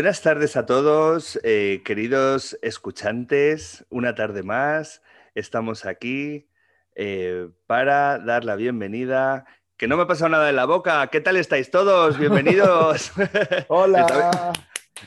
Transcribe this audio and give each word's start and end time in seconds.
Buenas 0.00 0.22
tardes 0.22 0.56
a 0.56 0.64
todos, 0.64 1.38
eh, 1.42 1.82
queridos 1.84 2.58
escuchantes. 2.62 3.84
Una 3.90 4.14
tarde 4.14 4.42
más. 4.42 5.02
Estamos 5.34 5.84
aquí 5.84 6.48
eh, 6.94 7.50
para 7.66 8.18
dar 8.18 8.46
la 8.46 8.56
bienvenida. 8.56 9.44
Que 9.76 9.88
no 9.88 9.98
me 9.98 10.04
ha 10.04 10.06
pasado 10.06 10.30
nada 10.30 10.48
en 10.48 10.56
la 10.56 10.64
boca. 10.64 11.06
¿Qué 11.08 11.20
tal 11.20 11.36
estáis 11.36 11.70
todos? 11.70 12.16
Bienvenidos. 12.16 13.12
Hola. 13.68 14.54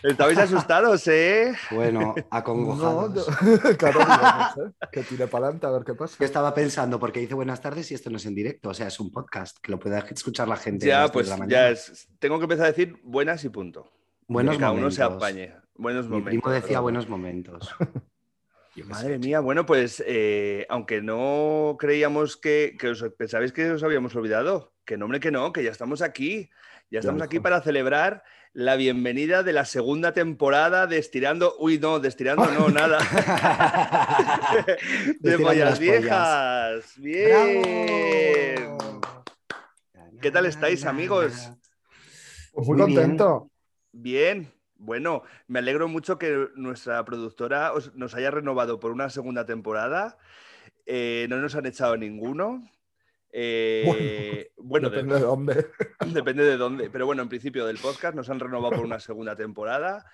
Estabais 0.03 0.37
asustados, 0.37 1.07
¿eh? 1.07 1.55
Bueno, 1.71 2.13
acongojados. 2.29 3.27
No, 3.41 3.77
claro, 3.77 3.99
digamos, 3.99 4.57
¿eh? 4.57 4.87
Que 4.91 5.01
tire 5.01 5.25
para 5.25 5.45
adelante 5.45 5.65
a 5.65 5.71
ver 5.71 5.83
qué 5.85 5.95
pasa. 5.95 6.17
Yo 6.19 6.25
estaba 6.25 6.53
pensando, 6.53 6.99
porque 6.99 7.19
dice 7.19 7.33
buenas 7.33 7.61
tardes 7.61 7.89
y 7.89 7.95
esto 7.95 8.11
no 8.11 8.17
es 8.17 8.25
en 8.27 8.35
directo, 8.35 8.69
o 8.69 8.73
sea, 8.75 8.89
es 8.89 8.99
un 8.99 9.11
podcast 9.11 9.57
que 9.57 9.71
lo 9.71 9.79
puede 9.79 9.97
escuchar 10.11 10.47
la 10.47 10.57
gente. 10.57 10.85
Ya, 10.85 11.07
pues 11.07 11.25
de 11.25 11.31
la 11.31 11.37
ya 11.37 11.39
mañana. 11.39 11.69
es. 11.69 12.07
Tengo 12.19 12.37
que 12.37 12.43
empezar 12.43 12.65
a 12.65 12.69
decir 12.69 12.99
buenas 13.01 13.43
y 13.43 13.49
punto. 13.49 13.91
Buenos 14.27 14.55
que 14.55 14.59
cada 14.59 14.71
uno 14.71 14.81
momentos. 14.81 14.95
se 14.95 15.03
apañe. 15.03 15.53
Buenos 15.75 16.05
Mi 16.05 16.11
momentos. 16.11 16.29
primo 16.41 16.49
decía 16.51 16.79
buenos 16.79 17.09
momentos. 17.09 17.69
Madre 18.85 19.19
mía, 19.19 19.39
bueno, 19.39 19.65
pues 19.67 20.03
eh, 20.07 20.65
aunque 20.69 21.01
no 21.01 21.75
creíamos 21.79 22.37
que, 22.37 22.75
que 22.79 22.89
os 22.89 23.03
pensabais 23.17 23.51
que 23.51 23.69
os 23.71 23.83
habíamos 23.83 24.15
olvidado, 24.15 24.73
que 24.83 24.97
no, 24.97 25.05
hombre, 25.05 25.19
que 25.19 25.29
no, 25.29 25.53
que 25.53 25.63
ya 25.63 25.69
estamos 25.71 26.01
aquí. 26.01 26.49
Ya 26.89 26.99
estamos 26.99 27.21
aquí 27.23 27.39
para 27.39 27.61
celebrar 27.61 28.23
la 28.51 28.75
bienvenida 28.75 29.41
de 29.41 29.53
la 29.53 29.65
segunda 29.65 30.13
temporada 30.13 30.85
de 30.85 30.97
Estirando. 30.99 31.55
Uy, 31.59 31.79
no, 31.79 31.99
de 31.99 32.07
Estirando 32.07 32.45
no, 32.51 32.69
nada. 32.73 32.99
de 35.19 35.37
Pollas 35.39 35.69
las 35.69 35.79
pollas. 35.79 35.79
Viejas. 35.79 36.93
Bien. 36.97 38.77
¡Bravo! 38.77 39.01
¿Qué 40.21 40.31
tal 40.31 40.45
estáis, 40.45 40.85
amigos? 40.85 41.51
Pues 42.53 42.67
muy, 42.67 42.77
Muy 42.77 42.87
bien. 42.87 42.99
contento. 43.01 43.49
Bien. 43.93 44.51
Bueno, 44.75 45.23
me 45.47 45.59
alegro 45.59 45.87
mucho 45.87 46.17
que 46.17 46.49
nuestra 46.55 47.05
productora 47.05 47.71
os- 47.71 47.95
nos 47.95 48.15
haya 48.15 48.31
renovado 48.31 48.79
por 48.79 48.91
una 48.91 49.09
segunda 49.09 49.45
temporada. 49.45 50.17
Eh, 50.85 51.25
no 51.29 51.37
nos 51.37 51.55
han 51.55 51.65
echado 51.65 51.95
ninguno. 51.95 52.69
Eh, 53.31 54.51
bueno, 54.57 54.89
de- 54.89 54.97
Depende 54.97 55.15
de 55.15 55.21
dónde. 55.21 55.67
Depende 56.25 56.43
de 56.43 56.57
dónde. 56.57 56.89
Pero 56.89 57.05
bueno, 57.05 57.21
en 57.21 57.29
principio 57.29 57.65
del 57.65 57.77
podcast 57.77 58.15
nos 58.15 58.29
han 58.29 58.39
renovado 58.41 58.75
por 58.75 58.85
una 58.85 58.99
segunda 58.99 59.35
temporada 59.35 60.05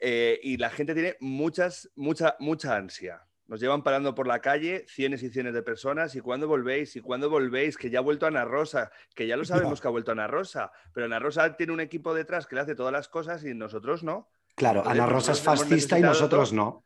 eh, 0.00 0.40
y 0.42 0.56
la 0.56 0.70
gente 0.70 0.94
tiene 0.94 1.16
muchas, 1.20 1.88
mucha, 1.94 2.34
mucha 2.40 2.76
ansia. 2.76 3.22
Nos 3.48 3.60
llevan 3.60 3.82
parando 3.82 4.14
por 4.14 4.26
la 4.26 4.40
calle 4.40 4.84
cienes 4.88 5.22
y 5.22 5.30
cienes 5.30 5.54
de 5.54 5.62
personas 5.62 6.14
y 6.14 6.20
cuándo 6.20 6.46
volvéis 6.46 6.94
y 6.96 7.00
cuándo 7.00 7.30
volvéis, 7.30 7.76
que 7.78 7.88
ya 7.90 7.98
ha 7.98 8.02
vuelto 8.02 8.26
Ana 8.26 8.44
Rosa, 8.44 8.90
que 9.14 9.26
ya 9.26 9.36
lo 9.36 9.44
sabemos 9.46 9.80
que 9.80 9.88
ha 9.88 9.90
vuelto 9.90 10.12
Ana 10.12 10.26
Rosa, 10.26 10.70
pero 10.92 11.06
Ana 11.06 11.18
Rosa 11.18 11.56
tiene 11.56 11.72
un 11.72 11.80
equipo 11.80 12.12
detrás 12.14 12.46
que 12.46 12.54
le 12.54 12.60
hace 12.60 12.74
todas 12.74 12.92
las 12.92 13.08
cosas 13.08 13.42
y 13.44 13.54
nosotros 13.54 14.02
no. 14.04 14.28
Claro, 14.54 14.80
Entonces, 14.80 15.00
Ana 15.02 15.10
Rosa 15.10 15.32
es 15.32 15.40
fascista 15.40 15.98
y 15.98 16.02
nosotros 16.02 16.50
todo. 16.50 16.56
no. 16.56 16.84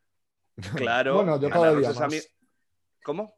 Claro. 0.76 1.14
Bueno, 1.16 1.40
yo 1.40 1.46
Ana 1.48 1.54
cada 1.56 1.74
día 1.74 1.88
Rosa 1.88 2.06
más. 2.08 2.28
¿Cómo? 3.02 3.34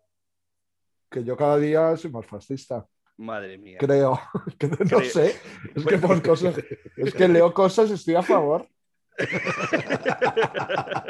Que 1.11 1.25
yo 1.25 1.37
cada 1.37 1.57
día 1.59 1.97
soy 1.97 2.11
más 2.11 2.27
fascista. 2.27 2.87
Madre 3.17 3.57
mía. 3.57 3.79
Creo. 3.79 4.21
Que 4.59 4.67
no 4.67 4.77
Creo. 4.77 5.01
sé. 5.05 5.35
Es 5.75 5.85
que 5.87 5.99
por 5.99 6.21
cosas. 6.23 6.57
Es 6.97 7.15
que 7.15 7.29
leo 7.29 7.55
cosas 7.55 7.89
y 7.91 7.95
estoy 7.95 8.17
a 8.17 8.23
favor. 8.23 8.69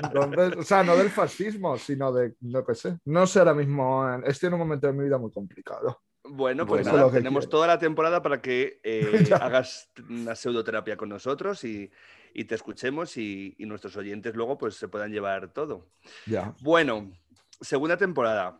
Entonces, 0.03 0.57
o 0.59 0.63
sea, 0.63 0.83
no 0.83 0.97
del 0.97 1.11
fascismo, 1.11 1.77
sino 1.79 2.13
de, 2.13 2.35
no 2.41 2.65
qué 2.65 2.75
sé. 2.75 2.99
No 3.05 3.27
sé 3.27 3.39
ahora 3.39 3.55
mismo. 3.55 4.07
Estoy 4.25 4.49
en 4.49 4.55
un 4.55 4.61
momento 4.61 4.87
de 4.87 4.93
mi 4.93 5.05
vida 5.05 5.19
muy 5.19 5.31
complicado. 5.31 6.03
Bueno, 6.27 6.67
pues 6.67 6.85
Bueno, 6.85 6.97
nada, 6.97 7.07
lo 7.07 7.13
que 7.13 7.19
tenemos 7.19 7.49
toda 7.49 7.67
la 7.67 7.79
temporada 7.79 8.23
para 8.23 8.41
que 8.41 8.81
eh, 8.83 9.03
hagas 9.41 9.91
una 10.09 10.35
pseudoterapia 10.35 10.97
con 10.97 11.11
nosotros 11.11 11.63
y, 11.65 11.91
y 12.33 12.45
te 12.45 12.55
escuchemos 12.55 13.17
y, 13.17 13.55
y 13.59 13.67
nuestros 13.67 13.97
oyentes 13.97 14.35
luego 14.35 14.57
pues 14.57 14.75
se 14.75 14.89
puedan 14.89 15.13
llevar 15.13 15.53
todo. 15.53 15.91
Ya. 16.27 16.55
Bueno, 16.63 17.13
segunda 17.61 17.97
temporada. 17.97 18.59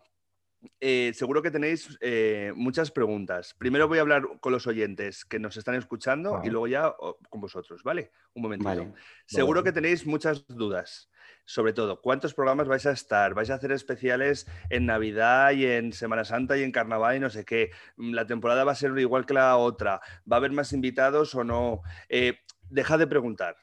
Eh, 0.81 1.13
seguro 1.15 1.43
que 1.43 1.51
tenéis 1.51 1.97
eh, 2.01 2.53
muchas 2.55 2.91
preguntas. 2.91 3.55
Primero 3.59 3.89
voy 3.89 3.99
a 3.99 4.03
hablar 4.03 4.25
con 4.41 4.53
los 4.53 4.67
oyentes 4.67 5.25
que 5.25 5.39
nos 5.39 5.57
están 5.57 5.75
escuchando 5.75 6.33
Vale. 6.33 6.47
y 6.47 6.51
luego 6.51 6.67
ya 6.67 6.95
con 7.31 7.41
vosotros, 7.41 7.83
¿vale? 7.83 8.11
Un 8.35 8.43
momentito. 8.43 8.69
Vale. 8.69 8.93
Seguro 9.27 9.61
Vale. 9.61 9.71
que 9.71 9.73
tenéis 9.73 10.07
muchas 10.07 10.47
dudas. 10.47 11.11
Sobre 11.47 11.73
todo, 11.73 12.01
¿cuántos 12.01 12.33
programas 12.35 12.69
vais 12.69 12.87
a 12.87 12.93
estar? 12.93 13.35
¿Vais 13.35 13.51
a 13.51 13.55
hacer 13.55 13.73
especiales 13.73 14.47
en 14.71 14.87
Navidad 14.87 15.53
y 15.53 15.67
en 15.67 15.93
Semana 15.93 16.25
Santa 16.25 16.57
y 16.57 16.63
en 16.63 16.73
Carnaval 16.73 17.17
y 17.17 17.21
no 17.21 17.31
sé 17.31 17.45
qué? 17.45 17.71
Mm, 17.97 18.15
¿La 18.15 18.27
temporada 18.27 18.65
va 18.65 18.73
a 18.73 18.77
ser 18.77 18.97
igual 18.99 19.27
que 19.27 19.35
la 19.35 19.57
otra? 19.57 20.01
¿Va 20.31 20.37
a 20.37 20.39
haber 20.39 20.53
más 20.53 20.73
invitados 20.73 21.35
o 21.35 21.45
no? 21.45 21.83
Eh, 22.09 22.39
dejad 22.71 22.99
de 22.99 23.07
preguntar, 23.07 23.57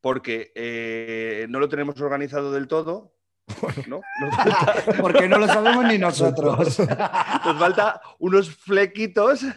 porque 0.00 1.46
no 1.48 1.58
lo 1.58 1.68
tenemos 1.68 2.00
organizado 2.00 2.52
del 2.52 2.68
todo. 2.68 3.14
¿No? 3.88 4.00
Falta, 4.36 4.74
Porque 5.00 5.28
no 5.28 5.38
lo 5.38 5.46
sabemos 5.46 5.84
ni 5.86 5.98
nosotros. 5.98 6.78
nos 6.78 7.58
falta 7.58 8.00
unos 8.18 8.54
flequitos, 8.54 9.42
nos 9.42 9.52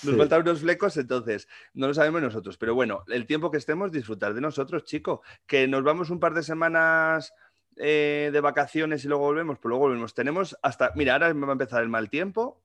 Sí. 0.00 0.14
faltan 0.16 0.42
unos 0.42 0.60
flecos, 0.60 0.96
entonces 0.96 1.48
no 1.74 1.88
lo 1.88 1.94
sabemos 1.94 2.22
nosotros. 2.22 2.56
Pero 2.58 2.74
bueno, 2.74 3.04
el 3.08 3.26
tiempo 3.26 3.50
que 3.50 3.58
estemos, 3.58 3.92
disfrutar 3.92 4.34
de 4.34 4.40
nosotros, 4.40 4.84
chico. 4.84 5.22
Que 5.46 5.66
nos 5.68 5.82
vamos 5.82 6.10
un 6.10 6.20
par 6.20 6.34
de 6.34 6.42
semanas 6.42 7.32
eh, 7.76 8.30
de 8.32 8.40
vacaciones 8.40 9.04
y 9.04 9.08
luego 9.08 9.24
volvemos, 9.24 9.58
pues 9.58 9.70
luego 9.70 9.86
volvemos. 9.86 10.14
Tenemos 10.14 10.56
hasta, 10.62 10.92
mira, 10.94 11.14
ahora 11.14 11.32
va 11.32 11.48
a 11.48 11.52
empezar 11.52 11.82
el 11.82 11.88
mal 11.88 12.08
tiempo 12.10 12.60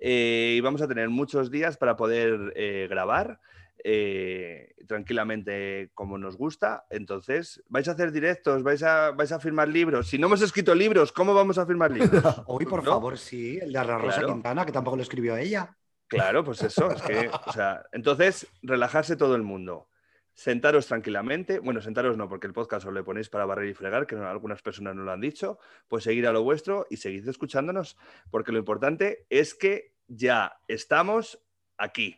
eh, 0.00 0.54
y 0.56 0.60
vamos 0.60 0.82
a 0.82 0.88
tener 0.88 1.08
muchos 1.08 1.50
días 1.50 1.76
para 1.76 1.96
poder 1.96 2.52
eh, 2.56 2.86
grabar. 2.88 3.40
Eh, 3.84 4.74
tranquilamente 4.86 5.90
como 5.94 6.18
nos 6.18 6.36
gusta. 6.36 6.86
Entonces, 6.90 7.62
¿vais 7.68 7.88
a 7.88 7.92
hacer 7.92 8.12
directos? 8.12 8.62
¿Vais 8.62 8.82
a, 8.82 9.10
¿Vais 9.12 9.32
a 9.32 9.40
firmar 9.40 9.68
libros? 9.68 10.08
Si 10.08 10.18
no 10.18 10.26
hemos 10.26 10.42
escrito 10.42 10.74
libros, 10.74 11.12
¿cómo 11.12 11.34
vamos 11.34 11.58
a 11.58 11.66
firmar 11.66 11.90
libros? 11.90 12.22
Hoy, 12.46 12.66
por 12.66 12.82
¿No? 12.84 12.90
favor, 12.92 13.18
sí, 13.18 13.58
el 13.60 13.72
de 13.72 13.78
Ana 13.78 13.98
Rosa 13.98 14.18
Claro. 14.18 14.34
Quintana, 14.34 14.66
que 14.66 14.72
tampoco 14.72 14.96
lo 14.96 15.02
escribió 15.02 15.36
ella. 15.36 15.76
Claro, 16.06 16.42
pues 16.44 16.62
eso, 16.62 16.90
es 16.90 17.02
que, 17.02 17.30
o 17.46 17.52
sea, 17.52 17.84
entonces, 17.92 18.46
relajarse 18.62 19.16
todo 19.16 19.36
el 19.36 19.42
mundo. 19.42 19.88
Sentaros 20.34 20.86
tranquilamente, 20.86 21.58
bueno, 21.58 21.80
sentaros 21.82 22.16
no, 22.16 22.28
porque 22.28 22.46
el 22.46 22.52
podcast 22.52 22.86
os 22.86 22.92
lo 22.92 23.04
ponéis 23.04 23.28
para 23.28 23.44
barrer 23.44 23.68
y 23.68 23.74
fregar, 23.74 24.06
que 24.06 24.16
no- 24.16 24.26
algunas 24.26 24.62
personas 24.62 24.96
no 24.96 25.02
lo 25.02 25.12
han 25.12 25.20
dicho, 25.20 25.58
pues 25.86 26.02
seguir 26.04 26.26
a 26.26 26.32
lo 26.32 26.42
vuestro 26.42 26.86
y 26.90 26.96
seguid 26.96 27.28
escuchándonos, 27.28 27.96
porque 28.30 28.50
lo 28.50 28.58
importante 28.58 29.26
es 29.28 29.54
que 29.54 29.94
ya 30.08 30.58
estamos 30.66 31.38
aquí. 31.76 32.16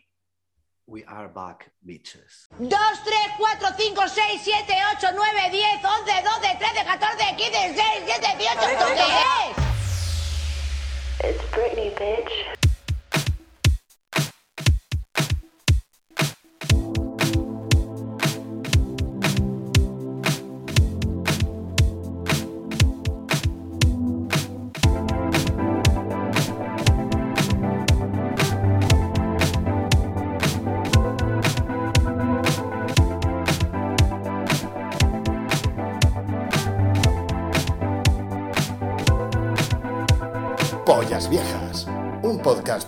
We 0.89 1.05
are 1.05 1.29
back, 1.29 1.71
bitches. 1.87 2.49
2, 2.59 2.67
3, 2.67 2.75
4, 3.39 3.57
5, 3.61 4.11
6, 4.11 4.43
7, 4.43 4.75
8, 4.99 5.15
9, 5.15 5.51
10, 5.51 5.85
11, 5.85 6.23
12, 6.23 6.59
13, 6.59 6.85
14, 6.85 7.37
15, 7.37 7.75
16, 7.75 8.07
17, 8.07 8.39
18, 8.39 8.69
¿esto 8.69 8.87
qué 8.95 9.07
es? 9.39 9.55
It's 11.25 11.43
Britney, 11.53 11.91
bitch. 11.95 12.62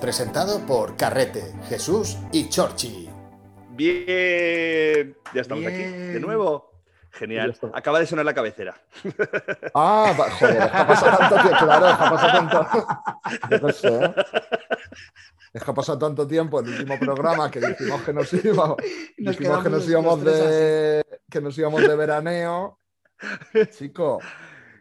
Presentado 0.04 0.58
por 0.66 0.96
Carrete, 0.96 1.54
Jesús 1.66 2.18
y 2.30 2.50
Chorchi. 2.50 3.08
Bien, 3.70 5.16
ya 5.32 5.40
estamos 5.40 5.64
aquí 5.64 5.82
de 5.82 6.20
nuevo. 6.20 6.70
Genial. 7.10 7.56
Acaba 7.72 8.00
de 8.00 8.06
sonar 8.06 8.26
la 8.26 8.34
cabecera. 8.34 8.78
Ah, 9.74 10.14
joder, 10.38 10.62
deja 10.62 10.86
pasar 10.86 11.16
tanto 11.16 11.36
tiempo. 11.36 11.64
Claro, 11.64 11.86
deja 11.86 12.10
pasar 12.10 12.32
tanto. 12.32 12.86
Yo 13.50 13.66
qué 13.66 13.72
sé. 13.72 14.14
Deja 15.54 15.74
pasar 15.74 15.98
tanto 15.98 16.26
tiempo 16.26 16.60
el 16.60 16.68
último 16.68 16.98
programa 16.98 17.50
que 17.50 17.60
dijimos 17.60 18.02
que 18.02 18.12
nos 18.12 18.30
íbamos, 18.34 18.76
Nos 19.16 19.38
dijimos 19.38 19.62
que 19.62 19.70
nos 19.70 19.88
íbamos 19.88 20.22
de 20.22 21.02
que 21.30 21.40
nos 21.40 21.56
íbamos 21.56 21.80
de 21.80 21.96
veraneo. 21.96 22.78
Chico, 23.70 24.20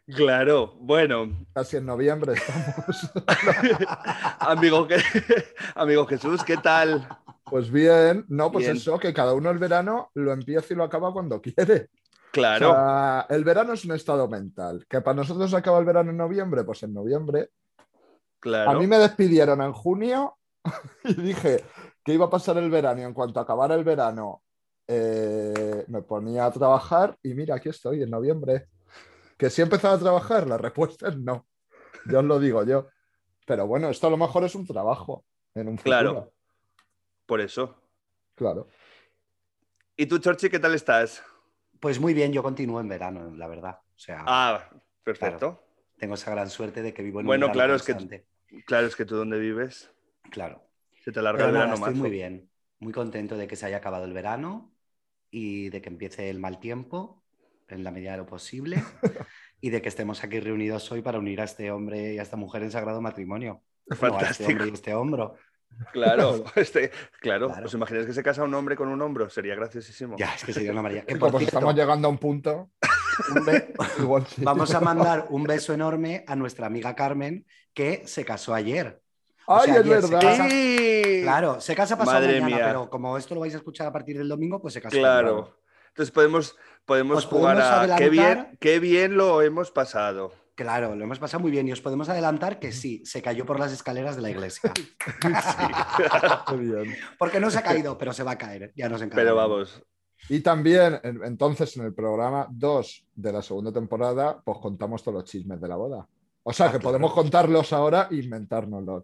Claro, 0.05 0.75
bueno, 0.79 1.45
casi 1.53 1.77
en 1.77 1.85
noviembre 1.85 2.33
estamos. 2.33 3.09
amigo, 4.39 4.85
que- 4.87 5.01
amigo 5.75 6.05
Jesús, 6.05 6.43
¿qué 6.43 6.57
tal? 6.57 7.07
Pues 7.45 7.71
bien, 7.71 8.25
no, 8.27 8.51
pues 8.51 8.65
Bien. 8.65 8.77
eso, 8.77 8.99
que 8.99 9.13
cada 9.13 9.33
uno 9.33 9.49
el 9.49 9.59
verano 9.59 10.09
lo 10.15 10.33
empieza 10.33 10.73
y 10.73 10.77
lo 10.77 10.83
acaba 10.83 11.13
cuando 11.13 11.41
quiere. 11.41 11.89
Claro, 12.31 12.71
O 12.71 12.73
sea, 12.73 13.27
el 13.29 13.43
verano 13.43 13.73
es 13.73 13.85
un 13.85 13.91
estado 13.93 14.27
mental. 14.27 14.85
Que 14.89 15.01
para 15.01 15.15
nosotros 15.15 15.53
acaba 15.53 15.77
el 15.79 15.85
verano 15.85 16.09
en 16.09 16.17
noviembre, 16.17 16.63
pues 16.63 16.81
en 16.83 16.93
noviembre. 16.93 17.49
claro. 18.39 18.71
A 18.71 18.73
mí 18.79 18.87
me 18.87 18.97
despidieron 18.97 19.61
en 19.61 19.71
junio 19.71 20.35
y 21.03 21.13
dije, 21.13 21.63
que 22.03 22.13
iba 22.13 22.25
a 22.25 22.29
pasar 22.29 22.57
el 22.57 22.69
verano 22.69 23.01
y 23.01 23.03
en 23.03 23.13
cuanto 23.13 23.39
acabara 23.39 23.75
el 23.75 23.83
verano 23.83 24.41
eh, 24.87 25.85
me 25.87 26.01
ponía 26.01 26.45
a 26.45 26.51
trabajar 26.51 27.15
y 27.23 27.33
mira, 27.35 27.55
aquí 27.55 27.69
estoy 27.69 28.03
en 28.03 28.09
noviembre. 28.09 28.67
¿Que 29.43 29.49
sí 29.49 29.59
he 29.59 29.65
empezado 29.65 29.95
a 29.95 29.99
trabajar? 29.99 30.47
La 30.47 30.57
respuesta 30.57 31.09
es 31.09 31.17
no. 31.17 31.45
Yo 32.05 32.19
os 32.19 32.23
lo 32.23 32.39
digo 32.39 32.63
yo. 32.63 32.87
Pero 33.45 33.67
bueno, 33.67 33.89
esto 33.89 34.07
a 34.07 34.09
lo 34.09 34.15
mejor 34.15 34.45
es 34.45 34.55
un 34.55 34.65
trabajo 34.65 35.25
en 35.53 35.67
un 35.67 35.77
futuro. 35.77 35.99
Claro. 35.99 36.33
Por 37.25 37.41
eso. 37.41 37.75
Claro. 38.35 38.69
¿Y 39.97 40.05
tú, 40.05 40.19
Chorchi, 40.19 40.49
qué 40.49 40.59
tal 40.59 40.73
estás? 40.75 41.21
Pues 41.81 41.99
muy 41.99 42.13
bien, 42.13 42.31
yo 42.31 42.41
continúo 42.41 42.79
en 42.79 42.87
verano, 42.87 43.35
la 43.35 43.47
verdad. 43.49 43.79
O 43.81 43.99
sea, 43.99 44.23
Ah, 44.25 44.69
perfecto. 45.03 45.61
tengo 45.97 46.13
esa 46.13 46.31
gran 46.31 46.49
suerte 46.49 46.81
de 46.81 46.93
que 46.93 47.03
vivo 47.03 47.19
en 47.19 47.25
un 47.25 47.27
Bueno, 47.27 47.47
verano 47.47 47.53
claro, 47.53 47.75
es 47.75 47.83
que- 47.83 47.91
constante. 47.95 48.27
Claro, 48.65 48.87
es 48.87 48.95
que 48.95 49.03
tú 49.03 49.17
donde 49.17 49.39
vives 49.39 49.91
Claro. 50.31 50.63
se 51.03 51.11
te 51.11 51.19
alarga 51.19 51.39
Pero 51.39 51.47
el 51.49 51.53
nada, 51.55 51.65
verano 51.65 51.79
estoy 51.85 51.93
más. 51.95 51.99
muy 52.01 52.11
bien, 52.11 52.49
muy 52.79 52.93
contento 52.93 53.35
de 53.35 53.47
que 53.47 53.57
se 53.57 53.65
haya 53.65 53.75
acabado 53.75 54.05
el 54.05 54.13
verano 54.13 54.73
y 55.29 55.67
de 55.69 55.81
que 55.81 55.89
empiece 55.89 56.29
el 56.29 56.39
mal 56.39 56.61
tiempo 56.61 57.22
en 57.69 57.83
la 57.83 57.91
medida 57.91 58.11
de 58.11 58.17
lo 58.17 58.25
posible 58.25 58.83
y 59.61 59.69
de 59.69 59.81
que 59.81 59.89
estemos 59.89 60.23
aquí 60.23 60.39
reunidos 60.39 60.91
hoy 60.91 61.01
para 61.01 61.19
unir 61.19 61.41
a 61.41 61.45
este 61.45 61.71
hombre 61.71 62.13
y 62.13 62.19
a 62.19 62.21
esta 62.21 62.37
mujer 62.37 62.63
en 62.63 62.71
sagrado 62.71 63.01
matrimonio. 63.01 63.61
No, 63.85 63.91
a 63.91 63.95
este 63.95 64.07
Fantástico. 64.09 64.49
hombre 64.51 64.67
y 64.69 64.73
este 64.73 64.93
hombro. 64.95 65.35
Claro, 65.91 66.43
este, 66.55 66.91
claro. 67.19 67.47
Claro. 67.47 67.65
¿Os 67.65 67.73
imagináis 67.73 68.05
que 68.05 68.13
se 68.13 68.23
casa 68.23 68.43
un 68.43 68.53
hombre 68.53 68.75
con 68.75 68.87
un 68.89 69.01
hombro? 69.01 69.29
Sería 69.29 69.55
graciosísimo. 69.55 70.15
Ya, 70.17 70.33
es 70.35 70.43
que 70.43 70.53
sería 70.53 70.71
una. 70.71 70.87
Que, 70.89 71.01
por 71.15 71.19
como 71.31 71.39
cierto, 71.39 71.57
estamos 71.57 71.75
llegando 71.75 72.07
a 72.07 72.11
un 72.11 72.17
punto, 72.19 72.69
un 73.35 73.45
be- 73.45 73.73
igual 73.99 74.25
sí. 74.27 74.43
vamos 74.43 74.73
a 74.73 74.79
mandar 74.79 75.25
un 75.29 75.43
beso 75.43 75.73
enorme 75.73 76.23
a 76.27 76.35
nuestra 76.35 76.67
amiga 76.67 76.95
Carmen 76.95 77.45
que 77.73 78.03
se 78.05 78.23
casó 78.23 78.53
ayer. 78.53 79.01
o 79.47 79.55
¡Ay, 79.55 79.65
sea, 79.65 79.73
es 79.73 79.79
ayer 79.81 80.01
se 80.03 80.07
verdad! 80.13 80.21
casa- 80.21 80.49
¡Sí! 80.49 81.19
Claro, 81.23 81.59
se 81.61 81.75
casa 81.75 81.97
pasado 81.97 82.19
Madre 82.19 82.39
mañana, 82.41 82.55
mía. 82.57 82.65
pero 82.67 82.89
como 82.89 83.17
esto 83.17 83.33
lo 83.33 83.41
vais 83.41 83.53
a 83.53 83.57
escuchar 83.57 83.87
a 83.87 83.91
partir 83.91 84.17
del 84.17 84.27
domingo, 84.29 84.61
pues 84.61 84.73
se 84.75 84.81
casó. 84.81 84.95
Claro. 84.97 85.57
Entonces 85.93 86.11
podemos, 86.11 86.55
podemos 86.85 87.17
Os 87.19 87.25
jugar 87.27 87.57
podemos 87.57 87.91
a 87.91 87.95
qué 87.97 88.09
bien, 88.09 88.23
adelantar- 88.25 88.57
qué 88.59 88.79
bien 88.79 89.15
lo 89.15 89.41
hemos 89.41 89.69
pasado. 89.71 90.31
Claro, 90.55 90.95
lo 90.95 91.03
hemos 91.03 91.17
pasado 91.19 91.41
muy 91.41 91.49
bien 91.51 91.67
y 91.67 91.71
os 91.71 91.81
podemos 91.81 92.09
adelantar 92.09 92.59
que 92.59 92.71
sí, 92.71 93.03
se 93.05 93.21
cayó 93.21 93.45
por 93.45 93.59
las 93.59 93.71
escaleras 93.73 94.15
de 94.15 94.21
la 94.23 94.29
iglesia. 94.31 94.71
Bien. 96.57 96.95
Porque 97.17 97.39
no 97.39 97.49
se 97.49 97.59
ha 97.59 97.63
caído, 97.63 97.97
pero 97.97 98.13
se 98.13 98.23
va 98.23 98.31
a 98.31 98.37
caer. 98.37 98.71
Ya 98.75 98.89
nos 98.89 99.01
encargamos. 99.01 99.23
Pero 99.23 99.35
vamos, 99.35 99.83
Y 100.29 100.39
también, 100.41 100.99
en- 101.03 101.23
entonces, 101.23 101.75
en 101.77 101.85
el 101.85 101.93
programa 101.93 102.47
2 102.51 103.05
de 103.15 103.31
la 103.33 103.41
segunda 103.41 103.71
temporada, 103.71 104.41
pues 104.43 104.57
contamos 104.59 105.03
todos 105.03 105.15
los 105.21 105.25
chismes 105.25 105.59
de 105.59 105.67
la 105.67 105.75
boda. 105.75 106.07
O 106.43 106.53
sea, 106.53 106.67
Ah, 106.67 106.71
que 106.71 106.77
claro. 106.79 106.89
podemos 106.91 107.13
contarlos 107.13 107.73
ahora 107.73 108.07
e 108.11 108.15
inventárnoslos. 108.15 109.03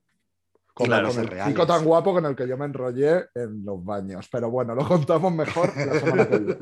Como 0.80 0.88
Claro, 0.88 1.08
con 1.08 1.16
son 1.16 1.24
el 1.26 1.30
reales. 1.30 1.54
chico 1.54 1.68
tan 1.68 1.84
guapo 1.84 2.14
con 2.14 2.26
el 2.26 2.36
que 2.38 2.48
yo 2.48 2.58
me 2.58 2.64
enrollé 2.64 3.26
en 3.36 3.66
los 3.66 3.84
baños. 3.84 4.30
Pero 4.32 4.50
bueno, 4.50 4.74
lo 4.74 4.88
contamos 4.88 5.34
mejor 5.34 5.76
la 5.76 6.00
semana 6.00 6.30
que 6.30 6.38
viene. 6.40 6.58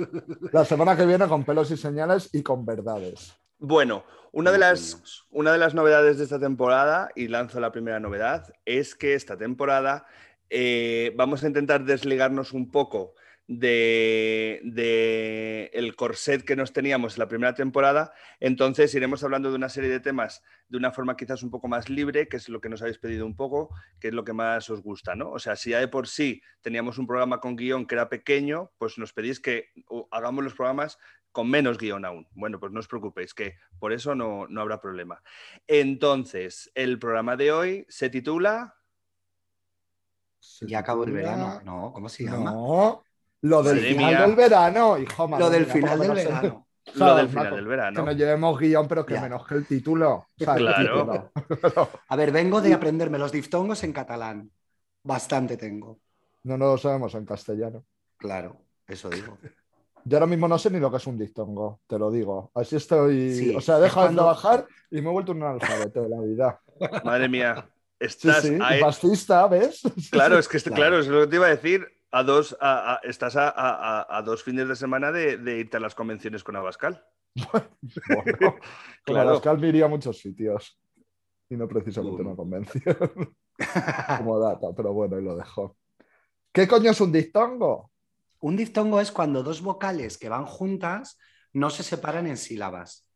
La 0.51 0.65
semana 0.65 0.97
que 0.97 1.05
viene 1.05 1.27
con 1.27 1.43
pelos 1.43 1.69
y 1.69 1.77
señales 1.77 2.27
y 2.33 2.41
con 2.41 2.65
verdades. 2.65 3.37
Bueno, 3.59 4.03
una 4.31 4.51
de, 4.51 4.57
las, 4.57 5.23
una 5.29 5.51
de 5.51 5.59
las 5.59 5.75
novedades 5.75 6.17
de 6.17 6.23
esta 6.23 6.39
temporada, 6.39 7.09
y 7.15 7.27
lanzo 7.27 7.59
la 7.59 7.71
primera 7.71 7.99
novedad, 7.99 8.51
es 8.65 8.95
que 8.95 9.13
esta 9.13 9.37
temporada 9.37 10.07
eh, 10.49 11.13
vamos 11.15 11.43
a 11.43 11.47
intentar 11.47 11.83
desligarnos 11.85 12.53
un 12.53 12.71
poco 12.71 13.13
de, 13.47 14.59
de 14.63 15.71
el 15.73 15.95
corset 15.95 16.43
que 16.43 16.55
nos 16.55 16.73
teníamos 16.73 17.15
en 17.15 17.19
la 17.19 17.27
primera 17.27 17.53
temporada. 17.53 18.13
Entonces 18.39 18.93
iremos 18.93 19.23
hablando 19.23 19.49
de 19.49 19.55
una 19.55 19.69
serie 19.69 19.89
de 19.89 19.99
temas 19.99 20.43
de 20.69 20.77
una 20.77 20.91
forma 20.91 21.15
quizás 21.15 21.43
un 21.43 21.49
poco 21.49 21.67
más 21.67 21.89
libre, 21.89 22.27
que 22.27 22.37
es 22.37 22.49
lo 22.49 22.59
que 22.59 22.69
nos 22.69 22.81
habéis 22.81 22.97
pedido 22.97 23.25
un 23.25 23.35
poco, 23.35 23.73
que 23.99 24.09
es 24.09 24.13
lo 24.13 24.23
que 24.23 24.33
más 24.33 24.69
os 24.69 24.81
gusta, 24.81 25.15
¿no? 25.15 25.31
O 25.31 25.39
sea, 25.39 25.55
si 25.55 25.69
ya 25.69 25.79
de 25.79 25.87
por 25.87 26.07
sí 26.07 26.41
teníamos 26.61 26.97
un 26.97 27.07
programa 27.07 27.39
con 27.39 27.55
guion 27.55 27.85
que 27.85 27.95
era 27.95 28.09
pequeño, 28.09 28.71
pues 28.77 28.97
nos 28.97 29.13
pedís 29.13 29.39
que 29.39 29.71
hagamos 30.11 30.43
los 30.43 30.53
programas 30.53 30.97
con 31.31 31.49
menos 31.49 31.77
guion 31.77 32.03
aún. 32.03 32.27
Bueno, 32.31 32.59
pues 32.59 32.71
no 32.71 32.79
os 32.79 32.87
preocupéis, 32.87 33.33
que 33.33 33.55
por 33.79 33.93
eso 33.93 34.15
no, 34.15 34.47
no 34.47 34.61
habrá 34.61 34.81
problema. 34.81 35.21
Entonces, 35.67 36.71
el 36.75 36.99
programa 36.99 37.37
de 37.37 37.51
hoy 37.51 37.85
se 37.87 38.09
titula... 38.09 38.75
Ya 40.61 40.79
acabó 40.79 41.03
el 41.03 41.11
verano. 41.11 41.61
No, 41.63 41.91
¿cómo 41.93 42.09
se 42.09 42.23
llama? 42.23 42.51
No, 42.51 43.03
lo 43.47 43.63
del 43.63 43.75
Madre 43.77 43.89
final 43.89 44.11
mía. 44.11 44.21
del 44.21 44.35
verano, 44.35 44.97
hijo 44.97 45.27
madre 45.27 45.43
Lo 45.45 45.49
del 45.49 45.65
final 45.65 45.99
del 45.99 46.11
verano. 46.13 46.67
Lo 46.93 46.93
¿Sabes? 46.99 47.15
del 47.17 47.29
final 47.29 47.55
del 47.55 47.63
Que 47.63 47.69
verano. 47.69 48.05
no 48.05 48.11
llevemos 48.13 48.59
guion, 48.59 48.87
pero 48.87 49.05
que 49.05 49.13
Ya. 49.15 49.21
menos 49.21 49.45
que 49.45 49.55
el 49.55 49.65
título. 49.65 50.27
¿sabes? 50.39 50.61
El 50.61 50.67
Claro. 50.67 51.31
título. 51.51 51.89
A 52.07 52.15
ver, 52.15 52.31
vengo 52.31 52.61
de 52.61 52.73
aprenderme 52.73 53.17
los 53.17 53.31
diftingos 53.31 53.83
en 53.83 53.91
catalán. 53.93 54.49
Bastante 55.03 55.57
tengo. 55.57 55.99
No 56.43 56.57
nos 56.57 56.71
lo 56.71 56.77
sabemos 56.77 57.13
en 57.15 57.25
castellano. 57.25 57.83
Claro, 58.17 58.57
eso 58.87 59.09
digo. 59.09 59.37
Yo 60.05 60.17
ahora 60.17 60.27
mismo 60.27 60.47
no 60.47 60.57
sé 60.57 60.69
ni 60.71 60.79
lo 60.79 60.89
que 60.89 60.97
es 60.97 61.07
un 61.07 61.17
diftongo, 61.17 61.81
te 61.87 61.99
lo 61.99 62.09
digo. 62.09 62.51
Así 62.55 62.77
estoy. 62.77 63.35
Sí, 63.35 63.55
o 63.55 63.59
sea, 63.59 63.75
he 63.75 63.77
es 63.79 63.83
dejado 63.83 64.05
cuando- 64.07 64.21
de 64.23 64.25
trabajar 64.27 64.65
y 64.89 65.01
me 65.01 65.09
he 65.09 65.11
vuelto 65.11 65.33
un 65.33 65.43
analfabeto 65.43 66.03
de 66.03 66.09
la 66.09 66.21
vida. 66.21 66.61
Madre 67.03 67.27
mía, 67.27 67.67
Sí, 67.99 68.05
estás 68.05 68.43
sí, 68.43 68.57
ahí- 68.61 68.77
y 68.77 68.81
fascista, 68.81 69.45
¿ves? 69.47 69.81
Claro, 70.11 70.37
es 70.39 70.47
que 70.47 70.57
est- 70.57 70.67
Claro. 70.67 70.81
claro, 70.81 70.99
es 70.99 71.07
lo 71.07 71.21
que 71.21 71.27
te 71.27 71.35
iba 71.35 71.47
a 71.47 71.49
decir. 71.49 71.85
A 72.11 72.23
dos, 72.23 72.57
a- 72.61 72.93
a- 72.95 72.99
estás 73.03 73.35
a, 73.35 73.49
a- 73.49 73.99
a- 74.01 74.17
a 74.17 74.21
dos 74.21 74.43
fines 74.43 74.67
de 74.67 74.75
semana 74.75 75.11
de, 75.11 75.37
de 75.37 75.59
irte 75.59 75.77
a 75.77 75.79
las 75.79 75.95
convenciones 75.95 76.43
con 76.43 76.55
Abascal. 76.55 77.03
Bueno, 77.53 77.69
con 78.51 78.59
Claro. 79.03 79.29
Abascal 79.31 79.59
me 79.59 79.67
iría 79.69 79.85
a 79.85 79.89
muchos 79.89 80.17
sitios. 80.17 80.79
Y 81.49 81.55
no 81.55 81.67
precisamente 81.67 82.21
una 82.21 82.35
convención 82.35 82.97
como 84.17 84.39
data, 84.39 84.67
pero 84.75 84.91
bueno, 84.93 85.15
ahí 85.15 85.23
lo 85.23 85.35
dejo. 85.35 85.77
¿Qué 86.51 86.67
coño 86.67 86.91
es 86.91 86.99
un 86.99 87.11
diftongo? 87.11 87.91
Un 88.41 88.55
diftongo 88.57 88.99
es 88.99 89.11
cuando 89.11 89.43
dos 89.43 89.61
vocales 89.61 90.17
que 90.17 90.29
van 90.29 90.45
juntas 90.45 91.17
no 91.53 91.69
se 91.69 91.83
separan 91.83 92.27
en 92.27 92.37
sílabas. 92.37 93.07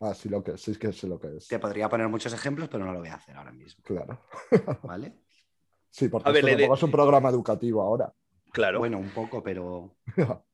Ah, 0.00 0.14
sí, 0.14 0.28
lo 0.28 0.44
que 0.44 0.56
sí, 0.56 0.70
es 0.70 0.78
que 0.78 0.92
sé 0.92 1.08
lo 1.08 1.18
que 1.18 1.36
es. 1.36 1.48
Te 1.48 1.58
podría 1.58 1.88
poner 1.88 2.08
muchos 2.08 2.32
ejemplos, 2.32 2.68
pero 2.68 2.84
no 2.84 2.92
lo 2.92 3.00
voy 3.00 3.08
a 3.08 3.14
hacer 3.16 3.36
ahora 3.36 3.50
mismo. 3.50 3.82
Claro. 3.84 4.20
¿Vale? 4.84 5.18
Sí, 5.90 6.08
porque 6.08 6.28
A 6.28 6.32
esto 6.32 6.74
es 6.74 6.82
un 6.82 6.90
programa 6.90 7.28
educativo 7.30 7.82
ahora. 7.82 8.12
Claro. 8.52 8.78
Bueno, 8.78 8.98
un 8.98 9.10
poco, 9.10 9.42
pero. 9.42 9.94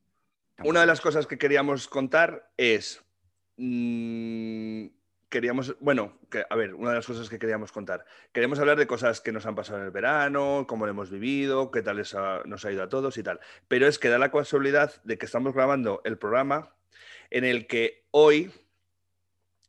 Una 0.63 0.79
de 0.81 0.85
las 0.85 1.01
cosas 1.01 1.27
que 1.27 1.37
queríamos 1.37 1.87
contar 1.87 2.49
es. 2.57 3.03
mm, 3.57 4.85
queríamos. 5.29 5.75
Bueno, 5.79 6.17
que, 6.29 6.43
a 6.49 6.55
ver, 6.55 6.73
una 6.75 6.91
de 6.91 6.95
las 6.97 7.05
cosas 7.05 7.29
que 7.29 7.39
queríamos 7.39 7.71
contar. 7.71 8.05
Queríamos 8.31 8.59
hablar 8.59 8.77
de 8.77 8.87
cosas 8.87 9.19
que 9.21 9.31
nos 9.33 9.45
han 9.45 9.55
pasado 9.55 9.79
en 9.79 9.85
el 9.85 9.91
verano, 9.91 10.65
cómo 10.67 10.85
lo 10.85 10.91
hemos 10.91 11.09
vivido, 11.09 11.71
qué 11.71 11.81
tal 11.81 11.99
ha- 12.15 12.41
nos 12.45 12.63
ha 12.65 12.71
ido 12.71 12.83
a 12.83 12.89
todos 12.89 13.17
y 13.17 13.23
tal. 13.23 13.39
Pero 13.67 13.87
es 13.87 13.99
que 13.99 14.09
da 14.09 14.17
la 14.17 14.31
casualidad 14.31 14.93
de 15.03 15.17
que 15.17 15.25
estamos 15.25 15.53
grabando 15.53 16.01
el 16.05 16.17
programa 16.17 16.73
en 17.29 17.43
el 17.43 17.67
que 17.67 18.05
hoy 18.11 18.51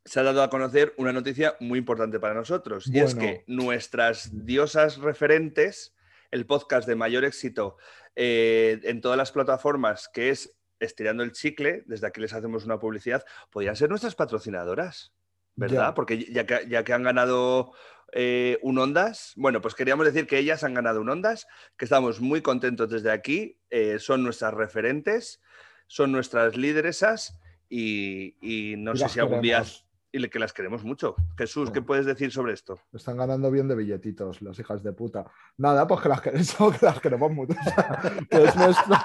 se 0.07 0.21
ha 0.21 0.23
dado 0.23 0.43
a 0.43 0.49
conocer 0.49 0.95
una 0.97 1.13
noticia 1.13 1.57
muy 1.61 1.81
importante 1.81 2.21
para 2.21 2.33
nosotros. 2.33 2.87
Y 2.87 3.01
es 3.01 3.15
que 3.15 3.45
nuestras 3.47 4.47
diosas 4.47 4.99
referentes, 4.99 5.95
el 6.31 6.47
podcast 6.47 6.87
de 6.87 6.95
mayor 6.95 7.25
éxito 7.25 7.77
eh, 8.15 8.81
en 8.85 9.01
todas 9.01 9.19
las 9.19 9.33
plataformas, 9.33 10.09
que 10.09 10.31
es 10.31 10.57
Estirando 10.79 11.23
el 11.23 11.33
Chicle, 11.33 11.83
desde 11.87 12.07
aquí 12.07 12.21
les 12.21 12.33
hacemos 12.33 12.65
una 12.65 12.79
publicidad, 12.79 13.25
podrían 13.51 13.75
ser 13.77 13.91
nuestras 13.91 14.15
patrocinadoras, 14.15 15.13
¿verdad? 15.57 15.89
Ya. 15.89 15.95
Porque 15.95 16.33
ya 16.33 16.47
que, 16.47 16.67
ya 16.69 16.85
que 16.85 16.93
han 16.93 17.03
ganado 17.03 17.73
eh, 18.13 18.59
un 18.63 18.79
Ondas, 18.79 19.33
bueno, 19.37 19.61
pues 19.61 19.75
queríamos 19.75 20.07
decir 20.07 20.29
que 20.29 20.39
ellas 20.39 20.63
han 20.63 20.75
ganado 20.75 21.01
un 21.01 21.09
Ondas, 21.09 21.49
que 21.77 21.85
estamos 21.85 22.21
muy 22.21 22.43
contentos 22.43 22.91
desde 22.91 23.11
aquí, 23.11 23.59
eh, 23.71 23.99
son 23.99 24.23
nuestras 24.23 24.55
referentes, 24.55 25.43
son 25.89 26.13
nuestras 26.13 26.57
lideresas 26.57 27.41
y, 27.69 28.37
y 28.41 28.77
no 28.77 28.93
Y 28.95 28.99
sé 28.99 29.09
si 29.09 29.21
algún 29.21 29.41
día... 29.41 29.65
Y 30.17 30.29
que 30.31 30.39
las 30.39 30.53
queremos 30.55 30.83
mucho. 30.83 31.15
Jesús, 31.37 31.71
¿qué 31.71 31.83
puedes 31.83 32.07
decir 32.07 32.33
sobre 32.33 32.55
esto? 32.55 32.79
Están 32.93 33.19
ganando 33.19 33.51
bien 33.51 33.69
de 33.69 33.75
billetitos, 33.75 34.41
las 34.41 34.59
hijas 34.59 34.83
de 34.83 34.93
puta. 34.95 35.27
Nada, 35.59 35.87
pues 35.87 36.01
que 36.01 36.09
las, 36.09 36.21
queremos, 36.23 36.57
que 36.81 36.87
las 36.87 37.01
queremos 37.01 37.31
mucho. 37.33 37.55
nuestro. 38.57 38.95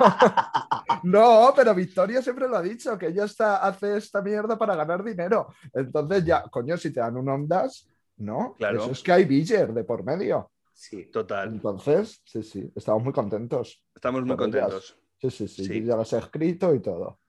No, 1.03 1.51
pero 1.55 1.73
Victoria 1.73 2.21
siempre 2.21 2.47
lo 2.47 2.57
ha 2.57 2.61
dicho, 2.61 2.95
que 2.97 3.07
ella 3.07 3.23
está, 3.25 3.57
hace 3.57 3.97
esta 3.97 4.21
mierda 4.21 4.57
para 4.57 4.75
ganar 4.75 5.03
dinero. 5.03 5.47
Entonces, 5.73 6.23
ya, 6.23 6.43
coño, 6.43 6.77
si 6.77 6.91
te 6.91 6.99
dan 6.99 7.17
un 7.17 7.27
Ondas, 7.27 7.87
no. 8.17 8.53
Claro. 8.57 8.83
Eso 8.83 8.91
es 8.91 9.01
que 9.01 9.11
hay 9.11 9.25
Biller 9.25 9.73
de 9.73 9.83
por 9.83 10.03
medio. 10.03 10.51
Sí. 10.73 11.05
Total. 11.05 11.49
Entonces, 11.49 12.21
sí, 12.23 12.43
sí, 12.43 12.71
estamos 12.75 13.03
muy 13.03 13.13
contentos. 13.13 13.83
Estamos 13.95 14.21
muy 14.21 14.31
ellas. 14.31 14.37
contentos. 14.37 14.97
Sí, 15.19 15.29
sí, 15.31 15.47
sí, 15.47 15.65
Sí. 15.65 15.83
ya 15.83 15.95
las 15.95 16.13
he 16.13 16.19
escrito 16.19 16.73
y 16.75 16.79
todo. 16.81 17.20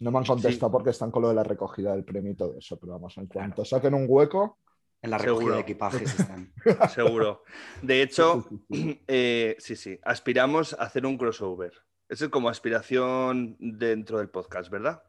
No 0.00 0.10
me 0.10 0.18
han 0.18 0.24
contestado 0.24 0.72
porque 0.72 0.90
están 0.90 1.10
con 1.10 1.22
lo 1.22 1.28
de 1.28 1.34
la 1.34 1.42
recogida 1.44 1.92
del 1.92 2.04
premio 2.04 2.32
y 2.32 2.34
todo 2.36 2.56
eso, 2.58 2.78
pero 2.78 2.92
vamos, 2.94 3.16
en 3.18 3.26
cuanto 3.26 3.64
saquen 3.64 3.94
un 3.94 4.06
hueco. 4.08 4.58
En 5.02 5.10
la 5.10 5.16
recogida 5.18 5.38
Seguro. 5.38 5.54
de 5.54 5.60
equipajes 5.62 6.20
están. 6.20 6.52
Seguro. 6.94 7.42
De 7.80 8.02
hecho, 8.02 8.44
sí, 8.48 8.58
sí, 8.70 8.76
sí. 8.76 9.00
eh, 9.08 9.56
sí, 9.58 9.76
sí, 9.76 9.98
aspiramos 10.02 10.74
a 10.74 10.82
hacer 10.84 11.06
un 11.06 11.16
crossover. 11.16 11.72
Eso 12.08 12.24
es 12.26 12.30
como 12.30 12.48
aspiración 12.48 13.56
dentro 13.60 14.18
del 14.18 14.28
podcast, 14.28 14.68
¿verdad? 14.70 15.02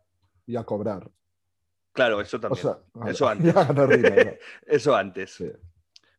Y 0.46 0.56
a 0.56 0.64
cobrar. 0.64 1.10
Claro, 1.94 2.22
eso 2.22 2.38
O 2.38 2.40
también. 2.40 2.62
sea, 2.62 2.80
vale, 2.94 3.12
Eso 3.12 3.28
antes. 3.28 3.56
Eso 4.66 4.96
antes. 4.96 5.34
Sí, 5.36 5.52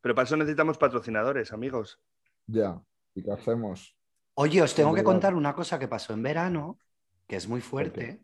Pero 0.02 0.14
para 0.14 0.24
eso 0.26 0.36
necesitamos 0.36 0.76
patrocinadores, 0.78 1.52
amigos. 1.52 1.98
ya. 2.46 2.80
¿Y 3.14 3.22
qué 3.22 3.30
hacemos? 3.30 3.94
Oye, 4.34 4.62
os 4.62 4.74
tengo 4.74 4.94
que 4.94 5.04
contar 5.04 5.34
una 5.34 5.54
cosa 5.54 5.78
que 5.78 5.88
pasó 5.88 6.14
en 6.14 6.22
verano, 6.22 6.78
que 7.26 7.36
es 7.36 7.46
muy 7.48 7.60
fuerte, 7.60 8.22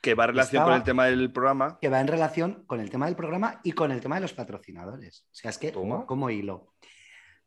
Que 0.00 0.14
va 0.14 0.24
en 0.24 0.30
relación 0.30 0.64
con 0.64 0.74
el 0.74 0.82
tema 0.82 1.06
del 1.06 1.32
programa. 1.32 1.78
que 1.80 1.88
va 1.88 2.00
en 2.00 2.06
relación 2.06 2.64
con 2.66 2.80
el 2.80 2.90
tema 2.90 3.06
del 3.06 3.16
programa 3.16 3.60
y 3.64 3.72
con 3.72 3.90
el 3.90 4.00
tema 4.00 4.16
de 4.16 4.22
los 4.22 4.32
patrocinadores. 4.32 5.26
O 5.26 5.34
sea, 5.34 5.50
es 5.50 5.58
que, 5.58 5.72
Toma. 5.72 6.06
como 6.06 6.30
hilo. 6.30 6.74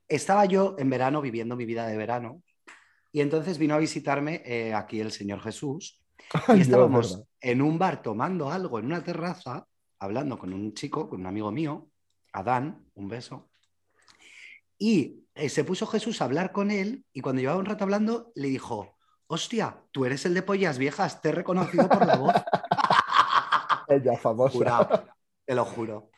Estaba 0.08 0.46
yo 0.46 0.76
en 0.78 0.90
verano 0.90 1.22
viviendo 1.22 1.56
mi 1.56 1.66
vida 1.66 1.88
de 1.88 1.96
verano 1.96 2.44
y 3.12 3.22
entonces 3.22 3.58
vino 3.58 3.76
a 3.76 3.80
visitarme 3.80 4.42
eh, 4.46 4.74
aquí 4.74 5.00
el 5.00 5.12
Señor 5.12 5.42
Jesús 5.42 6.02
y 6.56 6.62
estábamos 6.62 7.24
en 7.40 7.62
un 7.62 7.78
bar 7.78 8.02
tomando 8.02 8.52
algo 8.52 8.80
en 8.80 8.86
una 8.86 9.04
terraza, 9.04 9.66
hablando 10.00 10.38
con 10.38 10.54
un 10.54 10.74
chico, 10.74 11.10
con 11.10 11.22
un 11.22 11.28
amigo 11.28 11.52
mío, 11.52 11.88
Adán, 12.34 12.86
un 12.96 13.08
beso. 13.08 13.50
Y 14.78 15.26
eh, 15.36 15.50
se 15.50 15.64
puso 15.64 15.86
Jesús 15.88 16.22
a 16.22 16.26
hablar 16.26 16.52
con 16.52 16.72
él 16.72 17.06
y 17.14 17.22
cuando 17.22 17.42
llevaba 17.42 17.60
un 17.60 17.66
rato 17.66 17.84
hablando 17.84 18.32
le 18.36 18.48
dijo, 18.48 18.98
hostia, 19.32 19.78
tú 19.92 20.04
eres 20.06 20.26
el 20.26 20.34
de 20.34 20.42
pollas 20.42 20.78
viejas, 20.78 21.22
te 21.22 21.30
he 21.30 21.32
reconocido 21.32 21.88
por 21.88 22.06
la 22.06 22.18
voz. 22.18 22.34
Ella 23.88 24.18
famosa. 24.18 25.06
Te 25.46 25.56
lo 25.56 25.64
juro. 25.64 26.10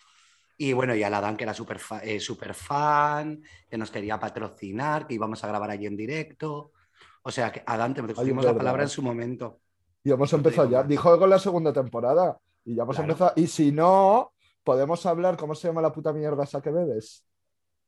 Y 0.57 0.73
bueno, 0.73 0.95
y 0.95 1.03
al 1.03 1.13
Adán, 1.13 1.37
que 1.37 1.43
era 1.43 1.53
súper 1.53 1.79
eh, 2.01 2.19
fan, 2.53 3.43
que 3.69 3.77
nos 3.77 3.91
quería 3.91 4.19
patrocinar, 4.19 5.05
que 5.05 5.13
íbamos 5.13 5.43
a 5.43 5.47
grabar 5.47 5.69
allí 5.69 5.85
en 5.85 5.95
directo. 5.97 6.71
O 7.21 7.31
sea, 7.31 7.51
que 7.51 7.63
Adán, 7.65 7.93
te 7.93 8.01
dijimos 8.01 8.45
la 8.45 8.55
palabra 8.55 8.83
en 8.83 8.89
su 8.89 9.01
momento. 9.01 9.59
Y 10.03 10.11
hemos 10.11 10.33
empezado 10.33 10.69
ya. 10.69 10.83
Dijo 10.83 11.17
con 11.19 11.29
la 11.29 11.39
segunda 11.39 11.71
temporada. 11.71 12.37
Y 12.65 12.75
ya 12.75 12.83
hemos 12.83 12.95
Claro. 12.95 13.11
empezado. 13.11 13.33
Y 13.35 13.47
si 13.47 13.71
no, 13.71 14.33
podemos 14.63 15.05
hablar. 15.05 15.37
¿Cómo 15.37 15.53
se 15.53 15.67
llama 15.67 15.81
la 15.81 15.91
puta 15.91 16.13
mierda 16.13 16.43
esa 16.43 16.61
que 16.61 16.71
bebes? 16.71 17.25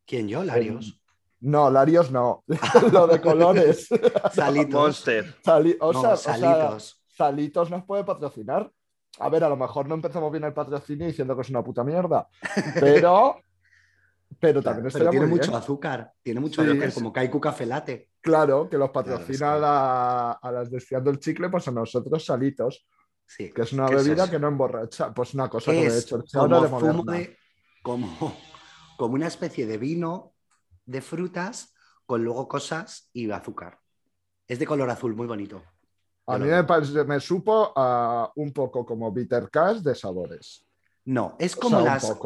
¿Quién 0.06 0.28
yo? 0.28 0.44
Larios. 0.44 1.00
No, 1.46 1.70
Larios 1.70 2.12
no. 2.12 2.44
Lo 2.92 3.08
de 3.08 3.22
colores. 3.22 3.88
Salitos. 4.34 4.74
Monster. 4.82 5.36
Sali- 5.44 5.78
o 5.80 5.94
No, 5.94 6.02
sea, 6.02 6.14
o 6.14 6.18
sea, 6.18 6.34
salitos. 6.38 7.04
Salitos 7.08 7.70
nos 7.72 7.84
puede 7.86 8.04
patrocinar. 8.04 8.72
A 9.20 9.30
ver, 9.30 9.44
a 9.44 9.50
lo 9.50 9.56
mejor 9.56 9.88
no 9.88 9.96
empezamos 9.96 10.32
bien 10.32 10.44
el 10.44 10.54
patrocinio 10.54 11.08
diciendo 11.08 11.36
que 11.36 11.44
es 11.44 11.50
una 11.50 11.64
puta 11.64 11.84
mierda. 11.84 12.28
Pero, 12.80 13.38
pero 14.40 14.62
también 14.62 14.84
Pero 14.84 14.88
estaría 14.90 15.10
tiene 15.12 15.28
mucho 15.28 15.52
bien. 15.52 15.56
azúcar. 15.62 16.12
Tiene 16.22 16.40
mucho 16.42 16.62
Sí, 16.64 16.68
azúcar, 16.70 16.88
es- 16.90 16.94
como 16.94 17.14
Kaiku 17.14 17.40
Café 17.40 17.66
Latte. 17.66 18.10
Claro, 18.20 18.68
que 18.70 18.78
los 18.78 18.90
Claro, 18.92 19.08
patrocina 19.08 19.54
a, 19.54 19.58
la- 19.60 20.32
a 20.42 20.52
las 20.52 20.70
Desfiando 20.72 21.10
el 21.12 21.20
Chicle, 21.20 21.50
pues 21.50 21.68
a 21.68 21.72
nosotros 21.72 22.26
Salitos, 22.26 22.86
Sí. 23.28 23.52
que 23.52 23.62
es 23.62 23.72
una 23.74 23.86
¿Qué 23.88 23.96
es 23.96 24.08
bebida 24.08 24.30
que 24.30 24.38
no 24.40 24.48
emborracha. 24.50 25.14
Pues 25.14 25.34
una 25.36 25.48
cosa 25.50 25.72
que 25.72 25.78
me 25.78 25.84
he 25.86 25.88
es 25.88 26.04
hecho 26.04 26.18
el 26.18 26.24
como 26.32 26.62
de 26.62 26.70
Moderna. 26.70 27.14
de. 27.14 27.38
Como, 27.82 28.36
como 28.98 29.14
una 29.14 29.28
especie 29.28 29.66
de 29.66 29.78
vino 29.78 30.34
de 30.86 31.02
frutas 31.02 31.74
con 32.06 32.24
luego 32.24 32.48
cosas 32.48 33.10
y 33.14 33.30
azúcar. 33.32 33.80
Es 34.48 34.60
de 34.60 34.66
color 34.68 34.90
azul, 34.90 35.16
muy 35.16 35.28
bonito. 35.28 35.64
A 36.28 36.38
mí 36.38 36.48
me, 36.48 37.04
me 37.06 37.20
supo 37.20 37.74
un 38.36 38.52
poco 38.54 38.86
como 38.86 39.12
Bitter 39.12 39.50
Cash 39.50 39.78
de 39.78 39.96
sabores. 39.96 40.66
No, 41.06 41.36
es 41.40 41.56
O 41.56 41.60
como 41.60 41.82
sea, 41.82 41.86
las, 41.86 42.18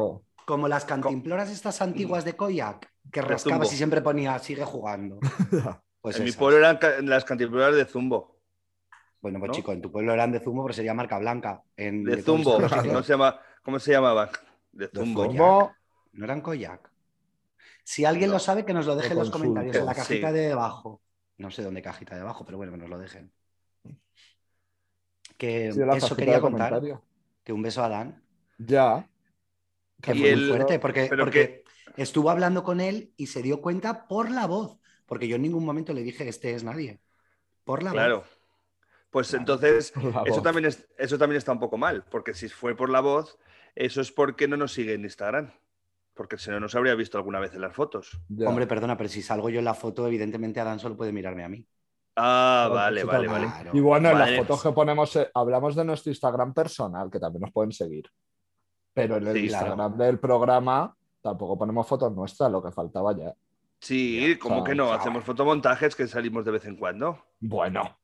como 0.46 0.68
las 0.68 0.86
cantimploras 0.86 1.50
estas 1.50 1.82
antiguas 1.82 2.24
de 2.24 2.36
Koyak, 2.36 2.90
que 3.12 3.22
rascabas 3.22 3.68
Zumbo. 3.68 3.74
y 3.74 3.78
siempre 3.78 4.02
ponía 4.02 4.38
sigue 4.40 4.64
jugando. 4.66 5.20
Pues 6.02 6.18
en 6.18 6.24
mi 6.24 6.32
pueblo 6.32 6.60
eran 6.60 6.80
las 7.10 7.26
cantimploras 7.26 7.76
de 7.76 7.84
Zumbo. 7.84 8.40
Bueno, 9.22 9.38
pues 9.40 9.50
¿no? 9.50 9.54
chico, 9.54 9.74
en 9.74 9.82
tu 9.82 9.92
pueblo 9.92 10.14
eran 10.14 10.32
de 10.32 10.40
zumo, 10.40 10.64
pero 10.64 10.74
sería 10.74 10.94
marca 10.94 11.20
blanca. 11.20 11.62
En 11.76 12.06
De 12.06 12.16
de 12.16 12.22
Zumbo. 12.24 12.54
¿Cómo 12.56 13.04
se, 13.04 13.12
llama, 13.12 13.38
¿Cómo 13.62 13.80
se 13.80 13.92
llamaban? 13.92 14.30
De 14.72 14.88
Zumbo. 14.88 15.26
Koyak. 15.26 15.38
Como- 15.38 15.76
No 16.14 16.24
eran 16.24 16.40
Koyak. 16.40 16.89
Si 17.84 18.06
alguien 18.06 18.30
No. 18.30 18.34
lo 18.36 18.40
sabe, 18.40 18.66
que 18.66 18.74
nos 18.74 18.86
lo 18.86 18.96
deje 18.96 19.14
en 19.14 19.20
los 19.20 19.30
comentarios, 19.32 19.76
en 19.76 19.86
la 19.86 19.96
cajita 19.96 20.28
Sí. 20.30 20.34
de 20.34 20.42
debajo. 20.42 21.02
No 21.38 21.50
sé 21.52 21.64
dónde 21.64 21.82
cajita 21.82 22.16
de 22.16 22.22
abajo, 22.22 22.46
pero 22.46 22.58
bueno, 22.58 22.72
que 22.74 22.78
nos 22.78 22.90
lo 22.90 22.98
dejen. 23.00 23.32
Que 25.38 25.72
Sí, 25.72 25.80
eso 25.96 26.16
quería 26.16 26.42
contar. 26.42 26.82
Que 27.44 27.54
un 27.54 27.62
beso 27.62 27.84
a 27.84 27.90
Dan, 27.90 28.22
Ya. 28.58 29.10
que 30.02 30.14
fue 30.14 30.36
muy 30.36 30.48
fuerte, 30.50 30.80
porque, 30.80 31.10
porque 31.18 31.64
estuvo 31.96 32.30
hablando 32.30 32.64
con 32.64 32.82
él 32.82 33.14
y 33.18 33.28
se 33.28 33.42
dio 33.42 33.62
cuenta 33.62 34.08
por 34.08 34.30
la 34.30 34.46
voz. 34.48 34.78
Porque 35.06 35.28
yo 35.28 35.38
en 35.38 35.42
ningún 35.42 35.66
momento 35.66 35.94
le 35.94 36.04
dije 36.04 36.28
este 36.28 36.54
es 36.54 36.64
nadie. 36.64 37.00
Por 37.64 37.82
la 37.84 37.92
Claro. 37.92 38.18
voz. 38.20 38.40
Pues 39.10 39.30
Claro. 39.30 39.40
entonces, 39.42 39.94
eso 40.26 40.42
también, 40.44 40.66
es, 40.66 40.88
eso 40.98 41.18
también 41.18 41.38
está 41.38 41.52
un 41.52 41.60
poco 41.60 41.78
mal, 41.78 42.04
porque 42.12 42.34
si 42.36 42.48
fue 42.48 42.76
por 42.76 42.90
la 42.92 43.00
voz, 43.00 43.40
eso 43.76 44.02
es 44.02 44.12
porque 44.12 44.48
no 44.48 44.56
nos 44.58 44.74
sigue 44.74 44.94
en 44.94 45.04
Instagram. 45.04 45.52
Porque 46.20 46.38
si 46.38 46.50
no, 46.50 46.60
nos 46.60 46.76
habría 46.76 46.96
visto 46.96 47.18
alguna 47.18 47.40
vez 47.40 47.54
en 47.54 47.62
las 47.62 47.74
fotos. 47.74 48.20
ya. 48.28 48.50
Hombre, 48.50 48.68
perdona, 48.68 48.98
pero 48.98 49.08
si 49.08 49.22
salgo 49.22 49.50
yo 49.50 49.60
en 49.60 49.64
la 49.64 49.74
foto, 49.74 50.06
evidentemente 50.06 50.60
Adán 50.60 50.78
solo 50.78 50.98
puede 50.98 51.14
mirarme 51.14 51.46
a 51.46 51.48
mí. 51.48 51.66
Ah, 52.18 52.66
Claro, 52.70 52.76
vale, 52.76 53.04
vale, 53.06 53.28
vale. 53.30 53.46
Claro. 53.48 53.72
Y 53.74 53.80
bueno, 53.80 54.10
en 54.10 54.20
las 54.20 54.36
fotos 54.36 54.62
que 54.62 54.72
ponemos, 54.74 55.16
eh, 55.16 55.32
hablamos 55.34 55.78
de 55.78 55.86
nuestro 55.86 56.12
Instagram 56.12 56.54
personal, 56.54 57.10
que 57.10 57.22
también 57.22 57.40
nos 57.44 57.54
pueden 57.54 57.72
seguir. 57.72 58.04
Pero 58.94 59.16
en 59.16 59.28
el 59.28 59.34
Sí, 59.34 59.48
claro. 59.48 59.68
Instagram 59.68 59.98
del 59.98 60.20
programa 60.20 60.94
tampoco 61.22 61.58
ponemos 61.58 61.88
fotos 61.88 62.14
nuestras, 62.14 62.52
lo 62.52 62.62
que 62.62 62.72
faltaba 62.74 63.16
ya. 63.16 63.34
Sí, 63.80 64.34
Ya, 64.34 64.40
como 64.40 64.56
o 64.56 64.58
sea, 64.58 64.66
que 64.66 64.76
no, 64.76 64.92
hacemos 64.92 65.24
fotomontajes 65.24 65.96
que 65.96 66.06
salimos 66.06 66.44
de 66.44 66.52
vez 66.52 66.66
en 66.66 66.76
cuando. 66.76 67.18
Bueno, 67.40 67.82
de 67.84 67.90
vez 67.90 67.96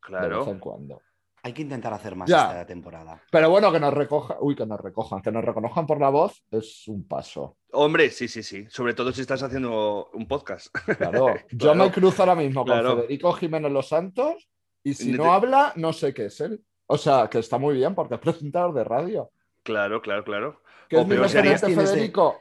Claro. 0.00 0.48
en 0.48 0.60
cuando. 0.60 1.02
Hay 1.46 1.52
que 1.52 1.62
intentar 1.62 1.92
hacer 1.92 2.16
más 2.16 2.28
Ya. 2.28 2.48
esta 2.48 2.66
temporada. 2.66 3.22
Pero 3.30 3.48
bueno, 3.48 3.70
que 3.70 3.78
nos 3.78 3.94
recojan, 3.94 4.36
uy, 4.40 4.56
que 4.56 4.66
nos 4.66 4.80
recojan, 4.80 5.22
que 5.22 5.30
nos 5.30 5.44
reconozcan 5.44 5.86
por 5.86 6.00
la 6.00 6.08
voz 6.08 6.42
es 6.50 6.88
un 6.88 7.06
paso. 7.06 7.56
Hombre, 7.70 8.10
sí, 8.10 8.26
sí, 8.26 8.42
sí. 8.42 8.66
Sobre 8.68 8.94
todo 8.94 9.12
si 9.12 9.20
estás 9.20 9.44
haciendo 9.44 10.10
un 10.12 10.26
podcast. 10.26 10.74
Claro, 10.98 11.36
yo 11.52 11.72
Claro. 11.72 11.84
me 11.84 11.92
cruzo 11.92 12.22
ahora 12.22 12.34
mismo 12.34 12.64
Claro. 12.64 12.88
con 12.88 12.96
Federico 13.02 13.32
Jiménez 13.34 13.70
Los 13.70 13.86
Santos 13.88 14.48
y 14.82 14.94
si 14.94 15.12
no 15.12 15.32
habla, 15.32 15.72
no 15.76 15.92
sé 15.92 16.12
qué 16.12 16.24
es 16.24 16.40
él. 16.40 16.64
O 16.86 16.98
sea, 16.98 17.28
que 17.30 17.38
está 17.38 17.58
muy 17.58 17.76
bien 17.76 17.94
porque 17.94 18.16
es 18.16 18.20
presentador 18.20 18.74
de 18.74 18.82
radio. 18.82 19.30
Claro, 19.62 20.02
claro, 20.02 20.24
claro. 20.24 20.60
¿Qué 20.88 20.96
O 20.96 21.02
es 21.02 21.06
mi 21.06 21.14
peor 21.14 21.28
sería- 21.28 21.58
Federico? 21.58 22.40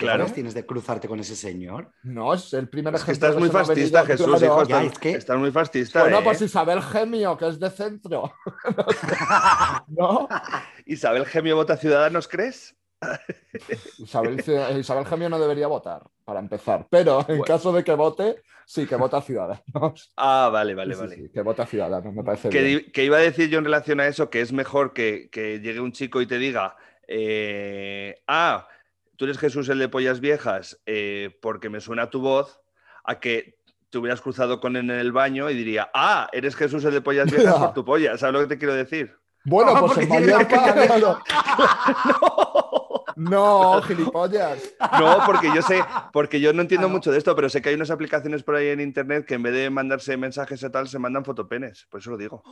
¿Qué 0.00 0.06
Claro. 0.06 0.24
tienes 0.32 0.54
de 0.54 0.64
cruzarte 0.64 1.06
con 1.08 1.20
ese 1.20 1.36
señor? 1.36 1.92
No, 2.04 2.32
es 2.32 2.54
el 2.54 2.70
primer 2.70 2.94
Es 2.94 3.04
que 3.04 3.12
ejemplo 3.12 3.28
estás 3.28 3.34
que 3.34 3.40
muy 3.40 3.50
fascista, 3.50 4.06
Jesús, 4.06 4.26
claro. 4.26 4.44
hijo. 4.46 4.62
Ya, 4.64 4.78
Estás, 4.82 4.92
es 4.94 4.98
que- 4.98 5.10
estás 5.10 5.36
muy 5.38 5.50
fascista. 5.50 6.00
Bueno, 6.00 6.18
¿eh? 6.20 6.22
pues 6.24 6.40
Isabel 6.40 6.80
Gemio, 6.82 7.36
que 7.36 7.48
es 7.48 7.60
de 7.60 7.68
centro. 7.70 8.32
¿No? 9.88 10.26
Isabel 10.86 11.26
Gemio 11.26 11.56
vota 11.56 11.76
Ciudadanos, 11.76 12.28
¿crees? 12.28 12.74
Isabel, 13.98 14.42
Isabel 14.78 15.06
Gemio 15.06 15.28
no 15.28 15.38
debería 15.38 15.66
votar, 15.66 16.02
para 16.24 16.40
empezar. 16.40 16.86
Pero 16.90 17.20
en 17.20 17.26
Bueno. 17.26 17.44
caso 17.44 17.72
de 17.72 17.82
que 17.84 17.94
vote, 17.94 18.42
sí, 18.66 18.86
que 18.86 18.96
vota 18.96 19.20
Ciudadanos. 19.22 20.12
Ah, 20.16 20.50
vale, 20.52 20.74
vale, 20.74 20.94
Sí, 20.94 21.00
vale. 21.00 21.16
sí, 21.16 21.28
que 21.32 21.42
vota 21.42 21.66
Ciudadanos, 21.66 22.12
me 22.14 22.22
parece 22.24 22.48
Que, 22.50 22.62
bien. 22.62 22.92
que 22.92 23.04
iba 23.04 23.16
a 23.16 23.20
decir 23.20 23.48
yo 23.48 23.58
en 23.58 23.64
relación 23.64 24.00
a 24.00 24.06
eso, 24.06 24.28
que 24.30 24.40
es 24.40 24.52
mejor 24.52 24.92
que, 24.92 25.28
que 25.30 25.60
llegue 25.60 25.80
un 25.80 25.92
chico 25.92 26.20
y 26.20 26.26
te 26.26 26.38
diga, 26.38 26.76
eh, 27.08 28.20
ah, 28.26 28.66
tú 29.20 29.26
eres 29.26 29.36
Jesús 29.38 29.68
el 29.68 29.78
de 29.78 29.86
pollas 29.90 30.18
viejas 30.20 30.80
eh, 30.86 31.38
porque 31.42 31.68
me 31.68 31.82
suena 31.82 32.08
tu 32.08 32.22
voz, 32.22 32.58
a 33.04 33.20
que 33.20 33.58
te 33.90 33.98
hubieras 33.98 34.22
cruzado 34.22 34.60
con 34.60 34.76
él 34.76 34.88
en 34.88 34.98
el 34.98 35.12
baño 35.12 35.50
y 35.50 35.54
diría, 35.54 35.90
ah, 35.92 36.26
eres 36.32 36.56
Jesús 36.56 36.82
el 36.86 36.94
de 36.94 37.02
pollas 37.02 37.30
viejas 37.30 37.54
por 37.54 37.74
tu 37.74 37.84
polla, 37.84 38.16
¿sabes 38.16 38.32
lo 38.32 38.40
que 38.40 38.46
te 38.46 38.56
quiero 38.58 38.72
decir? 38.72 39.14
Bueno, 39.44 39.78
pues 39.80 39.98
en 39.98 40.08
Mallorca. 40.08 40.72
claro. 40.72 41.18
No, 43.16 43.82
gilipollas. 43.82 44.74
No, 44.98 45.18
porque 45.26 45.48
yo 45.54 45.60
sé, 45.60 45.82
porque 46.10 46.40
yo 46.40 46.54
no 46.54 46.62
entiendo 46.62 46.86
Ah, 46.86 46.88
no. 46.88 46.94
mucho 46.94 47.12
de 47.12 47.18
esto, 47.18 47.36
pero 47.36 47.50
sé 47.50 47.60
que 47.60 47.68
hay 47.68 47.74
unas 47.74 47.90
aplicaciones 47.90 48.42
por 48.42 48.54
ahí 48.54 48.68
en 48.68 48.80
internet 48.80 49.26
que 49.26 49.34
en 49.34 49.42
vez 49.42 49.52
de 49.52 49.68
mandarse 49.68 50.16
mensajes 50.16 50.62
y 50.62 50.70
tal, 50.70 50.88
se 50.88 50.98
mandan 50.98 51.22
fotopenes, 51.26 51.86
por 51.90 52.00
eso 52.00 52.12
lo 52.12 52.16
digo. 52.16 52.42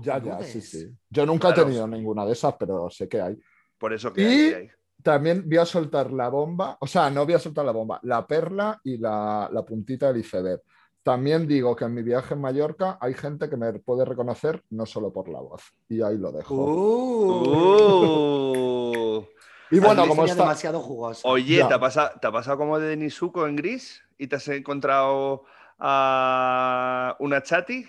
Ya, 0.00 0.18
¿No 0.18 0.40
ya, 0.40 0.42
sí, 0.44 0.60
sí. 0.60 0.88
Yo 1.08 1.24
nunca 1.24 1.50
he 1.50 1.52
tenido 1.52 1.86
ninguna 1.86 2.24
de 2.26 2.32
esas, 2.32 2.54
pero 2.58 2.90
sé 2.90 3.08
que 3.08 3.20
hay. 3.20 3.38
Por 3.78 3.92
eso 3.92 4.12
que 4.12 4.22
Y- 4.22 4.24
hay, 4.24 4.52
hay. 4.54 4.70
También 5.02 5.44
voy 5.48 5.58
a 5.58 5.64
soltar 5.64 6.12
la 6.12 6.28
bomba, 6.28 6.76
o 6.80 6.86
sea, 6.86 7.10
no 7.10 7.24
voy 7.24 7.34
a 7.34 7.38
soltar 7.38 7.64
la 7.64 7.72
bomba, 7.72 7.98
la 8.02 8.26
perla 8.26 8.80
y 8.84 8.98
la, 8.98 9.48
la 9.52 9.64
puntita 9.64 10.12
del 10.12 10.20
iceberg. 10.20 10.62
También 11.02 11.48
digo 11.48 11.74
que 11.74 11.84
en 11.84 11.94
mi 11.94 12.02
viaje 12.02 12.34
en 12.34 12.40
Mallorca 12.40 12.96
hay 13.00 13.14
gente 13.14 13.50
que 13.50 13.56
me 13.56 13.72
puede 13.80 14.04
reconocer 14.04 14.62
no 14.70 14.86
solo 14.86 15.12
por 15.12 15.28
la 15.28 15.40
voz. 15.40 15.62
Y 15.88 16.00
ahí 16.00 16.16
lo 16.16 16.30
dejo. 16.30 16.54
Uh. 18.14 19.26
y 19.72 19.80
bueno, 19.80 20.06
como 20.06 20.24
está. 20.24 20.42
demasiado. 20.44 20.80
Oye, 21.24 21.56
Ya. 21.56 21.66
¿te 21.66 21.74
ha, 21.74 21.80
pasado, 21.80 22.10
¿te 22.20 22.26
ha 22.28 22.32
pasado 22.32 22.56
como 22.58 22.78
de 22.78 22.96
Nisuko 22.96 23.48
en 23.48 23.56
gris? 23.56 24.00
¿Y 24.16 24.28
te 24.28 24.36
has 24.36 24.46
encontrado 24.46 25.42
a 25.80 27.16
una 27.18 27.42
chati? 27.42 27.84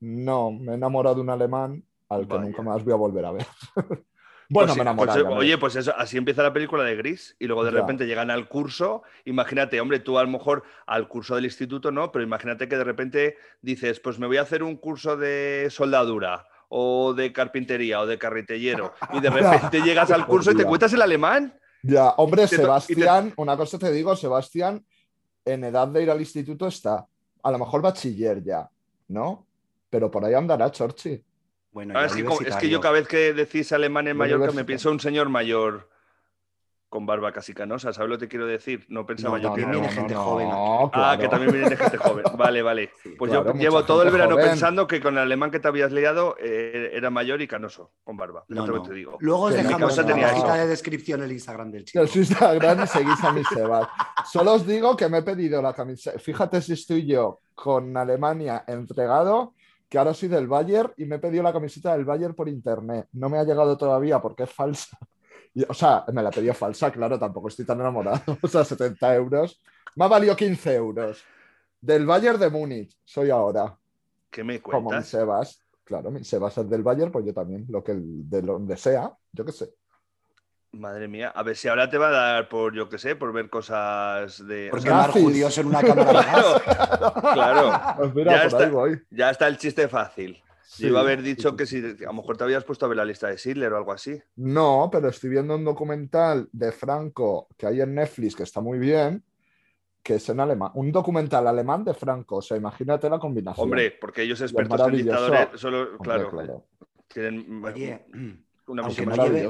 No, 0.00 0.50
me 0.50 0.72
he 0.72 0.76
enamorado 0.76 1.16
de 1.16 1.20
un 1.20 1.28
alemán 1.28 1.84
al 2.08 2.26
que 2.26 2.34
Vaya. 2.36 2.46
nunca 2.46 2.62
más 2.62 2.82
voy 2.82 2.94
a 2.94 2.96
volver 2.96 3.24
a 3.26 3.32
ver. 3.32 3.46
bueno, 4.52 4.66
Pues 4.68 4.76
me 4.76 4.80
he 4.80 4.82
enamorado. 4.82 5.24
pues, 5.24 5.34
me 5.34 5.40
oye, 5.40 5.56
pues 5.58 5.76
eso, 5.76 5.94
así 5.96 6.16
empieza 6.18 6.42
la 6.42 6.52
película 6.52 6.82
de 6.84 6.96
Gris 6.96 7.36
y 7.38 7.46
luego 7.46 7.64
de 7.64 7.70
Ya. 7.72 7.78
repente 7.80 8.04
llegan 8.06 8.30
al 8.30 8.48
curso. 8.48 9.02
Imagínate, 9.24 9.80
hombre, 9.80 10.00
tú 10.00 10.18
a 10.18 10.22
lo 10.24 10.28
mejor 10.28 10.64
al 10.86 11.06
curso 11.08 11.36
del 11.36 11.44
instituto 11.44 11.90
no, 11.92 12.10
pero 12.12 12.24
imagínate 12.24 12.68
que 12.68 12.76
de 12.76 12.84
repente 12.84 13.36
dices, 13.62 14.00
pues 14.00 14.18
me 14.18 14.26
voy 14.26 14.38
a 14.38 14.42
hacer 14.42 14.62
un 14.62 14.76
curso 14.76 15.16
de 15.16 15.68
soldadura 15.70 16.46
o 16.68 17.14
de 17.14 17.32
carpintería 17.32 18.00
o 18.00 18.06
de 18.06 18.18
carretellero 18.18 18.92
y 19.12 19.20
de 19.20 19.30
repente 19.70 19.80
llegas 19.82 20.10
al 20.10 20.26
curso 20.26 20.50
y 20.50 20.56
te 20.56 20.64
cuentas 20.64 20.92
el 20.92 21.02
alemán. 21.02 21.56
Ya, 21.82 22.10
hombre, 22.10 22.42
te- 22.48 22.56
Sebastián, 22.56 23.32
una 23.36 23.56
cosa 23.56 23.78
te 23.78 23.90
digo, 23.92 24.14
Sebastián 24.16 24.84
en 25.44 25.64
edad 25.64 25.88
de 25.88 26.02
ir 26.02 26.10
al 26.10 26.20
instituto 26.20 26.66
está. 26.66 27.06
A 27.42 27.50
lo 27.50 27.58
mejor 27.58 27.80
bachiller 27.80 28.42
ya, 28.42 28.68
¿no? 29.08 29.46
Pero 29.88 30.10
por 30.10 30.24
ahí 30.24 30.34
andará 30.34 30.70
Chorchi. 30.70 31.24
Bueno, 31.72 31.94
Ahora 31.94 32.06
es, 32.06 32.14
que, 32.14 32.22
es 32.48 32.56
que 32.56 32.68
yo 32.68 32.80
cada 32.80 32.94
vez 32.94 33.06
que 33.06 33.32
decís 33.32 33.72
alemán 33.72 34.08
en 34.08 34.16
Mallorca 34.16 34.50
me 34.52 34.64
pienso 34.64 34.90
un 34.90 34.98
señor 35.00 35.28
mayor 35.28 35.88
con 36.88 37.06
barba 37.06 37.30
casi 37.30 37.54
canosa, 37.54 37.92
¿sabes 37.92 38.10
lo 38.10 38.18
que 38.18 38.26
quiero 38.26 38.46
decir? 38.48 38.84
No 38.88 39.06
pensaba 39.06 39.36
No, 39.38 39.44
yo 39.44 39.48
no, 39.50 39.54
que 39.54 39.62
no, 39.62 39.70
viene 39.70 39.88
gente 39.90 40.12
joven 40.16 40.48
no, 40.48 40.86
Ah, 40.86 40.90
claro. 40.92 41.20
que 41.20 41.28
también 41.28 41.52
viene 41.52 41.76
gente 41.76 41.96
joven. 41.98 42.24
Vale, 42.36 42.62
vale. 42.62 42.90
Sí. 43.00 43.10
Pues 43.16 43.30
Claro, 43.30 43.54
yo 43.54 43.60
llevo 43.60 43.84
todo 43.84 44.02
el 44.02 44.10
verano 44.10 44.32
joven. 44.34 44.48
pensando 44.48 44.88
que 44.88 45.00
con 45.00 45.14
el 45.14 45.20
alemán 45.20 45.52
que 45.52 45.60
te 45.60 45.68
habías 45.68 45.92
liado 45.92 46.34
eh, 46.40 46.90
era 46.92 47.08
mayor 47.10 47.40
y 47.42 47.46
canoso, 47.46 47.92
con 48.02 48.16
barba. 48.16 48.44
No, 48.48 48.66
No, 48.66 48.72
no. 48.78 48.82
te 48.82 48.92
digo. 48.92 49.18
Luego 49.20 49.42
os 49.42 49.54
dejamos 49.54 49.96
en 49.98 50.08
la 50.08 50.20
cajita 50.20 50.54
de 50.56 50.66
descripción 50.66 51.22
el 51.22 51.30
Instagram 51.30 51.70
del 51.70 51.84
chico. 51.84 52.00
En 52.00 52.08
su 52.08 52.18
Instagram 52.18 52.82
y 52.82 52.86
seguís 52.88 53.22
a 53.22 53.32
mi 53.32 53.44
Sebas. 53.44 53.86
Solo 54.28 54.54
os 54.54 54.66
digo 54.66 54.96
que 54.96 55.08
me 55.08 55.18
he 55.18 55.22
pedido 55.22 55.62
la 55.62 55.72
camiseta. 55.72 56.18
Fíjate 56.18 56.60
si 56.60 56.72
estoy 56.72 57.06
yo 57.06 57.38
con 57.54 57.96
Alemania 57.96 58.64
entregado, 58.66 59.54
que 59.90 59.98
ahora 59.98 60.14
soy 60.14 60.28
del 60.28 60.46
Bayern 60.46 60.92
y 60.96 61.04
me 61.04 61.16
he 61.16 61.18
pedido 61.18 61.42
la 61.42 61.52
camiseta 61.52 61.92
del 61.92 62.04
Bayern 62.04 62.34
por 62.34 62.48
internet. 62.48 63.08
No 63.12 63.28
me 63.28 63.38
ha 63.38 63.44
llegado 63.44 63.76
todavía 63.76 64.20
porque 64.20 64.44
es 64.44 64.50
falsa. 64.50 64.96
Y, 65.52 65.64
o 65.68 65.74
sea, 65.74 66.04
me 66.12 66.22
la 66.22 66.28
he 66.28 66.32
pedido 66.32 66.54
falsa, 66.54 66.92
claro, 66.92 67.18
tampoco 67.18 67.48
estoy 67.48 67.66
tan 67.66 67.80
enamorado. 67.80 68.20
O 68.42 68.46
sea, 68.46 68.64
70 68.64 69.16
euros. 69.16 69.60
Me 69.96 70.04
ha 70.04 70.08
valido 70.08 70.36
15 70.36 70.74
euros. 70.76 71.24
Del 71.80 72.06
Bayern 72.06 72.38
de 72.38 72.48
Múnich 72.50 72.96
soy 73.04 73.30
ahora. 73.30 73.76
¿Qué 74.30 74.44
me 74.44 74.62
Como 74.62 74.78
mi 74.78 74.84
cuentas? 74.86 75.08
Sebas. 75.08 75.60
Claro, 75.82 76.12
mi 76.12 76.22
Sebas 76.22 76.56
es 76.56 76.70
del 76.70 76.84
Bayern, 76.84 77.10
pues 77.10 77.26
yo 77.26 77.34
también. 77.34 77.66
Lo 77.68 77.82
que 77.82 77.90
el- 77.90 78.30
de 78.30 78.42
donde 78.42 78.76
sea, 78.76 79.12
yo 79.32 79.44
qué 79.44 79.50
sé. 79.50 79.74
Madre 80.72 81.08
mía, 81.08 81.32
a 81.34 81.42
ver 81.42 81.56
si 81.56 81.66
ahora 81.66 81.90
te 81.90 81.98
va 81.98 82.08
a 82.08 82.10
dar 82.12 82.48
por, 82.48 82.74
yo 82.74 82.88
qué 82.88 82.96
sé, 82.96 83.16
por 83.16 83.32
ver 83.32 83.50
cosas 83.50 84.46
de... 84.46 84.68
Por 84.70 84.80
quemar 84.82 85.10
judíos 85.10 85.58
en 85.58 85.66
una 85.66 85.82
cámara 85.82 86.12
de 86.12 86.14
gas. 86.14 86.62
claro, 87.34 87.80
Pues 87.96 88.14
mira, 88.14 88.32
Ya 88.32 88.38
por 88.38 88.46
está. 88.46 88.64
ahí 88.64 88.70
voy. 88.70 89.02
ya 89.10 89.30
está 89.30 89.48
el 89.48 89.58
chiste 89.58 89.88
fácil. 89.88 90.40
Sí, 90.62 90.84
Yo 90.84 90.90
iba 90.90 91.00
a 91.00 91.02
haber 91.02 91.22
dicho 91.22 91.50
sí, 91.50 91.56
que 91.56 91.66
si 91.66 91.78
a 92.04 92.06
lo 92.06 92.12
mejor 92.12 92.36
te 92.36 92.44
habías 92.44 92.62
puesto 92.62 92.86
a 92.86 92.88
ver 92.88 92.98
la 92.98 93.04
lista 93.04 93.26
de 93.26 93.36
Sidler 93.36 93.72
o 93.72 93.76
algo 93.78 93.90
así. 93.92 94.22
No, 94.36 94.88
pero 94.92 95.08
estoy 95.08 95.30
viendo 95.30 95.56
un 95.56 95.64
documental 95.64 96.48
de 96.52 96.70
Franco 96.70 97.48
que 97.58 97.66
hay 97.66 97.80
en 97.80 97.92
Netflix 97.96 98.36
que 98.36 98.44
está 98.44 98.60
muy 98.60 98.78
bien, 98.78 99.24
que 100.04 100.14
es 100.14 100.28
en 100.28 100.38
alemán. 100.38 100.70
Un 100.74 100.92
documental 100.92 101.48
alemán 101.48 101.84
de 101.84 101.94
Franco. 101.94 102.36
O 102.36 102.42
sea, 102.42 102.56
imagínate 102.56 103.10
la 103.10 103.18
combinación. 103.18 103.64
Hombre, 103.64 103.90
porque 104.00 104.22
ellos 104.22 104.40
expertos 104.40 104.80
en 104.86 104.92
dictadores, 104.96 105.48
solo, 105.60 105.80
Hombre, 105.82 105.98
claro, 106.04 106.30
claro. 106.30 106.64
tienen 107.08 107.64
Oye, 107.64 108.06
una 108.68 108.86
visión 108.86 109.10
lleve-. 109.10 109.48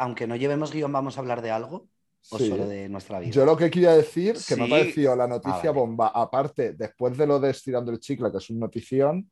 Aunque 0.00 0.26
no 0.26 0.34
llevemos 0.36 0.72
guion, 0.72 0.92
¿vamos 0.92 1.16
a 1.16 1.20
hablar 1.20 1.42
de 1.42 1.50
algo? 1.50 1.86
¿O 2.30 2.38
Sí. 2.38 2.48
solo 2.48 2.66
de 2.66 2.88
nuestra 2.88 3.18
vida? 3.20 3.30
Yo 3.30 3.44
lo 3.44 3.56
que 3.56 3.70
quería 3.70 3.92
decir, 3.92 4.36
que 4.46 4.56
me 4.56 4.62
ha 4.62 4.66
Sí. 4.66 4.70
parecido 4.72 5.16
la 5.16 5.26
noticia 5.26 5.54
Ah, 5.54 5.72
vale. 5.72 5.78
bomba, 5.80 6.08
aparte, 6.08 6.72
después 6.74 7.16
de 7.16 7.26
lo 7.26 7.38
de 7.40 7.50
Estirando 7.50 7.90
el 7.92 7.98
Chicle, 8.00 8.30
que 8.30 8.38
es 8.38 8.50
una 8.50 8.60
notición, 8.60 9.30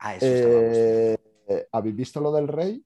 Ah, 0.00 0.14
eso 0.14 0.26
eh, 0.28 1.18
¿habéis 1.72 1.96
visto 1.96 2.20
lo 2.20 2.30
del 2.32 2.46
rey? 2.48 2.84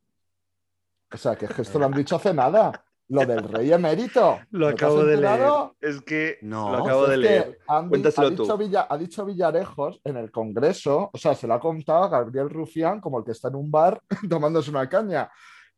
O 1.13 1.17
sea, 1.17 1.37
que 1.37 1.45
es 1.47 1.53
que 1.53 1.63
esto 1.63 1.79
lo 1.79 1.87
han 1.87 1.93
dicho 2.07 2.17
hace 2.17 2.33
nada. 2.33 2.85
Lo 3.09 3.27
del 3.27 3.43
rey 3.47 3.71
emérito. 3.71 4.39
Lo 4.53 4.71
¿No 4.71 4.75
te 4.75 4.85
acabo 4.85 5.05
de 5.05 5.17
leer. 5.19 5.51
Es 5.81 6.01
que 6.01 6.39
No, 6.41 6.71
lo 6.71 6.79
acabo 6.85 7.07
de 7.07 7.17
leer. 7.19 7.59
Cuéntaselo 7.89 8.29
ha, 8.29 8.31
dicho 8.31 8.45
tú. 8.47 8.57
Villa- 8.57 8.87
ha 8.89 8.97
dicho 8.97 9.27
Villarejos 9.27 10.01
en 10.05 10.17
el 10.17 10.31
Congreso, 10.31 11.11
o 11.13 11.19
sea, 11.19 11.35
se 11.35 11.47
lo 11.47 11.53
ha 11.55 11.61
contado 11.61 12.05
a 12.05 12.09
Gabriel 12.09 12.49
Rufián 12.49 13.01
como 13.03 13.19
el 13.19 13.25
que 13.25 13.33
está 13.33 13.49
en 13.49 13.57
un 13.57 13.71
bar 13.71 14.01
tomándose 14.31 14.71
una 14.71 14.89
caña. 14.89 15.29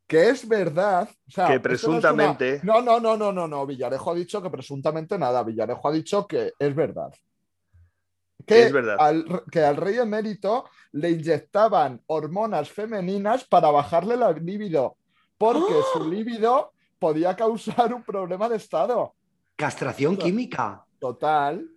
Que 0.07 0.29
es 0.29 0.47
verdad. 0.47 1.09
o 1.27 1.31
sea, 1.31 1.45
Que 1.47 1.53
no 1.53 1.55
una- 1.55 1.61
presuntamente- 1.63 2.59
No, 2.63 2.81
no, 2.81 2.99
no, 2.99 3.17
no, 3.17 3.31
no, 3.31 3.47
no. 3.47 3.65
Villarejo 3.65 4.11
ha 4.11 4.15
dicho 4.15 4.41
que 4.41 4.49
presuntamente 4.49 5.17
nada. 5.17 5.41
Villarejo 5.43 5.87
ha 5.87 5.91
dicho 5.91 6.27
que 6.27 6.53
es 6.59 6.75
verdad. 6.75 7.11
Que 8.45 8.63
es 8.63 8.71
verdad. 8.71 8.97
Al, 8.99 9.43
que 9.51 9.63
al 9.63 9.75
rey 9.75 9.97
emérito 9.97 10.65
le 10.91 11.09
inyectaban 11.11 12.01
hormonas 12.05 12.69
femeninas 12.69 13.43
para 13.45 13.71
bajarle 13.71 14.15
la 14.17 14.31
libido, 14.33 14.97
porque 15.37 15.73
¡Oh! 15.73 15.83
su 15.93 16.07
libido 16.09 16.71
podía 16.99 17.35
causar 17.35 17.91
un 17.93 18.03
problema 18.03 18.47
de 18.47 18.57
estado. 18.57 19.15
Castración 19.55 20.15
química. 20.17 20.85
Total. 20.99 21.67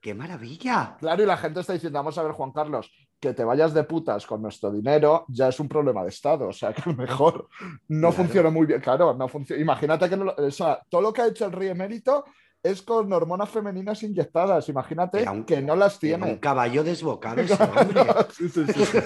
¡Qué 0.00 0.14
maravilla! 0.14 0.96
Claro, 1.00 1.22
y 1.22 1.26
la 1.26 1.36
gente 1.36 1.60
está 1.60 1.72
diciendo, 1.72 1.98
vamos 1.98 2.16
a 2.18 2.22
ver, 2.22 2.32
Juan 2.32 2.52
Carlos, 2.52 2.92
que 3.28 3.34
te 3.34 3.44
vayas 3.44 3.72
de 3.72 3.84
putas 3.84 4.26
con 4.26 4.42
nuestro 4.42 4.70
dinero 4.70 5.24
ya 5.28 5.48
es 5.48 5.58
un 5.60 5.68
problema 5.68 6.02
de 6.02 6.10
Estado. 6.10 6.48
O 6.48 6.52
sea, 6.52 6.72
que 6.72 6.82
a 6.82 6.88
lo 6.92 6.96
mejor 6.96 7.48
no 7.88 8.08
Claro. 8.10 8.12
funciona 8.12 8.50
muy 8.50 8.66
bien. 8.66 8.80
Claro, 8.80 9.14
no 9.14 9.26
funciona. 9.28 9.62
Imagínate 9.62 10.08
que 10.10 10.16
no 10.16 10.24
lo- 10.24 10.34
o 10.36 10.50
sea, 10.50 10.80
todo 10.88 11.00
lo 11.00 11.12
que 11.12 11.22
ha 11.22 11.26
hecho 11.28 11.46
el 11.46 11.52
rey 11.52 11.68
emérito 11.68 12.24
es 12.62 12.80
con 12.82 13.12
hormonas 13.12 13.50
femeninas 13.50 14.02
inyectadas. 14.02 14.68
Imagínate 14.70 15.28
un- 15.28 15.44
que 15.44 15.60
no 15.60 15.76
las 15.76 16.02
Era 16.02 16.16
un 16.16 16.22
tiene. 16.24 16.40
caballo 16.40 16.82
desbocado 16.84 17.40
ese 17.42 17.54
hombre. 17.62 18.02
Sí, 18.32 18.48
sí, 18.48 18.64
sí. 18.66 18.98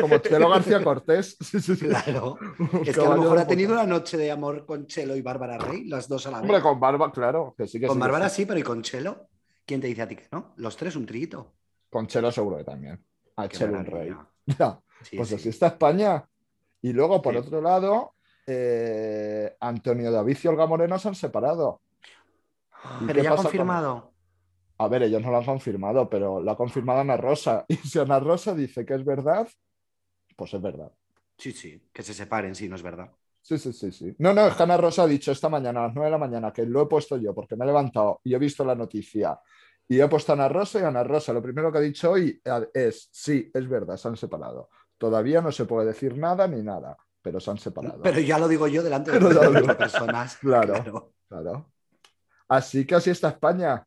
Como 0.00 0.18
Chelo 0.18 0.48
García 0.50 0.82
Cortés. 0.84 1.36
Claro. 1.80 2.36
Un 2.58 2.80
Es 2.86 2.94
que 2.96 3.00
a 3.00 3.08
lo 3.10 3.22
mejor 3.22 3.38
ha 3.38 3.46
tenido 3.46 3.72
una 3.72 3.86
noche 3.86 4.16
de 4.16 4.30
amor 4.30 4.64
con 4.66 4.86
Chelo 4.86 5.16
y 5.16 5.22
Bárbara 5.22 5.58
Rey, 5.58 5.84
las 5.88 6.06
dos 6.08 6.26
a 6.26 6.30
la 6.30 6.40
vez. 6.40 6.48
Hombre, 6.48 6.62
con 6.62 6.78
barba, 6.80 7.10
claro. 7.12 7.54
Que 7.56 7.66
sí, 7.66 7.80
que 7.80 7.86
con 7.86 7.98
Bárbara 7.98 8.28
sí. 8.28 8.42
sí, 8.42 8.46
pero 8.46 8.58
¿y 8.60 8.62
con 8.62 8.82
Chelo? 8.82 9.26
¿Quién 9.66 9.80
te 9.80 9.86
dice 9.88 10.02
a 10.02 10.08
ti 10.08 10.16
que 10.16 10.26
no? 10.32 10.52
Los 10.56 10.76
tres 10.76 10.94
un 10.96 11.06
trillito. 11.06 11.54
Con 11.90 12.06
Chelo 12.06 12.30
seguro 12.32 12.56
que 12.58 12.64
también. 12.64 13.04
A 13.36 13.48
Qué 13.48 13.64
un 13.64 13.72
rey. 13.84 14.10
maravilla. 14.10 14.26
Ya. 14.58 14.80
Sí, 15.02 15.16
Pues 15.16 15.28
sí. 15.30 15.34
así 15.36 15.48
está 15.48 15.68
España. 15.68 16.24
Y 16.80 16.92
luego, 16.92 17.20
por 17.22 17.34
Sí. 17.34 17.38
otro 17.40 17.60
lado, 17.60 18.14
eh, 18.46 19.56
Antonio 19.60 20.10
David 20.10 20.36
y 20.42 20.48
Olga 20.48 20.66
Moreno 20.66 20.98
se 20.98 21.08
han 21.08 21.14
separado. 21.14 21.80
¿Y 23.00 23.06
Pero 23.06 23.22
ya 23.22 23.30
con- 23.30 23.38
confirmado. 23.42 24.12
A 24.78 24.88
ver, 24.88 25.04
ellos 25.04 25.22
no 25.22 25.30
lo 25.30 25.38
han 25.38 25.44
confirmado, 25.44 26.08
pero 26.10 26.40
lo 26.40 26.50
ha 26.50 26.56
confirmado 26.56 27.00
Ana 27.00 27.16
Rosa. 27.16 27.64
Y 27.68 27.76
si 27.76 27.98
Ana 27.98 28.18
Rosa 28.20 28.54
dice 28.54 28.84
que 28.84 28.94
es 28.94 29.04
verdad, 29.04 29.46
pues 30.36 30.54
es 30.54 30.60
verdad. 30.62 30.90
Sí, 31.38 31.52
sí, 31.52 31.88
que 31.92 32.02
se 32.02 32.14
separen, 32.14 32.54
sí, 32.54 32.68
no 32.68 32.76
es 32.76 32.82
verdad. 32.82 33.10
Sí, 33.40 33.58
sí, 33.58 33.72
sí, 33.72 33.90
sí. 33.90 34.14
No, 34.18 34.32
no, 34.32 34.46
es 34.46 34.54
que 34.54 34.62
Ana 34.62 34.76
Rosa 34.76 35.02
ha 35.02 35.06
dicho 35.06 35.32
esta 35.32 35.48
mañana 35.48 35.80
a 35.80 35.86
las 35.86 35.94
9 35.94 36.06
de 36.06 36.10
la 36.12 36.18
mañana 36.18 36.52
que 36.52 36.64
lo 36.64 36.82
he 36.82 36.86
puesto 36.86 37.16
yo 37.16 37.34
porque 37.34 37.56
me 37.56 37.64
he 37.64 37.66
levantado 37.66 38.20
y 38.24 38.34
he 38.34 38.38
visto 38.38 38.64
la 38.64 38.74
noticia. 38.76 39.38
Y 39.88 40.00
he 40.00 40.08
puesto 40.08 40.32
a 40.32 40.34
Ana 40.36 40.48
Rosa 40.48 40.80
y 40.80 40.82
Ana 40.84 41.04
Rosa 41.04 41.32
lo 41.32 41.42
primero 41.42 41.70
que 41.70 41.78
ha 41.78 41.82
dicho 41.82 42.10
hoy 42.12 42.40
es, 42.72 43.08
sí, 43.12 43.50
es 43.52 43.68
verdad, 43.68 43.96
se 43.96 44.08
han 44.08 44.16
separado. 44.16 44.70
Todavía 44.96 45.40
no 45.40 45.52
se 45.52 45.64
puede 45.64 45.88
decir 45.88 46.16
nada 46.16 46.46
ni 46.48 46.62
nada, 46.62 46.96
pero 47.20 47.40
se 47.40 47.50
han 47.50 47.58
separado. 47.58 48.00
Pero 48.02 48.20
ya 48.20 48.38
lo 48.38 48.48
digo 48.48 48.68
yo 48.68 48.82
delante 48.82 49.10
de 49.10 49.18
otras 49.24 49.76
personas. 49.76 50.36
Claro. 50.40 51.12
Claro. 51.28 51.72
Así 52.48 52.86
que 52.86 52.94
así 52.94 53.10
está 53.10 53.28
España. 53.30 53.84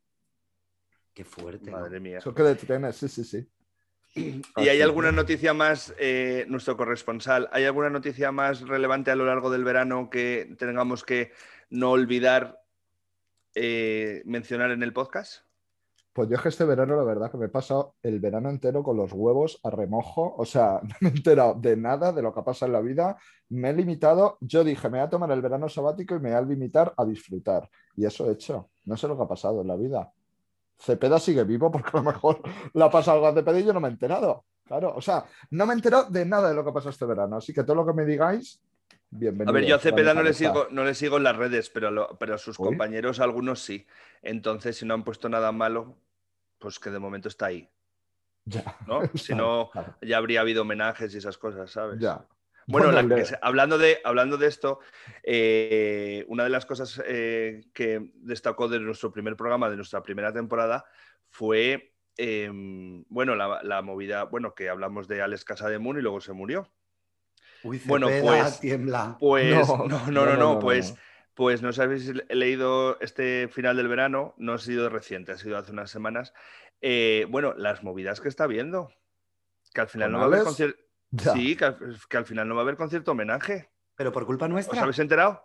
Qué 1.14 1.24
fuerte. 1.24 1.70
¿no? 1.70 1.78
Madre 1.78 1.98
mía. 2.00 2.18
Choque 2.18 2.42
de 2.42 2.54
trenes, 2.56 2.96
sí, 2.96 3.08
sí, 3.08 3.24
sí. 3.24 3.48
¿Y 4.14 4.40
Así 4.54 4.68
hay 4.68 4.76
que- 4.78 4.82
alguna 4.82 5.12
noticia 5.12 5.54
más, 5.54 5.94
eh, 5.98 6.44
nuestro 6.48 6.76
corresponsal, 6.76 7.48
hay 7.52 7.64
alguna 7.64 7.90
noticia 7.90 8.32
más 8.32 8.60
relevante 8.62 9.10
a 9.10 9.16
lo 9.16 9.26
largo 9.26 9.50
del 9.50 9.62
verano 9.64 10.08
que 10.10 10.54
tengamos 10.58 11.04
que 11.04 11.32
no 11.70 11.90
olvidar 11.92 12.62
eh, 13.54 14.22
mencionar 14.24 14.70
en 14.70 14.82
el 14.82 14.92
podcast? 14.92 15.45
Pues 16.16 16.30
yo 16.30 16.36
es 16.36 16.40
que 16.40 16.48
este 16.48 16.64
verano, 16.64 16.96
la 16.96 17.02
verdad, 17.04 17.30
que 17.30 17.36
me 17.36 17.44
he 17.44 17.48
pasado 17.50 17.94
el 18.02 18.20
verano 18.20 18.48
entero 18.48 18.82
con 18.82 18.96
los 18.96 19.12
huevos 19.12 19.60
a 19.62 19.68
remojo. 19.68 20.34
O 20.38 20.46
sea, 20.46 20.80
no 20.82 20.94
me 21.02 21.10
he 21.10 21.12
enterado 21.12 21.52
de 21.60 21.76
nada 21.76 22.10
de 22.10 22.22
lo 22.22 22.32
que 22.32 22.40
ha 22.40 22.44
pasado 22.44 22.68
en 22.68 22.72
la 22.72 22.80
vida. 22.80 23.18
Me 23.50 23.68
he 23.68 23.72
limitado, 23.74 24.38
yo 24.40 24.64
dije, 24.64 24.88
me 24.88 24.96
voy 24.98 25.06
a 25.06 25.10
tomar 25.10 25.30
el 25.30 25.42
verano 25.42 25.68
sabático 25.68 26.14
y 26.16 26.20
me 26.20 26.30
voy 26.30 26.38
a 26.38 26.40
limitar 26.40 26.94
a 26.96 27.04
disfrutar. 27.04 27.68
Y 27.96 28.06
eso 28.06 28.26
he 28.30 28.32
hecho. 28.32 28.70
No 28.86 28.96
sé 28.96 29.06
lo 29.08 29.16
que 29.18 29.24
ha 29.24 29.28
pasado 29.28 29.60
en 29.60 29.68
la 29.68 29.76
vida. 29.76 30.10
Cepeda 30.78 31.18
sigue 31.18 31.44
vivo 31.44 31.70
porque 31.70 31.90
a 31.92 31.98
lo 31.98 32.04
mejor 32.04 32.40
le 32.72 32.82
ha 32.82 32.90
pasado 32.90 33.18
algo 33.18 33.26
a 33.28 33.34
Cepeda 33.34 33.60
y 33.60 33.64
yo 33.64 33.74
no 33.74 33.80
me 33.80 33.88
he 33.88 33.90
enterado. 33.90 34.46
Claro, 34.64 34.94
o 34.96 35.02
sea, 35.02 35.26
no 35.50 35.66
me 35.66 35.74
he 35.74 35.76
enterado 35.76 36.08
de 36.10 36.24
nada 36.24 36.48
de 36.48 36.54
lo 36.54 36.64
que 36.64 36.70
ha 36.70 36.72
pasado 36.72 36.90
este 36.90 37.04
verano. 37.04 37.36
Así 37.36 37.52
que 37.52 37.62
todo 37.62 37.76
lo 37.76 37.86
que 37.86 37.92
me 37.92 38.06
digáis, 38.06 38.58
bienvenido. 39.10 39.50
A 39.50 39.52
ver, 39.52 39.64
yo 39.66 39.76
a 39.76 39.78
Cepeda 39.78 40.14
no 40.14 40.22
le 40.22 40.32
sigo, 40.32 40.66
no 40.70 40.82
le 40.84 40.94
sigo 40.94 41.18
en 41.18 41.22
las 41.24 41.36
redes, 41.36 41.68
pero, 41.70 41.90
lo- 41.90 42.16
pero 42.18 42.34
a 42.34 42.38
sus 42.38 42.56
compañeros 42.70 43.20
algunos 43.20 43.60
sí. 43.62 43.86
Entonces, 44.22 44.76
si 44.78 44.86
no 44.86 44.94
han 44.94 45.04
puesto 45.04 45.28
nada 45.28 45.52
malo, 45.52 45.98
pues 46.58 46.78
que 46.78 46.90
de 46.90 46.98
momento 46.98 47.28
está 47.28 47.46
ahí, 47.46 47.68
Ya. 48.44 48.76
¿no? 48.86 49.00
Si 49.14 49.34
no, 49.34 49.70
ya 50.02 50.16
habría 50.18 50.40
habido 50.40 50.62
homenajes 50.62 51.14
y 51.14 51.18
esas 51.18 51.38
cosas, 51.38 51.70
¿sabes? 51.70 51.98
ya. 52.00 52.24
Bueno, 52.68 52.90
la 52.90 53.06
que 53.06 53.24
hablando, 53.42 53.78
de, 53.78 54.00
hablando 54.02 54.36
de 54.36 54.48
esto, 54.48 54.80
eh, 55.22 56.24
una 56.26 56.42
de 56.42 56.50
las 56.50 56.66
cosas 56.66 57.00
eh, 57.06 57.64
que 57.72 58.10
destacó 58.14 58.66
de 58.66 58.80
nuestro 58.80 59.12
primer 59.12 59.36
programa, 59.36 59.70
de 59.70 59.76
nuestra 59.76 60.02
primera 60.02 60.32
temporada, 60.32 60.84
fue, 61.28 61.94
eh, 62.16 62.50
bueno, 63.08 63.36
la, 63.36 63.60
la 63.62 63.82
movida, 63.82 64.24
bueno, 64.24 64.52
que 64.54 64.68
hablamos 64.68 65.06
de 65.06 65.22
Alex 65.22 65.44
Casademun 65.44 65.98
y 65.98 66.02
luego 66.02 66.20
se 66.20 66.32
murió. 66.32 66.68
Uy, 67.62 67.80
Bueno, 67.84 68.08
pues- 68.20 68.58
tiembla. 68.58 69.16
Pues, 69.20 69.68
No, 69.68 69.86
no, 69.86 70.10
no, 70.10 70.10
no, 70.10 70.26
no, 70.26 70.36
no, 70.36 70.36
no, 70.36 70.54
no, 70.54 70.92
pues, 71.36 71.62
no. 71.62 71.72
sabéis, 71.72 72.12
he 72.28 72.34
leído 72.34 72.98
este 73.00 73.46
final 73.48 73.76
del 73.76 73.86
verano, 73.86 74.34
no 74.38 74.54
ha 74.54 74.58
sido 74.58 74.88
reciente, 74.88 75.30
ha 75.32 75.38
sido 75.38 75.56
hace 75.56 75.70
unas 75.70 75.90
semanas. 75.90 76.32
Eh, 76.80 77.26
bueno, 77.30 77.54
las 77.56 77.84
movidas 77.84 78.20
que 78.20 78.28
está 78.28 78.48
viendo, 78.48 78.90
que 79.72 79.80
al 79.82 79.88
final 79.88 80.08
¿Con 80.08 80.12
no 80.12 80.18
va 80.18 80.24
a 80.24 80.26
haber 80.26 80.42
concierto. 80.44 80.82
Sí, 81.32 81.54
que 81.56 81.64
al, 81.66 81.78
que 82.08 82.16
al 82.16 82.24
final 82.26 82.48
no 82.48 82.54
va 82.56 82.62
a 82.62 82.64
haber 82.64 82.76
concierto 82.76 83.12
homenaje. 83.12 83.70
Pero 83.94 84.10
por 84.12 84.26
culpa 84.26 84.46
¿Os 84.46 84.50
nuestra. 84.50 84.82
habéis 84.82 84.98
enterado? 84.98 85.42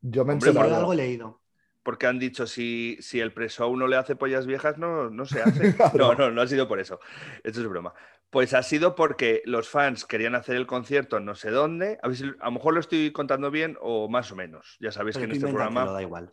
Yo 0.00 0.24
me 0.24 0.32
he 0.32 0.34
Hombre, 0.34 0.50
enterado. 0.50 0.76
algo 0.76 0.92
he 0.94 0.96
leído. 0.96 1.40
porque 1.82 2.06
han 2.06 2.18
dicho 2.18 2.46
si, 2.46 2.96
si 3.00 3.20
el 3.20 3.32
pre-show 3.32 3.76
no 3.76 3.86
le 3.86 3.96
hace 3.96 4.16
pollas 4.16 4.46
viejas, 4.46 4.78
no, 4.78 5.10
no 5.10 5.26
se 5.26 5.42
hace. 5.42 5.74
No, 5.94 6.14
no, 6.14 6.30
no 6.30 6.40
ha 6.42 6.46
sido 6.46 6.66
por 6.68 6.80
eso. 6.80 7.00
Esto 7.44 7.60
es 7.60 7.66
broma. 7.68 7.92
Pues 8.30 8.54
ha 8.54 8.62
sido 8.62 8.94
porque 8.94 9.42
los 9.44 9.68
fans 9.68 10.04
querían 10.04 10.36
hacer 10.36 10.54
el 10.56 10.66
concierto 10.66 11.18
no 11.18 11.34
sé 11.34 11.50
dónde. 11.50 11.98
A, 12.02 12.08
ver 12.08 12.16
si- 12.16 12.24
a 12.38 12.44
lo 12.46 12.52
mejor 12.52 12.74
lo 12.74 12.80
estoy 12.80 13.10
contando 13.10 13.50
bien 13.50 13.76
o 13.80 14.08
más 14.08 14.30
o 14.30 14.36
menos. 14.36 14.76
Ya 14.80 14.92
sabéis 14.92 15.16
Pero 15.16 15.26
que 15.26 15.32
en 15.32 15.36
este 15.36 15.48
programa 15.48 15.84
da 15.84 16.00
igual. 16.02 16.32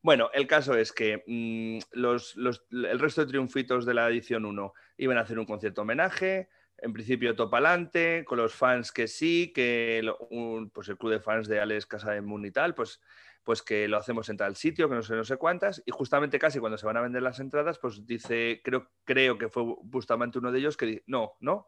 bueno, 0.00 0.30
el 0.32 0.46
caso 0.46 0.74
es 0.74 0.92
que 0.92 1.22
mm, 1.26 1.78
los, 1.92 2.34
los- 2.36 2.64
el 2.70 2.98
resto 2.98 3.20
de 3.22 3.28
triunfitos 3.28 3.84
de 3.84 3.92
la 3.94 4.08
edición 4.08 4.46
1 4.46 4.72
iban 4.96 5.18
a 5.18 5.20
hacer 5.22 5.38
un 5.38 5.44
concierto 5.44 5.82
homenaje, 5.82 6.48
en 6.78 6.92
principio 6.94 7.36
topalante, 7.36 8.24
con 8.26 8.38
los 8.38 8.54
fans 8.54 8.90
que 8.90 9.06
sí, 9.06 9.52
que 9.54 10.00
lo- 10.02 10.16
un- 10.30 10.70
pues 10.70 10.88
el 10.88 10.96
club 10.96 11.12
de 11.12 11.20
fans 11.20 11.46
de 11.46 11.60
Alex 11.60 11.84
Casa 11.86 12.12
de 12.12 12.22
Moon 12.22 12.44
y 12.46 12.50
tal, 12.52 12.74
pues, 12.74 13.00
pues 13.44 13.62
que 13.62 13.86
lo 13.88 13.98
hacemos 13.98 14.28
en 14.30 14.36
tal 14.36 14.56
sitio, 14.56 14.88
que 14.88 14.94
no 14.96 15.02
sé, 15.02 15.14
no 15.14 15.24
sé 15.24 15.36
cuántas, 15.36 15.82
y 15.86 15.90
justamente 15.90 16.38
casi 16.38 16.58
cuando 16.58 16.78
se 16.78 16.86
van 16.86 16.96
a 16.96 17.02
vender 17.02 17.22
las 17.22 17.38
entradas, 17.40 17.78
pues 17.78 18.06
dice, 18.06 18.60
creo, 18.64 18.90
creo 19.04 19.38
que 19.38 19.48
fue 19.48 19.62
Bustamante 19.82 20.38
uno 20.38 20.50
de 20.50 20.58
ellos 20.58 20.76
que 20.76 20.86
di- 20.86 21.02
no, 21.06 21.34
no, 21.40 21.66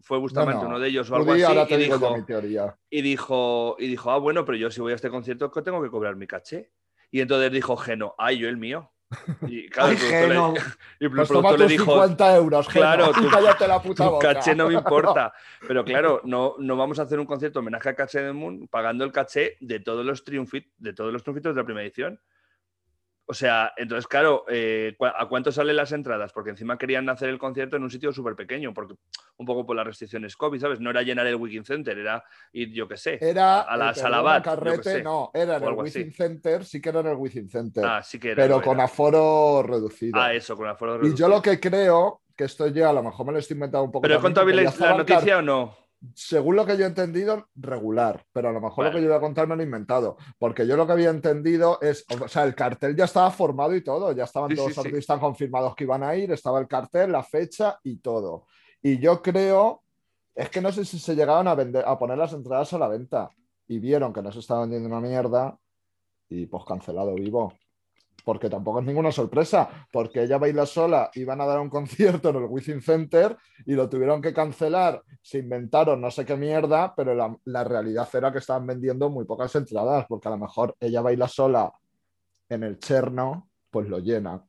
fue 0.00 0.18
Bustamante 0.18 0.62
no. 0.62 0.68
uno 0.68 0.78
de 0.80 0.88
ellos 0.88 1.10
o 1.10 1.16
algo 1.16 1.32
así, 1.32 1.42
ahora 1.42 1.66
te 1.66 1.74
y 1.74 1.78
dijo, 1.78 2.16
y 2.90 3.02
dijo, 3.02 3.76
y 3.78 3.88
dijo, 3.88 4.10
ah, 4.10 4.18
bueno, 4.18 4.44
pero 4.44 4.56
yo 4.56 4.70
si 4.70 4.80
voy 4.80 4.92
a 4.92 4.94
este 4.94 5.10
concierto 5.10 5.50
que 5.50 5.62
tengo 5.62 5.82
que 5.82 5.90
cobrar 5.90 6.16
mi 6.16 6.26
caché. 6.26 6.72
Y 7.10 7.20
entonces 7.20 7.50
dijo 7.52 7.76
Geno, 7.76 8.14
ay, 8.18 8.38
yo 8.38 8.48
el 8.48 8.56
mío. 8.58 8.92
Y 9.48 9.68
claro, 9.68 9.88
Ay, 9.90 9.96
el 9.96 10.28
productor, 10.28 10.52
le, 10.52 10.60
y 11.00 11.04
el 11.04 11.10
Pues 11.12 11.28
productor 11.28 11.58
le 11.60 11.66
dijo, 11.66 11.84
50 11.92 12.36
euros, 12.36 12.68
claro, 12.68 13.10
tu- 13.12 13.28
cállate 13.30 13.66
la 13.68 13.80
puta 13.82 14.04
tu 14.04 14.10
boca. 14.10 14.34
caché 14.34 14.54
no 14.54 14.68
me 14.68 14.74
importa. 14.74 15.32
Pero 15.66 15.84
claro, 15.84 16.20
no, 16.24 16.54
no 16.58 16.76
vamos 16.76 16.98
a 16.98 17.02
hacer 17.02 17.18
un 17.18 17.26
concierto 17.26 17.60
homenaje 17.60 17.88
a 17.88 17.94
Caché 17.94 18.20
de 18.22 18.32
Moon 18.32 18.68
pagando 18.68 19.04
el 19.04 19.12
caché 19.12 19.56
de 19.60 19.80
todos 19.80 20.04
los 20.04 20.24
triunfit, 20.24 20.66
de 20.78 20.92
todos 20.92 21.12
los 21.12 21.22
triunfitos 21.22 21.54
de 21.54 21.60
la 21.62 21.64
primera 21.64 21.86
edición. 21.86 22.20
O 23.30 23.34
sea, 23.34 23.74
entonces, 23.76 24.06
claro, 24.06 24.46
eh, 24.48 24.94
¿cu- 24.96 25.04
¿a 25.04 25.28
cuánto 25.28 25.52
salen 25.52 25.76
las 25.76 25.92
entradas? 25.92 26.32
Porque 26.32 26.48
encima 26.48 26.78
querían 26.78 27.06
hacer 27.10 27.28
el 27.28 27.38
concierto 27.38 27.76
en 27.76 27.82
un 27.82 27.90
sitio 27.90 28.10
súper 28.10 28.34
pequeño, 28.34 28.72
porque 28.72 28.94
un 29.36 29.44
poco 29.44 29.66
por 29.66 29.76
las 29.76 29.86
restricciones 29.86 30.34
COVID, 30.34 30.58
¿sabes? 30.58 30.80
No 30.80 30.88
era 30.88 31.02
llenar 31.02 31.26
el 31.26 31.34
Wiking 31.36 31.66
Center, 31.66 31.98
era 31.98 32.24
ir, 32.52 32.72
yo 32.72 32.88
qué 32.88 32.96
sé, 32.96 33.18
Era 33.20 33.60
a 33.60 33.76
la 33.76 33.92
sala 33.92 34.16
perdona, 34.16 34.22
Bat, 34.22 34.44
yo 34.46 34.50
qué 34.52 34.58
Carrete, 34.58 35.02
no, 35.02 35.30
era 35.34 35.56
en 35.58 35.64
el. 35.64 35.72
Wizzing 35.74 36.12
Center, 36.12 36.64
sí 36.64 36.80
que 36.80 36.88
era 36.88 37.00
en 37.00 37.08
el 37.08 37.16
Wizzing 37.16 37.50
Center, 37.50 37.84
Ah, 37.84 38.02
sí 38.02 38.18
que 38.18 38.30
era. 38.30 38.42
pero 38.42 38.62
con 38.62 38.76
era. 38.78 38.84
aforo 38.84 39.62
reducido. 39.62 40.18
Ah, 40.18 40.32
eso, 40.32 40.56
con 40.56 40.66
aforo 40.66 40.94
y 40.94 40.98
reducido. 41.00 41.28
yo 41.28 41.34
lo 41.34 41.42
que 41.42 41.60
creo, 41.60 42.22
que 42.34 42.44
esto 42.44 42.66
ya 42.68 42.88
a 42.88 42.92
lo 42.94 43.02
mejor 43.02 43.26
me 43.26 43.32
lo 43.32 43.38
estoy 43.40 43.56
inventando 43.56 43.84
un 43.84 43.92
poco. 43.92 44.02
¿Pero 44.02 44.16
he 44.16 44.20
contado 44.20 44.46
la, 44.46 44.96
noticia 44.96 45.38
o 45.38 45.42
no? 45.42 45.76
Según 46.14 46.54
lo 46.54 46.64
que 46.64 46.76
yo 46.76 46.84
he 46.84 46.88
entendido, 46.88 47.48
regular, 47.56 48.24
pero 48.32 48.50
a 48.50 48.52
lo 48.52 48.60
mejor 48.60 48.84
lo 48.84 48.92
que 48.92 49.02
yo 49.02 49.08
voy 49.08 49.16
a 49.16 49.20
contar 49.20 49.48
me 49.48 49.56
lo 49.56 49.62
he 49.62 49.64
inventado, 49.64 50.16
porque 50.38 50.64
yo 50.66 50.76
lo 50.76 50.86
que 50.86 50.92
había 50.92 51.10
entendido 51.10 51.80
es, 51.80 52.04
o 52.22 52.28
sea, 52.28 52.44
el 52.44 52.54
cartel 52.54 52.94
ya 52.94 53.06
estaba 53.06 53.30
formado 53.32 53.74
y 53.74 53.82
todo, 53.82 54.12
ya 54.12 54.24
estaban 54.24 54.50
Sí, 54.50 54.56
todos 54.56 54.76
los 54.76 54.82
sí. 54.84 54.88
artistas 54.88 55.18
confirmados 55.18 55.74
que 55.74 55.84
iban 55.84 56.04
a 56.04 56.14
ir, 56.14 56.30
estaba 56.30 56.60
el 56.60 56.68
cartel, 56.68 57.10
la 57.10 57.24
fecha 57.24 57.80
y 57.82 57.96
todo. 57.96 58.46
Y 58.80 58.98
yo 59.00 59.20
creo, 59.20 59.82
es 60.36 60.48
que 60.50 60.60
no 60.60 60.70
sé 60.70 60.84
si 60.84 61.00
se 61.00 61.16
llegaron 61.16 61.48
a 61.48 61.56
vender, 61.56 61.84
a 61.84 61.98
poner 61.98 62.16
las 62.16 62.32
entradas 62.32 62.72
a 62.72 62.78
la 62.78 62.86
venta 62.86 63.28
y 63.66 63.80
vieron 63.80 64.12
que 64.12 64.22
no 64.22 64.30
se 64.30 64.38
estaba 64.38 64.60
vendiendo 64.60 64.88
una 64.88 65.00
mierda 65.00 65.58
y 66.28 66.46
pues 66.46 66.64
cancelado 66.64 67.14
vivo. 67.14 67.52
Porque 68.28 68.50
tampoco 68.50 68.80
es 68.80 68.84
ninguna 68.84 69.10
sorpresa, 69.10 69.70
porque 69.90 70.24
ella 70.24 70.36
baila 70.36 70.66
sola, 70.66 71.10
iban 71.14 71.40
a 71.40 71.46
dar 71.46 71.60
un 71.60 71.70
concierto 71.70 72.28
en 72.28 72.36
el 72.36 72.44
Wizzing 72.44 72.82
Center 72.82 73.34
y 73.64 73.72
lo 73.72 73.88
tuvieron 73.88 74.20
que 74.20 74.34
cancelar, 74.34 75.02
se 75.22 75.38
inventaron 75.38 75.98
no 75.98 76.10
sé 76.10 76.26
qué 76.26 76.36
mierda, 76.36 76.94
pero 76.94 77.14
la, 77.14 77.34
la 77.46 77.64
realidad 77.64 78.06
era 78.12 78.30
que 78.30 78.36
estaban 78.36 78.66
vendiendo 78.66 79.08
muy 79.08 79.24
pocas 79.24 79.56
entradas, 79.56 80.04
porque 80.06 80.28
a 80.28 80.32
lo 80.32 80.36
mejor 80.36 80.76
ella 80.78 81.00
baila 81.00 81.26
sola 81.26 81.72
en 82.50 82.64
el 82.64 82.78
Cherno, 82.78 83.48
pues 83.70 83.88
lo 83.88 83.98
llena. 83.98 84.44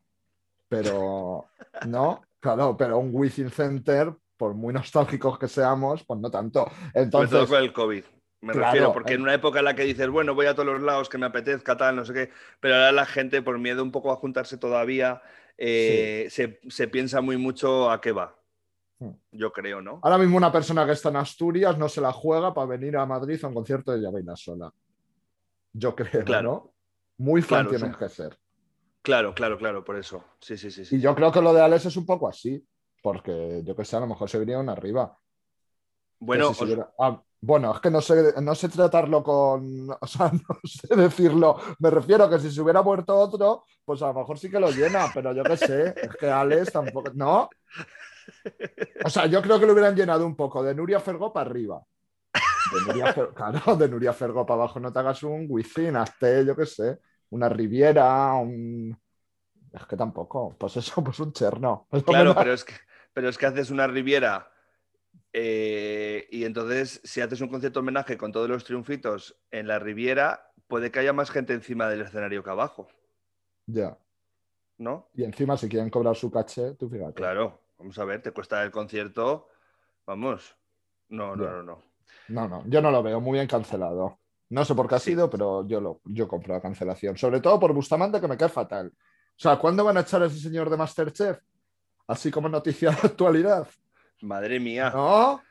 Pero, 0.68 1.46
¿no? 1.88 2.22
Claro, 2.42 2.76
pero 2.76 2.98
un 2.98 3.12
Wizzing 3.14 3.50
Center, 3.50 4.14
por 4.36 4.56
muy 4.56 4.74
nostálgicos 4.74 5.40
que 5.40 5.48
seamos, 5.48 6.04
pues 6.04 6.20
no 6.20 6.30
tanto. 6.30 6.66
Todo 6.66 6.74
Entonces, 6.96 7.48
con 7.48 7.64
el 7.64 7.72
COVID. 7.72 8.04
Me 8.42 8.54
Claro, 8.54 8.68
refiero, 8.68 8.94
porque 8.94 9.14
eh. 9.14 9.16
en 9.16 9.22
una 9.22 9.34
época 9.34 9.60
en 9.60 9.66
la 9.66 9.76
que 9.76 9.84
dices, 9.84 10.08
bueno, 10.10 10.34
voy 10.34 10.46
a 10.46 10.54
todos 10.54 10.68
los 10.68 10.82
lados 10.82 11.10
que 11.10 11.18
me 11.18 11.26
apetezca, 11.26 11.76
tal, 11.76 11.98
no 11.98 12.06
sé 12.06 12.14
qué, 12.14 12.30
pero 12.60 12.76
ahora 12.76 12.92
la 12.92 13.06
gente, 13.06 13.42
por 13.42 13.60
miedo 13.60 13.84
un 13.84 13.92
poco 13.92 14.12
a 14.12 14.16
juntarse 14.16 14.58
todavía, 14.58 15.22
eh, 15.58 16.28
se, 16.30 16.60
se 16.70 16.88
piensa 16.88 17.20
muy 17.22 17.38
mucho 17.38 17.92
a 17.92 18.00
qué 18.00 18.14
va. 18.14 18.40
Hmm. 19.00 19.12
Yo 19.32 19.52
creo, 19.52 19.82
¿no? 19.82 20.00
ahora 20.04 20.18
mismo 20.18 20.38
una 20.38 20.52
persona 20.52 20.86
que 20.86 20.92
está 20.94 21.10
en 21.10 21.18
Asturias 21.18 21.78
no 21.78 21.88
se 21.90 22.02
la 22.02 22.12
juega 22.12 22.54
para 22.54 22.68
venir 22.68 22.98
a 22.98 23.06
Madrid 23.06 23.40
a 23.44 23.48
un 23.48 23.54
concierto 23.54 23.92
de 23.92 24.00
ella 24.00 24.10
baila 24.12 24.36
sola. 24.36 24.74
Yo 25.74 25.96
creo, 25.96 26.24
Claro. 26.26 26.44
¿no? 26.52 26.74
Muy 27.18 27.42
fan 27.42 27.68
Claro, 27.68 27.78
tienes 27.78 27.98
sí. 27.98 28.00
que 28.00 28.10
ser. 28.10 28.38
Claro, 29.02 29.34
claro, 29.34 29.58
claro, 29.58 29.84
por 29.84 29.98
eso. 29.98 30.24
Sí, 30.40 30.58
sí, 30.58 30.72
sí. 30.72 30.86
sí. 30.86 30.96
Y 30.98 31.02
yo 31.02 31.16
creo 31.16 31.32
que 31.32 31.42
lo 31.42 31.54
de 31.54 31.62
Alex 31.62 31.86
es 31.86 31.98
un 31.98 32.06
poco 32.06 32.28
así, 32.28 32.66
porque 33.02 33.62
yo 33.64 33.76
que 33.76 33.86
sé, 33.86 33.96
a 33.98 34.02
lo 34.02 34.08
mejor 34.08 34.30
se 34.30 34.40
vinieron 34.40 34.70
arriba. 34.70 35.18
Bueno, 36.20 36.54
si 36.54 36.68
se 36.68 36.84
ah, 37.00 37.22
bueno, 37.42 37.74
es 37.74 37.80
que 37.80 37.90
no 37.90 38.02
sé, 38.02 38.34
no 38.42 38.54
sé 38.56 38.70
tratarlo 38.70 39.24
con. 39.24 39.90
O 39.90 40.08
sea, 40.08 40.32
no 40.34 40.60
sé 40.64 40.96
decirlo. 40.96 41.58
Me 41.80 41.90
refiero 41.90 42.30
que 42.30 42.40
si 42.40 42.52
se 42.52 42.62
hubiera 42.62 42.82
muerto 42.82 43.16
otro, 43.18 43.64
pues 43.86 44.02
a 44.02 44.08
lo 44.08 44.14
mejor 44.16 44.38
sí 44.38 44.50
que 44.50 44.60
lo 44.60 44.70
llena, 44.72 45.08
pero 45.14 45.34
yo 45.34 45.44
qué 45.44 45.58
sé, 45.58 45.94
es 45.96 46.16
que 46.18 46.30
Alex 46.30 46.72
tampoco. 46.72 47.12
¿No? 47.14 47.50
O 49.06 49.10
sea, 49.10 49.26
yo 49.26 49.42
creo 49.42 49.60
que 49.60 49.66
lo 49.66 49.74
hubieran 49.74 49.96
llenado 49.96 50.26
un 50.26 50.36
poco 50.36 50.62
de 50.64 50.76
Nuria 50.76 51.00
Fergó 51.00 51.32
para 51.34 51.50
arriba. 51.50 51.82
De 52.74 52.82
Nuria 52.86 53.16
Fer- 53.16 53.34
Claro, 53.34 53.76
de 53.76 53.90
Nuria 53.90 54.14
Fergó 54.14 54.46
para 54.46 54.62
abajo 54.62 54.80
no 54.80 54.92
te 54.94 55.00
hagas 55.00 55.24
un 55.24 55.48
Wizzing, 55.50 55.96
hazte, 55.96 56.46
yo 56.46 56.56
qué 56.56 56.66
sé, 56.66 57.00
una 57.32 57.50
Riviera, 57.50 58.34
un. 58.34 58.98
Es 59.72 59.86
que 59.86 59.96
tampoco. 59.96 60.56
Pues 60.58 60.78
eso, 60.78 61.04
pues 61.04 61.20
un 61.20 61.32
cherno. 61.32 61.88
Claro, 62.06 62.36
pero 62.38 62.54
es 62.54 62.64
que, 62.64 62.74
pero 63.14 63.30
es 63.30 63.38
que 63.38 63.46
haces 63.46 63.72
una 63.72 63.88
Riviera 63.88 64.52
eh, 65.34 66.28
y 66.32 66.44
entonces 66.46 67.02
si 67.04 67.22
haces 67.22 67.42
un 67.42 67.50
concierto 67.50 67.80
homenaje 67.82 68.18
con 68.18 68.32
todos 68.32 68.50
los 68.50 68.64
triunfitos 68.64 69.36
en 69.52 69.68
la 69.68 69.80
Riviera, 69.80 70.52
puede 70.68 70.92
que 70.92 71.00
haya 71.00 71.14
más 71.14 71.30
gente 71.32 71.54
encima 71.54 71.88
del 71.88 72.02
escenario 72.02 72.44
que 72.44 72.50
abajo, 72.50 72.88
Ya. 73.68 73.98
¿no? 74.78 75.10
Y 75.14 75.24
encima, 75.24 75.58
si 75.58 75.68
quieren 75.70 75.90
cobrar 75.90 76.16
su 76.16 76.32
caché, 76.32 76.74
tú 76.76 76.90
fíjate. 76.90 77.14
Claro, 77.16 77.60
vamos 77.78 77.98
a 78.00 78.06
ver, 78.06 78.22
te 78.22 78.32
cuesta 78.32 78.64
el 78.64 78.72
concierto, 78.72 79.48
vamos. 80.06 80.56
No, 81.10 81.36
no, 81.36 81.44
Ya. 81.44 81.52
no, 81.52 81.64
no. 81.64 81.84
No, 82.30 82.48
no, 82.48 82.64
yo 82.68 82.82
no 82.82 82.90
lo 82.92 83.04
veo 83.04 83.20
muy 83.20 83.34
bien 83.38 83.48
cancelado. 83.48 84.20
No 84.50 84.66
sé 84.66 84.74
por 84.74 84.88
qué 84.88 84.96
ha 84.96 85.00
Sí. 85.00 85.12
sido, 85.12 85.30
pero 85.30 85.68
yo 85.68 85.80
lo 85.80 86.02
yo 86.06 86.28
compro 86.28 86.54
la 86.56 86.62
cancelación. 86.62 87.16
Sobre 87.18 87.40
todo 87.40 87.60
por 87.60 87.72
Bustamante, 87.74 88.20
que 88.20 88.28
me 88.28 88.36
cae 88.38 88.50
fatal. 88.50 88.92
O 88.96 89.42
sea, 89.42 89.58
¿cuándo 89.58 89.84
van 89.84 89.98
a 89.98 90.02
echar 90.02 90.24
a 90.24 90.26
ese 90.26 90.40
señor 90.40 90.70
de 90.72 90.78
Masterchef? 90.78 91.40
Así 92.08 92.32
como 92.32 92.50
noticia 92.50 92.90
de 92.92 92.98
actualidad. 93.04 93.68
Madre 94.22 94.60
mía. 94.60 94.92
¿No? 94.94 95.42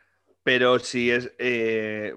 Pero 0.43 0.79
si 0.79 1.11
es. 1.11 1.33
eh, 1.39 2.15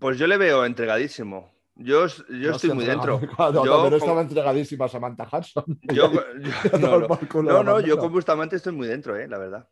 pues 0.00 0.18
yo 0.18 0.26
le 0.26 0.36
veo 0.36 0.64
entregadísimo. 0.64 1.52
Yo, 1.76 2.06
yo 2.06 2.50
No 2.50 2.56
estoy 2.56 2.72
muy 2.72 2.84
dentro. 2.84 3.18
Claro, 3.20 3.64
Yo 3.64 3.82
con- 3.82 3.94
estaba 3.94 4.20
entregadísima 4.22 4.88
Samantha 4.88 5.28
Hudson. 5.30 5.64
Yo, 5.92 6.10
no, 7.42 7.62
no. 7.64 7.80
yo 7.80 7.98
con 7.98 8.12
Bustamante 8.12 8.56
estoy 8.56 8.72
muy 8.72 8.86
dentro, 8.86 9.16
eh, 9.16 9.26
la 9.26 9.38
verdad. 9.38 9.68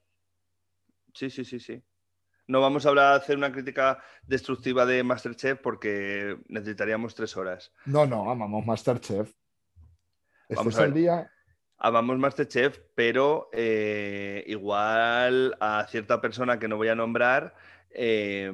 Sí, 1.14 1.30
sí, 1.30 1.44
sí, 1.44 1.60
sí. 1.60 1.82
No 2.48 2.60
vamos 2.60 2.84
a 2.84 2.88
hablar, 2.88 3.14
hacer 3.14 3.36
una 3.36 3.52
crítica 3.52 4.02
destructiva 4.26 4.84
de 4.84 5.04
Masterchef 5.04 5.60
porque 5.60 6.38
necesitaríamos 6.48 7.14
tres 7.14 7.36
horas. 7.36 7.72
No, 7.86 8.04
no, 8.04 8.28
amamos 8.30 8.66
Masterchef. 8.66 9.32
Este 10.42 10.56
Vamos 10.56 10.74
es 10.74 10.80
el 10.80 10.92
día. 10.92 11.30
Amamos 11.84 12.16
Masterchef, 12.18 12.78
pero 12.94 13.48
eh, 13.52 14.44
igual 14.46 15.56
a 15.60 15.84
cierta 15.90 16.20
persona 16.20 16.58
que 16.60 16.68
no 16.68 16.76
voy 16.76 16.88
a 16.88 16.94
nombrar, 16.94 17.54
eh, 17.90 18.50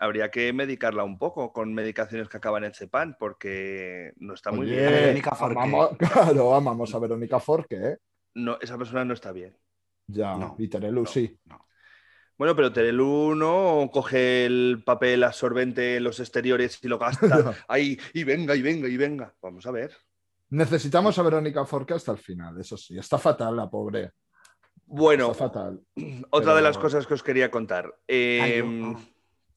habría 0.00 0.28
que 0.30 0.52
medicarla 0.52 1.04
un 1.04 1.18
poco 1.18 1.52
con 1.52 1.72
medicaciones 1.72 2.28
que 2.28 2.38
acaban 2.38 2.64
en 2.64 2.74
Cepan, 2.74 3.16
porque 3.16 4.12
no 4.16 4.34
está 4.34 4.50
muy 4.50 4.66
Oye, 4.66 4.74
bien. 4.82 4.92
Verónica 5.02 5.36
Forqué. 5.36 5.54
amamos- 5.54 5.96
claro, 5.98 6.54
amamos 6.54 6.92
a 6.94 6.98
Verónica 6.98 7.38
Forqué, 7.38 7.76
¿eh? 7.76 7.98
No, 8.34 8.58
esa 8.60 8.76
persona 8.78 9.04
no 9.04 9.14
está 9.14 9.32
bien. 9.32 9.56
Ya, 10.08 10.36
No, 10.36 10.56
y 10.58 10.68
Terelu, 10.68 11.02
no, 11.02 11.06
sí. 11.06 11.38
no. 11.44 11.66
Bueno, 12.38 12.56
pero 12.56 12.72
Terelu 12.72 13.34
no 13.36 13.90
coge 13.92 14.46
el 14.46 14.82
papel 14.84 15.22
absorbente 15.24 15.96
en 15.96 16.04
los 16.04 16.18
exteriores 16.20 16.78
y 16.82 16.88
lo 16.88 16.98
gasta 16.98 17.54
ahí, 17.68 17.98
y 18.14 18.24
venga, 18.24 18.56
y 18.56 18.62
venga, 18.62 18.88
y 18.88 18.96
venga. 18.96 19.34
Vamos 19.40 19.66
a 19.66 19.70
ver. 19.70 19.92
Necesitamos 20.52 21.18
a 21.18 21.22
Verónica 21.22 21.64
Forqué 21.64 21.94
hasta 21.94 22.12
el 22.12 22.18
final, 22.18 22.60
eso 22.60 22.76
sí. 22.76 22.98
Está 22.98 23.16
fatal 23.18 23.56
la 23.56 23.70
pobre. 23.70 24.10
Bueno, 24.84 25.30
Está 25.32 25.48
fatal. 25.48 25.80
otra 26.30 26.44
pero- 26.46 26.56
de 26.56 26.62
las 26.62 26.76
cosas 26.76 27.06
que 27.06 27.14
os 27.14 27.22
quería 27.22 27.50
contar. 27.50 27.92
Eh, 28.06 28.40
Ay, 28.42 28.58
yo- 28.58 28.96
ah. 28.96 29.00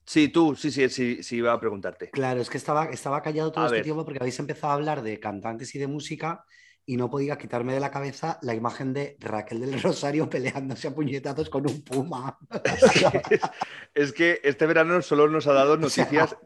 Sí, 0.06 0.30
tú, 0.30 0.56
sí, 0.56 0.70
sí, 0.72 0.88
sí, 0.88 1.22
sí, 1.24 1.38
iba 1.38 1.52
a 1.52 1.60
preguntarte. 1.60 2.12
Claro, 2.12 2.40
es 2.40 2.50
que 2.50 2.58
estaba, 2.58 2.86
estaba 2.86 3.22
callado 3.24 3.52
todo 3.52 3.64
A 3.64 3.68
este 3.68 3.78
ver. 3.78 3.84
tiempo 3.84 4.06
porque 4.06 4.20
habéis 4.22 4.40
empezado 4.40 4.72
a 4.72 4.76
hablar 4.76 5.02
de 5.02 5.20
cantantes 5.20 5.74
y 5.76 5.80
de 5.80 5.88
música 5.88 6.46
y 6.86 6.96
no 6.96 7.10
podía 7.10 7.38
quitarme 7.40 7.74
de 7.74 7.80
la 7.80 7.90
cabeza 7.90 8.38
la 8.44 8.54
imagen 8.54 8.94
de 8.94 9.18
Raquel 9.20 9.60
del 9.62 9.82
Rosario 9.82 10.30
peleándose 10.30 10.88
a 10.88 10.94
puñetazos 10.96 11.50
con 11.50 11.68
un 11.70 11.82
puma. 11.84 12.38
Es 13.96 14.14
que 14.14 14.40
este 14.44 14.66
verano 14.68 15.02
solo 15.02 15.28
nos 15.28 15.48
ha 15.48 15.54
dado 15.54 15.76
noticias 15.78 16.38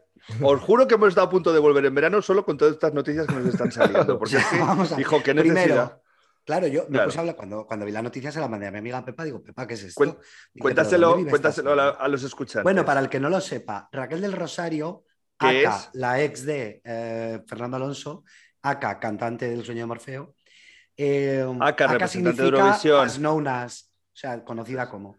Os 0.42 0.60
juro 0.60 0.86
que 0.86 0.94
hemos 0.94 1.08
estado 1.10 1.26
a 1.26 1.30
punto 1.30 1.52
de 1.52 1.58
volver 1.58 1.84
en 1.84 1.94
verano 1.94 2.22
solo 2.22 2.44
con 2.44 2.56
todas 2.56 2.74
estas 2.74 2.92
noticias 2.94 3.26
que 3.26 3.34
nos 3.34 3.46
están 3.46 3.70
saliendo. 3.72 4.18
Porque 4.18 4.36
es 4.38 4.46
que, 4.46 5.00
hijo, 5.00 5.22
qué 5.22 5.34
necesidad. 5.34 5.64
Primero, 5.64 6.02
claro, 6.44 6.66
yo 6.66 6.86
me 6.88 7.00
puse 7.00 7.18
a 7.18 7.20
hablar 7.20 7.36
cuando, 7.36 7.66
cuando 7.66 7.86
vi 7.86 7.92
la 7.92 8.02
noticia, 8.02 8.30
se 8.32 8.40
la 8.40 8.48
mandé 8.48 8.66
a 8.66 8.70
mi 8.70 8.78
amiga 8.78 9.04
Pepa, 9.04 9.24
digo, 9.24 9.42
Pepa, 9.42 9.66
¿qué 9.66 9.74
es 9.74 9.84
esto? 9.84 10.00
Cuen- 10.00 10.16
Dice, 10.16 10.22
"¿Pero 10.54 10.62
Cuéntaselo, 10.62 11.14
cuéntaselo 11.28 11.72
a, 11.72 11.76
la- 11.76 11.82
señora?". 11.90 12.04
a 12.04 12.08
los 12.08 12.22
escuchantes. 12.22 12.62
Bueno, 12.64 12.84
para 12.84 13.00
el 13.00 13.08
que 13.08 13.20
no 13.20 13.28
lo 13.28 13.40
sepa, 13.40 13.88
Raquel 13.92 14.20
del 14.20 14.32
Rosario, 14.32 15.04
¿Qué 15.38 15.66
acá, 15.66 15.76
es? 15.76 15.90
la 15.94 16.20
ex 16.22 16.44
de 16.44 16.80
eh, 16.84 17.40
Fernando 17.46 17.76
Alonso, 17.76 18.24
acá, 18.62 18.98
cantante 19.00 19.48
del 19.48 19.64
sueño 19.64 19.82
de 19.82 19.86
Morfeo. 19.86 20.34
Eh, 20.96 21.46
Aka, 21.60 21.86
representante 21.86 22.42
de 22.42 22.48
significa 22.48 22.58
Eurovisión. 22.58 23.06
as 23.06 23.18
known 23.18 23.48
as, 23.48 23.90
o 24.12 24.16
sea, 24.16 24.44
conocida 24.44 24.88
como. 24.90 25.16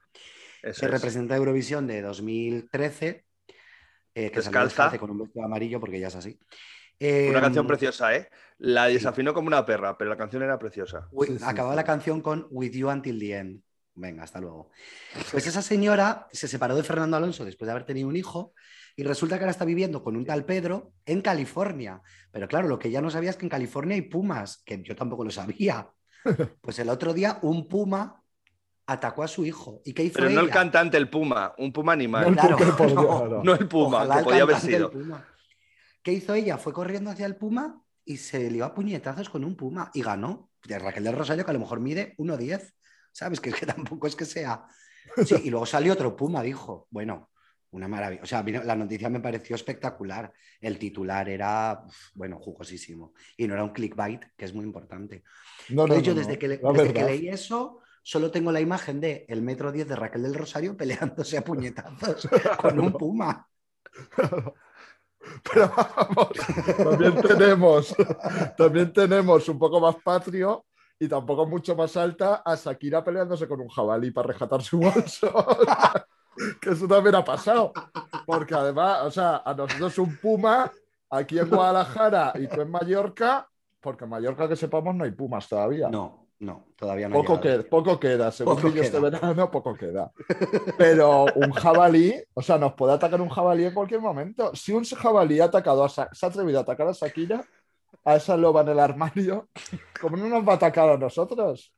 Eso 0.62 0.80
que 0.82 0.86
es. 0.86 0.92
representa 0.92 1.36
Eurovisión 1.36 1.88
de 1.88 2.04
2013, 2.04 3.26
eh, 4.14 4.30
que 4.30 4.38
Descalza. 4.38 4.98
con 4.98 5.12
un 5.12 5.20
vestido 5.20 5.46
amarillo 5.46 5.80
porque 5.80 6.00
ya 6.00 6.08
es 6.08 6.16
así. 6.16 6.40
Eh, 7.00 7.30
Una 7.30 7.42
canción 7.42 7.66
preciosa, 7.66 8.16
¿eh? 8.16 8.30
La 8.60 8.88
desafinó 8.88 9.34
como 9.34 9.48
una 9.48 9.66
perra, 9.66 9.98
pero 9.98 10.12
la 10.12 10.18
canción 10.18 10.44
era 10.44 10.60
preciosa. 10.60 11.10
Sí, 11.26 11.38
sí, 11.38 11.44
acababa 11.44 11.74
sí. 11.74 11.78
la 11.78 11.84
canción 11.84 12.22
con 12.22 12.48
With 12.52 12.74
You 12.74 12.90
Until 12.90 13.20
the 13.20 13.38
End. 13.38 13.62
Venga, 13.96 14.24
hasta 14.24 14.40
luego. 14.40 14.70
Pues 15.32 15.48
esa 15.48 15.62
señora 15.62 16.28
se 16.32 16.48
separó 16.48 16.76
de 16.76 16.84
Fernando 16.84 17.18
Alonso 17.18 17.44
después 17.44 17.66
de 17.68 17.72
haber 17.72 17.86
tenido 17.86 18.08
un 18.08 18.16
hijo 18.16 18.54
y 18.96 19.04
resulta 19.04 19.38
que 19.38 19.44
ahora 19.44 19.52
está 19.52 19.66
viviendo 19.66 20.04
con 20.04 20.16
un 20.16 20.26
tal 20.26 20.46
Pedro 20.46 20.94
en 21.06 21.22
California. 21.22 22.02
Pero 22.32 22.48
claro, 22.48 22.68
lo 22.68 22.80
que 22.80 22.90
ella 22.90 23.02
no 23.02 23.10
sabía 23.10 23.32
es 23.32 23.36
que 23.36 23.46
en 23.46 23.50
California 23.50 23.96
hay 23.96 24.04
pumas, 24.04 24.62
que 24.66 24.82
yo 24.84 24.96
tampoco 24.96 25.24
lo 25.24 25.32
sabía. 25.32 25.90
Pues 26.62 26.78
el 26.78 26.90
otro 26.90 27.16
día 27.16 27.40
un 27.42 27.68
puma 27.68 28.21
atacó 28.88 29.24
a 29.24 29.28
su 29.28 29.46
hijo. 29.46 29.82
¿Y 29.86 29.94
qué 29.94 30.04
hizo 30.04 30.16
Pero 30.16 30.30
no 30.30 30.40
el 30.42 30.46
ella? 30.48 30.54
cantante, 30.54 30.98
el 30.98 31.10
puma, 31.10 31.54
un 31.58 31.72
puma 31.72 31.94
animal. 31.94 32.24
No 32.24 32.30
el 32.30 32.36
Claro, 32.36 32.58
puma, 32.78 32.88
Dios, 32.88 32.96
no. 32.96 33.28
no. 33.28 33.44
No 33.44 33.54
el 33.54 33.68
puma, 33.68 33.98
Ojalá 33.98 34.14
que 34.16 34.20
el 34.20 34.26
podía 34.26 34.44
haber 34.44 34.60
sido. 34.60 34.92
Puma. 34.92 35.28
¿Qué 36.04 36.14
hizo 36.14 36.34
ella? 36.34 36.58
Fue 36.58 36.74
corriendo 36.74 37.12
hacia 37.12 37.26
el 37.28 37.36
Puma 37.36 37.80
y 38.04 38.18
se 38.18 38.50
lió 38.50 38.66
a 38.66 38.74
puñetazos 38.74 39.30
con 39.30 39.44
un 39.46 39.56
Puma 39.56 39.92
y 39.94 40.02
ganó. 40.02 40.50
De 40.64 40.78
Raquel 40.78 41.04
del 41.04 41.16
Rosario, 41.16 41.44
que 41.46 41.52
a 41.52 41.54
lo 41.54 41.60
mejor 41.60 41.80
mide 41.80 42.16
1,10. 42.18 42.74
¿Sabes? 43.12 43.40
Que 43.40 43.50
es 43.50 43.56
que 43.56 43.66
tampoco 43.68 44.08
es 44.08 44.16
que 44.16 44.26
sea. 44.26 44.66
Sí, 45.26 45.36
y 45.46 45.50
luego 45.50 45.66
salió 45.66 45.94
otro 45.94 46.16
Puma, 46.16 46.42
dijo. 46.42 46.88
Bueno, 46.90 47.30
una 47.72 47.88
maravilla. 47.88 48.24
O 48.24 48.26
sea, 48.26 48.44
la 48.44 48.76
noticia 48.76 49.10
me 49.10 49.20
pareció 49.20 49.56
espectacular. 49.56 50.32
El 50.60 50.78
titular 50.80 51.30
era, 51.30 51.84
uf, 51.86 51.96
bueno, 52.16 52.40
jugosísimo. 52.40 53.14
Y 53.38 53.48
no 53.48 53.54
era 53.54 53.64
un 53.64 53.72
clickbait, 53.72 54.24
que 54.36 54.46
es 54.46 54.54
muy 54.54 54.66
importante. 54.66 55.24
No, 55.70 55.86
no, 55.88 55.94
Entonces 55.96 56.04
yo 56.06 56.14
no, 56.14 56.20
desde, 56.20 56.34
no. 56.34 56.40
que, 56.40 56.48
le- 56.48 56.58
desde 56.58 56.94
que 56.94 57.04
leí 57.04 57.30
eso, 57.30 57.80
solo 58.02 58.32
tengo 58.32 58.52
la 58.52 58.60
imagen 58.62 59.00
de 59.00 59.26
el 59.28 59.42
metro 59.42 59.72
10 59.72 59.88
de 59.88 59.96
Raquel 59.96 60.24
del 60.24 60.34
Rosario 60.34 60.76
peleándose 60.78 61.38
a 61.38 61.44
puñetazos 61.44 62.28
con 62.62 62.80
un 62.80 62.94
Puma. 62.94 63.48
Pero 65.54 65.72
vamos, 65.78 66.30
también 66.78 67.22
tenemos, 67.22 67.96
también 68.58 68.92
tenemos 68.92 69.48
un 69.50 69.60
poco 69.60 69.80
más 69.80 69.96
patrio 70.04 70.66
y 70.98 71.08
tampoco 71.08 71.46
mucho 71.46 71.76
más 71.76 71.96
alta 71.96 72.42
a 72.44 72.56
Shakira 72.56 73.04
peleándose 73.04 73.48
con 73.48 73.62
un 73.62 73.68
jabalí 73.68 74.10
para 74.10 74.30
rescatar 74.30 74.64
su 74.64 74.80
bolso. 74.80 75.32
que 76.60 76.72
eso 76.72 76.88
también 76.88 77.16
ha 77.16 77.24
pasado. 77.24 77.72
Porque 78.26 78.56
además, 78.56 79.02
o 79.04 79.12
sea, 79.12 79.44
a 79.46 79.54
nosotros 79.54 79.96
un 80.00 80.18
puma 80.18 80.72
aquí 81.12 81.38
en 81.38 81.50
Guadalajara 81.50 82.34
y 82.36 82.48
tú 82.48 82.62
en 82.62 82.72
Mallorca, 82.72 83.48
porque 83.80 84.06
en 84.06 84.10
Mallorca 84.10 84.48
que 84.48 84.56
sepamos 84.56 84.96
no 84.96 85.04
hay 85.04 85.12
pumas 85.12 85.48
todavía. 85.48 85.90
No, 85.90 86.21
no, 86.42 86.66
todavía 86.76 87.08
no. 87.08 87.16
Poco, 87.16 87.40
queda, 87.40 87.64
poco 87.64 88.00
queda, 88.00 88.32
según 88.32 88.56
Poco 88.56 88.68
yo 88.70 88.82
este 88.82 88.98
queda. 88.98 89.10
verano, 89.10 89.50
poco 89.52 89.74
queda. 89.76 90.12
Pero 90.78 91.26
un 91.36 91.52
jabalí, 91.52 92.14
o 92.34 92.42
sea, 92.42 92.58
nos 92.58 92.74
puede 92.74 92.94
atacar 92.94 93.22
un 93.22 93.30
jabalí 93.30 93.66
en 93.66 93.74
cualquier 93.74 94.02
momento. 94.02 94.52
Si 94.56 94.74
un 94.74 94.84
jabalí 94.84 95.40
ha 95.40 95.46
atacado 95.46 95.84
a 95.84 95.90
Sa- 95.90 96.10
se 96.12 96.26
ha 96.26 96.30
atrevido 96.30 96.60
a 96.60 96.64
atacar 96.64 96.88
a 96.88 96.92
Shakira, 96.92 97.46
a 98.04 98.16
esa 98.16 98.36
loba 98.36 98.62
en 98.62 98.70
el 98.70 98.80
armario, 98.80 99.48
¿cómo 100.02 100.18
no 100.18 100.28
nos 100.28 100.48
va 100.48 100.54
a 100.54 100.56
atacar 100.56 100.90
a 100.90 100.98
nosotros? 100.98 101.72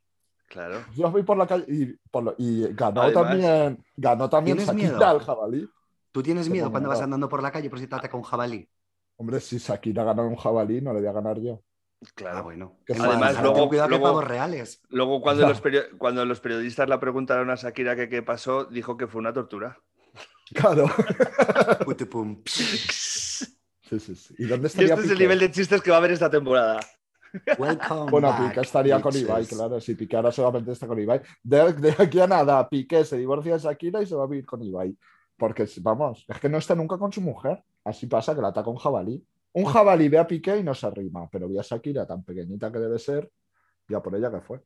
Claro. 0.48 0.80
Yo 0.96 1.10
voy 1.12 1.24
por 1.24 1.36
la 1.38 1.48
calle 1.48 1.66
y, 1.68 1.86
por 2.10 2.24
lo- 2.24 2.36
y 2.38 2.74
ganó 2.74 3.02
Además- 3.02 3.30
también, 3.30 3.84
ganó 3.98 4.30
también 4.30 4.58
¿Tienes 4.58 4.74
Shakira 4.76 4.94
miedo? 4.98 5.06
al 5.10 5.20
jabalí. 5.20 5.70
¿Tú 6.12 6.22
tienes 6.24 6.48
miedo 6.48 6.70
cuando 6.72 6.90
vas 6.90 7.02
andando 7.02 7.28
por 7.28 7.42
la 7.42 7.52
calle 7.52 7.70
por 7.70 7.80
si 7.80 7.88
te 7.88 7.96
ataca 7.96 8.16
un 8.16 8.24
jabalí? 8.24 8.70
Hombre, 9.18 9.40
si 9.40 9.58
Shakira 9.58 10.04
ganó 10.04 10.28
un 10.28 10.36
jabalí, 10.36 10.80
no 10.80 10.94
le 10.94 11.00
voy 11.00 11.08
a 11.10 11.12
ganar 11.12 11.40
yo. 11.40 11.60
Claro. 12.16 12.38
Ah, 12.38 12.42
bueno. 12.42 12.78
Que 12.86 12.94
En 12.94 13.02
además 13.02 13.42
luego- 13.42 13.68
cuidado 13.70 13.88
que 13.88 13.96
luego- 13.96 14.06
pavos 14.06 14.24
reales. 14.28 14.82
Luego, 14.90 15.22
cuando, 15.22 15.48
los 15.50 15.62
perio- 15.62 15.98
cuando 15.98 16.26
los 16.26 16.40
periodistas 16.40 16.88
la 16.90 17.00
preguntaron 17.00 17.50
a 17.50 17.56
Shakira 17.56 17.96
que 17.96 18.10
qué 18.10 18.22
pasó, 18.24 18.66
dijo 18.66 18.98
que 18.98 19.08
fue 19.08 19.20
una 19.20 19.34
tortura. 19.34 19.78
Claro. 20.54 20.86
Sí, 23.90 24.00
sí, 24.00 24.16
sí. 24.16 24.34
¿Y 24.40 24.46
dónde 24.46 24.66
Y 24.66 24.68
estaría 24.68 24.94
este 24.94 25.06
es 25.06 25.12
el 25.12 25.20
nivel 25.20 25.40
de 25.40 25.52
chistes 25.52 25.82
que 25.82 25.92
va 25.92 25.98
a 25.98 26.00
haber 26.00 26.12
esta 26.12 26.30
temporada. 26.30 26.80
Welcome 27.58 28.12
Bueno, 28.12 28.30
back, 28.30 28.50
Piqué 28.50 28.62
estaría 28.62 29.02
con. 29.02 29.16
Ibai, 29.16 29.46
claro. 29.46 29.80
Si 29.82 29.94
Piqué 29.96 30.16
ahora 30.16 30.32
solamente 30.32 30.72
está 30.72 30.88
con 30.88 31.00
Ibai. 31.00 31.22
De, 31.44 31.74
de 31.74 31.96
aquí 32.00 32.20
a 32.20 32.28
nada, 32.28 32.68
Piqué 32.70 33.04
se 33.06 33.18
divorcia 33.18 33.54
de 33.54 33.60
Shakira 33.60 34.02
y 34.02 34.06
se 34.06 34.16
va 34.16 34.24
a 34.24 34.28
vivir 34.28 34.46
con 34.46 34.64
Ibai. 34.64 34.96
Porque, 35.38 35.68
vamos, 35.82 36.26
es 36.28 36.40
que 36.40 36.48
no 36.50 36.58
está 36.58 36.76
nunca 36.76 36.98
con 36.98 37.12
su 37.12 37.22
mujer. 37.22 37.64
Así 37.84 38.08
pasa 38.08 38.34
que 38.34 38.42
la 38.42 38.48
ataca 38.50 38.70
un 38.70 38.78
jabalí. 38.78 39.24
Un 39.54 39.66
jabalí 39.66 40.10
ve 40.10 40.18
a 40.18 40.28
Piqué 40.28 40.58
y 40.58 40.64
no 40.64 40.74
se 40.74 40.88
arrima, 40.88 41.30
pero 41.30 41.48
ve 41.48 41.60
a 41.60 41.64
Shakira 41.64 42.06
tan 42.06 42.24
pequeñita 42.24 42.72
que 42.72 42.80
debe 42.80 42.98
ser, 43.00 43.32
ya 43.88 44.02
por 44.02 44.16
ella 44.16 44.32
que 44.32 44.42
fue. 44.42 44.62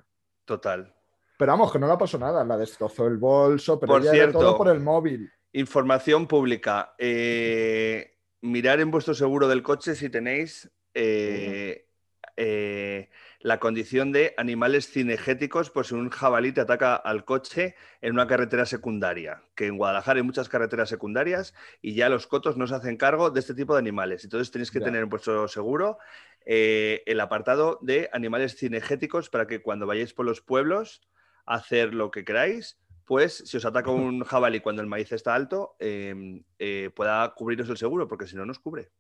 Total. 0.45 0.93
Pero 1.38 1.52
vamos, 1.52 1.71
que 1.71 1.80
no 1.80 1.88
le 1.88 1.97
pasó 1.97 2.17
nada, 2.17 2.43
la 2.43 2.58
destrozó 2.58 3.06
el 3.08 3.17
bolso, 3.17 3.80
pero 3.80 3.93
Por 3.93 4.02
ella 4.02 4.12
cierto. 4.12 4.39
todo 4.39 4.58
por 4.58 4.69
el 4.69 4.80
móvil. 4.80 5.30
Información 5.52 6.28
pública. 6.28 6.95
Eh, 6.97 8.17
mirar 8.41 8.80
en 8.80 8.89
vuestro 8.89 9.13
seguro 9.13 9.47
del 9.47 9.62
coche 9.62 9.93
si 9.95 10.10
tenéis 10.10 10.71
eh, 10.93 11.88
eh, 12.36 13.10
la 13.47 13.62
condición 13.62 14.12
de 14.12 14.33
animales 14.36 14.89
cinegéticos 14.89 15.69
por 15.69 15.86
si 15.86 15.95
un 15.95 16.10
jabalí 16.10 16.51
te 16.51 16.60
ataca 16.60 16.97
al 16.97 17.23
coche 17.23 17.75
en 18.01 18.12
una 18.12 18.27
carretera 18.27 18.65
secundaria. 18.65 19.41
Que 19.55 19.67
en 19.67 19.77
Guadalajara 19.77 20.17
hay 20.17 20.23
muchas 20.23 20.49
carreteras 20.49 20.89
secundarias 20.89 21.53
y 21.81 21.93
ya 21.95 22.10
los 22.10 22.27
cotos 22.27 22.57
no 22.57 22.67
se 22.67 22.75
hacen 22.75 22.97
cargo 22.97 23.29
de 23.29 23.39
este 23.39 23.53
tipo 23.53 23.71
de 23.71 23.79
animales. 23.79 24.25
Entonces 24.25 24.51
tenéis 24.51 24.69
que 24.69 24.79
Ya. 24.79 24.86
tener 24.86 25.01
en 25.01 25.07
vuestro 25.07 25.47
seguro 25.47 25.97
eh, 26.45 27.03
el 27.05 27.21
apartado 27.21 27.79
de 27.81 28.10
animales 28.12 28.57
cinegéticos 28.57 29.29
para 29.29 29.47
que 29.47 29.62
cuando 29.62 29.88
vayáis 29.88 30.13
por 30.13 30.25
los 30.25 30.41
pueblos 30.41 31.07
a 31.45 31.55
hacer 31.55 31.93
lo 31.93 32.12
que 32.12 32.25
queráis, 32.25 32.81
pues 33.05 33.38
si 33.45 33.55
os 33.55 33.63
ataca 33.63 33.89
un 33.91 34.25
jabalí 34.25 34.60
cuando 34.60 34.81
el 34.81 34.89
maíz 34.89 35.13
está 35.13 35.33
alto, 35.33 35.77
eh, 35.79 36.41
eh, 36.60 36.89
pueda 36.93 37.33
cubriros 37.33 37.69
el 37.69 37.77
seguro, 37.77 38.10
porque 38.10 38.27
si 38.27 38.36
no, 38.36 38.45
nos 38.45 38.60
cubre. 38.60 38.91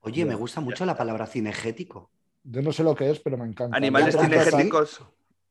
Oye, 0.00 0.24
me 0.24 0.34
gusta 0.34 0.60
mucho 0.60 0.84
la 0.84 0.96
palabra 0.96 1.28
cinegético. 1.28 2.10
Yo 2.44 2.62
no 2.62 2.72
sé 2.72 2.82
lo 2.82 2.94
que 2.94 3.10
es, 3.10 3.20
pero 3.20 3.36
me 3.38 3.46
encanta. 3.46 3.76
Animales 3.76 4.16
cinegéticos. 4.18 5.02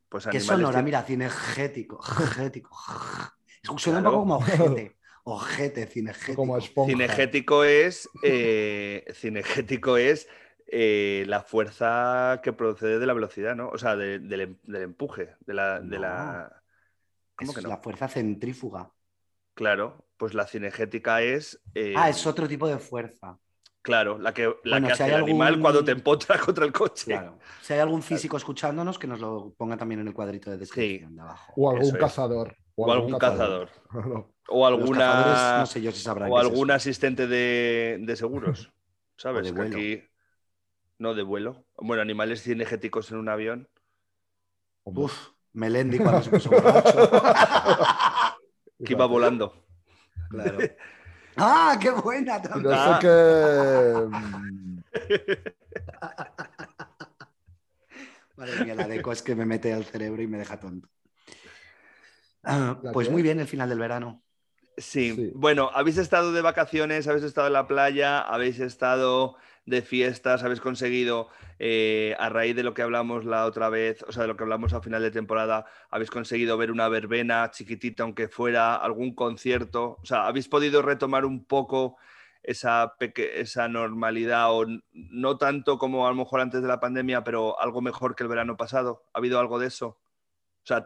Pues 0.09 0.25
Qué 0.25 0.37
animales 0.37 0.47
sonora, 0.67 0.79
cin- 0.79 0.83
mira, 0.83 1.03
cinegético. 1.03 2.01
Gético. 2.01 2.77
Suena 3.77 3.99
un 3.99 4.03
Claro. 4.03 4.11
poco 4.11 4.19
como 4.19 4.35
ojete. 4.37 4.97
Ojete, 5.23 5.87
cinegético. 5.87 6.35
Como 6.35 6.57
esponja. 6.57 6.91
Cinegético 6.91 7.63
es, 7.63 8.09
eh, 8.23 9.05
cinegético 9.13 9.95
es 9.97 10.27
eh, 10.67 11.23
la 11.27 11.41
fuerza 11.43 12.41
que 12.43 12.51
procede 12.53 12.97
de 12.99 13.05
la 13.05 13.13
velocidad, 13.13 13.55
¿no? 13.55 13.69
O 13.69 13.77
sea, 13.77 13.95
de- 13.95 14.19
del, 14.19 14.41
em- 14.41 14.57
del 14.63 14.81
empuje, 14.83 15.35
de 15.41 15.53
la, 15.53 15.79
de 15.79 15.99
la... 15.99 16.61
¿Cómo 17.35 17.51
Es 17.51 17.57
que 17.57 17.61
no? 17.63 17.69
la 17.69 17.77
fuerza 17.77 18.07
centrífuga. 18.07 18.91
Claro, 19.53 20.05
pues 20.17 20.33
la 20.33 20.45
cinegética 20.47 21.21
es... 21.21 21.61
eh, 21.75 21.93
Ah, 21.95 22.09
es 22.09 22.25
otro 22.25 22.47
tipo 22.47 22.67
de 22.67 22.77
fuerza. 22.79 23.37
Claro, 23.83 24.19
la 24.19 24.31
que, 24.33 24.43
la 24.63 24.75
Bueno, 24.75 24.87
que 24.89 24.95
si 24.95 25.03
hace 25.03 25.03
hay 25.15 25.17
el 25.17 25.23
animal 25.23 25.59
cuando 25.59 25.83
te 25.83 25.91
empotra 25.91 26.37
contra 26.45 26.65
el 26.65 26.71
coche. 26.71 27.05
Claro. 27.05 27.39
Si 27.61 27.73
hay 27.73 27.79
algún 27.79 28.03
físico 28.03 28.37
escuchándonos, 28.37 28.99
que 28.99 29.07
nos 29.07 29.19
lo 29.19 29.53
ponga 29.57 29.75
también 29.77 30.01
en 30.01 30.07
el 30.07 30.13
cuadrito 30.13 30.51
de 30.51 30.57
descripción 30.57 31.15
de 31.15 31.21
abajo. 31.23 31.51
O 31.55 31.69
algún 31.71 31.87
Eso 31.87 31.97
cazador. 31.97 32.55
O 32.75 32.91
algún 32.91 33.17
cazador. 33.17 33.69
O 34.53 34.67
alguna... 34.67 35.59
no 35.59 35.65
sé 35.65 35.81
yo 35.81 35.93
si 35.93 36.01
sabrán. 36.01 36.29
o 36.29 36.37
es 36.37 36.45
algún 36.45 36.71
asistente 36.71 37.25
de, 37.25 37.99
de 38.01 38.15
seguros, 38.17 38.69
¿sabes? 39.15 39.45
de 39.45 39.53
Que 39.53 39.61
aquí- 39.61 40.03
No, 40.97 41.13
de 41.13 41.23
vuelo. 41.23 41.63
Bueno, 41.77 42.01
animales 42.01 42.43
cinegéticos 42.43 43.11
en 43.11 43.17
un 43.19 43.29
avión. 43.29 43.69
Hombre. 44.83 45.05
Uf, 45.05 45.29
Melendi 45.53 45.99
cuando 45.99 46.21
se 46.23 46.31
puso 46.31 46.49
borracho. 46.49 47.11
Que 48.83 48.91
iba 48.93 49.05
volando. 49.05 49.53
Claro. 50.29 50.57
¡Ah, 51.37 51.77
qué 51.79 51.91
buena! 51.91 52.41
También! 52.41 52.73
No 52.73 52.93
sé 52.93 52.99
qué. 53.01 54.07
mm, 54.09 54.79
Madre 58.37 58.63
mía, 58.63 58.75
la 58.75 58.87
deco 58.87 59.11
es 59.11 59.21
que 59.21 59.35
me 59.35 59.45
mete 59.45 59.71
al 59.73 59.85
cerebro 59.85 60.21
y 60.21 60.27
me 60.27 60.37
deja 60.37 60.59
tonto. 60.59 60.89
Ah, 62.43 62.79
¿La 62.81 62.91
pues 62.91 63.09
muy 63.09 63.21
bien 63.21 63.39
el 63.39 63.47
final 63.47 63.69
del 63.69 63.79
verano. 63.79 64.23
Sí. 64.77 65.13
Sí. 65.15 65.31
Bueno, 65.35 65.69
habéis 65.73 65.97
estado 65.97 66.31
de 66.31 66.41
vacaciones, 66.41 67.07
habéis 67.07 67.25
estado 67.25 67.47
en 67.47 67.53
la 67.53 67.67
playa, 67.67 68.19
habéis 68.21 68.59
estado 68.59 69.35
de 69.65 69.81
fiestas, 69.81 70.43
habéis 70.43 70.59
conseguido, 70.59 71.29
eh, 71.59 72.15
a 72.19 72.29
raíz 72.29 72.55
de 72.55 72.63
lo 72.63 72.73
que 72.73 72.81
hablamos 72.81 73.25
la 73.25 73.45
otra 73.45 73.69
vez, 73.69 74.03
o 74.07 74.11
sea, 74.11 74.23
de 74.23 74.27
lo 74.27 74.35
que 74.35 74.43
hablamos 74.43 74.73
a 74.73 74.81
final 74.81 75.01
de 75.01 75.11
temporada, 75.11 75.65
habéis 75.89 76.09
conseguido 76.09 76.57
ver 76.57 76.71
una 76.71 76.89
verbena 76.89 77.49
chiquitita, 77.51 78.03
aunque 78.03 78.27
fuera 78.27 78.75
algún 78.75 79.13
concierto, 79.13 79.97
o 80.01 80.05
sea, 80.05 80.27
habéis 80.27 80.47
podido 80.47 80.81
retomar 80.81 81.25
un 81.25 81.45
poco 81.45 81.97
esa, 82.43 82.95
esa 82.99 83.67
normalidad 83.67 84.51
o 84.51 84.65
no 84.91 85.37
tanto 85.37 85.77
como 85.77 86.07
a 86.07 86.09
lo 86.09 86.15
mejor 86.15 86.41
antes 86.41 86.61
de 86.61 86.67
la 86.67 86.79
pandemia, 86.79 87.23
pero 87.23 87.59
algo 87.59 87.81
mejor 87.81 88.15
que 88.15 88.23
el 88.23 88.29
verano 88.29 88.57
pasado? 88.57 89.05
¿Ha 89.13 89.19
habido 89.19 89.39
algo 89.39 89.59
de 89.59 89.67
eso? 89.67 89.99
O 90.63 90.65
sea, 90.65 90.83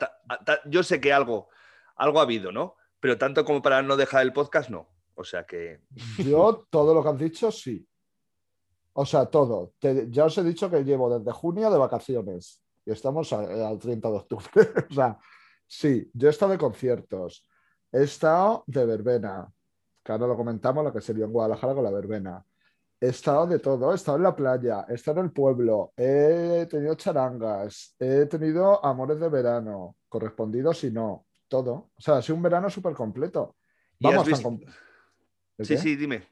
yo 0.66 0.84
sé 0.84 1.00
que 1.02 1.14
algo, 1.14 1.50
algo 1.96 2.20
ha 2.20 2.24
habido, 2.24 2.52
¿no? 2.52 2.76
Pero 3.00 3.18
tanto 3.18 3.46
como 3.46 3.62
para 3.62 3.82
no 3.82 3.98
dejar 3.98 4.22
el 4.24 4.34
podcast, 4.34 4.70
no. 4.70 4.88
O 5.16 5.24
sea 5.24 5.46
que 5.46 5.80
Yo, 6.18 6.68
todo 6.70 6.94
lo 6.94 7.02
que 7.02 7.10
has 7.10 7.20
dicho, 7.20 7.52
sí. 7.52 7.88
O 8.98 9.06
sea, 9.06 9.26
todo. 9.26 9.74
Te- 9.80 10.10
ya 10.10 10.26
os 10.26 10.38
he 10.38 10.44
dicho 10.44 10.70
que 10.70 10.84
llevo 10.84 11.18
desde 11.20 11.32
junio 11.32 11.70
de 11.70 11.78
vacaciones 11.78 12.62
y 12.86 12.92
estamos 12.92 13.32
a- 13.34 13.68
al 13.68 13.78
30 13.80 14.10
de 14.10 14.16
octubre. 14.18 14.46
o 14.90 14.94
sea, 14.94 15.18
sí, 15.68 16.10
yo 16.14 16.28
he 16.28 16.32
estado 16.32 16.54
de 16.54 16.58
conciertos, 16.58 17.48
he 17.92 18.04
estado 18.04 18.64
de 18.68 18.86
verbena, 18.86 19.52
que 20.04 20.12
ahora 20.12 20.28
lo 20.28 20.38
comentamos, 20.38 20.84
lo 20.84 20.94
que 20.94 21.02
se 21.02 21.14
dio 21.14 21.26
en 21.26 21.32
Guadalajara 21.32 21.74
con 21.74 21.84
la 21.84 21.92
verbena. 21.92 22.46
He 23.02 23.08
estado 23.10 23.46
de 23.48 23.60
todo, 23.60 23.92
he 23.92 23.96
estado 23.96 24.18
en 24.18 24.24
la 24.24 24.36
playa, 24.36 24.86
he 24.88 24.94
estado 24.94 25.20
en 25.20 25.26
el 25.26 25.32
pueblo, 25.34 25.92
he 25.98 26.66
tenido 26.70 26.96
charangas, 26.96 27.96
he 28.00 28.26
tenido 28.28 28.84
amores 28.86 29.20
de 29.20 29.28
verano, 29.28 29.98
correspondidos 30.08 30.84
y 30.86 30.92
no, 30.92 31.26
todo. 31.50 31.90
O 31.98 32.02
sea, 32.02 32.18
ha 32.18 32.22
sido 32.22 32.38
un 32.38 32.44
verano 32.44 32.70
súper 32.70 32.94
completo. 32.94 33.58
¿Y 34.00 34.08
has 34.08 34.14
Vamos, 34.14 34.28
visto- 34.28 34.44
com- 34.44 34.60
¿El 35.58 35.66
Sí, 35.66 35.76
qué? 35.76 35.82
sí, 35.82 35.96
dime. 35.98 36.24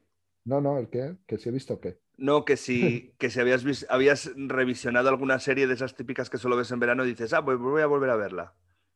No, 0.46 0.62
no, 0.62 0.78
el 0.78 0.90
qué, 0.90 1.18
que 1.28 1.38
sí 1.38 1.50
he 1.50 1.52
visto 1.52 1.80
qué. 1.80 2.00
No, 2.24 2.46
que 2.46 2.56
si, 2.66 3.14
que 3.18 3.30
si 3.30 3.40
habías, 3.42 3.64
vis- 3.66 3.86
habías 3.90 4.32
revisionado 4.36 5.10
alguna 5.10 5.40
serie 5.40 5.68
de 5.68 5.74
esas 5.74 5.94
típicas 5.94 6.30
que 6.30 6.38
solo 6.38 6.56
ves 6.56 6.72
en 6.72 6.80
verano 6.80 7.04
y 7.04 7.10
dices, 7.10 7.34
ah, 7.34 7.44
pues 7.44 7.58
voy 7.60 7.82
a 7.82 7.86
volver 7.88 8.10
a 8.12 8.16
verla. 8.16 8.54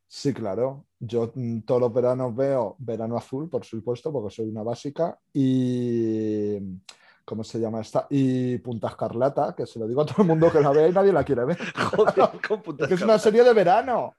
Sí, 0.08 0.34
claro. 0.34 0.86
Yo 1.00 1.34
mm, 1.36 1.62
todos 1.64 1.82
los 1.82 1.94
veranos 1.94 2.34
veo 2.34 2.76
Verano 2.80 3.18
Azul, 3.18 3.50
por 3.50 3.66
supuesto, 3.66 4.14
porque 4.14 4.34
soy 4.34 4.48
una 4.48 4.64
básica. 4.64 5.20
Y. 5.34 6.58
¿Cómo 7.26 7.44
se 7.44 7.60
llama 7.60 7.82
esta? 7.82 8.08
Y 8.10 8.58
Punta 8.60 8.88
Escarlata, 8.88 9.54
que 9.54 9.66
se 9.66 9.78
lo 9.80 9.86
digo 9.90 10.00
a 10.02 10.06
todo 10.06 10.22
el 10.22 10.30
mundo 10.30 10.50
que 10.50 10.62
la 10.62 10.72
vea 10.72 10.88
y 10.88 10.94
nadie 10.94 11.12
la 11.12 11.26
quiere 11.26 11.44
ver. 11.44 11.58
Joder, 11.76 12.30
con 12.48 12.62
putas 12.62 12.88
Que 12.88 12.94
es 12.94 13.02
una 13.02 13.20
serie 13.20 13.44
de 13.44 13.54
verano. 13.54 14.14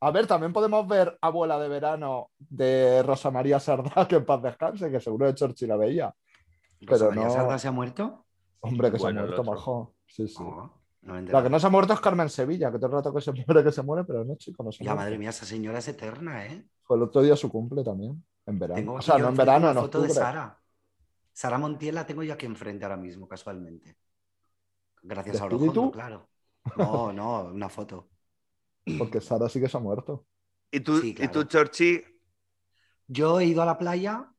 A 0.00 0.10
ver, 0.10 0.26
también 0.26 0.54
podemos 0.54 0.88
ver 0.88 1.18
Abuela 1.20 1.58
de 1.58 1.68
Verano 1.68 2.30
de 2.38 3.02
Rosa 3.02 3.30
María 3.30 3.60
Sardá, 3.60 3.92
que 4.08 4.16
en 4.16 4.24
paz 4.24 4.42
descanse, 4.42 4.90
que 4.90 4.98
seguro 5.00 5.26
de 5.26 5.34
Chorchi 5.34 5.66
la 5.66 5.76
veía. 5.76 6.14
¿Rosa 6.80 7.04
Pero 7.04 7.08
María 7.10 7.24
no- 7.28 7.30
Sarda 7.34 7.58
se 7.58 7.68
ha 7.68 7.72
muerto? 7.72 8.24
Hombre, 8.60 8.90
que 8.92 8.98
Bueno, 8.98 9.20
se 9.20 9.24
ha 9.24 9.26
muerto, 9.26 9.44
majo. 9.44 9.94
Sí, 10.06 10.28
sí. 10.28 10.36
Oh, 10.40 10.70
no 11.02 11.20
La 11.20 11.42
que 11.42 11.48
no 11.50 11.58
se 11.58 11.66
ha 11.66 11.70
muerto 11.70 11.92
es 11.94 12.00
Carmen 12.00 12.28
Sevilla, 12.28 12.70
que 12.70 12.78
todo 12.78 12.86
el 12.88 12.92
rato 12.92 13.14
que 13.14 13.20
se 13.20 13.32
muere, 13.46 13.64
que 13.64 13.72
se 13.72 13.82
muere, 13.82 14.04
pero 14.04 14.24
no, 14.24 14.36
chico, 14.36 14.62
no 14.62 14.70
se 14.72 14.84
madre 14.84 15.16
mía, 15.18 15.30
esa 15.30 15.46
señora 15.46 15.78
es 15.78 15.88
eterna, 15.88 16.46
¿eh? 16.46 16.66
Fue 16.82 16.96
el 16.96 17.04
otro 17.04 17.22
día 17.22 17.36
su 17.36 17.50
cumple 17.50 17.82
también, 17.84 18.22
en 18.46 18.58
verano. 18.58 18.76
Tengo 18.80 18.94
o 18.94 19.02
sea, 19.02 19.16
no 19.18 19.28
en 19.28 19.34
verano, 19.36 19.70
una 19.70 19.80
en 19.80 19.84
foto 19.86 20.02
de. 20.02 20.10
Sara. 20.10 20.60
Sara 21.32 21.58
Montiel 21.58 21.94
la 21.94 22.04
tengo 22.04 22.22
yo 22.22 22.34
aquí 22.34 22.44
enfrente 22.46 22.84
ahora 22.84 22.96
mismo, 22.96 23.26
casualmente. 23.28 23.96
Gracias 25.02 25.36
¿De 25.36 25.42
a? 25.42 25.44
Orojondo, 25.46 25.90
claro. 25.90 26.28
No, 26.76 27.12
no, 27.12 27.44
una 27.44 27.68
foto. 27.68 28.10
Porque 28.98 29.20
Sara 29.20 29.48
sí 29.48 29.60
que 29.60 29.68
se 29.68 29.76
ha 29.76 29.80
muerto. 29.80 30.26
¿Y 30.70 30.80
tú, 30.80 30.98
Sí, 31.00 31.14
¿y 31.18 31.28
tú. 31.28 31.44
Chorchi? 31.44 32.02
Yo 33.06 33.40
he 33.40 33.46
ido 33.46 33.62
a 33.62 33.66
la 33.66 33.78
playa, 33.78 34.30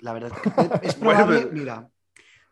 la 0.00 0.12
verdad 0.12 0.32
es 0.32 0.40
que 0.40 0.48
es 0.88 0.98
Bueno, 0.98 1.20
probable, 1.20 1.40
pero- 1.42 1.52
mira, 1.52 1.90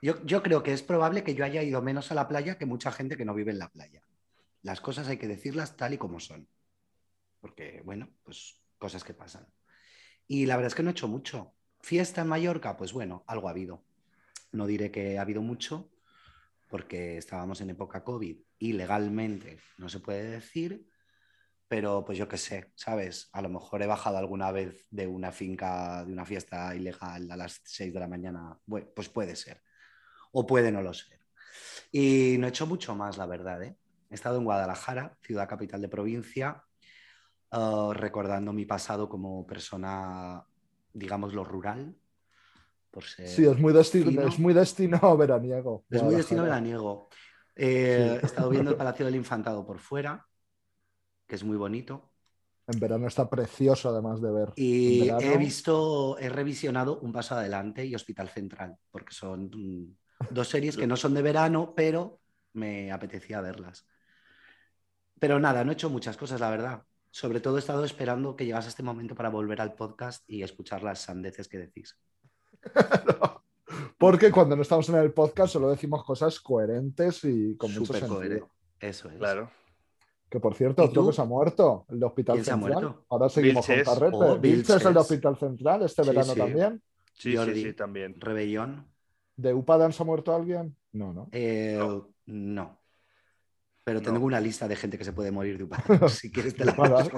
yo, 0.02 0.42
creo 0.42 0.64
que 0.64 0.72
es 0.72 0.82
probable 0.82 1.22
que 1.22 1.36
yo 1.36 1.44
haya 1.44 1.62
ido 1.62 1.80
menos 1.80 2.10
a 2.10 2.14
la 2.14 2.26
playa 2.26 2.58
que 2.58 2.66
mucha 2.66 2.90
gente 2.90 3.16
que 3.16 3.24
no 3.24 3.34
vive 3.34 3.52
en 3.52 3.60
la 3.60 3.70
playa. 3.70 4.02
Las 4.62 4.80
cosas 4.80 5.06
hay 5.06 5.16
que 5.16 5.28
decirlas 5.28 5.76
tal 5.76 5.94
y 5.94 5.98
como 5.98 6.18
son. 6.18 6.48
Porque, 7.40 7.82
bueno, 7.84 8.10
pues 8.24 8.60
cosas 8.78 9.04
que 9.04 9.14
pasan. 9.14 9.46
Y 10.26 10.46
la 10.46 10.56
verdad 10.56 10.68
es 10.68 10.74
que 10.74 10.82
no 10.82 10.90
he 10.90 10.92
hecho 10.92 11.06
mucho. 11.06 11.54
Fiesta 11.80 12.22
en 12.22 12.28
Mallorca, 12.28 12.76
pues 12.76 12.92
bueno, 12.92 13.24
algo 13.28 13.46
ha 13.46 13.52
habido. 13.52 13.84
No 14.50 14.66
diré 14.66 14.90
que 14.90 15.18
ha 15.18 15.22
habido 15.22 15.40
mucho, 15.40 15.90
porque 16.68 17.16
estábamos 17.16 17.60
en 17.60 17.70
época 17.70 18.02
COVID 18.02 18.38
y 18.58 18.72
legalmente 18.72 19.58
no 19.78 19.88
se 19.88 20.00
puede 20.00 20.24
decir, 20.24 20.88
pero 21.68 22.04
pues 22.04 22.18
yo 22.18 22.28
qué 22.28 22.38
sé, 22.38 22.72
¿sabes? 22.74 23.28
A 23.32 23.40
lo 23.40 23.48
mejor 23.48 23.82
he 23.82 23.86
bajado 23.86 24.18
alguna 24.18 24.50
vez 24.50 24.86
de 24.90 25.06
una 25.06 25.32
finca, 25.32 26.04
de 26.04 26.12
una 26.12 26.24
fiesta 26.24 26.74
ilegal 26.74 27.30
a 27.30 27.36
las 27.36 27.60
6 27.64 27.92
de 27.92 28.00
la 28.00 28.08
mañana. 28.08 28.58
Pues 28.66 29.08
puede 29.08 29.36
ser. 29.36 29.62
O 30.32 30.46
puede 30.46 30.72
no 30.72 30.82
lo 30.82 30.92
ser. 30.92 31.18
Y 31.90 32.36
no 32.38 32.46
he 32.46 32.50
hecho 32.50 32.66
mucho 32.66 32.94
más, 32.94 33.18
la 33.18 33.26
verdad, 33.26 33.62
¿eh? 33.62 33.76
He 34.10 34.14
estado 34.14 34.38
en 34.38 34.44
Guadalajara, 34.44 35.16
ciudad 35.22 35.48
capital 35.48 35.80
de 35.80 35.88
provincia, 35.88 36.64
eh, 37.52 37.88
recordando 37.92 38.52
mi 38.52 38.64
pasado 38.66 39.08
como 39.08 39.46
persona, 39.46 40.44
digamos, 40.92 41.34
lo 41.34 41.44
rural. 41.44 41.94
Por 42.90 43.04
ser 43.04 43.28
Sí, 43.28 43.44
es 43.46 43.58
muy, 43.58 43.72
destino, 43.72 44.10
fino. 44.10 44.22
es 44.26 44.38
muy 44.38 44.52
destino 44.54 44.98
veraniego. 45.16 45.84
Es 45.90 46.02
muy 46.02 46.14
destino 46.14 46.42
veraniego. 46.42 47.08
Eh, 47.54 48.08
Sí. 48.12 48.18
He 48.22 48.26
estado 48.26 48.50
viendo 48.50 48.70
el 48.70 48.76
Palacio 48.78 49.04
del 49.06 49.16
Infantado 49.16 49.64
por 49.66 49.78
fuera, 49.78 50.26
que 51.26 51.34
es 51.34 51.44
muy 51.44 51.56
bonito. 51.56 52.10
En 52.66 52.78
verano 52.78 53.06
está 53.08 53.28
precioso 53.28 53.88
además 53.88 54.22
de 54.22 54.30
ver. 54.30 54.52
Y 54.56 55.08
he 55.08 55.36
visto, 55.36 56.16
he 56.18 56.28
revisionado 56.28 57.00
Un 57.00 57.12
Paso 57.12 57.34
Adelante 57.34 57.84
y 57.84 57.94
Hospital 57.94 58.28
Central, 58.28 58.76
porque 58.90 59.12
son 59.12 59.50
mm, 59.52 59.96
dos 60.30 60.48
series 60.48 60.76
que 60.76 60.86
no 60.86 60.96
son 60.96 61.14
de 61.14 61.22
verano, 61.22 61.72
pero 61.76 62.20
me 62.54 62.92
apetecía 62.92 63.40
verlas. 63.40 63.86
Pero 65.18 65.38
nada, 65.38 65.64
no 65.64 65.70
he 65.70 65.74
hecho 65.74 65.90
muchas 65.90 66.16
cosas, 66.16 66.40
la 66.40 66.50
verdad. 66.50 66.82
Sobre 67.10 67.40
todo 67.40 67.56
he 67.56 67.60
estado 67.60 67.84
esperando 67.84 68.36
que 68.36 68.44
llegase 68.46 68.68
este 68.68 68.82
momento 68.82 69.14
para 69.14 69.28
volver 69.28 69.60
al 69.60 69.74
podcast 69.74 70.24
y 70.26 70.42
escuchar 70.42 70.82
las 70.82 71.00
sandeces 71.00 71.48
que 71.48 71.58
decís. 71.58 71.98
Porque 73.98 74.30
cuando 74.30 74.56
no 74.56 74.62
estamos 74.62 74.88
en 74.88 74.96
el 74.96 75.12
podcast 75.12 75.52
solo 75.52 75.70
decimos 75.70 76.04
cosas 76.04 76.40
coherentes 76.40 77.24
y 77.24 77.56
con 77.56 77.72
mucho 77.72 77.92
sentido. 77.92 78.16
coherente. 78.16 78.46
Eso 78.80 79.08
es. 79.10 79.16
Claro. 79.16 79.50
Que 80.28 80.40
por 80.40 80.54
cierto, 80.54 80.82
¿Y 80.82 80.86
otro 80.86 81.02
tú? 81.02 81.08
que 81.10 81.14
se 81.16 81.22
ha 81.22 81.24
muerto, 81.26 81.86
el 81.90 82.00
de 82.00 82.06
Hospital 82.06 82.34
¿Quién 82.36 82.44
se 82.44 82.50
ha 82.50 82.54
Central. 82.54 82.82
muerto? 82.82 83.04
Ahora 83.10 83.28
seguimos 83.28 83.66
Vilches. 83.66 83.86
con 83.86 83.94
Carrete. 83.98 84.16
Oh, 84.18 84.38
Vilches, 84.38 84.84
el 84.86 84.94
de. 84.94 85.00
Hospital 85.00 85.36
Central, 85.38 85.82
este 85.82 86.02
Sí, 86.02 86.08
verano 86.08 86.32
sí. 86.32 86.38
también. 86.38 86.82
Sí, 87.12 87.36
Jordi. 87.36 87.54
sí, 87.54 87.62
sí, 87.64 87.72
también. 87.74 88.14
Rebellón. 88.18 88.86
¿De 89.36 89.54
Upadan 89.54 89.92
se 89.92 90.02
ha 90.02 90.06
muerto 90.06 90.34
alguien? 90.34 90.76
No, 90.92 91.12
no. 91.12 91.28
Eh, 91.32 91.76
No. 91.78 92.08
no. 92.26 92.78
Pero 93.84 93.98
No. 94.00 94.04
tengo 94.04 94.24
una 94.26 94.38
lista 94.40 94.68
de 94.68 94.76
gente 94.76 94.96
que 94.96 95.04
se 95.04 95.12
puede 95.12 95.32
morir 95.32 95.58
de 95.58 95.64
Upadán. 95.64 95.84
Si 96.08 96.30
quieres 96.30 96.54
te 96.54 96.64
la 96.64 96.74
paso. 96.76 97.10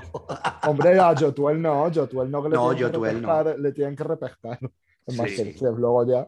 Hombre, 0.67 0.99
a 0.99 1.13
Yotuel 1.15 1.61
no, 1.61 1.91
Yotuel 1.91 2.31
no, 2.31 2.43
que 2.43 2.49
le, 2.49 2.55
No, 2.55 2.71
tienen, 2.71 2.77
que 2.93 2.97
Yotuel 2.97 3.23
no. 3.23 3.57
le 3.59 3.73
tienen 3.73 3.97
que 3.97 4.05
repescar. 4.05 4.59
En 5.07 5.29
Sí. 5.29 5.55
Luego 5.61 6.07
ya. 6.07 6.27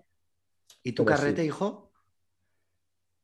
¿Y 0.83 0.93
tu 0.93 1.05
Pero 1.05 1.17
carrete, 1.17 1.41
sí. 1.43 1.47
hijo? 1.49 1.91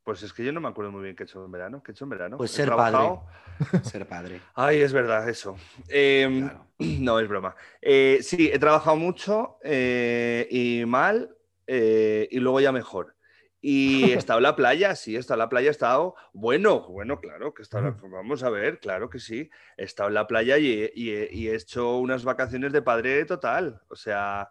Pues 0.05 0.22
es 0.22 0.33
que 0.33 0.44
yo 0.44 0.53
no 0.53 0.61
me 0.61 0.68
acuerdo 0.68 0.90
muy 0.90 1.03
bien 1.03 1.14
qué 1.14 1.22
he 1.22 1.27
hecho 1.27 1.44
en 1.44 1.53
verano. 1.53 1.83
¿Qué 1.83 1.92
he 1.92 1.94
hecho 1.94 2.05
en 2.05 2.11
verano? 2.11 2.37
Pues 2.38 2.51
ser 2.51 2.66
trabajado- 2.66 3.25
Ser 3.85 4.09
padre. 4.09 4.40
Ay, 4.55 4.81
es 4.81 4.92
verdad, 4.92 5.29
eso. 5.29 5.57
Em, 5.88 6.48
Claro. 6.48 6.66
No, 6.79 7.18
es 7.20 7.29
broma. 7.29 7.55
Eh, 7.81 8.18
sí, 8.22 8.51
he 8.53 8.59
trabajado 8.59 8.96
mucho 8.96 9.59
eh, 9.62 10.48
y 10.51 10.85
mal 10.87 11.37
eh, 11.74 12.28
y 12.30 12.38
luego 12.40 12.61
ya 12.61 12.72
mejor. 12.72 13.16
Y 13.61 14.04
he 14.12 14.14
estado 14.14 14.40
en 14.40 14.44
la 14.44 14.56
playa, 14.56 14.94
sí, 14.96 15.16
en 15.16 15.38
la 15.38 15.48
playa, 15.48 15.68
he 15.68 15.70
estado, 15.70 16.14
bueno, 16.32 16.88
bueno, 16.88 17.20
claro, 17.20 17.54
que 17.54 17.62
he 17.62 17.64
estado, 17.64 17.96
vamos 18.02 18.42
a 18.42 18.50
ver, 18.50 18.80
claro 18.80 19.08
que 19.08 19.18
sí, 19.18 19.48
he 19.76 19.85
estado 19.85 20.08
en 20.08 20.14
la 20.14 20.26
playa 20.26 20.58
y 20.58 20.82
he 20.90 21.54
hecho 21.54 21.96
unas 21.98 22.24
vacaciones 22.24 22.72
de 22.72 22.82
padre 22.82 23.24
total, 23.24 23.80
o 23.88 23.96
sea, 23.96 24.50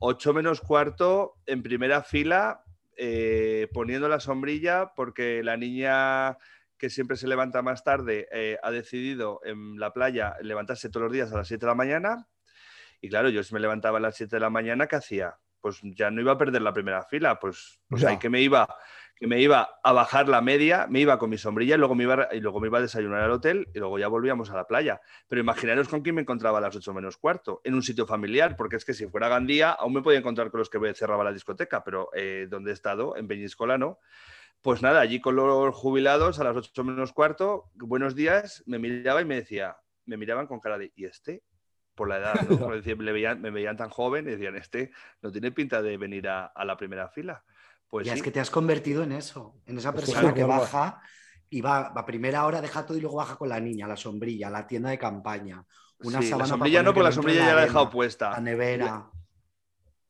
8 0.00 0.34
menos 0.34 0.60
cuarto 0.60 1.36
en 1.46 1.62
primera 1.62 2.02
fila, 2.02 2.64
eh, 2.96 3.68
poniendo 3.72 4.08
la 4.08 4.20
sombrilla 4.20 4.92
porque 4.94 5.42
la 5.42 5.56
niña 5.56 6.36
que 6.76 6.90
siempre 6.90 7.16
se 7.16 7.28
levanta 7.28 7.62
más 7.62 7.84
tarde 7.84 8.28
eh, 8.32 8.58
ha 8.62 8.70
decidido 8.70 9.40
en 9.44 9.78
la 9.78 9.92
playa 9.92 10.36
levantarse 10.42 10.90
todos 10.90 11.04
los 11.04 11.12
días 11.12 11.32
a 11.32 11.36
las 11.36 11.48
7 11.48 11.64
de 11.64 11.70
la 11.70 11.74
mañana. 11.74 12.28
Y 13.00 13.08
claro, 13.08 13.28
yo 13.28 13.42
si 13.42 13.54
me 13.54 13.60
levantaba 13.60 13.98
a 13.98 14.00
las 14.00 14.16
7 14.16 14.36
de 14.36 14.40
la 14.40 14.50
mañana, 14.50 14.86
¿qué 14.86 14.96
hacía? 14.96 15.38
Pues 15.60 15.80
ya 15.82 16.10
no 16.10 16.20
iba 16.20 16.32
a 16.32 16.38
perder 16.38 16.62
la 16.62 16.72
primera 16.72 17.02
fila, 17.04 17.38
pues, 17.38 17.80
pues 17.88 18.04
ahí 18.04 18.18
que 18.18 18.30
me 18.30 18.40
iba 18.40 18.68
que 19.18 19.26
me 19.26 19.40
iba 19.40 19.80
a 19.82 19.92
bajar 19.92 20.28
la 20.28 20.40
media, 20.40 20.86
me 20.88 21.00
iba 21.00 21.18
con 21.18 21.28
mi 21.28 21.38
sombrilla 21.38 21.74
y 21.74 21.78
luego 21.78 21.96
me 21.96 22.04
iba, 22.04 22.28
y 22.32 22.40
luego 22.40 22.60
me 22.60 22.68
iba 22.68 22.78
a 22.78 22.82
desayunar 22.82 23.22
al 23.22 23.32
hotel 23.32 23.68
y 23.74 23.78
luego 23.80 23.98
ya 23.98 24.06
volvíamos 24.06 24.50
a 24.50 24.54
la 24.54 24.66
playa. 24.66 25.00
Pero 25.26 25.40
imaginaros 25.40 25.88
con 25.88 26.02
quién 26.02 26.14
me 26.14 26.20
encontraba 26.20 26.58
a 26.58 26.60
las 26.60 26.76
8 26.76 26.94
menos 26.94 27.16
cuarto, 27.16 27.60
en 27.64 27.74
un 27.74 27.82
sitio 27.82 28.06
familiar, 28.06 28.56
porque 28.56 28.76
es 28.76 28.84
que 28.84 28.94
si 28.94 29.08
fuera 29.08 29.28
Gandía 29.28 29.72
aún 29.72 29.94
me 29.94 30.02
podía 30.02 30.20
encontrar 30.20 30.50
con 30.50 30.60
los 30.60 30.70
que 30.70 30.78
cerraba 30.94 31.24
la 31.24 31.32
discoteca, 31.32 31.82
pero 31.82 32.10
eh, 32.14 32.46
donde 32.48 32.70
he 32.70 32.74
estado, 32.74 33.16
en 33.16 33.26
Peñíscola, 33.26 33.76
no. 33.76 33.98
Pues 34.62 34.82
nada, 34.82 35.00
allí 35.00 35.20
con 35.20 35.34
los 35.34 35.74
jubilados 35.74 36.38
a 36.38 36.44
las 36.44 36.56
8 36.56 36.84
menos 36.84 37.12
cuarto, 37.12 37.70
buenos 37.74 38.14
días, 38.14 38.62
me 38.66 38.78
miraba 38.78 39.20
y 39.20 39.24
me 39.24 39.36
decía, 39.36 39.78
me 40.06 40.16
miraban 40.16 40.46
con 40.46 40.60
cara 40.60 40.78
de, 40.78 40.92
¿y 40.94 41.06
este? 41.06 41.42
Por 41.98 42.08
la 42.08 42.16
edad, 42.18 42.34
¿no? 42.48 42.58
Porque 42.58 42.76
decían, 42.82 43.04
le 43.04 43.12
veían- 43.12 43.40
me 43.42 43.50
veían 43.50 43.76
tan 43.76 43.90
joven 43.90 44.26
y 44.26 44.30
decían, 44.30 44.56
este 44.56 44.90
no 45.20 45.30
tiene 45.30 45.50
pinta 45.52 45.82
de 45.82 45.96
venir 45.98 46.28
a, 46.28 46.46
a 46.46 46.64
la 46.64 46.76
primera 46.76 47.08
fila. 47.08 47.42
Pues 47.88 48.06
ya 48.06 48.12
sí. 48.12 48.18
es 48.18 48.22
que 48.22 48.30
te 48.30 48.40
has 48.40 48.50
convertido 48.50 49.02
en 49.02 49.12
eso, 49.12 49.56
en 49.66 49.76
esa 49.78 49.88
Es 49.90 49.94
que 49.94 50.00
persona 50.00 50.32
que 50.32 50.44
baja 50.44 51.00
y 51.50 51.60
va 51.60 51.78
a 51.86 52.06
primera 52.06 52.46
hora, 52.46 52.60
deja 52.60 52.86
todo 52.86 52.96
y 52.96 53.00
luego 53.00 53.16
baja 53.16 53.36
con 53.36 53.48
la 53.48 53.58
niña, 53.60 53.86
la 53.88 53.96
sombrilla, 53.96 54.48
la 54.50 54.66
tienda 54.66 54.90
de 54.90 54.98
campaña, 54.98 55.64
una 56.00 56.20
Sí, 56.22 56.28
sábana 56.28 56.44
la 56.44 56.48
sombrilla 56.50 56.82
no, 56.82 56.90
porque 56.94 57.04
la 57.04 57.12
sombrilla 57.12 57.46
ya 57.46 57.54
la 57.54 57.62
he 57.62 57.66
dejado 57.66 57.90
puesta. 57.90 58.30
La 58.30 58.40
nevera. 58.40 58.86
Madre 58.94 59.12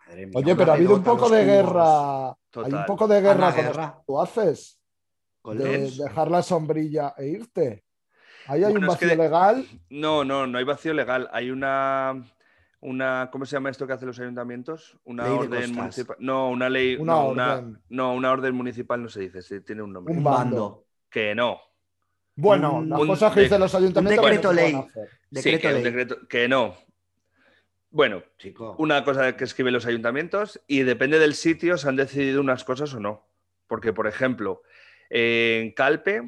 Madre 0.07 0.27
mía, 0.27 0.33
Oye, 0.39 0.57
pero 0.57 0.73
ha 0.73 0.75
habido 0.75 0.95
un 0.97 1.03
poco 1.03 1.29
de 1.31 1.45
guerra. 1.45 2.29
Hay 2.31 2.73
un 2.73 2.87
poco 2.87 3.07
de 3.09 3.21
guerra 3.21 3.47
Ana, 3.49 3.55
con 3.57 3.65
guerra. 3.65 3.83
los 3.87 3.97
tatuajes. 4.27 4.81
Con 5.41 5.59
De 5.59 5.79
los- 5.79 5.99
dejar 5.99 6.31
la 6.31 6.43
sombrilla 6.43 7.15
e 7.17 7.27
irte. 7.29 7.85
Ahí 8.49 8.65
hay 8.65 8.71
Bueno, 8.73 8.87
un 8.89 8.93
es 8.95 8.99
que 8.99 9.07
vacío 9.07 9.09
de- 9.23 9.25
legal. 9.29 9.67
No, 9.91 10.25
no, 10.25 10.47
no 10.47 10.59
hay 10.59 10.65
vacío 10.65 10.95
legal. 10.95 11.29
Hay 11.33 11.51
una, 11.51 12.25
una, 12.81 13.29
¿cómo 13.31 13.45
se 13.47 13.53
llama 13.57 13.71
esto 13.71 13.87
que 13.87 13.93
hacen 13.93 14.09
los 14.09 14.19
ayuntamientos? 14.19 14.97
Una 15.05 15.25
Ley 15.25 15.33
orden 15.33 15.75
municipal. 15.75 16.17
No, 16.19 16.49
una 16.51 16.69
ley. 16.69 16.97
Una 16.97 17.13
no, 17.13 17.29
una, 17.29 17.55
orden. 17.55 17.79
no, 17.91 18.15
una 18.15 18.33
orden 18.33 18.55
municipal 18.55 19.03
no 19.03 19.09
se 19.09 19.21
dice, 19.21 19.43
sí, 19.43 19.61
tiene 19.61 19.83
un 19.83 19.93
nombre. 19.93 20.13
Un 20.13 20.19
un 20.19 20.25
bando. 20.25 20.85
Que 21.11 21.35
no. 21.35 21.61
Bueno, 22.35 22.75
Un- 22.77 22.89
las 22.89 23.01
un 23.01 23.07
cosas 23.09 23.33
que 23.35 23.41
dicen 23.43 23.61
los 23.61 23.75
ayuntamientos. 23.75 24.25
un 24.25 24.31
decreto 24.31 24.51
se 24.51 24.55
ley. 24.55 24.75
hacer. 24.75 25.09
Sí, 25.09 25.19
Decreto 25.31 25.61
que, 25.61 25.67
un 25.69 25.75
ley. 25.75 25.83
decreto- 25.83 26.29
que 26.29 26.49
no. 26.49 26.75
Bueno, 27.91 28.23
Chico. 28.37 28.77
una 28.79 29.03
cosa 29.03 29.35
que 29.37 29.45
escriben 29.45 29.73
los 29.73 29.87
ayuntamientos 29.87 30.61
y 30.67 30.83
depende 30.83 31.19
del 31.19 31.35
sitio 31.35 31.79
se 31.79 31.89
han 31.89 31.97
decidido 31.97 32.41
unas 32.41 32.63
cosas 32.65 32.93
o 32.95 33.01
no. 33.01 33.27
Porque, 33.67 33.93
por 33.93 34.07
ejemplo, 34.07 34.63
en 35.11 35.73
Calpe 35.73 36.27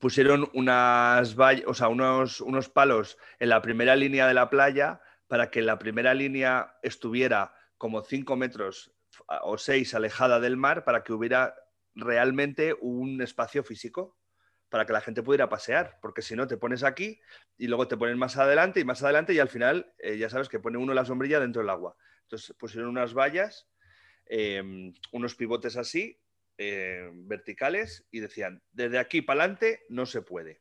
pusieron 0.00 0.48
unas 0.54 1.36
o 1.66 1.74
sea, 1.74 1.88
unos, 1.88 2.40
unos 2.40 2.68
palos 2.68 3.18
en 3.38 3.48
la 3.48 3.62
primera 3.62 3.96
línea 3.96 4.26
de 4.26 4.34
la 4.34 4.50
playa 4.50 5.00
para 5.26 5.50
que 5.50 5.62
la 5.62 5.78
primera 5.78 6.14
línea 6.14 6.76
estuviera 6.82 7.54
como 7.78 8.02
5 8.02 8.36
metros 8.36 8.92
o 9.42 9.58
6 9.58 9.94
alejada 9.94 10.40
del 10.40 10.56
mar 10.56 10.84
para 10.84 11.02
que 11.02 11.12
hubiera 11.12 11.54
realmente 11.94 12.74
un 12.80 13.20
espacio 13.22 13.64
físico 13.64 14.16
para 14.68 14.84
que 14.84 14.92
la 14.92 15.00
gente 15.00 15.22
pudiera 15.22 15.48
pasear, 15.48 15.98
porque 16.02 16.22
si 16.22 16.34
no 16.34 16.46
te 16.46 16.56
pones 16.56 16.82
aquí 16.82 17.20
y 17.56 17.68
luego 17.68 17.86
te 17.86 17.96
ponen 17.96 18.18
más 18.18 18.36
adelante 18.36 18.80
y 18.80 18.84
más 18.84 19.02
adelante 19.02 19.32
y 19.32 19.38
al 19.38 19.48
final 19.48 19.92
eh, 19.98 20.18
ya 20.18 20.28
sabes 20.28 20.48
que 20.48 20.58
pone 20.58 20.76
uno 20.76 20.92
la 20.92 21.04
sombrilla 21.04 21.40
dentro 21.40 21.62
del 21.62 21.70
agua. 21.70 21.96
Entonces 22.22 22.54
pusieron 22.58 22.90
unas 22.90 23.14
vallas, 23.14 23.68
eh, 24.26 24.92
unos 25.12 25.34
pivotes 25.36 25.76
así, 25.76 26.20
eh, 26.58 27.10
verticales 27.12 28.06
y 28.10 28.20
decían, 28.20 28.62
desde 28.72 28.98
aquí 28.98 29.22
para 29.22 29.40
adelante 29.42 29.80
no 29.88 30.06
se 30.06 30.22
puede. 30.22 30.60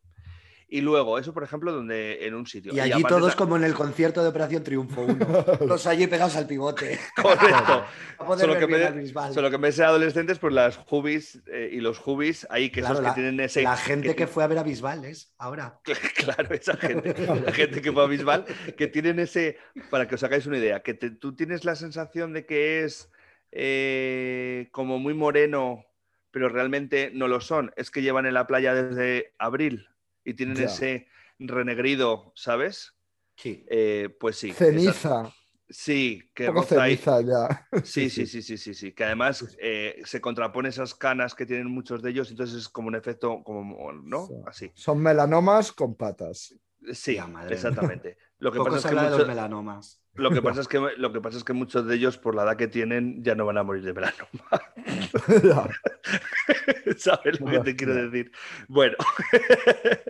Y 0.68 0.82
luego, 0.82 1.20
eso 1.20 1.32
por 1.32 1.44
ejemplo, 1.44 1.72
donde 1.72 2.26
en 2.26 2.34
un 2.34 2.48
sitio. 2.48 2.74
Y 2.74 2.80
allí 2.80 3.04
todos 3.04 3.36
como 3.36 3.56
en 3.56 3.64
el 3.64 3.76
concierto 3.76 4.24
de 4.24 4.30
Operación 4.30 4.64
Triunfo 4.64 5.02
1. 5.04 5.26
Todos 5.60 5.86
allí 5.86 6.08
pegados 6.08 6.36
al 6.36 6.48
pivote. 6.48 7.00
Correcto. 7.22 7.86
A 8.18 8.26
poder 8.26 8.48
Solo 8.48 8.54
ver 8.68 8.94
que, 8.94 9.04
me, 9.04 9.34
solo 9.34 9.50
que 9.52 9.56
en 9.58 9.62
vez 9.62 9.78
de 9.78 9.84
adolescentes, 9.84 10.40
pues 10.40 10.54
las 10.54 10.80
hubis 10.90 11.40
eh, 11.46 11.70
y 11.72 11.82
los 11.82 12.02
hubis 12.06 12.48
ahí, 12.50 12.72
que 12.72 12.80
Claro, 12.80 12.96
esos 12.96 13.04
la, 13.04 13.10
que 13.12 13.22
tienen 13.22 13.40
ese. 13.42 13.62
la 13.62 13.78
gente 13.78 14.08
que 14.10 14.16
que 14.16 14.28
fue 14.28 14.44
a 14.44 14.48
ver 14.48 14.58
a 14.58 14.64
Bisbal 14.64 15.06
es 15.06 15.36
ahora. 15.38 15.80
Claro, 16.16 16.56
esa 16.56 16.76
gente, 16.78 17.14
la 17.46 17.52
gente 17.52 17.82
que 17.84 17.92
fue 17.92 18.04
a 18.04 18.08
Bisbal, 18.08 18.46
que 18.76 18.88
tienen 18.88 19.20
ese, 19.20 19.58
para 19.92 20.08
que 20.08 20.16
os 20.16 20.24
hagáis 20.24 20.48
una 20.48 20.58
idea, 20.58 20.82
que 20.82 20.96
te- 20.96 21.12
tú 21.12 21.36
tienes 21.36 21.64
la 21.64 21.76
sensación 21.76 22.34
de 22.34 22.48
que 22.48 22.84
es 22.84 23.12
eh, 23.58 24.68
como 24.72 25.00
muy 25.00 25.14
moreno, 25.14 25.86
pero 26.30 26.50
realmente 26.50 27.10
no 27.14 27.28
lo 27.30 27.40
son. 27.40 27.72
Es 27.78 27.90
que 27.90 28.02
llevan 28.02 28.26
en 28.26 28.34
la 28.34 28.46
playa 28.48 28.74
desde 28.74 29.34
abril 29.40 29.88
y 30.26 30.34
tienen 30.34 30.58
Ya. 30.58 30.66
ese 30.66 31.08
renegrido, 31.40 32.34
¿sabes? 32.36 32.94
Sí. 33.38 33.66
Eh, 33.70 34.10
pues 34.20 34.36
sí. 34.38 34.50
esa- 34.50 34.66
Ceniza. 34.66 35.34
sí, 35.70 36.30
que 36.34 36.48
poco 36.48 36.64
ceniza 36.64 37.22
ya. 37.22 37.68
Sí, 37.86 38.10
sí, 38.10 38.26
sí, 38.28 38.42
sí, 38.42 38.58
sí, 38.58 38.74
sí. 38.74 38.92
Que 38.92 39.06
además 39.06 39.56
eh, 39.60 40.02
se 40.04 40.20
contrapone 40.20 40.70
esas 40.70 40.94
canas 40.94 41.34
que 41.34 41.46
tienen 41.46 41.68
muchos 41.68 42.02
de 42.02 42.10
ellos, 42.10 42.30
entonces 42.32 42.58
es 42.58 42.70
como 42.70 42.90
un 42.90 42.96
efecto, 42.96 43.42
como, 43.44 43.94
¿no? 43.94 44.28
Sí. 44.28 44.34
Así. 44.46 44.72
Son 44.76 45.00
melanomas 45.00 45.72
con 45.72 45.96
patas. 45.96 46.54
Sí, 46.94 47.18
madre 47.32 47.56
exactamente. 47.56 48.18
Lo 48.40 48.52
que, 48.52 48.58
Poco 48.58 48.72
pasa 48.72 48.90
es 48.90 48.94
que 48.94 49.00
habla 49.00 49.12
de 49.12 49.18
los 49.18 49.28
melanomas. 49.28 50.02
Lo, 50.16 50.32
que 50.32 50.42
pasa 50.42 50.62
es 50.66 50.68
que, 50.68 50.80
lo 50.98 51.14
que 51.14 51.22
pasa 51.22 51.38
es 51.38 51.44
que 51.44 51.54
muchos 51.54 51.86
de 51.88 51.96
ellos, 51.96 52.18
por 52.18 52.36
la 52.36 52.44
edad 52.44 52.58
que 52.58 52.68
tienen, 52.68 53.24
ya 53.24 53.36
no 53.36 53.46
van 53.46 53.58
a 53.58 53.64
morir 53.64 53.84
de 53.84 53.94
verano. 53.94 54.28
¿Sabes 56.98 57.40
lo 57.40 57.48
que 57.48 57.60
te 57.60 57.76
quiero 57.76 57.94
decir? 57.96 58.32
Bueno. 58.68 58.96
Nosotros 59.32 60.10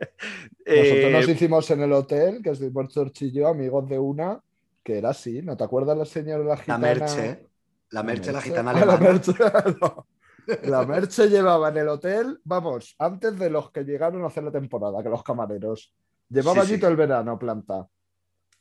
Eh, 0.65 1.09
nos 1.11 1.29
hicimos 1.29 1.69
en 1.71 1.81
el 1.81 1.93
hotel, 1.93 2.41
que 2.41 2.51
estuvimos 2.51 2.93
George 2.93 3.25
y 3.25 3.31
yo, 3.31 3.47
amigos 3.47 3.87
de 3.87 3.99
una, 3.99 4.39
que 4.83 4.97
era 4.97 5.09
así. 5.09 5.41
¿No 5.41 5.55
te 5.57 5.63
acuerdas 5.63 5.97
la 5.97 6.05
señora 6.05 6.43
la 6.43 6.49
La 6.49 6.57
gitana? 6.57 6.77
Merche. 6.79 7.45
La 7.91 8.03
Merche, 8.03 8.31
la 8.31 8.41
gitana 8.41 8.71
Ah, 8.71 8.73
la 8.73 8.79
alemana. 8.81 8.99
Merche, 8.99 9.31
no. 9.81 10.07
La 10.63 10.85
Merche 10.85 11.27
llevaba 11.29 11.69
en 11.69 11.77
el 11.77 11.87
hotel, 11.89 12.39
vamos, 12.43 12.95
antes 12.99 13.37
de 13.39 13.49
los 13.49 13.71
que 13.71 13.83
llegaron 13.83 14.23
a 14.23 14.27
hacer 14.27 14.43
la 14.43 14.51
temporada, 14.51 15.01
que 15.01 15.09
los 15.09 15.23
camareros. 15.23 15.93
Llevaba 16.29 16.55
Sí, 16.55 16.59
allí 16.61 16.73
sí. 16.75 16.79
todo 16.79 16.91
el 16.91 16.97
verano 16.97 17.37
planta. 17.39 17.87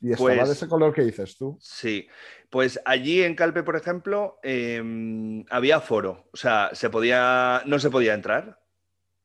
Y 0.05 0.13
estaba 0.13 0.35
Pues- 0.35 0.49
de 0.49 0.53
ese 0.55 0.69
color 0.69 0.93
que 0.93 1.01
dices 1.01 1.39
tú. 1.39 1.57
Sí, 1.63 2.07
pues 2.51 2.79
allí 2.85 3.23
en 3.23 3.35
Calpe, 3.35 3.63
por 3.63 3.75
ejemplo, 3.75 4.39
eh, 4.43 5.43
había 5.49 5.81
foro, 5.81 6.29
o 6.31 6.37
sea, 6.37 6.69
se 6.75 6.91
podía, 6.91 7.63
no 7.65 7.79
se 7.79 7.89
podía 7.89 8.13
entrar. 8.13 8.61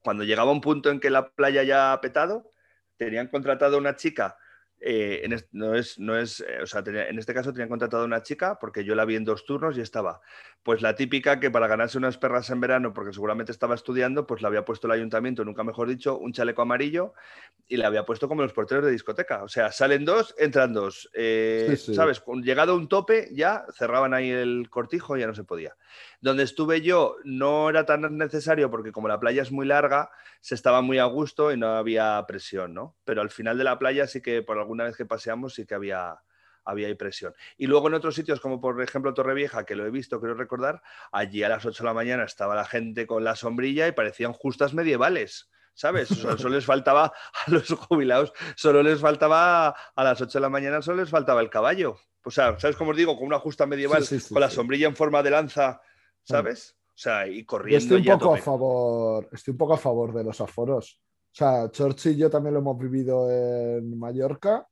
Cuando 0.01 0.23
llegaba 0.23 0.53
un 0.53 0.61
punto 0.61 0.89
en 0.89 1.01
que 1.01 1.09
la 1.09 1.31
playa 1.31 1.63
ya 1.63 1.91
ha 1.91 1.99
petado, 1.99 2.49
tenían 2.95 3.27
contratado 3.27 3.77
una 3.77 3.97
chica, 3.97 4.37
eh, 4.79 5.19
en 5.25 5.35
no 5.51 5.75
es, 5.75 5.99
no 5.99 6.17
es, 6.17 6.39
eh, 6.39 6.61
o 6.63 6.65
sea, 6.65 6.81
tenía- 6.81 7.09
en 7.09 7.19
este 7.19 7.33
caso 7.33 7.51
tenían 7.51 7.67
contratado 7.67 8.05
una 8.05 8.23
chica 8.23 8.57
porque 8.57 8.85
yo 8.85 8.95
la 8.95 9.03
vi 9.03 9.17
en 9.17 9.25
dos 9.25 9.43
turnos 9.45 9.77
y 9.77 9.81
estaba, 9.81 10.21
pues 10.63 10.81
la 10.81 10.95
típica 10.95 11.39
que 11.39 11.49
para 11.49 11.67
ganarse 11.67 11.97
unas 11.97 12.17
perras 12.17 12.49
en 12.49 12.59
verano, 12.59 12.93
porque 12.93 13.13
seguramente 13.13 13.51
estaba 13.51 13.75
estudiando, 13.75 14.27
pues 14.27 14.41
la 14.41 14.49
había 14.49 14.65
puesto 14.65 14.87
el 14.87 14.93
ayuntamiento, 14.93 15.45
nunca 15.45 15.63
mejor 15.63 15.87
dicho, 15.87 16.17
un 16.17 16.33
chaleco 16.33 16.61
amarillo 16.61 17.13
y 17.67 17.77
la 17.77 17.87
había 17.87 18.03
puesto 18.05 18.27
como 18.27 18.41
los 18.41 18.51
porteros 18.53 18.85
de 18.85 18.91
discoteca. 18.91 19.43
O 19.43 19.47
sea, 19.47 19.71
salen 19.71 20.03
dos, 20.05 20.35
entran 20.37 20.73
dos. 20.73 21.09
Eh, 21.13 21.67
Sí, 21.71 21.77
sí. 21.77 21.95
¿Sabes? 21.95 22.19
Con- 22.19 22.43
Llegado 22.43 22.73
a 22.73 22.75
un 22.75 22.87
tope, 22.89 23.29
ya 23.31 23.65
cerraban 23.73 24.13
ahí 24.13 24.29
el 24.29 24.69
cortijo 24.69 25.15
y 25.15 25.21
ya 25.21 25.27
no 25.27 25.33
se 25.35 25.43
podía. 25.45 25.75
Donde 26.19 26.43
estuve 26.43 26.81
yo 26.81 27.15
no 27.23 27.69
era 27.69 27.85
tan 27.85 28.17
necesario 28.17 28.69
porque 28.69 28.91
como 28.91 29.07
la 29.07 29.19
playa 29.19 29.41
es 29.41 29.51
muy 29.51 29.65
larga, 29.65 30.11
se 30.41 30.55
estaba 30.55 30.81
muy 30.81 30.99
a 30.99 31.05
gusto 31.05 31.51
y 31.51 31.57
no 31.57 31.67
había 31.77 32.23
presión, 32.27 32.73
¿no? 32.73 32.95
Pero 33.05 33.21
al 33.21 33.29
final 33.29 33.57
de 33.57 33.63
la 33.63 33.79
playa 33.79 34.07
sí 34.07 34.21
que 34.21 34.41
por 34.41 34.57
alguna 34.57 34.83
vez 34.83 34.97
que 34.97 35.05
paseamos 35.05 35.53
sí 35.53 35.65
que 35.65 35.75
había, 35.75 36.19
había 36.69 36.87
ahí 36.87 36.95
presión. 36.95 37.33
Y 37.57 37.67
luego 37.67 37.87
en 37.87 37.95
otros 37.95 38.15
sitios 38.15 38.39
como 38.39 38.59
por 38.61 38.81
ejemplo 38.81 39.13
Torrevieja, 39.13 39.65
que 39.65 39.75
lo 39.75 39.85
he 39.85 39.91
visto, 39.91 40.19
quiero 40.19 40.35
recordar, 40.35 40.81
allí 41.11 41.43
a 41.43 41.49
las 41.49 41.65
8 41.65 41.83
de 41.83 41.87
la 41.87 41.93
mañana 41.93 42.23
estaba 42.23 42.55
la 42.55 42.65
gente 42.65 43.07
con 43.07 43.23
la 43.23 43.35
sombrilla 43.35 43.87
y 43.87 43.91
parecían 43.91 44.33
justas 44.33 44.73
medievales. 44.73 45.49
¿Sabes? 45.73 46.09
Solo 46.09 46.49
les 46.49 46.65
faltaba 46.65 47.05
a 47.45 47.51
los 47.51 47.69
jubilados, 47.71 48.33
solo 48.57 48.83
les 48.83 48.99
faltaba 48.99 49.69
a 49.69 50.03
las 50.03 50.19
8 50.19 50.37
de 50.37 50.41
la 50.41 50.49
mañana, 50.49 50.81
solo 50.81 50.97
les 50.97 51.09
faltaba 51.09 51.39
el 51.39 51.49
caballo. 51.49 51.95
O 52.25 52.31
sea, 52.31 52.59
¿sabes 52.59 52.75
cómo 52.75 52.91
os 52.91 52.97
digo? 52.97 53.15
Con 53.17 53.27
una 53.27 53.39
justa 53.39 53.65
medieval, 53.65 54.03
Sí, 54.03 54.19
sí, 54.19 54.27
sí, 54.27 54.33
con 54.33 54.41
la 54.41 54.49
sombrilla 54.49 54.87
en 54.87 54.95
forma 54.95 55.23
de 55.23 55.31
lanza, 55.31 55.81
¿sabes? 56.23 56.75
O 56.89 56.91
sea, 57.01 57.25
y 57.27 57.39
Yo 57.41 57.45
corriendo. 57.45 57.95
estoy 57.95 58.01
un 58.01 58.13
a 58.13 58.17
poco 58.17 58.35
a 58.35 58.37
favor, 58.39 59.29
estoy 59.31 59.53
un 59.53 59.57
poco 59.57 59.73
a 59.73 59.77
favor 59.77 60.13
de 60.13 60.23
los 60.25 60.41
aforos. 60.41 61.01
O 61.31 61.35
sea, 61.35 61.71
Chorchi 61.71 62.09
y 62.09 62.17
yo 62.17 62.29
también 62.29 62.55
lo 62.55 62.59
hemos 62.59 62.77
vivido 62.77 63.31
en 63.31 63.97
Mallorca. 63.97 64.67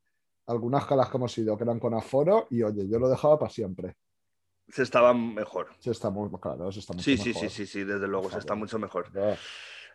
Algunas 0.47 0.85
calas 0.85 1.09
que 1.09 1.17
hemos 1.17 1.37
ido 1.37 1.57
que 1.57 1.63
eran 1.63 1.79
con 1.79 1.93
aforo 1.93 2.47
y 2.49 2.63
oye, 2.63 2.87
yo 2.87 2.99
lo 2.99 3.09
dejaba 3.09 3.37
para 3.37 3.51
siempre. 3.51 3.95
Se 4.69 4.83
estaba 4.83 5.13
mejor. 5.13 5.69
Se 5.79 5.91
está 5.91 6.09
muy 6.09 6.29
claro, 6.41 6.69
eso 6.69 6.79
está 6.79 6.93
mucho 6.93 7.03
Sí, 7.03 7.17
sí, 7.17 7.29
mejor. 7.29 7.41
sí, 7.43 7.49
sí, 7.49 7.65
sí, 7.67 7.83
desde 7.83 8.07
luego, 8.07 8.29
se 8.29 8.39
está 8.39 8.55
mucho 8.55 8.79
mejor. 8.79 9.11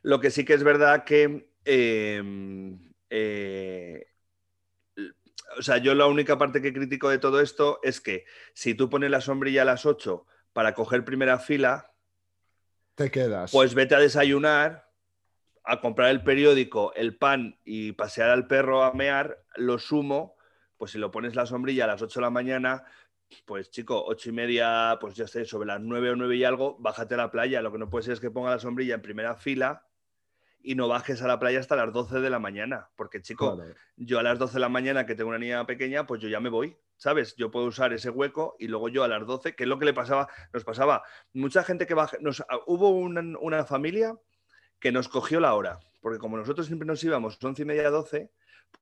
Lo 0.03 0.21
que 0.21 0.31
sí 0.31 0.45
que 0.45 0.55
es 0.55 0.63
verdad 0.63 1.05
que. 1.05 1.51
eh, 1.65 2.79
eh, 3.11 4.07
o 5.59 5.63
sea, 5.63 5.77
yo 5.79 5.95
la 5.95 6.07
única 6.07 6.39
parte 6.39 6.63
que 6.63 6.73
critico 6.73 7.11
de 7.11 7.19
todo 7.19 7.41
esto 7.41 7.79
es 7.83 8.01
que 8.01 8.25
si 8.55 8.75
tú 8.75 8.89
pones 8.89 9.11
la 9.11 9.21
sombrilla 9.21 9.63
a 9.63 9.67
las 9.67 9.85
8 9.85 10.25
para 10.55 10.73
coger 10.75 11.05
primera 11.05 11.39
fila, 11.39 11.93
Te 12.95 13.11
quedas. 13.11 13.53
pues 13.53 13.75
vete 13.75 13.95
a 13.95 13.99
desayunar, 13.99 14.89
a 15.65 15.81
comprar 15.83 16.09
el 16.11 16.23
periódico, 16.25 16.95
el 16.95 17.17
pan 17.19 17.59
y 17.65 17.93
pasear 17.93 18.31
al 18.31 18.47
perro 18.47 18.83
a 18.83 18.93
mear, 18.95 19.45
lo 19.57 19.79
sumo, 19.79 20.37
pues 20.83 20.91
si 20.91 20.99
lo 20.99 21.13
pones 21.13 21.37
la 21.37 21.47
sombrilla 21.47 21.85
a 21.85 21.87
las 21.87 22.03
8 22.03 22.19
de 22.19 22.25
la 22.25 22.31
mañana, 22.31 22.83
pues 23.45 23.71
chico, 23.71 24.05
ocho 24.05 24.31
y 24.31 24.33
media, 24.33 24.99
pues 25.01 25.15
ya 25.15 25.29
sé, 25.29 25.45
sobre 25.45 25.69
las 25.69 25.81
9 25.81 26.11
o 26.11 26.17
9 26.17 26.35
y 26.35 26.43
algo, 26.43 26.77
bájate 26.81 27.15
a 27.15 27.19
la 27.19 27.31
playa. 27.31 27.63
Lo 27.63 27.71
que 27.71 27.79
no 27.79 27.89
puede 27.89 28.03
ser 28.03 28.15
es 28.15 28.21
que 28.21 28.33
ponga 28.33 28.51
la 28.51 28.59
sombrilla 28.59 28.97
en 28.97 29.01
primera 29.01 29.37
fila 29.37 29.87
y 30.61 30.75
no 30.75 30.89
bajes 30.89 31.23
a 31.23 31.29
la 31.29 31.39
playa 31.39 31.61
hasta 31.61 31.77
las 31.77 31.93
12 31.93 32.19
de 32.19 32.31
la 32.31 32.41
mañana, 32.41 32.91
porque 32.97 33.23
chico, 33.23 33.63
yo 33.95 34.19
a 34.19 34.25
las 34.25 34.41
12 34.41 34.55
de 34.55 34.59
la 34.59 34.69
mañana 34.69 35.07
que 35.07 35.15
tengo 35.15 35.29
una 35.29 35.39
niña 35.39 35.65
pequeña, 35.67 36.05
pues 36.05 36.21
yo 36.21 36.29
ya 36.29 36.41
me 36.41 36.49
voy, 36.49 36.77
¿sabes? 36.97 37.37
Yo 37.37 37.53
puedo 37.53 37.67
usar 37.67 37.93
ese 37.93 38.11
hueco 38.11 38.57
y 38.59 38.67
luego 38.67 38.89
yo 38.89 39.05
a 39.05 39.09
las 39.09 39.25
12, 39.25 39.55
que 39.55 39.63
es 39.63 39.69
lo 39.69 39.79
que 39.79 39.85
le 39.85 39.95
pasaba, 39.95 40.27
nos 40.53 40.65
pasaba, 40.65 41.05
mucha 41.33 41.63
gente 41.63 41.87
que 41.87 41.95
baja, 41.95 42.17
nos, 42.21 42.41
ah, 42.41 42.59
hubo 42.67 42.91
una, 42.91 43.39
una 43.39 43.65
familia 43.65 44.19
que 44.81 44.91
nos 44.91 45.07
cogió 45.07 45.39
la 45.39 45.55
hora, 45.55 45.79
porque 46.01 46.19
como 46.19 46.37
nosotros 46.37 46.67
siempre 46.67 46.87
nos 46.87 47.05
íbamos 47.05 47.39
11 47.41 47.63
y 47.63 47.67
media, 47.67 47.89
12, 47.89 48.33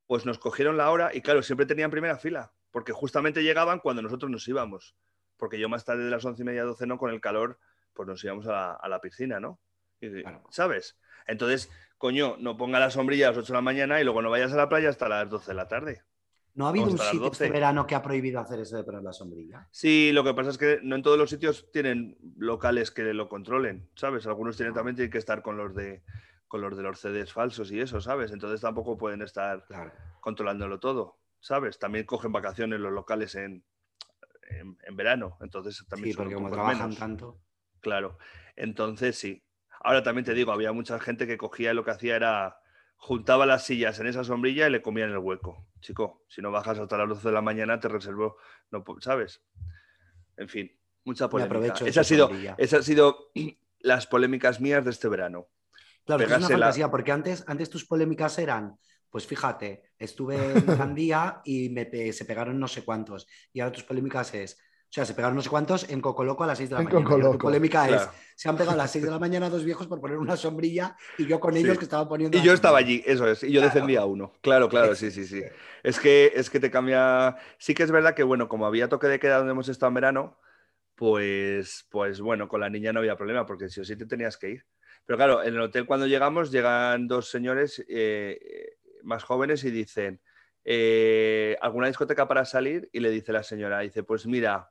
pues 0.06 0.26
nos 0.26 0.38
cogieron 0.38 0.76
la 0.76 0.90
hora 0.90 1.10
y 1.14 1.20
claro, 1.20 1.42
siempre 1.42 1.66
tenían 1.66 1.90
primera 1.90 2.18
fila, 2.18 2.52
porque 2.70 2.92
justamente 2.92 3.42
llegaban 3.42 3.80
cuando 3.80 4.02
nosotros 4.02 4.30
nos 4.30 4.46
íbamos, 4.48 4.96
porque 5.36 5.58
yo 5.58 5.68
más 5.68 5.84
tarde 5.84 6.04
de 6.04 6.10
las 6.10 6.24
11 6.24 6.42
y 6.42 6.44
media, 6.44 6.64
12, 6.64 6.86
no, 6.86 6.98
con 6.98 7.10
el 7.10 7.20
calor, 7.20 7.58
pues 7.94 8.08
nos 8.08 8.22
íbamos 8.24 8.46
a 8.46 8.52
la, 8.52 8.72
a 8.72 8.88
la 8.88 9.00
piscina, 9.00 9.40
¿no? 9.40 9.60
Y- 10.00 10.22
Claro. 10.22 10.42
¿Sabes? 10.50 10.98
Entonces, 11.26 11.70
coño, 11.98 12.36
no 12.38 12.56
ponga 12.56 12.80
la 12.80 12.90
sombrilla 12.90 13.28
a 13.28 13.30
las 13.30 13.38
8 13.38 13.52
de 13.52 13.58
la 13.58 13.62
mañana 13.62 14.00
y 14.00 14.04
luego 14.04 14.22
no 14.22 14.30
vayas 14.30 14.52
a 14.52 14.56
la 14.56 14.68
playa 14.68 14.88
hasta 14.88 15.08
las 15.08 15.28
12 15.28 15.50
de 15.52 15.54
la 15.54 15.68
tarde. 15.68 16.02
¿No 16.54 16.66
ha 16.66 16.70
habido 16.70 16.86
un 16.86 16.98
sitio 16.98 17.30
este 17.30 17.44
12. 17.44 17.50
verano 17.50 17.86
que 17.86 17.94
ha 17.94 18.02
prohibido 18.02 18.40
hacer 18.40 18.58
eso 18.60 18.76
de 18.76 18.82
poner 18.82 19.02
la 19.02 19.12
sombrilla? 19.12 19.68
Sí, 19.70 20.10
lo 20.12 20.24
que 20.24 20.34
pasa 20.34 20.50
es 20.50 20.58
que 20.58 20.80
no 20.82 20.96
en 20.96 21.02
todos 21.02 21.16
los 21.16 21.30
sitios 21.30 21.70
tienen 21.70 22.18
locales 22.36 22.90
que 22.90 23.14
lo 23.14 23.28
controlen, 23.28 23.88
¿sabes? 23.94 24.26
Algunos 24.26 24.56
tienen, 24.56 24.74
también 24.74 24.96
tienen 24.96 25.12
que 25.12 25.18
estar 25.18 25.42
con 25.42 25.56
los 25.56 25.74
de 25.74 26.02
con 26.50 26.60
los 26.62 26.76
de 26.76 26.82
los 26.82 26.98
CDs 26.98 27.32
falsos 27.32 27.70
y 27.70 27.80
eso, 27.80 28.00
¿sabes? 28.00 28.32
Entonces 28.32 28.60
tampoco 28.60 28.98
pueden 28.98 29.22
estar 29.22 29.64
Claro. 29.66 29.92
controlándolo 30.18 30.80
todo, 30.80 31.20
¿sabes? 31.38 31.78
También 31.78 32.04
cogen 32.06 32.32
vacaciones 32.32 32.80
los 32.80 32.92
locales 32.92 33.36
en, 33.36 33.64
en, 34.48 34.76
en 34.82 34.96
verano, 34.96 35.38
entonces 35.42 35.86
también 35.88 36.12
Sí, 36.12 36.16
porque 36.18 36.34
como 36.34 36.50
trabajan 36.50 36.78
menos. 36.88 36.98
tanto. 36.98 37.40
Claro, 37.80 38.18
entonces 38.56 39.16
sí. 39.16 39.44
Ahora 39.80 40.02
también 40.02 40.24
te 40.24 40.34
digo, 40.34 40.50
había 40.50 40.72
mucha 40.72 40.98
gente 40.98 41.24
que 41.28 41.38
cogía 41.38 41.70
y 41.70 41.74
lo 41.74 41.84
que 41.84 41.92
hacía 41.92 42.16
era 42.16 42.58
juntaba 42.96 43.46
las 43.46 43.64
sillas 43.64 44.00
en 44.00 44.08
esa 44.08 44.24
sombrilla 44.24 44.66
y 44.66 44.70
le 44.72 44.82
comían 44.82 45.10
el 45.10 45.18
hueco. 45.18 45.68
Chico, 45.80 46.24
si 46.26 46.42
no 46.42 46.50
bajas 46.50 46.80
hasta 46.80 46.98
las 46.98 47.08
12 47.10 47.28
de 47.28 47.32
la 47.34 47.42
mañana 47.42 47.78
te 47.78 47.86
reservo, 47.86 48.38
no, 48.72 48.84
¿sabes? 48.98 49.40
En 50.36 50.48
fin, 50.48 50.76
mucha 51.04 51.28
polémica. 51.30 51.54
aprovecho 51.58 51.84
de 51.84 51.90
Esa 51.90 52.00
ha 52.00 52.04
sido, 52.04 52.28
esa 52.58 52.78
ha 52.78 52.82
sido 52.82 53.30
las 53.78 54.08
polémicas 54.08 54.60
mías 54.60 54.84
de 54.84 54.90
este 54.90 55.06
verano. 55.08 55.46
Claro, 56.16 56.32
es 56.32 56.38
una 56.38 56.48
fantasía, 56.48 56.90
porque 56.90 57.12
antes, 57.12 57.44
antes 57.46 57.70
tus 57.70 57.84
polémicas 57.86 58.38
eran, 58.38 58.76
pues 59.10 59.26
fíjate, 59.26 59.82
estuve 59.98 60.36
en 60.36 60.66
Gandía 60.94 61.40
y 61.44 61.68
me 61.70 62.12
se 62.12 62.24
pegaron 62.24 62.58
no 62.60 62.68
sé 62.68 62.84
cuántos. 62.84 63.26
Y 63.52 63.60
ahora 63.60 63.72
tus 63.72 63.84
polémicas 63.84 64.32
es, 64.34 64.54
o 64.54 64.92
sea, 64.92 65.04
se 65.04 65.14
pegaron 65.14 65.36
no 65.36 65.42
sé 65.42 65.48
cuántos 65.48 65.88
en 65.88 66.00
Cocoloco 66.00 66.42
a 66.42 66.48
las 66.48 66.58
6 66.58 66.70
de 66.70 66.74
la 66.74 66.80
En 66.80 66.86
mañana. 66.86 67.00
Ahora 67.04 67.14
tu 67.14 67.20
Cocoloco, 67.22 67.42
polémica 67.44 67.86
claro. 67.86 68.02
es, 68.02 68.08
se 68.34 68.48
han 68.48 68.56
pegado 68.56 68.72
a 68.72 68.76
las 68.76 68.90
6 68.90 69.04
de 69.04 69.10
la 69.10 69.18
mañana 69.20 69.48
dos 69.48 69.64
viejos 69.64 69.86
por 69.86 70.00
poner 70.00 70.18
una 70.18 70.36
sombrilla 70.36 70.96
y 71.18 71.26
yo 71.26 71.38
con 71.38 71.56
ellos 71.56 71.72
Sí. 71.72 71.78
que 71.78 71.84
estaban 71.84 72.08
poniendo... 72.08 72.36
Y 72.36 72.42
yo 72.42 72.52
estaba 72.52 72.78
allí, 72.78 73.02
eso 73.06 73.26
es, 73.28 73.42
y 73.44 73.52
yo 73.52 73.60
Claro. 73.60 73.72
defendía 73.74 74.00
a 74.00 74.04
uno. 74.06 74.32
Claro, 74.40 74.68
claro, 74.68 74.94
sí, 74.96 75.10
sí, 75.12 75.24
sí. 75.26 75.42
Es 75.84 75.98
que, 76.00 76.32
es 76.34 76.50
que 76.50 76.58
te 76.60 76.70
cambia. 76.70 77.36
Sí 77.58 77.72
que 77.74 77.84
es 77.84 77.90
verdad 77.92 78.14
que, 78.14 78.22
bueno, 78.24 78.48
como 78.48 78.66
había 78.66 78.88
toque 78.88 79.06
de 79.06 79.18
queda 79.20 79.38
donde 79.38 79.52
hemos 79.52 79.68
estado 79.68 79.88
en 79.88 79.94
verano, 79.94 80.38
pues, 80.96 81.86
pues 81.90 82.20
bueno, 82.20 82.48
con 82.48 82.60
la 82.60 82.68
niña 82.68 82.92
no 82.92 83.00
había 83.00 83.16
problema, 83.16 83.46
porque 83.46 83.68
sí 83.68 83.80
o 83.80 83.84
sí 83.84 83.96
te 83.96 84.06
tenías 84.06 84.36
que 84.36 84.50
ir. 84.50 84.66
Pero 85.10 85.18
claro, 85.18 85.42
en 85.42 85.56
el 85.56 85.60
hotel 85.60 85.86
cuando 85.86 86.06
llegamos, 86.06 86.52
llegan 86.52 87.08
dos 87.08 87.28
señores 87.28 87.84
eh, 87.88 88.78
más 89.02 89.24
jóvenes 89.24 89.64
y 89.64 89.72
dicen, 89.72 90.20
eh, 90.64 91.56
¿alguna 91.60 91.88
discoteca 91.88 92.28
para 92.28 92.44
salir? 92.44 92.88
Y 92.92 93.00
le 93.00 93.10
dice 93.10 93.32
la 93.32 93.42
señora, 93.42 93.80
dice, 93.80 94.04
pues 94.04 94.26
mira, 94.28 94.70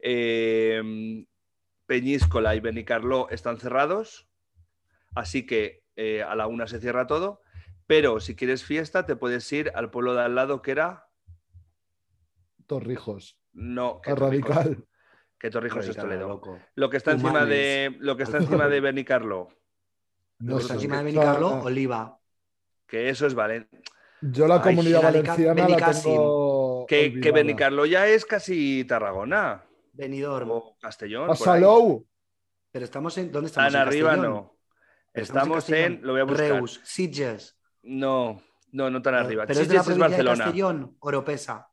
eh, 0.00 1.24
Peñíscola 1.86 2.56
y 2.56 2.60
Benicarló 2.60 3.28
están 3.30 3.58
cerrados, 3.58 4.28
así 5.14 5.46
que 5.46 5.84
eh, 5.94 6.24
a 6.24 6.34
la 6.34 6.48
una 6.48 6.66
se 6.66 6.80
cierra 6.80 7.06
todo, 7.06 7.40
pero 7.86 8.18
si 8.18 8.34
quieres 8.34 8.64
fiesta 8.64 9.06
te 9.06 9.14
puedes 9.14 9.52
ir 9.52 9.70
al 9.76 9.92
pueblo 9.92 10.14
de 10.14 10.22
al 10.22 10.34
lado 10.34 10.62
que 10.62 10.72
era... 10.72 11.06
Torrijos. 12.66 13.38
No, 13.52 14.00
A 14.04 14.16
Torrijos. 14.16 14.48
radical. 14.50 14.88
Que 15.38 15.48
Torrijos 15.48 15.86
es 15.86 15.96
Radical, 15.96 16.06
Toledo. 16.06 16.28
loco. 16.28 16.60
Lo 16.74 16.90
que 16.90 16.96
está 16.96 17.12
encima 17.12 17.46
de 17.46 17.96
lo 18.00 18.16
que 18.16 18.24
está 18.24 18.38
encima 18.38 18.68
de 18.68 18.80
Benicarló, 18.80 19.48
No 20.40 20.60
sé. 20.60 20.74
encima 20.74 20.96
de 20.96 21.02
O 21.02 21.04
Benicarlo, 21.04 21.62
Oliva. 21.62 22.18
que 22.86 23.08
eso 23.08 23.26
es 23.26 23.34
Valencia. 23.34 23.78
Yo 24.22 24.46
la 24.46 24.56
Ay, 24.56 24.62
comunidad 24.62 25.02
Radical- 25.02 25.44
valenciana 25.46 25.68
la 25.68 25.92
tengo 26.02 26.86
Que, 26.86 27.20
que. 27.20 27.32
Benicarló 27.32 27.86
ya 27.86 28.06
es 28.06 28.26
casi 28.26 28.84
Tarragona 28.84 29.64
Benidorm. 29.92 30.50
o 30.50 30.76
Castellón. 30.80 31.30
Ahí. 31.30 31.36
Salou. 31.36 32.06
Pero 32.72 32.84
estamos 32.84 33.16
en... 33.18 33.32
¿Dónde 33.32 33.48
estamos? 33.48 33.72
Tan 33.72 33.82
¿En 33.82 33.88
arriba 33.88 34.10
Castellón? 34.10 34.32
no. 34.34 34.56
Pero 35.12 35.24
Estamos 35.24 35.68
en, 35.70 35.74
Castellón. 35.74 36.00
lo 36.06 36.12
voy 36.12 36.20
a 36.20 36.24
buscar. 36.24 36.50
Reus, 36.52 36.80
Sitges. 36.84 37.58
No, 37.82 38.40
no, 38.72 38.90
no 38.90 39.02
tan 39.02 39.14
arriba. 39.14 39.44
Pero 39.46 39.60
es 39.60 39.68
de 39.68 39.74
la 39.74 39.80
Sitges 39.82 39.92
es 39.96 39.98
provincia 39.98 40.16
de 40.18 40.22
Barcelona. 40.28 40.44
Castellón, 40.44 40.96
Oropesa. 41.00 41.68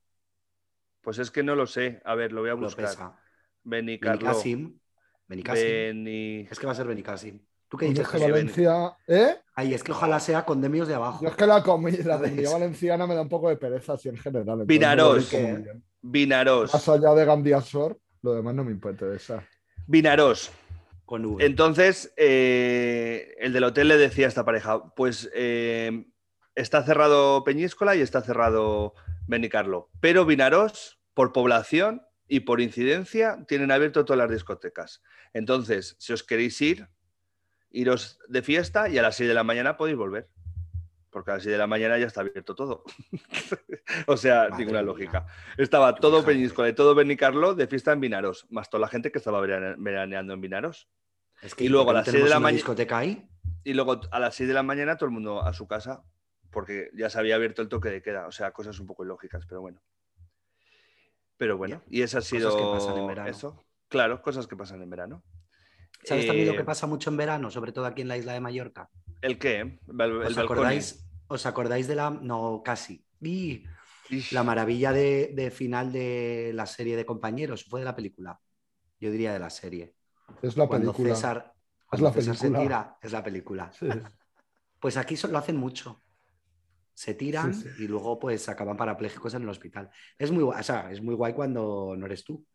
Pues 1.01 1.20
es 1.20 1.30
que 1.32 1.43
no 1.43 1.55
lo 1.55 1.68
sé. 1.68 2.01
A 2.05 2.15
ver, 2.15 2.32
lo 2.32 2.41
voy 2.41 2.49
a 2.49 2.53
buscar. 2.55 2.86
Oropesa. 2.86 3.20
Benicarló. 3.63 4.20
Benicàssim. 4.26 4.80
Benicàssim. 5.28 5.63
Beni... 5.68 6.47
Es 6.49 6.57
que 6.59 6.65
va 6.65 6.72
a 6.72 6.76
ser 6.76 6.88
Benicàssim. 6.88 7.39
¿Tú 7.70 7.78
qué 7.78 7.88
dices, 7.88 8.05
es 8.05 8.07
que 8.11 8.18
José? 8.20 8.32
Valencia. 8.32 8.97
¿Eh? 9.07 9.36
Ay, 9.55 9.74
es 9.74 9.84
que 9.84 9.91
ojalá 9.91 10.20
sea 10.20 10.45
con 10.45 10.61
demios 10.61 10.88
de 10.88 10.93
abajo. 10.95 11.24
Yo 11.24 11.30
es 11.30 11.36
que 11.36 11.45
la, 11.45 11.63
comi- 11.63 12.03
la 12.03 12.18
comunidad 12.20 12.51
valenciana 12.53 13.05
me 13.07 13.15
da 13.15 13.22
un 13.22 13.30
poco 13.30 13.49
de 13.49 13.57
pereza 13.57 13.93
así 13.93 14.07
en 14.09 14.18
general. 14.18 14.61
entonces 14.61 14.68
Vinaros. 14.68 15.32
Vinaros. 16.01 16.74
Más 16.74 16.88
allá 16.89 17.13
de 17.13 17.26
Gandiasor, 17.26 17.99
lo 18.22 18.34
demás 18.36 18.55
no 18.55 18.63
me 18.63 18.72
interesa. 18.72 19.43
Vinaros. 19.86 20.51
Con 21.05 21.26
V. 21.26 21.45
Entonces, 21.45 22.13
eh, 22.18 23.34
el 23.39 23.53
del 23.53 23.63
hotel 23.63 23.88
le 23.88 23.97
decía 23.97 24.26
a 24.26 24.30
esta 24.30 24.43
pareja, 24.43 24.93
pues 24.93 25.30
eh, 25.34 26.05
está 26.53 26.84
cerrado 26.84 27.43
Peñíscola 27.45 27.95
y 27.95 28.01
está 28.01 28.22
cerrado 28.22 28.93
Benicarlo, 29.26 29.89
pero 30.01 30.26
Vinaros, 30.26 30.99
por 31.13 31.32
población 31.32 32.01
y 32.28 32.41
por 32.41 32.59
incidencia, 32.59 33.43
tienen 33.47 33.72
abierto 33.72 34.03
todas 34.03 34.18
las 34.18 34.30
discotecas. 34.32 35.01
Entonces, 35.34 35.95
si 35.97 36.11
os 36.11 36.24
queréis 36.24 36.59
ir, 36.61 36.89
iros 37.72 38.20
de 38.28 38.41
fiesta 38.41 38.89
y 38.89 38.97
a 38.97 39.01
las 39.01 39.15
6 39.15 39.28
de 39.30 39.34
la 39.34 39.43
mañana 39.43 39.78
podéis 39.78 39.97
volver. 39.97 40.30
Porque 41.09 41.32
a 41.32 41.36
las 41.36 41.43
6 41.43 41.51
de 41.53 41.57
la 41.57 41.68
mañana 41.68 41.97
ya 41.97 42.05
está 42.05 42.22
abierto 42.22 42.53
todo. 42.55 42.84
o 44.07 44.18
sea, 44.18 44.49
Madre 44.49 44.57
ninguna 44.57 44.80
mía. 44.82 44.86
lógica. 44.88 45.26
Estaba 45.57 45.95
todo. 45.95 46.24
Peñíscola 46.24 46.70
y 46.70 46.74
todo 46.74 46.93
Benicarlo 46.95 47.55
de 47.55 47.68
fiesta 47.68 47.91
en 47.93 48.01
Vinaros, 48.01 48.45
más 48.49 48.70
toda 48.70 48.82
la 48.82 48.88
gente 48.88 49.11
que 49.11 49.18
estaba 49.18 49.39
verane- 49.41 49.76
veraneando 49.80 50.34
en 50.34 50.41
Vinaros. 50.41 50.88
Es 51.41 51.55
que 51.55 51.63
y 51.65 51.70
luego 51.70 51.86
¿por 51.88 51.95
a 51.95 51.99
las 51.99 52.07
no 52.07 52.11
seis 52.11 52.13
de 52.13 52.20
tenemos 52.20 52.30
la 52.32 52.38
una 52.38 52.43
maña- 52.43 52.55
discoteca 52.55 52.97
ahí? 52.97 53.28
Y 53.63 53.74
luego 53.74 54.01
a 54.11 54.20
las 54.20 54.36
6 54.36 54.47
de 54.47 54.53
la 54.53 54.63
mañana 54.63 54.95
todo 54.97 55.05
el 55.07 55.13
mundo 55.13 55.41
a 55.43 55.53
su 55.53 55.68
casa, 55.68 56.03
porque 56.51 56.89
ya 56.93 57.09
se 57.09 57.20
había 57.20 57.36
abierto 57.36 57.61
el 57.61 57.70
toque 57.70 57.89
de 57.89 58.01
queda. 58.01 58.28
O 58.28 58.32
sea, 58.32 58.51
cosas 58.51 58.80
un 58.80 58.88
poco 58.88 59.03
ilógicas, 59.03 59.45
pero 59.47 59.61
bueno. 59.61 59.82
Pero 61.38 61.57
bueno, 61.57 61.84
y 61.89 62.01
eso 62.01 62.18
ha 62.18 62.22
sido 62.22 62.55
que 62.55 62.63
pasan 62.80 62.97
en 62.97 63.07
verano. 63.07 63.30
eso. 63.30 63.65
Claro, 63.89 64.22
cosas 64.22 64.47
que 64.47 64.55
pasan 64.55 64.82
en 64.82 64.89
verano. 64.89 65.24
¿Sabes 66.04 66.26
también 66.28 66.48
lo 66.48 66.54
Eh, 66.54 66.58
que 66.58 66.64
pasa 66.64 66.88
mucho 66.88 67.10
en 67.10 67.18
verano, 67.18 67.50
sobre 67.52 67.72
todo 67.72 67.86
aquí 67.86 68.02
en 68.02 68.08
la 68.08 68.18
isla 68.18 68.34
de 68.34 68.39
Mallorca? 68.39 68.89
¿El 69.22 69.38
qué? 69.39 69.60
El, 69.60 70.02
el 70.02 70.12
¿Os 70.24 70.38
acordáis, 70.38 71.06
¿Os 71.28 71.45
acordáis 71.45 71.88
de 71.88 71.95
la... 71.95 72.10
No, 72.12 72.62
casi. 72.64 73.04
¡Y! 73.22 73.64
La 74.32 74.43
maravilla 74.43 74.93
de, 74.93 75.32
de 75.36 75.52
final 75.52 75.91
de 75.91 76.52
la 76.54 76.66
serie 76.66 76.95
de 76.95 77.06
compañeros, 77.06 77.66
fue 77.66 77.82
de 77.82 77.86
la 77.86 77.95
película. 77.95 78.39
Yo 79.00 79.12
diría 79.12 79.34
de 79.34 79.39
la 79.39 79.50
serie. 79.50 79.95
Es 80.41 80.56
la 80.56 80.68
cuando 80.68 80.93
película. 80.93 81.16
César, 81.16 81.54
Es 81.91 82.00
la 82.00 82.14
César 82.14 82.36
se 82.38 82.41
película. 82.43 82.62
tira, 82.64 82.98
es 83.02 83.12
la 83.12 83.24
película. 83.24 83.72
Sí. 83.74 83.88
Pues 84.80 84.95
aquí 84.95 85.18
so- 85.18 85.28
lo 85.28 85.38
hacen 85.39 85.58
mucho. 85.58 86.02
Se 86.93 87.14
tiran 87.16 87.54
Sí, 87.54 87.70
sí. 87.76 87.84
y 87.84 87.88
luego 87.88 88.18
pues 88.18 88.48
acaban 88.50 88.78
parapléjicos 88.78 89.34
en 89.34 89.43
el 89.43 89.50
hospital. 89.50 89.89
Es 90.18 90.32
muy 90.32 90.43
guay, 90.43 90.60
o 90.62 90.64
sea, 90.64 90.89
es 90.91 91.02
muy 91.02 91.14
guay 91.16 91.34
cuando 91.34 91.93
no 91.98 92.06
eres 92.06 92.24
tú. 92.24 92.45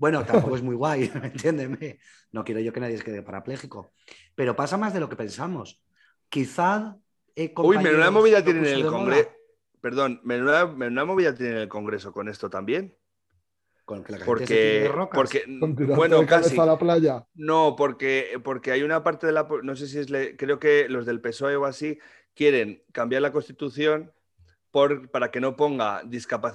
Bueno, 0.00 0.24
tampoco 0.26 0.56
es 0.56 0.62
muy 0.62 0.74
guay, 0.74 1.10
entiéndeme. 1.22 1.98
No 2.32 2.42
quiero 2.42 2.60
yo 2.60 2.72
que 2.72 2.80
nadie 2.80 2.96
se 2.98 3.04
quede 3.04 3.22
parapléjico. 3.22 3.92
Pero 4.34 4.56
pasa 4.56 4.76
más 4.78 4.94
de 4.94 5.00
lo 5.00 5.08
que 5.08 5.16
pensamos. 5.16 5.80
Quizá. 6.28 6.96
eh, 7.36 7.52
Uy, 7.56 7.76
menuda 7.78 8.10
movida 8.10 8.42
tienen 8.42 8.64
en 8.66 8.72
el. 8.72 8.86
Congreso. 8.86 9.30
Perdón, 9.80 10.20
menuda, 10.24 10.66
menuda 10.66 11.04
movida 11.04 11.34
tienen 11.34 11.56
en 11.56 11.62
el 11.62 11.68
Congreso 11.68 12.12
con 12.12 12.28
esto 12.28 12.48
también. 12.50 12.96
Con 13.84 14.04
que 14.04 14.12
la 14.12 14.18
gente 14.18 14.46
se 14.46 14.54
de 14.54 14.88
Porque, 14.88 14.88
rocas. 14.88 15.18
porque 15.18 15.58
Con 15.58 15.74
tirarte 15.76 15.96
bueno, 15.96 16.26
casi. 16.26 16.58
a 16.58 16.64
la 16.66 16.78
playa. 16.78 17.26
No, 17.34 17.74
porque, 17.76 18.40
porque 18.44 18.72
hay 18.72 18.82
una 18.82 19.02
parte 19.02 19.26
de 19.26 19.32
la... 19.32 19.48
No 19.62 19.74
sé 19.76 19.86
si 19.86 19.98
es... 19.98 20.10
le- 20.10 20.36
creo 20.36 20.58
que 20.58 20.88
los 20.88 21.06
del 21.06 21.20
PSOE 21.20 21.56
o 21.56 21.64
así 21.64 21.98
quieren 22.34 22.84
cambiar 22.92 23.22
la 23.22 23.32
Constitución 23.32 24.12
por, 24.70 25.10
para 25.10 25.30
que 25.30 25.40
no 25.40 25.56
ponga 25.56 26.02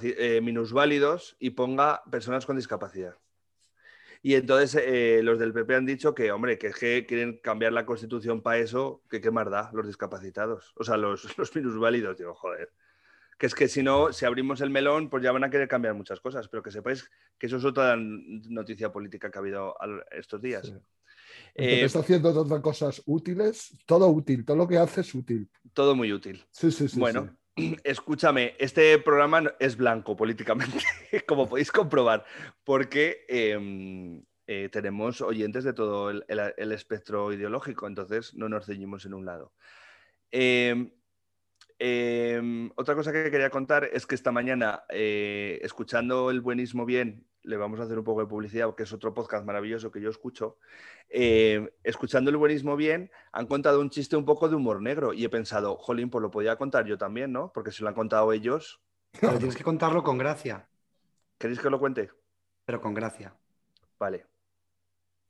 eh, 0.02 0.40
minusválidos 0.42 1.36
y 1.38 1.50
ponga 1.50 2.02
personas 2.10 2.46
con 2.46 2.56
discapacidad. 2.56 3.16
Y 4.26 4.34
entonces 4.34 4.82
eh, 4.84 5.20
los 5.22 5.38
del 5.38 5.52
PP 5.52 5.76
han 5.76 5.86
dicho 5.86 6.12
que, 6.12 6.32
hombre, 6.32 6.58
que 6.58 6.66
es 6.66 6.74
que 6.74 7.06
quieren 7.06 7.38
cambiar 7.38 7.72
la 7.72 7.86
Constitución 7.86 8.42
para 8.42 8.58
eso, 8.58 9.04
que 9.08 9.20
qué 9.20 9.30
más 9.30 9.48
da, 9.48 9.70
los 9.72 9.86
discapacitados. 9.86 10.72
O 10.74 10.82
sea, 10.82 10.96
los, 10.96 11.22
los 11.38 11.54
minusválidos. 11.54 12.18
Digo, 12.18 12.34
joder. 12.34 12.72
Que 13.38 13.46
es 13.46 13.54
que 13.54 13.68
si 13.68 13.84
no, 13.84 14.12
si 14.12 14.24
abrimos 14.24 14.60
el 14.62 14.70
melón, 14.70 15.10
pues 15.10 15.22
ya 15.22 15.30
van 15.30 15.44
a 15.44 15.50
querer 15.50 15.68
cambiar 15.68 15.94
muchas 15.94 16.18
cosas. 16.18 16.48
Pero 16.48 16.60
que 16.60 16.72
sepáis 16.72 17.08
que 17.38 17.46
eso 17.46 17.58
es 17.58 17.64
otra 17.64 17.94
noticia 17.96 18.90
política 18.90 19.30
que 19.30 19.38
ha 19.38 19.42
habido 19.42 19.76
estos 20.10 20.42
días. 20.42 20.66
Sí. 20.66 20.74
Eh, 21.54 21.84
está 21.84 22.00
haciendo 22.00 22.34
tantas 22.34 22.60
cosas 22.62 23.02
útiles, 23.06 23.78
todo 23.86 24.08
útil, 24.08 24.44
todo 24.44 24.56
lo 24.56 24.66
que 24.66 24.76
hace 24.76 25.02
es 25.02 25.14
útil. 25.14 25.48
todo 25.72 25.94
muy 25.94 26.12
útil. 26.12 26.44
Sí, 26.50 26.72
sí, 26.72 26.88
sí. 26.88 26.98
bueno, 26.98 27.26
sí. 27.26 27.45
escúchame, 27.84 28.54
este 28.58 28.98
programa 28.98 29.54
es 29.58 29.76
blanco 29.76 30.16
políticamente, 30.16 30.78
como 31.26 31.48
podéis 31.48 31.72
comprobar, 31.72 32.24
porque 32.64 33.24
eh, 33.28 34.22
eh, 34.46 34.68
tenemos 34.70 35.20
oyentes 35.20 35.64
de 35.64 35.72
todo 35.72 36.10
el, 36.10 36.72
espectro 36.72 37.32
ideológico, 37.32 37.86
entonces 37.86 38.34
no 38.34 38.48
nos 38.48 38.66
ceñimos 38.66 39.06
en 39.06 39.14
un 39.14 39.24
lado. 39.24 39.52
Eh, 40.30 40.92
eh, 41.78 42.70
otra 42.76 42.94
cosa 42.94 43.12
que 43.12 43.30
quería 43.30 43.50
contar 43.50 43.84
es 43.92 44.06
que 44.06 44.14
esta 44.14 44.32
mañana, 44.32 44.84
eh, 44.88 45.58
escuchando 45.62 46.30
el 46.30 46.40
Buenismo 46.40 46.86
Bien, 46.86 47.26
le 47.42 47.56
vamos 47.56 47.78
a 47.78 47.84
hacer 47.84 47.98
un 47.98 48.04
poco 48.04 48.20
de 48.20 48.26
publicidad, 48.26 48.74
que 48.74 48.82
es 48.82 48.92
otro 48.92 49.14
podcast 49.14 49.44
maravilloso 49.44 49.90
que 49.90 50.00
yo 50.00 50.10
escucho, 50.10 50.58
eh, 51.08 51.70
escuchando 51.84 52.30
el 52.30 52.36
Buenismo 52.36 52.76
Bien, 52.76 53.10
han 53.32 53.46
contado 53.46 53.80
un 53.80 53.90
chiste 53.90 54.16
un 54.16 54.24
poco 54.24 54.48
de 54.48 54.56
humor 54.56 54.82
negro 54.82 55.12
y 55.12 55.24
he 55.24 55.28
pensado, 55.28 55.76
jolín, 55.76 56.10
pues 56.10 56.22
lo 56.22 56.30
podía 56.30 56.56
contar 56.56 56.86
yo 56.86 56.98
también, 56.98 57.32
¿no? 57.32 57.52
Porque 57.52 57.70
si 57.70 57.82
lo 57.82 57.88
han 57.88 57.94
contado 57.94 58.32
ellos, 58.32 58.80
Pero 59.20 59.38
tienes 59.38 59.56
que 59.56 59.64
contarlo 59.64 60.02
con 60.02 60.18
gracia. 60.18 60.68
¿Queréis 61.38 61.60
que 61.60 61.70
lo 61.70 61.78
cuente? 61.78 62.10
Pero 62.64 62.80
con 62.80 62.94
gracia. 62.94 63.34
Vale. 63.98 64.26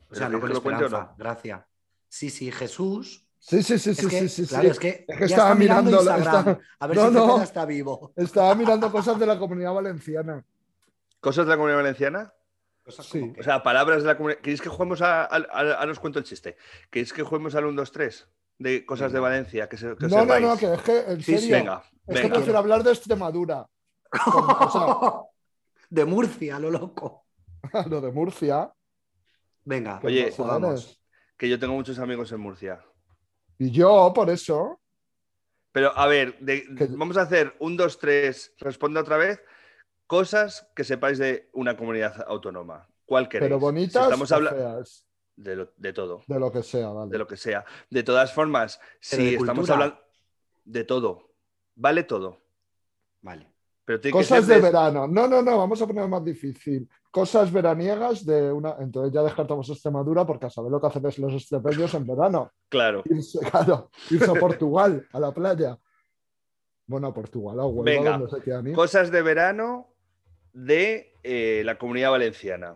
O 0.09 0.15
sea, 0.15 0.29
¿Pero 0.29 0.39
no 0.39 0.41
con 0.41 0.55
lo 0.55 0.63
cuente 0.63 0.85
o 0.85 0.87
esperanza. 0.87 1.15
Gracia. 1.19 1.67
Sí, 2.09 2.31
sí, 2.31 2.51
Jesús. 2.51 3.26
Sí, 3.49 3.63
sí, 3.63 3.79
sí, 3.79 3.91
Es 3.91 3.97
sí, 3.99 4.09
que, 4.09 4.21
sí, 4.21 4.29
sí, 4.29 4.47
claro, 4.49 4.65
sí. 4.65 4.71
es 4.71 4.79
que, 4.81 4.89
Es 5.07 5.19
que 5.19 5.29
ya 5.29 5.37
estaba 5.37 5.51
está 5.51 5.55
mirando 5.55 5.91
mirando 5.91 6.11
la- 6.11 6.19
Instagram. 6.19 6.49
está- 6.49 6.65
A 6.81 6.87
ver 6.89 6.97
No, 6.97 7.09
si 7.09 7.15
no. 7.15 7.43
Está 7.43 7.65
vivo. 7.65 8.13
Estaba 8.17 8.55
mirando 8.57 8.91
cosas 8.91 9.19
de 9.21 9.27
la 9.27 9.39
comunidad 9.39 9.73
valenciana. 9.73 10.45
¿Cosas 11.21 11.47
de 11.47 11.51
la 11.51 11.57
comunidad 11.57 11.79
valenciana? 11.79 12.33
Cosas 12.85 13.07
Sí. 13.07 13.21
como 13.21 13.35
O 13.39 13.43
sea, 13.45 13.63
palabras 13.63 14.03
de 14.03 14.09
la 14.09 14.17
comunidad. 14.17 14.41
¿Queréis 14.41 14.61
que 14.61 14.69
juguemos 14.69 15.01
a, 15.01 15.23
a- 15.23 15.27
a- 15.27 15.75
Ahora 15.79 15.93
os 15.93 16.01
cuento 16.01 16.19
el 16.19 16.25
chiste. 16.25 16.57
¿Queréis 16.91 17.13
que 17.13 17.23
juguemos 17.23 17.55
al 17.55 17.67
1, 17.67 17.77
2, 17.77 17.93
3? 17.93 18.29
De 18.59 18.85
cosas 18.85 19.13
de. 19.13 19.21
Valencia. 19.21 19.69
Que, 19.69 19.77
se, 19.77 19.95
que 19.97 20.09
No, 20.09 20.25
no, 20.25 20.41
no, 20.41 20.57
que 20.57 20.75
es 20.75 20.83
que, 20.83 20.99
en 21.01 21.23
Sí, 21.23 21.39
sí, 21.39 21.39
serio, 21.49 21.57
Venga, 21.59 21.83
es 22.09 22.21
que 22.21 22.29
prefiero 22.29 22.59
hablar 22.59 22.83
de 22.83 22.91
Extremadura. 22.91 23.65
Como- 24.25 24.53
o 24.53 24.71
sea, 24.71 25.21
De 25.91 26.05
Murcia, 26.05 26.59
lo 26.59 26.71
loco. 26.73 27.27
lo 27.89 28.01
de 28.01 28.11
Murcia. 28.11 28.73
Venga, 29.65 30.01
Oye, 30.03 30.33
jugamos. 30.37 31.01
Que 31.37 31.49
yo 31.49 31.61
tengo 31.61 31.75
muchos 31.75 31.99
amigos 32.01 32.33
en 32.33 32.41
Murcia. 32.41 32.81
Y 33.59 33.71
yo, 33.71 34.13
por 34.15 34.31
eso. 34.31 34.81
Pero, 35.73 35.97
a 35.97 36.07
ver, 36.07 36.39
de- 36.41 36.65
Que- 36.75 36.87
vamos 36.91 37.17
a 37.17 37.23
hacer 37.23 37.55
un, 37.61 37.77
dos, 37.77 37.99
tres, 37.99 38.55
responde 38.59 39.01
otra 39.01 39.17
vez. 39.17 39.41
Cosas 40.07 40.69
que 40.75 40.85
sepáis 40.85 41.19
de 41.19 41.51
una 41.53 41.77
comunidad 41.77 42.25
autónoma. 42.29 42.89
¿Cuál 43.05 43.29
queréis? 43.29 43.49
Pero 43.49 43.59
Si 43.59 43.63
bonitas 43.65 44.03
estamos 44.05 44.31
o 44.31 44.35
hablando 44.37 44.85
de, 45.37 45.57
lo- 45.57 45.73
de 45.77 45.93
todo, 45.93 46.23
De 46.27 46.39
lo 46.39 46.51
que 46.53 46.63
sea, 46.63 46.89
vale. 46.89 47.11
de 47.11 47.19
lo 47.19 47.27
que 47.27 47.37
sea. 47.37 47.65
De 47.91 48.03
todas 48.03 48.33
formas, 48.33 48.81
si 49.01 49.35
estamos 49.35 49.69
hablando 49.71 50.01
de 50.65 50.85
todo, 50.85 51.35
vale 51.75 52.05
todo. 52.05 52.41
Vale. 53.21 53.53
Pero 53.87 54.01
tiene 54.01 54.13
que 54.13 54.19
Cosas 54.25 54.45
ser 54.45 54.57
de 54.57 54.61
verano. 54.63 55.07
No, 55.07 55.27
no, 55.29 55.41
no, 55.41 55.57
vamos 55.59 55.81
a 55.81 55.87
poner 55.87 56.07
más 56.09 56.23
difícil. 56.25 56.87
Cosas 57.11 57.51
veraniegas 57.53 58.27
de 58.27 58.53
una. 58.53 58.75
Entonces 58.81 59.13
ya 59.15 59.23
descartamos 59.23 59.71
Extremadura 59.71 60.27
porque 60.27 60.47
a 60.47 60.51
saber 60.51 60.71
lo 60.73 60.81
que 60.81 60.89
hacen 60.89 61.03
los 61.05 61.33
extremeños 61.33 61.95
en 61.95 62.05
verano. 62.07 62.53
Claro. 62.69 63.03
Irse, 63.07 63.39
claro, 63.49 63.89
irse 64.11 64.29
a 64.31 64.35
Portugal, 64.35 65.07
a 65.13 65.21
la 65.21 65.33
playa. 65.33 65.79
Bueno, 66.89 67.07
a 67.07 67.15
Portugal, 67.15 67.59
a 67.61 67.65
Huelva, 67.67 67.85
Venga, 67.85 68.19
donde 68.19 68.37
se 68.37 68.43
quieran 68.43 68.67
ir. 68.67 68.75
Cosas 68.75 69.11
de 69.11 69.23
verano 69.23 69.89
de 70.53 71.15
eh, 71.23 71.63
la 71.65 71.79
comunidad 71.79 72.11
valenciana. 72.11 72.75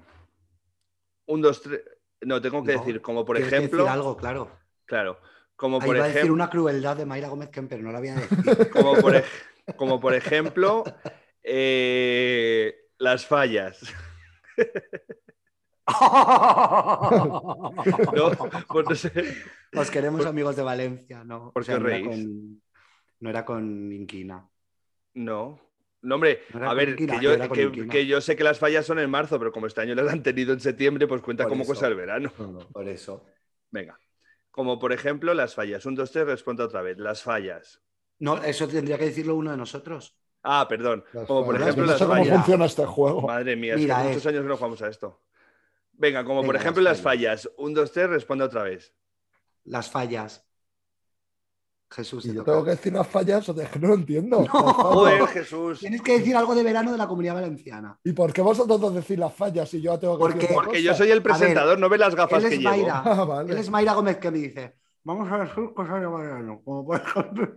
Un, 1.27 1.43
dos, 1.43 1.61
tres. 1.63 1.81
No, 2.23 2.41
tengo 2.41 2.63
que 2.63 2.75
No, 2.75 2.79
decir, 2.81 3.01
como 3.03 3.25
por 3.25 3.37
ejemplo. 3.37 3.79
decir 3.85 3.93
algo, 3.93 4.17
claro. 4.17 4.49
Claro. 4.85 5.19
Como 5.57 5.81
Ahí 5.81 5.87
por 5.87 5.97
a 5.97 6.03
decir 6.05 6.17
ejemplo. 6.19 6.35
una 6.35 6.49
crueldad 6.51 6.97
de 6.97 7.05
Mayra 7.07 7.29
Gómez 7.29 7.51
Kemper, 7.51 7.83
no 7.83 7.93
la 7.93 7.99
voy 7.99 8.09
a 8.09 8.15
decir. 8.15 8.71
Como 8.71 8.95
por, 8.97 9.15
ej- 9.17 9.25
como 9.77 10.01
por 10.01 10.15
ejemplo. 10.15 10.85
eh, 11.43 12.75
las 12.99 13.27
fallas. 13.27 13.81
No, 18.15 18.33
pues 18.69 18.89
no 18.89 18.95
sé. 18.95 19.35
Os 19.77 19.91
queremos 19.91 20.27
amigos 20.27 20.57
de 20.57 20.63
Valencia, 20.63 21.25
¿no? 21.25 21.53
¿Por 21.53 21.63
O 21.63 21.65
sea, 21.65 21.77
qué 21.79 21.83
no, 21.83 21.89
era 21.89 22.05
con, 22.05 22.63
no 23.21 23.31
era 23.31 23.45
con 23.45 23.93
Inquina. 23.93 24.49
No. 25.15 25.61
No, 26.03 26.15
hombre, 26.15 26.43
No 26.55 26.71
a 26.71 26.75
ver, 26.75 26.91
Inquina, 26.91 27.19
que 27.19 27.25
yo, 27.25 27.49
que- 27.51 27.89
que 27.89 28.21
sé 28.21 28.37
que 28.37 28.45
las 28.45 28.59
fallas 28.59 28.87
son 28.87 28.99
en 28.99 29.11
marzo, 29.11 29.39
pero 29.39 29.53
como 29.53 29.67
este 29.67 29.83
año 29.83 29.95
las 29.95 30.13
han 30.13 30.23
tenido 30.23 30.53
en 30.53 30.61
septiembre, 30.61 31.07
pues 31.07 31.21
cuenta 31.23 31.45
Por 31.45 31.51
como 31.51 31.63
eso. 31.65 31.75
cosa 31.75 31.87
del 31.89 31.97
verano. 31.97 32.33
Por 32.73 32.89
eso. 32.89 33.27
Venga. 33.71 33.99
Como 34.51 34.79
por 34.79 34.93
ejemplo 34.93 35.35
las 35.35 35.55
fallas. 35.55 35.85
Un, 35.87 35.95
dos, 35.95 36.11
tres, 36.11 36.27
responda 36.27 36.65
otra 36.65 36.83
vez. 36.83 36.99
Las 36.99 37.23
fallas. 37.23 37.83
No, 38.21 38.37
eso 38.43 38.69
tendría 38.69 38.97
que 38.99 39.07
decirlo 39.07 39.35
uno 39.35 39.51
de 39.51 39.57
nosotros. 39.57 40.17
Ah, 40.43 40.67
perdón. 40.69 41.05
Las 41.13 41.27
Como 41.27 41.45
por 41.45 41.55
fallas. 41.57 41.69
ejemplo 41.69 41.85
no 41.87 41.91
las 41.91 41.99
sé 41.99 42.05
cómo 42.07 42.17
fallas. 42.19 42.37
funciona 42.37 42.65
este 42.67 42.87
juego. 42.87 43.21
Madre 43.23 43.57
mía, 43.57 43.75
Mira, 43.77 43.81
es 43.81 43.87
que 43.87 43.93
hace 43.93 44.05
eh. 44.05 44.15
muchos 44.15 44.27
años 44.27 44.43
que 44.43 44.49
no 44.49 44.57
jugamos 44.57 44.83
a 44.83 44.89
esto. 44.89 45.21
Venga, 45.93 46.25
como 46.25 46.43
por 46.45 46.57
ejemplo 46.57 46.83
las 46.83 46.99
las 46.99 47.03
fallas. 47.03 47.51
Un, 47.59 47.75
dos, 47.75 47.93
tres, 47.93 48.09
responde 48.09 48.45
otra 48.45 48.63
vez. 48.63 48.95
Las 49.65 49.91
fallas. 49.91 50.47
Jesús, 51.93 52.25
Y 52.25 52.29
te 52.29 52.35
yo 52.37 52.45
tengo 52.45 52.63
que 52.65 52.71
decir 52.71 52.93
las 52.93 53.07
fallas, 53.09 53.49
o 53.49 53.53
sea, 53.55 53.65
es 53.65 53.71
que 53.71 53.79
no 53.81 53.89
lo 53.89 53.95
entiendo. 53.95 54.39
No. 54.39 54.45
Las 54.45 54.53
fallas. 54.77 54.83
Joder, 54.95 55.27
Jesús. 55.27 55.81
Tienes 55.81 56.01
que 56.03 56.19
decir 56.19 56.37
algo 56.37 56.55
de 56.55 56.63
verano 56.63 56.93
de 56.93 56.99
la 56.99 57.09
comunidad 57.09 57.35
valenciana. 57.35 57.99
¿Y 58.05 58.13
por 58.13 58.33
qué 58.33 58.43
vosotros 58.43 58.81
dos 58.81 58.95
decís 58.95 59.19
las 59.19 59.35
fallas 59.35 59.75
y 59.75 59.81
yo 59.83 59.99
tengo 59.99 60.17
que 60.17 60.21
Porque- 60.21 60.39
decir 60.39 60.55
Porque 60.55 60.83
yo 60.83 60.95
soy 60.95 61.11
el 61.11 61.21
presentador, 61.23 61.79
no 61.79 61.89
ve 61.89 61.99
las 61.99 62.15
gafas 62.15 62.45
Él 62.45 62.49
que 62.51 62.55
es 62.57 62.61
llevo. 62.61 62.71
Mayra. 62.77 63.03
Ah, 63.05 63.25
vale. 63.25 63.53
Él 63.53 63.59
es 63.59 63.69
Mayra 63.71 63.95
Gómez 63.95 64.19
que 64.19 64.31
me 64.31 64.39
dice, 64.39 64.77
vamos 65.03 65.31
a 65.33 65.39
decir 65.39 65.75
cosas 65.75 66.01
de 66.01 66.07
verano. 66.07 66.61
Como 66.65 66.87
por 66.87 67.01
ejemplo... 67.01 67.49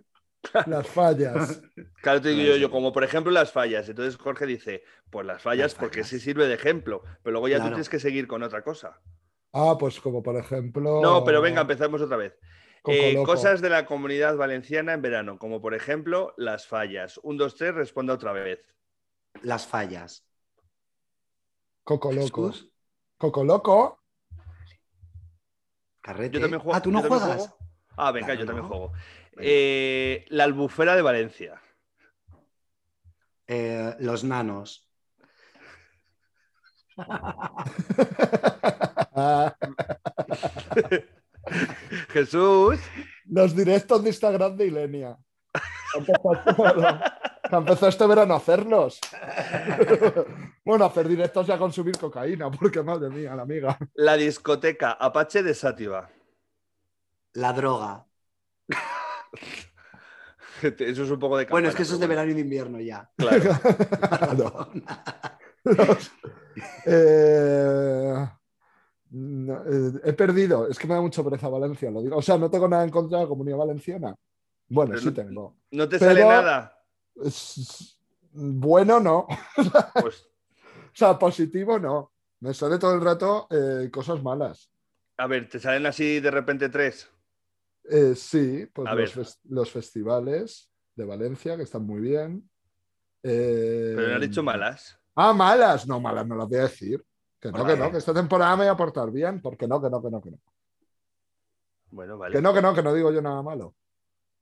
Las 0.68 0.88
fallas. 0.88 1.62
Claro, 2.02 2.22
te 2.22 2.30
digo 2.30 2.44
yo, 2.44 2.58
yo, 2.58 2.70
como 2.70 2.91
por 2.91 3.04
ejemplo 3.04 3.32
las 3.32 3.52
fallas. 3.52 3.88
Entonces 3.88 4.18
Jorge 4.18 4.46
dice, 4.46 4.84
pues 5.10 5.26
las 5.26 5.41
fallas, 5.41 5.74
Las 5.74 5.76
porque 5.76 6.04
sí 6.04 6.20
sirve 6.20 6.48
de 6.48 6.56
ejemplo. 6.56 7.02
Pero 7.24 7.32
luego 7.32 7.48
ya 7.48 7.60
tú 7.60 7.68
tienes 7.68 7.89
que 7.89 8.00
seguir 8.00 8.28
con 8.28 8.44
otra 8.44 8.62
cosa. 8.64 9.00
Ah, 9.54 9.78
pues 9.80 10.00
como 10.00 10.22
por 10.22 10.36
ejemplo. 10.36 11.02
No, 11.02 11.24
pero 11.24 11.41
venga, 11.41 11.62
empezamos 11.62 12.02
otra 12.02 12.18
vez. 12.18 12.38
Eh, 12.86 13.16
cosas 13.24 13.62
de 13.62 13.70
la 13.70 13.86
comunidad 13.86 14.36
valenciana 14.36 14.94
en 14.94 15.02
verano, 15.02 15.39
como 15.39 15.62
por 15.62 15.74
ejemplo 15.74 16.34
las 16.38 16.68
fallas. 16.68 17.20
Un, 17.24 17.38
dos, 17.38 17.56
tres, 17.56 17.74
responda 17.74 18.14
otra 18.14 18.34
vez. 18.34 18.60
Las 19.41 19.66
fallas. 19.66 20.26
Coco 21.84 22.12
Loco. 22.12 22.52
Coco 23.18 23.44
Loco. 23.44 24.04
Carrete. 26.02 26.36
Yo 26.36 26.41
también 26.41 26.62
juego. 26.62 26.76
Ah, 26.76 26.82
¿tú 26.82 26.91
no 26.91 27.02
juegas? 27.02 27.48
juego. 27.48 27.58
Ah, 27.96 28.12
venga, 28.12 28.28
Claro, 28.28 28.39
yo 28.41 28.46
también 28.46 28.64
no. 28.64 28.70
juego. 28.70 28.94
Eh, 29.39 30.25
la 30.29 30.43
albufera 30.45 30.95
de 30.95 31.01
Valencia. 31.01 31.61
Eh, 33.47 33.95
los 33.99 34.23
nanos. 34.23 34.89
Jesús. 42.09 42.79
Los 43.25 43.55
directos 43.55 44.03
de 44.03 44.09
Instagram 44.09 44.55
de 44.57 44.67
Ilenia. 44.67 45.17
Que 45.93 45.99
empezó- 45.99 47.01
empezó 47.51 47.88
este 47.88 48.07
verano 48.07 48.34
a 48.34 48.38
hacerlos. 48.38 48.99
bueno, 50.65 50.86
hacer 50.86 51.07
directos 51.07 51.47
y 51.47 51.51
a 51.51 51.57
consumir 51.57 51.97
cocaína, 51.97 52.49
porque 52.51 52.81
madre 52.81 53.09
mía, 53.09 53.36
la 53.36 53.43
amiga. 53.43 53.77
La 53.93 54.15
discoteca 54.15 54.91
Apache 54.93 55.43
de 55.43 55.53
Sátiva. 55.53 56.09
La 57.34 57.53
droga. 57.53 58.05
Eso 60.61 61.03
es 61.03 61.09
un 61.11 61.19
poco 61.19 61.38
de 61.38 61.45
Bueno, 61.45 61.67
es 61.67 61.73
campana, 61.73 61.77
que 61.77 61.84
eso 61.84 61.93
es 61.95 61.99
de 61.99 62.05
bueno, 62.07 62.21
verano 62.21 62.31
y 62.31 62.36
de 62.36 62.41
invierno 62.41 62.79
ya. 62.79 63.11
Claro. 63.17 64.69
Los- 65.65 66.11
eh, 66.86 68.27
no, 69.11 69.53
eh, 69.65 69.91
he 70.05 70.13
perdido, 70.13 70.67
es 70.67 70.77
que 70.79 70.88
me 70.88 70.93
da 70.95 71.01
mucha 71.01 71.23
pereza 71.23 71.49
Valencia, 71.49 71.91
lo 71.91 72.01
digo. 72.01 72.17
O 72.17 72.21
sea, 72.21 72.38
no 72.38 72.49
tengo 72.49 72.67
nada 72.67 72.84
en 72.84 72.89
contra 72.89 73.17
de 73.19 73.23
la 73.25 73.29
comunidad 73.29 73.57
valenciana. 73.57 74.15
Bueno, 74.69 74.89
Pero 74.91 75.01
sí 75.01 75.07
no- 75.07 75.13
tengo. 75.13 75.57
No 75.71 75.89
te 75.89 75.99
Pero- 75.99 76.11
sale 76.11 76.25
nada. 76.25 76.79
Es- 77.15 77.97
bueno, 78.31 78.99
no. 78.99 79.27
Pues, 80.01 80.25
O 80.25 80.95
sea, 80.95 81.17
positivo 81.19 81.77
no. 81.79 82.11
Me 82.39 82.53
sale 82.53 82.77
todo 82.77 82.93
el 82.95 83.01
rato 83.01 83.47
eh, 83.51 83.89
cosas 83.91 84.21
malas. 84.23 84.69
a 85.17 85.27
ver, 85.27 85.47
¿te 85.47 85.59
salen 85.59 85.86
así 85.86 86.19
de 86.19 86.31
repente 86.31 86.69
tres? 86.69 87.09
Eh, 87.89 88.15
sí, 88.15 88.65
pues 88.73 88.88
los, 88.88 88.95
ver. 88.97 89.09
fes- 89.09 89.39
los 89.49 89.71
festivales 89.71 90.71
de 90.95 91.05
Valencia, 91.05 91.57
que 91.57 91.63
están 91.63 91.86
muy 91.86 91.99
bien. 92.01 92.49
Eh, 93.23 93.93
Pero 93.95 94.09
no 94.09 94.15
has 94.15 94.21
dicho 94.21 94.43
malas. 94.43 94.99
Ah, 95.15 95.34
malas. 95.34 95.88
No, 95.88 95.99
malas 95.99 96.25
no 96.27 96.36
las 96.36 96.47
voy 96.47 96.57
a 96.59 96.63
decir. 96.63 97.03
Que 97.39 97.51
no, 97.51 97.59
Vale. 97.63 97.73
que 97.73 97.79
no, 97.79 97.91
que 97.91 97.97
esta 97.97 98.13
temporada 98.13 98.55
me 98.55 98.63
voy 98.63 98.71
a 98.71 98.77
portar 98.77 99.11
bien. 99.11 99.41
Porque 99.41 99.67
no, 99.67 99.81
que 99.81 99.89
no, 99.89 100.01
que 100.01 100.09
no, 100.09 100.21
que 100.21 100.31
no. 100.31 100.39
Bueno, 101.91 102.17
vale. 102.17 102.34
Que 102.36 102.41
no, 102.41 102.53
que 102.53 102.61
no, 102.61 102.73
que 102.73 102.81
no 102.84 102.93
digo 102.93 103.11
yo 103.11 103.21
nada 103.21 103.41
malo. 103.43 103.75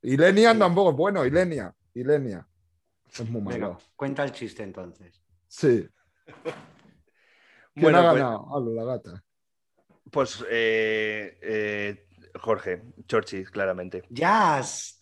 Ilenia 0.03 0.57
tampoco 0.57 0.91
es 0.91 0.95
bueno, 0.97 1.25
Ilenia. 1.25 1.73
Ilenia. 1.93 2.47
Es 3.11 3.29
muy 3.29 3.41
malo. 3.41 3.67
Venga, 3.69 3.77
cuenta 3.95 4.23
el 4.23 4.31
chiste 4.31 4.63
entonces. 4.63 5.21
Sí. 5.47 5.87
¿Quién 7.73 7.83
Bueno, 7.83 7.97
ha 7.99 8.01
pues- 8.11 8.13
ganado? 8.21 8.55
Hablo, 8.55 8.73
la 8.73 8.83
gata. 8.85 9.23
Pues 10.11 10.43
eh, 10.49 11.37
eh, 11.41 12.07
Jorge, 12.39 12.83
Chorchi, 13.07 13.43
claramente. 13.45 14.03
Jazz. 14.09 14.99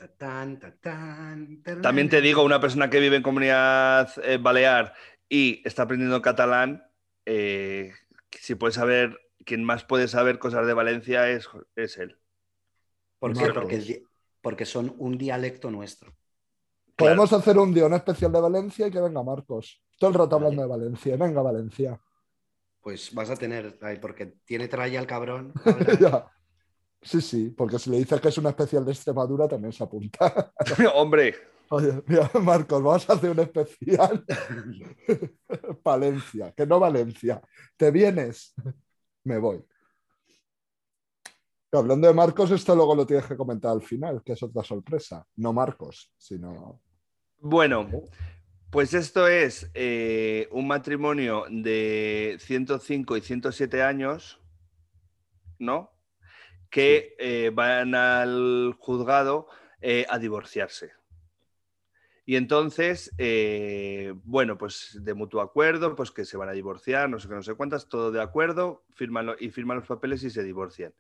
También 1.82 2.10
te 2.10 2.22
digo, 2.22 2.44
una 2.44 2.60
persona 2.60 2.90
que 2.90 3.00
vive 3.00 3.18
en 3.18 3.24
comunidad 3.24 4.12
eh, 4.24 4.38
balear 4.38 4.94
y 5.28 5.62
está 5.66 5.84
aprendiendo 5.84 6.22
catalán, 6.22 6.84
eh, 7.26 7.94
si 8.32 8.56
puede 8.56 8.74
saber, 8.74 9.20
quien 9.46 9.64
más 9.64 9.84
puede 9.84 10.08
saber 10.08 10.40
cosas 10.40 10.66
de 10.66 10.74
Valencia 10.74 11.30
es, 11.30 11.48
es 11.76 11.98
él. 11.98 12.18
¿Por 13.20 13.34
qué? 13.34 14.04
Porque, 14.42 14.66
son 14.66 14.96
un 14.98 15.18
dialecto 15.18 15.70
nuestro. 15.70 16.16
Podemos 16.96 17.32
hacer 17.34 17.58
un 17.58 17.74
día 17.74 17.86
un 17.86 17.94
especial 17.94 18.32
de 18.32 18.42
Valencia 18.42 18.88
y 18.88 18.92
que 18.92 19.02
venga 19.02 19.22
Marcos. 19.22 19.82
Todo 19.98 20.10
el 20.12 20.16
rato 20.16 20.38
hablando 20.38 20.62
de 20.62 20.68
Valencia. 20.68 21.18
Venga, 21.18 21.42
Valencia. 21.42 22.00
Pues 22.82 23.14
vas 23.14 23.30
a 23.30 23.36
tener, 23.36 23.78
porque 24.02 24.38
tiene 24.46 24.68
tralla 24.68 25.00
el 25.00 25.08
cabrón. 25.08 25.54
Ya. 26.00 26.26
Sí, 27.02 27.22
sí, 27.22 27.50
porque 27.50 27.80
si 27.80 27.90
le 27.90 27.98
dices 27.98 28.20
que 28.20 28.28
es 28.28 28.38
un 28.38 28.48
especial 28.48 28.84
de 28.84 28.92
Extremadura 28.92 29.48
también 29.48 29.72
se 29.72 29.84
apunta. 29.84 30.54
Hombre, 30.96 31.36
Oye, 31.72 32.02
mira, 32.08 32.30
Marcos, 32.42 32.82
vamos 32.82 33.10
a 33.10 33.14
hacer 33.14 33.30
un 33.30 33.40
especial. 33.40 34.26
Valencia, 35.84 36.52
que 36.52 36.66
no 36.66 36.80
Valencia. 36.80 37.42
¿Te 37.78 37.92
vienes? 37.92 38.56
Me 39.24 39.38
voy. 39.38 39.64
Y 41.72 41.78
hablando 41.78 42.08
de 42.08 42.14
Marcos, 42.16 42.50
esto 42.50 42.76
luego 42.76 42.96
lo 42.96 43.06
tienes 43.06 43.28
que 43.28 43.38
comentar 43.38 43.72
al 43.72 43.84
final, 43.84 44.24
que 44.24 44.34
es 44.34 44.42
otra 44.42 44.64
sorpresa. 44.64 45.24
No 45.36 45.54
Marcos, 45.54 46.12
sino. 46.18 46.82
Bueno, 47.38 47.88
pues 48.72 48.96
esto 48.96 49.28
es 49.28 49.70
eh, 49.76 50.50
un 50.52 50.68
matrimonio 50.68 51.46
de 51.52 52.38
105 52.40 53.16
y 53.16 53.22
107 53.22 53.84
años, 53.84 54.42
¿no? 55.60 55.92
Que 56.70 57.16
eh, 57.20 57.52
van 57.54 57.96
al 57.96 58.76
juzgado 58.78 59.48
eh, 59.82 60.06
a 60.10 60.20
divorciarse. 60.20 60.92
Y 62.26 62.36
entonces, 62.36 63.12
eh, 63.18 64.14
bueno, 64.24 64.56
pues 64.56 65.00
de 65.02 65.16
mutuo 65.16 65.42
acuerdo, 65.42 65.96
pues 65.96 66.12
que 66.12 66.26
se 66.26 66.38
van 66.38 66.48
a 66.48 66.52
divorciar, 66.52 67.10
no 67.10 67.20
sé 67.20 67.28
qué, 67.28 67.34
no 67.34 67.42
sé 67.42 67.56
cuántas, 67.56 67.90
todo 67.90 68.12
de 68.12 68.22
acuerdo, 68.22 68.84
firman 68.94 69.32
y 69.40 69.50
firman 69.50 69.78
los 69.78 69.88
papeles 69.88 70.22
y 70.24 70.30
se 70.30 70.44
divorcian. 70.44 70.94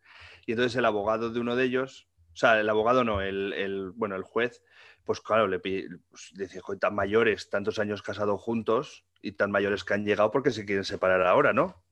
Y 0.48 0.54
entonces 0.54 0.76
el 0.76 0.86
abogado 0.86 1.30
de 1.30 1.40
uno 1.40 1.56
de 1.56 1.66
ellos, 1.66 2.08
o 2.34 2.36
sea, 2.36 2.60
el 2.60 2.68
abogado 2.68 3.04
no, 3.04 3.22
el, 3.22 3.92
bueno, 3.96 4.16
el 4.16 4.24
juez, 4.24 4.64
pues 5.04 5.22
claro, 5.22 5.48
le 5.48 5.60
pi- 5.60 5.88
pues 6.10 6.32
dice, 6.34 6.62
"Joder, 6.62 6.80
tan 6.80 6.96
mayores, 6.96 7.48
tantos 7.52 7.78
años 7.78 8.02
casados 8.02 8.42
juntos 8.42 9.06
y 9.22 9.34
tan 9.34 9.52
mayores 9.52 9.84
que 9.84 9.94
han 9.94 10.06
llegado 10.06 10.32
porque 10.32 10.50
se 10.50 10.66
quieren 10.66 10.84
separar 10.84 11.22
ahora, 11.22 11.54
¿no? 11.54 11.84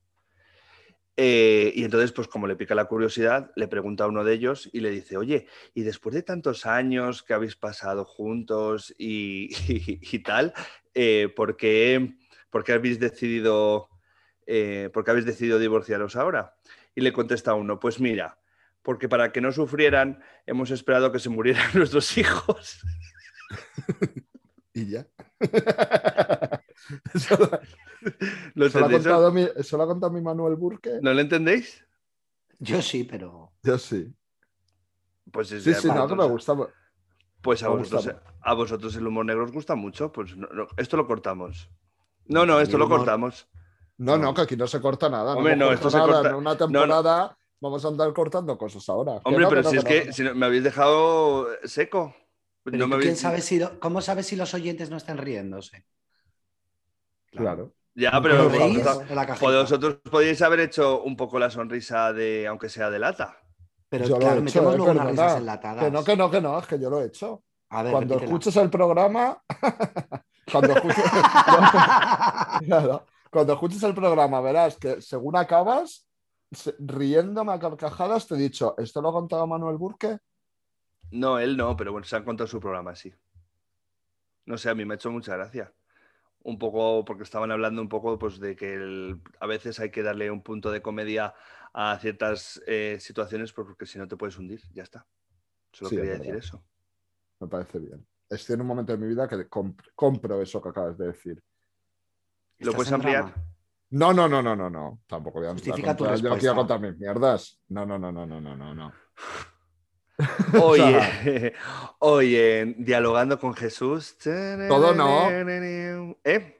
Eh, 1.20 1.74
y 1.76 1.84
entonces, 1.84 2.11
pues 2.11 2.28
como 2.28 2.45
le 2.45 2.55
pica 2.55 2.76
la 2.76 2.86
curiosidad, 2.86 3.51
le 3.55 3.68
pregunta 3.68 4.03
a 4.03 4.07
uno 4.07 4.24
de 4.24 4.34
ellos 4.34 4.70
y 4.72 4.82
le 4.82 4.91
dice, 4.91 5.18
oye, 5.18 5.47
y 5.74 5.82
después 5.82 6.13
de 6.13 6.22
tantos 6.22 6.68
años 6.68 7.24
que 7.24 7.34
habéis 7.34 7.55
pasado 7.55 8.05
juntos 8.05 8.93
y, 8.99 10.20
tal, 10.20 10.53
eh, 10.93 11.34
¿por, 11.36 11.57
qué, 11.57 12.18
por 12.51 12.63
qué 12.63 12.74
habéis 12.74 12.99
decidido, 12.99 13.89
eh, 14.45 14.91
por 14.93 15.03
qué 15.03 15.11
habéis 15.11 15.26
decidido 15.26 15.57
divorciaros 15.57 16.15
ahora? 16.15 16.53
Y 16.93 17.01
le 17.01 17.11
contesta 17.11 17.55
uno, 17.55 17.80
pues 17.80 17.99
mira, 17.99 18.38
porque 18.84 19.09
para 19.09 19.32
que 19.32 19.41
no 19.41 19.51
sufrieran 19.51 20.24
hemos 20.45 20.70
esperado 20.70 21.11
que 21.11 21.20
se 21.20 21.30
murieran 21.30 21.70
nuestros 21.74 22.18
hijos. 22.18 22.80
Y 24.74 24.91
ya. 24.91 25.07
Eso, 28.08 28.18
lo- 28.55 28.66
¿Lo 28.66 28.66
eso 28.66 28.80
lo 28.80 28.86
ha 28.86 28.88
entendéis? 28.88 29.03
contado 29.03 29.32
mi, 29.32 29.47
eso 29.55 29.78
lo 29.78 29.84
ha 29.84 29.88
contado 29.88 30.12
mi 30.14 30.22
Manuel 30.22 30.55
Burke. 30.55 30.99
¿No 31.01 31.14
lo 31.14 31.20
entendéis? 31.22 31.84
Yo 32.60 32.82
sí, 32.82 33.03
pero. 33.03 33.53
Yo 33.64 33.78
sí. 33.78 34.14
Pues 35.32 35.51
es 35.51 35.64
Sí, 35.64 35.74
sí, 35.74 35.88
no, 35.88 36.08
que 36.08 36.16
me 36.16 36.24
otros. 36.24 36.30
gusta. 36.32 36.55
Pues 37.41 37.62
a 37.64 37.70
Me 37.70 37.76
vosotros, 37.78 38.05
gusta. 38.05 38.24
a 38.41 38.53
vosotros 38.53 38.95
el 38.95 39.05
humor 39.08 39.26
negro 39.26 39.43
os 39.45 39.51
gusta 39.51 39.76
mucho. 39.76 40.12
Pues 40.12 40.36
no- 40.36 40.47
no, 40.47 40.68
esto 40.78 40.97
lo 40.97 41.05
cortamos. 41.05 41.70
No, 42.26 42.45
no, 42.45 42.60
esto 42.60 42.78
lo 42.78 42.89
cortamos. 42.89 43.47
No, 43.97 44.18
No. 44.18 44.34
que 44.34 44.41
aquí 44.41 44.55
no 44.58 44.68
se 44.68 44.80
corta 44.82 45.10
nada. 45.10 45.36
Hombre, 45.36 45.55
no, 45.55 45.72
esto 45.72 45.89
se 45.89 45.97
corta- 45.99 46.30
En 46.30 46.36
una 46.36 46.51
no. 46.51 46.58
temporada 46.58 47.38
vamos 47.60 47.84
a 47.84 47.88
andar 47.88 48.14
cortando 48.14 48.58
cosas 48.58 48.88
ahora. 48.89 49.20
Hombre, 49.24 49.43
no, 49.43 49.49
pero 49.49 49.64
si 49.64 49.78
es 49.78 49.84
no, 49.84 49.89
que 49.89 50.05
no. 50.05 50.14
si 50.14 50.24
no- 50.24 50.36
me 50.36 50.45
habéis 50.45 50.64
dejado 50.64 51.47
seco. 51.64 52.16
pero 52.64 52.78
No 52.78 52.86
¿y 52.86 52.88
me 52.89 52.95
quién 52.97 53.10
habéis- 53.14 53.20
sabe 53.20 53.41
si 53.41 53.60
lo- 53.60 53.80
¿Cómo 53.80 54.01
sabes 54.01 54.28
si 54.28 54.36
los 54.36 54.53
oyentes 54.53 54.89
no 54.89 54.97
están 54.97 55.18
riéndose? 55.18 55.86
Claro. 57.32 57.74
Ya, 57.97 58.11
¿Os 58.13 58.21
pero 58.21 58.45
¿Os 58.45 58.51
reís 58.51 58.77
vosotros, 58.77 59.09
en 59.09 59.15
la 59.15 59.25
cajita? 59.25 59.51
vosotros 59.61 59.95
podíais 60.11 60.41
haber 60.43 60.59
hecho 60.59 61.01
un 61.01 61.17
poco 61.17 61.39
la 61.39 61.49
sonrisa 61.49 62.13
de, 62.13 62.45
aunque 62.45 62.69
sea 62.69 62.91
de 62.91 62.99
lata. 62.99 63.37
Pero 63.89 64.05
Yo 64.05 64.11
lo 64.15 64.19
claro, 64.19 64.35
he 64.35 64.43
hecho, 64.43 64.43
metemos 64.43 64.77
luego 64.77 64.91
unas 64.91 65.11
risas 65.11 65.37
enlatadas. 65.37 65.85
Que 65.85 65.91
no, 65.91 66.03
que 66.03 66.15
no, 66.15 66.29
que 66.31 66.41
no, 66.41 66.59
es 66.59 66.67
que 66.67 66.79
yo 66.79 66.89
lo 66.91 67.01
he 67.01 67.05
hecho. 67.05 67.43
A 67.69 67.81
ver, 67.83 67.91
Cuando 67.93 68.13
repítela. 68.15 68.37
escuches 68.37 68.55
el 68.57 68.69
programa, 68.69 69.41
cuando 70.51 70.73
escuches, 70.73 71.03
Claro, 72.67 73.05
cuando 73.31 73.53
escuches 73.53 73.83
el 73.83 73.93
programa 73.95 74.41
verás 74.41 74.77
que 74.77 75.01
según 75.01 75.35
acabas, 75.35 76.07
se- 76.51 76.75
riéndome 76.79 77.51
a 77.53 77.59
carcajadas, 77.59 78.27
te 78.27 78.35
he 78.35 78.37
dicho, 78.37 78.75
¿esto 78.77 79.01
lo 79.01 79.09
ha 79.09 79.13
contado 79.13 79.47
Manuel 79.47 79.77
Burke? 79.77 80.19
No, 81.11 81.39
él 81.39 81.57
no, 81.57 81.75
pero 81.75 81.91
bueno, 81.93 82.05
se 82.05 82.15
han 82.15 82.23
contado 82.23 82.47
su 82.47 82.59
programa, 82.59 82.95
sí. 82.95 83.13
No 84.45 84.57
sé, 84.57 84.69
a 84.69 84.75
mí 84.75 84.85
me 84.85 84.93
ha 84.93 84.95
hecho 84.95 85.11
mucha 85.11 85.35
gracia. 85.35 85.73
Un 86.47 86.57
poco, 86.57 87.03
porque 87.03 87.23
estaban 87.23 87.51
hablando 87.51 87.81
un 87.81 87.89
poco 87.89 88.17
pues, 88.17 88.39
de 88.39 88.55
que 88.55 88.75
el- 88.75 89.19
a 89.41 89.47
veces 89.47 89.81
hay 89.81 89.91
que 89.91 90.01
darle 90.01 90.31
un 90.31 90.41
punto 90.41 90.71
de 90.71 90.81
comedia 90.81 91.33
a 91.73 91.97
ciertas 91.99 92.61
eh, 92.65 92.99
situaciones 93.01 93.51
pues, 93.51 93.67
porque 93.67 93.85
si 93.85 93.99
no 93.99 94.07
te 94.07 94.15
puedes 94.15 94.37
hundir, 94.37 94.61
ya 94.73 94.83
está. 94.83 95.05
Solo 95.73 95.89
Sí, 95.89 95.95
es 95.97 96.01
quería 96.01 96.17
decir 96.17 96.35
eso. 96.37 96.63
Me 97.41 97.49
parece 97.49 97.79
bien. 97.79 98.07
Estoy 98.29 98.53
en 98.53 98.61
un 98.61 98.67
momento 98.67 98.93
de 98.93 98.97
mi 98.97 99.07
vida 99.07 99.27
que 99.27 99.35
comp- 99.49 99.91
compro 99.93 100.41
eso 100.41 100.61
que 100.61 100.69
acabas 100.69 100.97
de 100.97 101.07
decir. 101.07 101.35
¿Lo 102.59 102.71
¿Estás 102.71 102.75
puedes 102.75 102.93
ampliar? 102.93 103.25
drama? 103.25 103.43
No, 103.89 104.13
no, 104.13 104.29
no, 104.29 104.41
no, 104.41 104.55
no, 104.55 104.69
no. 104.69 105.01
Tampoco 105.05 105.39
voy 105.39 105.49
a 105.49 105.51
Justifica 105.51 105.97
tu 105.97 106.05
Yo 106.05 106.11
no 106.11 106.15
quiero 106.15 106.31
respuesta. 106.31 106.55
contar 106.55 106.79
mis 106.79 106.97
mierdas. 106.97 107.59
No, 107.67 107.85
no, 107.85 107.99
no, 107.99 108.09
no, 108.13 108.25
no, 108.25 108.39
no, 108.39 108.55
no, 108.55 108.73
no. 108.73 108.93
Oye, 110.61 111.53
oye, 111.99 112.76
dialogando 112.78 113.39
con 113.39 113.53
Jesús. 113.53 114.18
Todo 114.18 114.93
no. 114.93 115.30
¿Eh? 115.30 116.59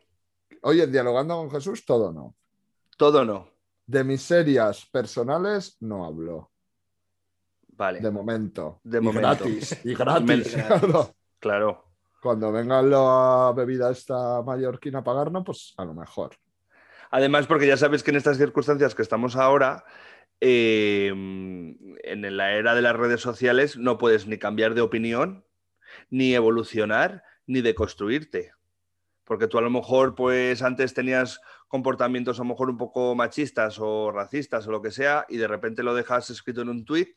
Oye, 0.62 0.88
dialogando 0.88 1.38
con 1.38 1.51
Jesús, 1.51 1.86
todo 1.86 2.12
no. 2.12 2.36
Todo 2.97 3.26
no. 3.26 3.49
De 3.86 4.03
miserias 4.03 4.86
personales 4.86 5.78
no 5.80 6.05
hablo. 6.05 6.51
Vale, 7.70 7.99
De 7.99 8.12
momento. 8.12 8.80
De 8.84 8.97
y 8.97 9.01
momento. 9.01 9.45
gratis. 9.45 9.80
Y 9.84 9.93
gratis. 9.95 10.55
Gratis. 10.55 10.80
claro. 10.80 11.16
claro. 11.39 11.84
Cuando 12.22 12.51
venga 12.51 12.82
la 12.82 13.53
bebida 13.55 13.91
esta 13.91 14.41
mallorquina 14.41 14.99
a 14.99 15.03
pagarnos, 15.03 15.43
pues 15.45 15.74
a 15.78 15.86
lo 15.86 15.93
mejor. 15.93 16.36
Además, 17.12 17.47
porque 17.47 17.68
ya 17.68 17.78
sabes 17.78 18.03
que 18.03 18.12
en 18.12 18.18
estas 18.18 18.38
circunstancias 18.38 18.95
que 18.95 19.03
estamos 19.03 19.36
ahora, 19.36 19.84
eh, 20.39 21.07
en 21.07 22.38
la 22.38 22.53
era 22.53 22.75
de 22.75 22.81
las 22.81 22.95
redes 22.95 23.21
sociales, 23.21 23.77
no 23.77 23.97
puedes 23.97 24.27
ni 24.27 24.38
cambiar 24.38 24.73
de 24.73 24.81
opinión, 24.81 25.45
ni 26.09 26.33
evolucionar, 26.33 27.23
ni 27.45 27.61
deconstruirte. 27.61 28.51
Porque 29.23 29.47
tú 29.47 29.57
a 29.57 29.61
lo 29.61 29.69
mejor, 29.69 30.15
pues 30.15 30.61
antes 30.61 30.93
tenías 30.93 31.41
comportamientos 31.67 32.39
a 32.39 32.43
lo 32.43 32.49
mejor 32.49 32.69
un 32.69 32.77
poco 32.77 33.13
machistas 33.13 33.77
o 33.79 34.11
racistas 34.11 34.65
o 34.67 34.71
lo 34.71 34.81
que 34.81 34.91
sea, 34.91 35.25
y 35.27 35.38
de 35.38 35.47
repente 35.47 35.83
lo 35.83 35.93
dejas 35.93 36.29
escrito 36.29 36.61
en 36.61 36.69
un 36.69 36.85
tuit, 36.85 37.09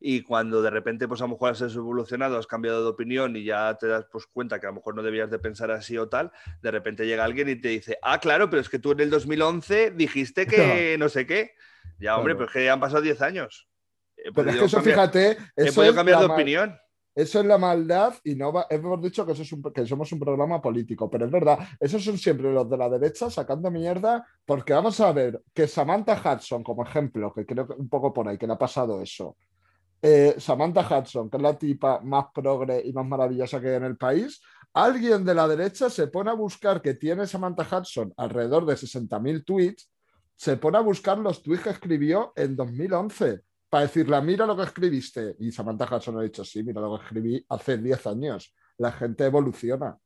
y 0.00 0.22
cuando 0.22 0.62
de 0.62 0.70
repente, 0.70 1.06
pues 1.06 1.20
a 1.20 1.24
lo 1.24 1.32
mejor 1.32 1.50
has 1.50 1.60
evolucionado, 1.60 2.38
has 2.38 2.46
cambiado 2.46 2.82
de 2.82 2.88
opinión 2.88 3.36
y 3.36 3.44
ya 3.44 3.76
te 3.78 3.86
das 3.86 4.06
pues, 4.10 4.26
cuenta 4.26 4.58
que 4.58 4.66
a 4.66 4.70
lo 4.70 4.76
mejor 4.76 4.94
no 4.94 5.02
debías 5.02 5.30
de 5.30 5.38
pensar 5.38 5.70
así 5.70 5.98
o 5.98 6.08
tal, 6.08 6.32
de 6.62 6.70
repente 6.70 7.06
llega 7.06 7.24
alguien 7.24 7.50
y 7.50 7.56
te 7.56 7.68
dice, 7.68 7.98
ah, 8.02 8.18
claro, 8.18 8.48
pero 8.48 8.62
es 8.62 8.70
que 8.70 8.78
tú 8.78 8.92
en 8.92 9.00
el 9.00 9.10
2011 9.10 9.90
dijiste 9.90 10.46
que 10.46 10.96
no 10.98 11.08
sé 11.10 11.26
qué. 11.26 11.54
Ya, 12.00 12.16
hombre, 12.16 12.34
Claro. 12.34 12.38
pero 12.38 12.46
es 12.46 12.52
que 12.64 12.70
han 12.70 12.80
pasado 12.80 13.02
10 13.02 13.20
años. 13.22 13.68
He 14.16 14.32
Pero 14.32 14.50
es 14.50 14.56
podido 14.56 14.60
que 14.60 14.66
eso, 14.66 14.76
cambiar- 14.78 14.94
fíjate, 14.94 15.30
he 15.56 15.64
eso 15.66 15.74
podido 15.74 15.90
es, 15.92 15.96
cambiar 15.96 16.18
de 16.20 16.26
opinión. 16.26 16.78
eso 17.14 17.40
es 17.40 17.46
la 17.46 17.58
maldad 17.58 18.14
y 18.24 18.34
no 18.34 18.52
va- 18.52 18.66
hemos 18.70 19.00
dicho 19.02 19.24
que, 19.26 19.32
eso 19.32 19.42
es 19.42 19.52
un- 19.52 19.62
que 19.62 19.86
somos 19.86 20.10
un 20.12 20.20
programa 20.20 20.60
político, 20.60 21.10
pero 21.10 21.24
es 21.26 21.30
verdad, 21.30 21.58
esos 21.78 22.02
son 22.04 22.18
siempre 22.18 22.52
los 22.52 22.68
de 22.68 22.76
la 22.76 22.88
derecha 22.88 23.30
sacando 23.30 23.70
mierda, 23.70 24.26
porque 24.44 24.72
vamos 24.72 25.00
a 25.00 25.12
ver 25.12 25.40
que 25.54 25.66
Samantha 25.66 26.20
Hudson, 26.22 26.62
como 26.62 26.82
ejemplo, 26.84 27.32
que 27.32 27.46
creo 27.46 27.66
que 27.66 27.74
un 27.74 27.88
poco 27.88 28.12
por 28.12 28.28
ahí, 28.28 28.36
que 28.38 28.46
le 28.46 28.52
ha 28.54 28.58
pasado 28.58 29.00
eso. 29.02 29.36
eh, 30.02 30.36
Samantha 30.38 30.80
Hudson, 30.80 31.28
que 31.28 31.36
es 31.36 31.42
la 31.42 31.58
tipa 31.58 32.00
más 32.00 32.24
progre 32.34 32.80
y 32.86 32.90
más 32.90 33.04
maravillosa 33.04 33.60
que 33.60 33.68
hay 33.68 33.74
en 33.74 33.84
el 33.84 33.98
país, 33.98 34.40
alguien 34.72 35.26
de 35.26 35.34
la 35.34 35.46
derecha 35.46 35.90
se 35.90 36.06
pone 36.06 36.30
a 36.30 36.32
buscar 36.32 36.80
que 36.80 36.94
tiene 36.94 37.26
Samantha 37.26 37.66
Hudson 37.70 38.10
alrededor 38.16 38.64
de 38.64 38.76
60.000 38.78 39.44
tweets, 39.44 39.90
se 40.40 40.56
pone 40.56 40.78
a 40.78 40.80
buscar 40.80 41.18
los 41.18 41.42
tweets 41.42 41.64
que 41.64 41.68
escribió 41.70 42.32
en 42.34 42.56
2011 42.56 43.42
para 43.68 43.82
decirle, 43.82 44.18
mira 44.22 44.46
lo 44.46 44.56
que 44.56 44.62
escribiste. 44.62 45.36
Y 45.38 45.52
Samantha 45.52 45.84
Hudson 45.94 46.18
ha 46.18 46.22
dicho, 46.22 46.42
sí, 46.46 46.62
mira 46.62 46.80
lo 46.80 46.96
que 46.98 47.04
escribí 47.04 47.44
hace 47.50 47.76
10 47.76 48.06
años. 48.06 48.54
La 48.78 48.90
gente 48.90 49.26
evoluciona. 49.26 49.98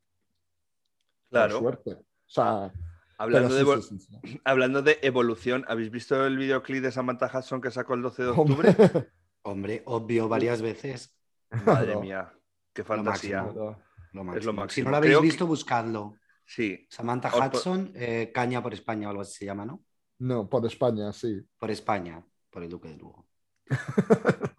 Claro. 1.30 1.61
Por 1.61 1.62
suerte. 1.62 1.93
O 2.03 2.07
sea, 2.26 2.72
Hablando, 3.16 3.55
de, 3.55 3.61
sí, 3.61 3.64
evol- 3.66 3.82
sí, 3.82 3.99
sí, 4.01 4.18
sí. 4.24 4.41
hablando 4.45 4.82
de 4.82 4.99
evolución, 5.03 5.64
¿habéis 5.68 5.93
visto 5.93 6.26
el 6.26 6.37
videoclip 6.37 6.82
de 6.82 6.91
Samantha 6.91 7.30
Hudson 7.32 7.61
que 7.61 7.70
sacó 7.70 7.95
el 7.95 8.03
12 8.03 8.22
de 8.24 8.28
octubre? 8.30 8.68
Hombre, 8.70 9.12
Hombre, 9.43 9.82
obvio 9.87 10.28
varias 10.28 10.61
veces. 10.62 11.16
Madre 11.64 11.95
mía, 11.97 12.32
qué 12.72 12.82
fantasía. 12.82 13.43
máximo. 13.45 13.76
Lo 14.12 14.24
máximo. 14.24 14.37
Es 14.39 14.45
lo 14.47 14.51
Si 14.53 14.57
máximo. 14.57 14.85
no 14.87 14.91
lo 14.91 14.97
habéis 14.97 15.11
Creo 15.12 15.20
que- 15.20 15.26
visto, 15.28 15.47
buscadlo. 15.47 16.16
Sí, 16.45 16.87
Samantha 16.91 17.30
Hudson, 17.35 17.93
eh, 17.95 18.32
Caña 18.35 18.61
por 18.61 18.74
España 18.74 19.07
o 19.07 19.11
algo 19.11 19.22
así 19.22 19.35
se 19.39 19.45
llama, 19.47 19.64
¿no? 19.64 19.80
No, 20.18 20.48
por 20.48 20.64
España, 20.66 21.12
sí. 21.12 21.40
Por 21.58 21.70
España, 21.70 22.24
por 22.50 22.62
el 22.62 22.68
Duque 22.68 22.88
de 22.88 22.96
Lugo. 22.96 23.26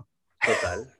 total. 0.45 0.91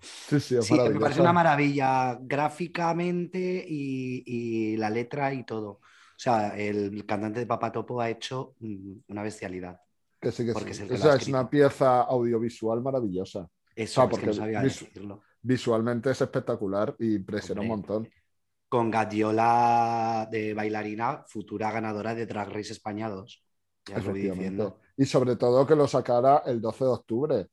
Sí, 0.00 0.40
sí, 0.40 0.56
es 0.56 0.66
Sí, 0.66 0.74
me 0.74 0.98
parece 1.00 1.20
una 1.20 1.32
maravilla 1.32 2.18
gráficamente 2.20 3.64
y, 3.66 4.22
y 4.26 4.76
la 4.76 4.88
letra 4.90 5.32
y 5.34 5.44
todo. 5.44 5.70
O 5.72 5.82
sea, 6.22 6.56
el 6.56 7.04
cantante 7.06 7.40
de 7.40 7.46
Papatopo 7.46 8.00
ha 8.00 8.08
hecho 8.10 8.54
mm, 8.60 8.92
una 9.08 9.22
bestialidad. 9.22 9.78
Que 10.20 10.30
sí, 10.32 10.44
que 10.44 10.52
porque 10.52 10.74
sí. 10.74 10.82
es 10.82 10.82
el 10.82 10.88
que 10.88 10.92
lo 10.94 10.98
Esa 10.98 11.12
ha 11.12 11.16
es 11.16 11.28
una 11.28 11.48
pieza 11.50 12.02
audiovisual 12.02 12.82
maravillosa. 12.82 13.48
Eso 13.74 14.02
Ah, 14.02 14.04
es 14.04 14.08
que 14.08 14.10
porque 14.10 14.26
no 14.26 14.32
sabía 14.32 14.62
vis- 14.62 14.80
decirlo. 14.80 15.22
Visualmente 15.42 16.10
es 16.10 16.20
espectacular 16.20 16.94
y 16.98 17.14
impresiona 17.14 17.62
un 17.62 17.68
montón. 17.68 18.08
con 18.68 18.90
Gadiola 18.90 20.28
de 20.30 20.54
bailarina, 20.54 21.24
futura 21.26 21.70
ganadora 21.72 22.14
de 22.14 22.26
Drag 22.26 22.48
Race 22.50 22.72
España 22.72 23.08
2. 23.08 23.42
Ya 23.86 23.94
lo 23.94 24.00
Efectivamente. 24.00 24.74
Y 24.96 25.04
sobre 25.06 25.36
todo 25.36 25.66
que 25.66 25.74
lo 25.76 25.86
sacara 25.88 26.42
el 26.46 26.60
12 26.60 26.84
de 26.84 26.90
octubre, 26.90 27.48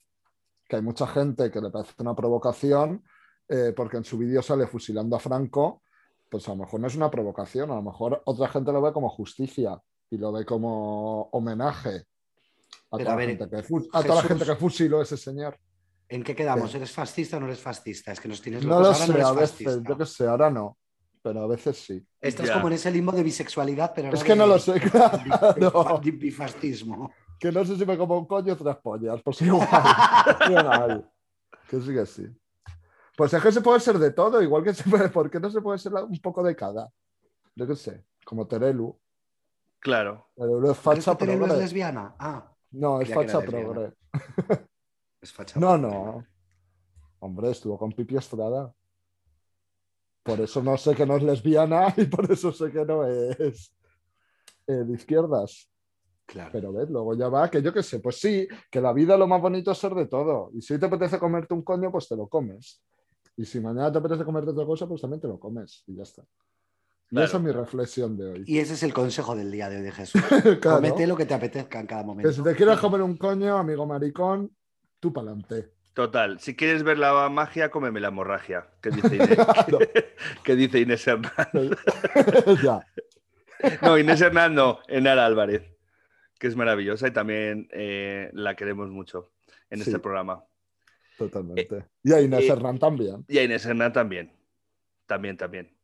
que 0.68 0.76
hay 0.76 0.82
mucha 0.82 1.08
gente 1.08 1.50
que 1.50 1.62
le 1.62 1.70
parece 1.70 1.94
una 2.00 2.14
provocación, 2.16 3.04
eh, 3.48 3.74
porque 3.76 3.98
en 3.98 4.04
su 4.04 4.18
vídeo 4.18 4.42
sale 4.42 4.68
fusilando 4.68 5.16
a 5.16 5.20
Franco, 5.20 5.82
pues 6.30 6.46
a 6.48 6.52
lo 6.52 6.58
mejor 6.58 6.82
no 6.82 6.88
es 6.88 6.96
una 6.96 7.10
provocación, 7.10 7.72
a 7.72 7.76
lo 7.76 7.82
mejor 7.82 8.22
otra 8.26 8.50
gente 8.50 8.72
lo 8.74 8.82
ve 8.82 8.92
como 8.92 9.08
justicia 9.10 9.82
y 10.10 10.18
lo 10.18 10.34
ve 10.34 10.46
como 10.46 11.30
homenaje 11.32 12.04
a, 12.92 12.98
toda, 12.98 13.14
a 13.14 13.16
ver, 13.16 13.30
la 13.30 13.36
gente 13.38 13.56
que 13.58 13.64
fu- 13.64 13.88
a 13.94 14.02
toda 14.04 14.16
la 14.16 14.22
Jesús- 14.22 14.28
gente 14.28 14.46
que 14.46 14.56
fusiló 14.58 15.00
a 15.00 15.04
ese 15.04 15.16
señor. 15.18 15.58
¿En 16.10 16.24
qué 16.24 16.36
quedamos? 16.36 16.72
Sí. 16.72 16.78
¿Eres 16.78 16.92
fascista 16.92 17.38
o 17.38 17.40
no 17.40 17.46
eres 17.48 17.60
fascista? 17.60 18.12
Es 18.12 18.20
que 18.20 18.28
nos 18.28 18.42
tienes 18.42 18.64
No 18.66 18.80
locos. 18.80 18.84
lo 18.84 18.88
Ahora 18.94 19.00
no 19.00 19.06
sé, 19.06 19.14
eres 19.14 19.26
a 19.28 19.32
veces, 19.32 19.50
fascista. 19.66 19.90
yo 19.90 19.98
que 19.98 20.06
sé, 20.06 20.28
ahora 20.28 20.50
no, 20.50 20.78
pero 21.28 21.44
a 21.44 21.48
veces 21.48 21.78
sí. 21.78 22.06
Estás 22.22 22.48
Ya. 22.48 22.54
como 22.54 22.68
en 22.68 22.74
ese 22.74 22.90
limbo 22.92 23.12
de 23.12 23.24
bisexualidad, 23.24 23.92
pero 23.94 24.10
Es 24.10 24.20
no 24.20 24.26
que 24.26 24.32
de- 24.32 24.36
no 24.38 24.48
lo 24.48 24.60
sé, 24.60 24.80
claro. 24.80 26.00
de 26.04 26.12
bifascismo. 26.12 27.12
Que 27.40 27.52
no 27.52 27.64
sé 27.66 27.76
si 27.78 27.86
me 27.86 27.98
como 27.98 28.18
un 28.18 28.26
coño 28.26 28.54
o 28.54 28.56
tres 28.58 28.76
pollas, 28.78 29.22
pues 29.24 29.42
igual. 29.42 29.68
igual. 30.50 31.12
Que 31.70 31.82
sí 31.82 31.94
que 31.94 32.06
sí. 32.06 32.26
Pues 33.16 33.34
es 33.34 33.42
que 33.44 33.52
se 33.52 33.62
puede 33.62 33.80
ser 33.80 33.98
de 34.00 34.12
todo, 34.12 34.42
igual 34.42 34.64
que 34.64 34.74
se 34.74 34.90
puede, 34.90 35.10
¿por 35.10 35.30
qué 35.30 35.40
no 35.40 35.50
se 35.50 35.62
puede 35.62 35.78
ser 35.80 35.94
un 35.94 36.20
poco 36.20 36.42
de 36.44 36.56
cada? 36.56 36.90
Yo 37.56 37.68
qué 37.68 37.76
sé, 37.76 38.06
como 38.26 38.48
Terelu. 38.48 38.98
Claro. 39.80 40.28
Terelu 40.36 40.72
es 40.72 40.78
¿Crees 40.80 41.04
facha 41.06 41.16
Terelu 41.18 41.44
es 41.44 41.48
progre. 41.50 41.62
lesbiana? 41.64 42.16
Ah, 42.20 42.52
No, 42.72 43.02
es 43.02 43.14
facha 43.14 43.40
progre. 43.42 43.94
es 45.22 45.32
facha. 45.34 45.60
No, 45.60 45.78
no. 45.78 46.26
Hombre, 47.20 47.50
estuvo 47.52 47.78
con 47.78 47.92
Pipi 47.92 48.16
Estrada. 48.18 48.74
Por 50.28 50.42
eso 50.42 50.62
no 50.62 50.78
sé 50.78 50.94
que 50.94 51.06
no 51.06 51.16
es 51.18 51.24
lesbiana 51.24 51.94
y 51.98 52.06
por 52.06 52.30
eso 52.32 52.52
sé 52.52 52.70
que 52.72 52.84
no 52.86 53.06
es 53.08 53.74
eh, 54.68 54.74
de 54.74 54.94
izquierdas. 54.94 55.70
Claro. 56.26 56.50
Pero 56.52 56.74
ves, 56.74 56.90
luego 56.90 57.16
ya 57.16 57.30
va, 57.30 57.50
que 57.50 57.62
yo 57.62 57.72
qué 57.74 57.82
sé, 57.82 58.00
pues 58.00 58.20
sí, 58.20 58.46
que 58.70 58.82
la 58.82 58.92
vida 58.92 59.16
lo 59.16 59.28
más 59.28 59.42
bonito 59.42 59.72
es 59.72 59.78
ser 59.78 59.94
de 59.96 60.08
todo. 60.08 60.52
Y 60.54 60.62
si 60.62 60.78
te 60.78 60.86
apetece 60.86 61.18
comerte 61.18 61.54
un 61.54 61.62
coño, 61.64 61.90
pues 61.90 62.10
te 62.10 62.18
lo 62.18 62.28
comes. 62.28 62.84
Y 63.38 63.46
si 63.46 63.62
mañana 63.62 63.90
te 63.92 64.00
apetece 64.00 64.26
comerte 64.26 64.52
otra 64.52 64.66
cosa, 64.66 64.86
pues 64.88 65.00
también 65.00 65.22
te 65.22 65.28
lo 65.30 65.40
comes. 65.40 65.84
Y 65.88 65.96
ya 65.96 66.04
está. 66.04 66.24
Y 66.24 67.12
Claro. 67.12 67.26
esa 67.28 67.38
es 67.38 67.44
mi 67.44 67.52
reflexión 67.52 68.18
de 68.18 68.26
hoy. 68.30 68.44
Y 68.46 68.58
ese 68.58 68.74
es 68.74 68.84
el 68.84 68.94
consejo 68.94 69.34
del 69.38 69.50
día 69.50 69.70
de 69.70 69.78
hoy 69.78 69.84
de 69.84 69.92
Jesús. 69.94 70.22
Claro, 70.60 70.78
Comete 70.82 71.08
lo 71.08 71.16
que 71.16 71.26
te 71.26 71.34
apetezca 71.34 71.80
en 71.80 71.88
cada 71.88 72.02
que 72.02 72.08
momento. 72.08 72.32
si 72.34 72.44
te 72.44 72.54
quieres 72.54 72.78
comer 72.80 73.02
un 73.02 73.16
coño, 73.16 73.58
amigo 73.58 73.86
maricón, 73.86 74.54
tú 75.00 75.14
pa'lante. 75.14 75.77
Total. 75.98 76.40
Si 76.40 76.56
quieres 76.56 76.84
ver 76.84 77.00
la 77.00 77.28
magia, 77.28 77.72
cómeme 77.72 78.00
la 78.00 78.10
hemorragia. 78.10 78.68
Que 78.84 78.92
dice 78.92 79.16
Inés, 79.16 79.30
que 80.44 80.56
dice 80.56 80.80
Inés 80.80 81.08
Hernán. 81.08 81.32
ya. 82.64 82.86
No, 83.82 83.98
Inés 83.98 84.22
Hernán 84.22 84.54
no, 84.54 84.80
Enara 84.88 85.26
Álvarez. 85.26 85.64
Que 86.38 86.46
es 86.46 86.56
maravillosa 86.56 87.08
y 87.08 87.12
también 87.12 87.68
eh, 87.72 88.30
la 88.34 88.56
queremos 88.56 88.92
mucho 88.92 89.32
en 89.72 89.80
Sí. 89.80 89.90
este 89.90 89.98
programa. 89.98 90.44
Totalmente. 91.18 91.86
Y 92.04 92.14
a 92.14 92.22
Inés 92.22 92.44
eh, 92.44 92.50
Hernán 92.52 92.78
también. 92.78 93.26
Y 93.28 93.40
a 93.40 93.44
Inés 93.44 93.66
Hernán 93.66 93.92
también. 93.92 94.32
También, 95.08 95.36
también. 95.36 95.76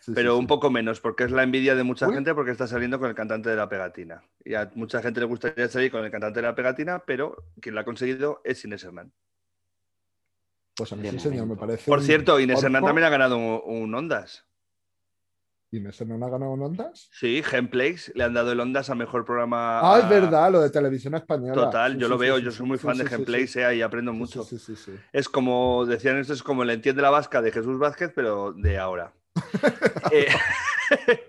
Sí, 0.00 0.12
Pero 0.14 0.34
sí, 0.34 0.38
un 0.38 0.48
poco 0.48 0.68
menos, 0.70 1.00
porque 1.00 1.24
es 1.24 1.30
la 1.30 1.44
envidia 1.44 1.74
de 1.74 1.82
mucha 1.82 2.08
Uy. 2.08 2.14
gente 2.14 2.34
porque 2.34 2.50
está 2.50 2.66
saliendo 2.66 2.98
con 2.98 3.08
el 3.08 3.14
cantante 3.14 3.48
de 3.48 3.56
la 3.56 3.70
pegatina. 3.70 4.22
Y 4.44 4.52
a 4.52 4.70
mucha 4.74 5.00
gente 5.00 5.20
le 5.20 5.24
gustaría 5.24 5.66
salir 5.68 5.90
con 5.90 6.04
el 6.04 6.10
cantante 6.10 6.42
de 6.42 6.46
la 6.46 6.54
pegatina, 6.54 6.98
pero 7.06 7.42
quien 7.58 7.74
lo 7.74 7.80
ha 7.80 7.84
conseguido 7.84 8.42
es 8.44 8.62
Inés 8.66 8.84
Hernán. 8.84 9.10
Pues 10.76 10.92
a 10.92 10.96
mí 10.96 11.08
sí, 11.10 11.18
señor, 11.18 11.46
me 11.46 11.56
parece. 11.56 11.90
Por 11.90 12.02
cierto, 12.02 12.40
Inés. 12.40 12.62
Hernán 12.62 12.84
también 12.84 13.04
ha 13.06 13.10
ganado 13.10 13.36
un, 13.36 13.60
un 13.64 13.94
Ondas. 13.94 14.46
¿Inés 15.70 15.98
Hernán 16.00 16.22
ha 16.22 16.28
ganado 16.28 16.52
un 16.52 16.62
Ondas? 16.62 17.08
Sí, 17.12 17.40
Gameplays 17.40 18.12
le 18.14 18.24
han 18.24 18.34
dado 18.34 18.52
el 18.52 18.60
Ondas 18.60 18.90
a 18.90 18.94
mejor 18.94 19.24
programa. 19.24 19.80
Ah, 19.80 20.00
es 20.00 20.08
verdad, 20.08 20.52
lo 20.52 20.60
de 20.60 20.70
televisión 20.70 21.14
española. 21.14 21.54
Total, 21.54 21.92
Sí, 21.92 21.98
yo 21.98 22.06
sí, 22.06 22.10
lo 22.10 22.18
veo, 22.18 22.38
yo 22.38 22.50
soy 22.50 22.66
muy 22.66 22.78
fan 22.78 22.98
de 22.98 23.04
Gameplays 23.04 23.56
eh, 23.56 23.76
y 23.76 23.82
aprendo 23.82 24.12
mucho. 24.12 24.44
Sí, 24.44 24.58
sí, 24.58 24.76
sí. 24.76 24.92
Es 25.12 25.28
como, 25.28 25.86
decían 25.86 26.18
esto, 26.18 26.34
es 26.34 26.42
como 26.42 26.62
el 26.62 26.70
entiende 26.70 27.00
la 27.00 27.10
vasca 27.10 27.40
de 27.40 27.52
Jesús 27.52 27.78
Vázquez, 27.78 28.12
pero 28.14 28.52
de 28.52 28.78
ahora. 28.78 29.12
Eh, 30.12 30.26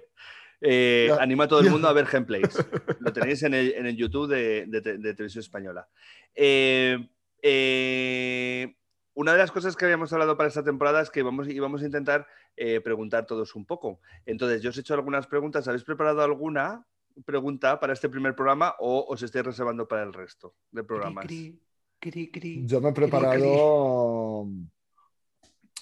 eh, 0.61 1.05
Ya, 1.07 1.23
animo 1.23 1.43
a 1.43 1.47
todo 1.47 1.61
el 1.61 1.69
mundo 1.69 1.87
a 1.87 1.93
ver 1.93 2.05
Gameplays. 2.05 2.65
Lo 2.99 3.13
tenéis 3.13 3.43
en 3.43 3.53
el, 3.53 3.73
en 3.73 3.85
el 3.85 3.95
YouTube 3.95 4.27
de, 4.27 4.65
de 4.67 5.13
Televisión 5.13 5.41
Española. 5.41 5.87
Eh, 6.35 6.97
eh, 7.41 8.75
una 9.15 9.33
de 9.33 9.37
las 9.37 9.51
cosas 9.51 9.75
que 9.75 9.85
habíamos 9.85 10.11
hablado 10.13 10.35
para 10.37 10.49
esta 10.49 10.63
temporada 10.63 11.01
es 11.01 11.09
que 11.09 11.19
íbamos, 11.19 11.47
íbamos 11.47 11.81
a 11.81 11.85
intentar 11.85 12.27
eh, 12.55 12.81
preguntar 12.81 13.25
todos 13.25 13.55
un 13.55 13.65
poco. 13.65 13.99
Entonces, 14.25 14.61
yo 14.61 14.69
os 14.69 14.77
he 14.77 14.81
hecho 14.81 14.93
algunas 14.93 15.27
preguntas. 15.27 15.67
¿Habéis 15.67 15.83
preparado 15.83 16.21
alguna 16.21 16.85
pregunta 17.25 17.79
para 17.79 17.93
este 17.93 18.09
primer 18.09 18.35
programa 18.35 18.75
o 18.79 19.05
os 19.07 19.21
estáis 19.21 19.45
reservando 19.45 19.87
para 19.87 20.03
el 20.03 20.13
resto 20.13 20.55
de 20.71 20.83
programas? 20.83 21.25
Cri, 21.25 21.59
cri, 21.99 22.31
cri, 22.31 22.65
Yo 22.65 22.81
me 22.81 22.89
he 22.89 22.93
preparado. 22.93 24.47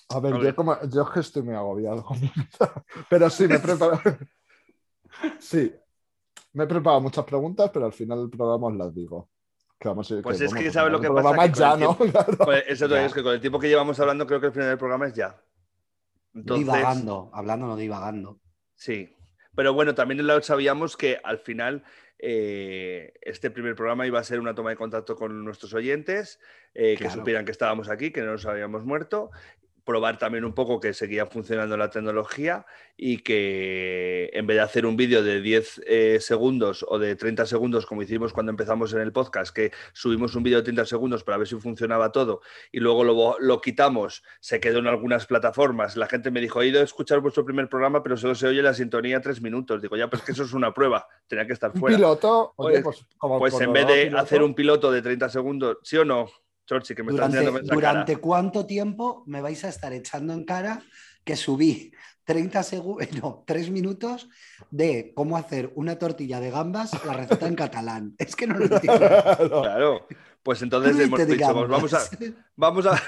A 0.10 0.20
ver, 0.20 0.34
A 0.34 0.42
yo, 0.42 0.56
como, 0.56 0.78
yo 0.90 1.04
es 1.04 1.10
que 1.10 1.20
estoy 1.22 1.44
muy 1.44 1.56
agobiado. 1.56 2.06
Pero 3.10 3.30
sí, 3.30 3.48
me 3.48 3.56
he 3.56 3.60
preparado. 3.60 4.02
Sí, 5.40 5.72
me 6.54 6.64
he 6.64 6.68
preparado 6.68 7.02
muchas 7.02 7.26
preguntas, 7.26 7.70
pero 7.74 7.86
al 7.86 7.92
final 7.92 8.20
del 8.20 8.30
programa 8.30 8.68
os 8.68 8.76
las 8.76 8.96
digo. 8.96 9.30
Que 9.82 9.88
vamos 9.88 10.12
a- 10.12 10.22
Pues 10.22 10.40
es 10.40 10.52
vamos, 10.52 10.62
que 10.62 10.68
al 10.68 10.74
¿sabes 10.74 10.92
lo 10.92 11.02
que 11.02 11.08
pasa? 11.08 11.22
programa 11.22 11.52
Que 11.52 11.60
ya, 11.60 11.72
con 11.72 11.82
el 11.82 11.88
¿no? 11.88 11.98
Claro. 12.12 12.38
Pues 12.46 12.64
eso 12.68 12.88
Ya. 12.88 13.06
es 13.06 13.14
que 13.16 13.24
con 13.24 13.34
el 13.34 13.42
tiempo 13.42 13.60
que 13.60 13.68
llevamos 13.68 14.00
hablando, 14.00 14.28
creo 14.28 14.40
que 14.40 14.46
el 14.48 14.54
final 14.54 14.70
del 14.70 14.78
programa 14.78 15.08
es 15.08 15.14
ya. 15.16 15.42
Entonces, 16.36 16.66
Divagando, 16.68 17.32
hablando, 17.34 17.66
no 17.66 17.76
divagando. 17.76 18.40
Sí, 18.76 19.16
pero 19.56 19.74
bueno, 19.74 19.96
también 19.96 20.26
lo 20.26 20.42
sabíamos 20.42 20.96
que 20.96 21.20
al 21.24 21.40
final 21.40 21.84
eh, 22.20 23.14
este 23.22 23.50
primer 23.50 23.76
programa 23.76 24.06
iba 24.06 24.20
a 24.20 24.24
ser 24.24 24.40
una 24.40 24.54
toma 24.54 24.70
de 24.70 24.76
contacto 24.76 25.16
con 25.16 25.44
nuestros 25.44 25.74
oyentes, 25.74 26.40
eh, 26.76 26.96
que 26.98 27.10
supieran 27.10 27.44
que 27.46 27.52
estábamos 27.52 27.90
aquí, 27.90 28.12
que 28.12 28.22
no 28.22 28.34
nos 28.34 28.46
habíamos 28.46 28.86
muerto, 28.86 29.32
probar 29.84 30.18
también 30.18 30.46
un 30.46 30.54
poco 30.54 30.80
que 30.80 30.94
seguía 30.94 31.26
funcionando 31.26 31.76
la 31.78 31.90
tecnología 31.90 32.66
y 32.98 33.18
que 33.20 34.30
en 34.34 34.46
vez 34.46 34.58
de 34.58 34.62
hacer 34.62 34.86
un 34.86 34.96
vídeo 34.96 35.24
de 35.24 35.42
10 35.42 35.82
eh, 35.88 36.18
segundos 36.20 36.86
o 36.88 37.00
de 37.00 37.16
30 37.16 37.46
segundos 37.46 37.86
como 37.86 38.02
hicimos 38.04 38.32
cuando 38.34 38.52
empezamos 38.52 38.94
en 38.94 39.02
el 39.02 39.12
podcast, 39.12 39.56
que 39.56 39.72
subimos 39.94 40.36
un 40.36 40.44
vídeo 40.44 40.60
de 40.60 40.64
30 40.64 40.86
segundos 40.86 41.24
para 41.24 41.38
ver 41.38 41.48
si 41.48 41.56
funcionaba 41.56 42.12
todo 42.12 42.42
y 42.72 42.80
luego 42.80 43.04
lo, 43.04 43.38
lo 43.40 43.62
quitamos, 43.62 44.24
se 44.40 44.60
quedó 44.60 44.80
en 44.80 44.88
algunas 44.88 45.26
plataformas, 45.26 45.96
la 45.98 46.08
gente 46.08 46.30
me 46.32 46.42
dijo, 46.42 46.62
he 46.62 46.68
ido 46.68 46.82
a 46.82 46.84
escuchar 46.84 47.20
vuestro 47.20 47.44
primer 47.44 47.68
programa 47.70 48.04
pero 48.04 48.18
solo 48.18 48.36
se 48.36 48.48
oye 48.48 48.62
la 48.62 48.74
sintonía 48.74 49.20
tres 49.22 49.42
minutos, 49.42 49.82
digo, 49.82 49.98
ya, 49.98 50.10
pues 50.10 50.22
que 50.22 50.32
eso 50.34 50.44
es 50.44 50.54
una 50.54 50.74
prueba, 50.74 51.08
tenía 51.28 51.48
que 51.48 51.54
estar 51.54 51.72
Un 51.74 51.80
fuera. 51.80 51.98
piloto, 51.98 52.54
oye, 52.58 52.82
Pues- 52.82 53.06
pues, 53.20 53.52
Pues 53.52 53.62
en 53.62 53.74
vez 53.74 53.88
de 53.88 54.04
piloto, 54.06 54.24
hacer 54.24 54.44
un 54.44 54.54
piloto 54.54 54.92
de 54.92 55.02
30 55.02 55.30
segundos, 55.30 55.78
¿sí 55.84 55.98
o 55.98 56.06
no? 56.06 56.28
Chorchi, 56.72 56.96
que 56.96 57.04
me 57.04 57.12
estás 57.12 57.30
Durante, 57.30 57.40
mirando 57.40 57.52
con 57.52 57.66
esa 57.66 57.70
cara. 57.70 57.92
¿Durante 57.92 58.16
cuánto 58.16 58.66
tiempo 58.66 59.24
me 59.28 59.42
vais 59.42 59.62
a 59.66 59.68
estar 59.68 59.92
echando 59.92 60.32
en 60.32 60.46
cara 60.46 60.82
que 61.26 61.36
subí 61.36 61.92
30 62.24 62.64
segundos, 62.64 63.12
no, 63.22 63.44
3 63.46 63.72
minutos 63.72 64.30
de 64.70 65.12
cómo 65.14 65.36
hacer 65.36 65.74
una 65.76 66.00
tortilla 66.00 66.40
de 66.40 66.50
gambas, 66.50 66.92
la 67.06 67.12
receta 67.12 67.48
en 67.48 67.56
catalán? 67.56 68.16
Es 68.18 68.38
que 68.38 68.48
no 68.48 68.58
lo 68.58 68.66
entiendo. 68.66 69.00
Claro, 69.62 70.08
pues 70.44 70.62
entonces 70.62 70.98
hemos 70.98 71.28
dicho, 71.28 71.54
pues 71.54 71.68
vamos 71.68 71.94
a. 71.94 72.00
Vamos 72.56 72.86
a, 72.86 73.02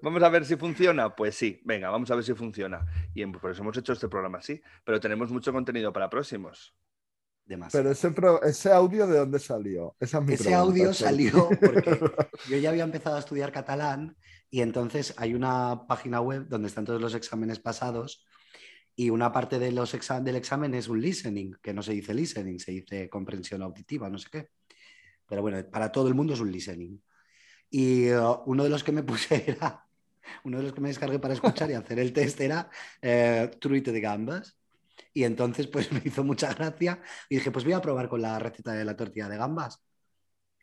vamos 0.00 0.22
a 0.22 0.28
ver 0.30 0.46
si 0.46 0.56
funciona. 0.56 1.14
Pues 1.14 1.34
sí, 1.34 1.60
venga, 1.64 1.90
vamos 1.90 2.10
a 2.10 2.14
ver 2.14 2.24
si 2.24 2.32
funciona. 2.32 2.86
Y 3.14 3.26
por 3.26 3.50
eso 3.50 3.60
hemos 3.60 3.76
hecho 3.76 3.92
este 3.92 4.08
programa 4.08 4.38
así. 4.38 4.62
Pero 4.82 4.98
tenemos 4.98 5.30
mucho 5.30 5.52
contenido 5.52 5.92
para 5.92 6.08
próximos. 6.08 6.74
Demasiado. 7.48 7.82
Pero 7.84 7.92
ese, 7.92 8.10
pro- 8.10 8.42
ese 8.42 8.70
audio, 8.70 9.06
¿de 9.06 9.18
dónde 9.18 9.38
salió? 9.38 9.96
Esa 9.98 10.18
es 10.18 10.24
mi 10.24 10.34
Ese 10.34 10.44
pregunta, 10.44 10.60
audio 10.60 10.92
salió 10.92 11.48
porque 11.48 11.98
yo 12.50 12.56
ya 12.58 12.68
había 12.68 12.84
empezado 12.84 13.16
a 13.16 13.20
estudiar 13.20 13.50
catalán 13.52 14.16
y 14.50 14.60
entonces 14.60 15.14
hay 15.16 15.32
una 15.34 15.86
página 15.88 16.20
web 16.20 16.46
donde 16.46 16.68
están 16.68 16.84
todos 16.84 17.00
los 17.00 17.14
exámenes 17.14 17.58
pasados 17.58 18.26
y 18.94 19.08
una 19.08 19.32
parte 19.32 19.58
de 19.58 19.72
los 19.72 19.94
exa- 19.94 20.22
del 20.22 20.36
examen 20.36 20.74
es 20.74 20.88
un 20.88 21.00
listening, 21.00 21.54
que 21.62 21.72
no 21.72 21.82
se 21.82 21.92
dice 21.92 22.12
listening, 22.12 22.58
se 22.58 22.72
dice 22.72 23.08
comprensión 23.08 23.62
auditiva, 23.62 24.10
no 24.10 24.18
sé 24.18 24.28
qué. 24.30 24.50
Pero 25.26 25.40
bueno, 25.40 25.58
para 25.70 25.90
todo 25.90 26.08
el 26.08 26.14
mundo 26.14 26.34
es 26.34 26.40
un 26.40 26.52
listening. 26.52 27.00
Y 27.70 28.08
eh, 28.08 28.20
uno 28.46 28.64
de 28.64 28.70
los 28.70 28.84
que 28.84 28.92
me 28.92 29.02
puse 29.04 29.44
era, 29.46 29.86
uno 30.44 30.58
de 30.58 30.64
los 30.64 30.72
que 30.74 30.80
me 30.82 30.88
descargué 30.88 31.18
para 31.18 31.32
escuchar 31.34 31.70
y 31.70 31.74
hacer 31.74 31.98
el 31.98 32.12
test 32.12 32.40
era 32.40 32.68
eh, 33.00 33.50
truite 33.58 33.92
de 33.92 34.00
gambas. 34.00 34.57
Y 35.18 35.24
entonces 35.24 35.66
pues 35.66 35.90
me 35.92 36.00
hizo 36.04 36.22
mucha 36.22 36.54
gracia 36.54 37.02
y 37.28 37.36
dije, 37.36 37.50
pues 37.50 37.64
voy 37.64 37.72
a 37.74 37.80
probar 37.82 38.08
con 38.08 38.22
la 38.22 38.38
receta 38.38 38.72
de 38.72 38.84
la 38.84 38.96
tortilla 38.96 39.28
de 39.28 39.36
gambas. 39.36 39.82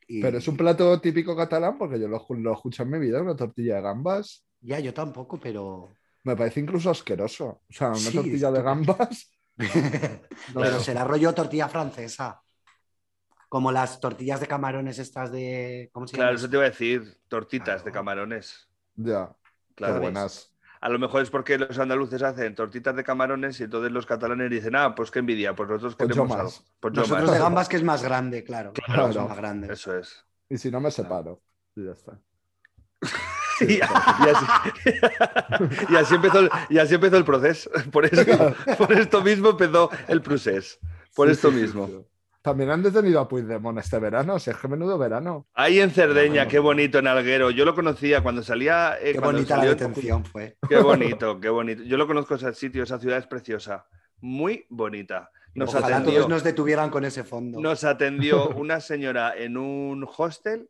Y 0.07 0.21
Pero 0.21 0.37
es 0.37 0.47
un 0.47 0.55
plato 0.55 1.01
típico 1.01 1.35
catalán 1.35 1.77
porque 1.77 1.99
yo 1.99 2.07
lo, 2.07 2.25
lo 2.29 2.53
escuché 2.53 2.83
en 2.83 2.91
mi 2.91 2.99
vida, 2.99 3.21
una 3.21 3.35
tortilla 3.35 3.75
de 3.75 3.81
gambas. 3.81 4.45
Ya, 4.61 4.79
yo 4.79 4.93
tampoco, 4.93 5.37
pero... 5.37 5.89
Me 6.23 6.37
parece 6.37 6.61
incluso 6.61 6.89
asqueroso. 6.89 7.63
O 7.69 7.73
sea, 7.73 7.89
una 7.89 7.97
Sí, 7.97 8.13
tortilla 8.13 8.49
de 8.49 8.61
gambas. 8.63 9.29
pero 10.53 10.79
será 10.79 11.03
rollo 11.03 11.33
tortilla 11.33 11.67
francesa. 11.67 12.41
Como 13.49 13.73
las 13.73 13.99
tortillas 13.99 14.39
de 14.39 14.47
camarones 14.47 14.99
estas 14.99 15.33
de... 15.33 15.89
¿Cómo 15.91 16.07
se 16.07 16.15
Claro, 16.15 16.37
eso 16.37 16.49
te 16.49 16.55
iba 16.55 16.65
a 16.65 16.69
decir. 16.69 17.17
Tortitas 17.27 17.83
de 17.83 17.91
camarones. 17.91 18.69
Ya, 18.95 19.35
Claro. 19.75 19.95
qué 19.95 19.99
buenas. 19.99 20.54
A 20.85 20.89
lo 20.89 20.99
mejor 20.99 21.21
es 21.23 21.29
porque 21.31 21.57
los 21.57 21.77
andaluces 21.79 22.21
hacen 22.21 22.53
tortitas 22.55 22.95
de 22.95 23.03
camarones 23.03 23.59
y 23.59 23.63
entonces 23.63 23.91
los 23.91 24.05
catalanes 24.05 24.49
dicen, 24.51 24.75
ah, 24.75 24.93
pues 24.95 25.11
qué 25.11 25.19
envidia, 25.19 25.55
pues 25.55 25.67
nosotros 25.69 25.95
Pues 25.97 26.07
queremos 26.09 26.29
más. 26.29 26.39
algo. 26.39 26.53
Pues 26.79 26.93
yo 26.93 27.01
Nosotros 27.01 27.25
más. 27.25 27.31
de 27.31 27.39
gambas 27.39 27.69
que 27.69 27.77
es 27.77 27.83
más 27.83 28.03
grande, 28.03 28.43
claro. 28.43 28.71
Claro. 28.73 29.09
es 29.09 29.17
más 29.17 29.35
grande. 29.37 29.73
Eso 29.73 29.97
es. 29.97 30.25
Y 30.49 30.57
si 30.57 30.71
no 30.71 30.79
me 30.79 30.91
separo. 30.91 31.41
Y 31.75 31.85
ya 31.85 31.91
está. 31.91 32.19
Y, 33.61 33.75
y 33.75 33.81
así, 33.81 34.45
y 35.89 35.95
así 35.95 36.15
empezó 36.15 36.39
el, 36.39 36.49
y 36.69 36.77
así 36.77 36.95
empezó 36.95 37.17
el 37.17 37.25
proceso. 37.25 37.69
Por, 37.91 38.05
eso, 38.05 38.53
por 38.77 38.91
esto 38.93 39.21
mismo 39.23 39.49
empezó 39.51 39.89
el 40.07 40.21
proceso. 40.21 40.77
Por 41.13 41.29
Sí, 41.29 41.31
esto 41.31 41.51
sí, 41.51 41.67
sí, 41.67 41.77
mismo. 41.77 41.95
También 42.45 42.69
han 42.69 42.83
detenido 42.83 43.19
a 43.19 43.27
Puigdemont 43.27 43.79
este 43.79 43.97
verano, 43.97 44.37
si 44.37 44.51
es 44.51 44.57
que 44.57 44.67
menudo 44.67 44.99
verano. 44.99 45.47
Ahí 45.55 45.79
en 45.79 45.89
Cerdeña, 45.89 46.47
qué 46.47 46.59
bonito 46.59 46.99
en 46.99 47.07
Alguero. 47.07 47.49
Yo 47.49 47.65
lo 47.65 47.73
conocía 47.73 48.21
cuando 48.21 48.43
salía. 48.43 48.99
eh, 49.01 49.13
Qué 49.13 49.19
cuando 49.19 49.39
bonita 49.39 49.57
la 49.57 49.65
detención 49.65 50.23
fue. 50.23 50.55
Qué 50.69 50.77
bonito, 50.77 51.39
qué 51.39 51.49
bonito. 51.49 51.81
Yo 51.81 51.97
lo 51.97 52.05
conozco 52.05 52.35
ese 52.35 52.53
sitio, 52.53 52.83
esa 52.83 52.99
ciudad 52.99 53.17
es 53.17 53.25
preciosa. 53.25 53.87
Muy 54.21 54.63
bonita. 54.69 55.31
Nos 55.55 55.69
Ojalá 55.73 55.87
atendió, 55.97 56.13
todos 56.19 56.29
nos 56.29 56.43
detuvieran 56.43 56.91
con 56.91 57.03
ese 57.03 57.23
fondo. 57.23 57.59
nos 57.59 57.83
atendió 57.83 58.49
una 58.55 58.79
señora 58.79 59.33
en 59.35 59.57
un 59.57 60.07
hostel 60.15 60.69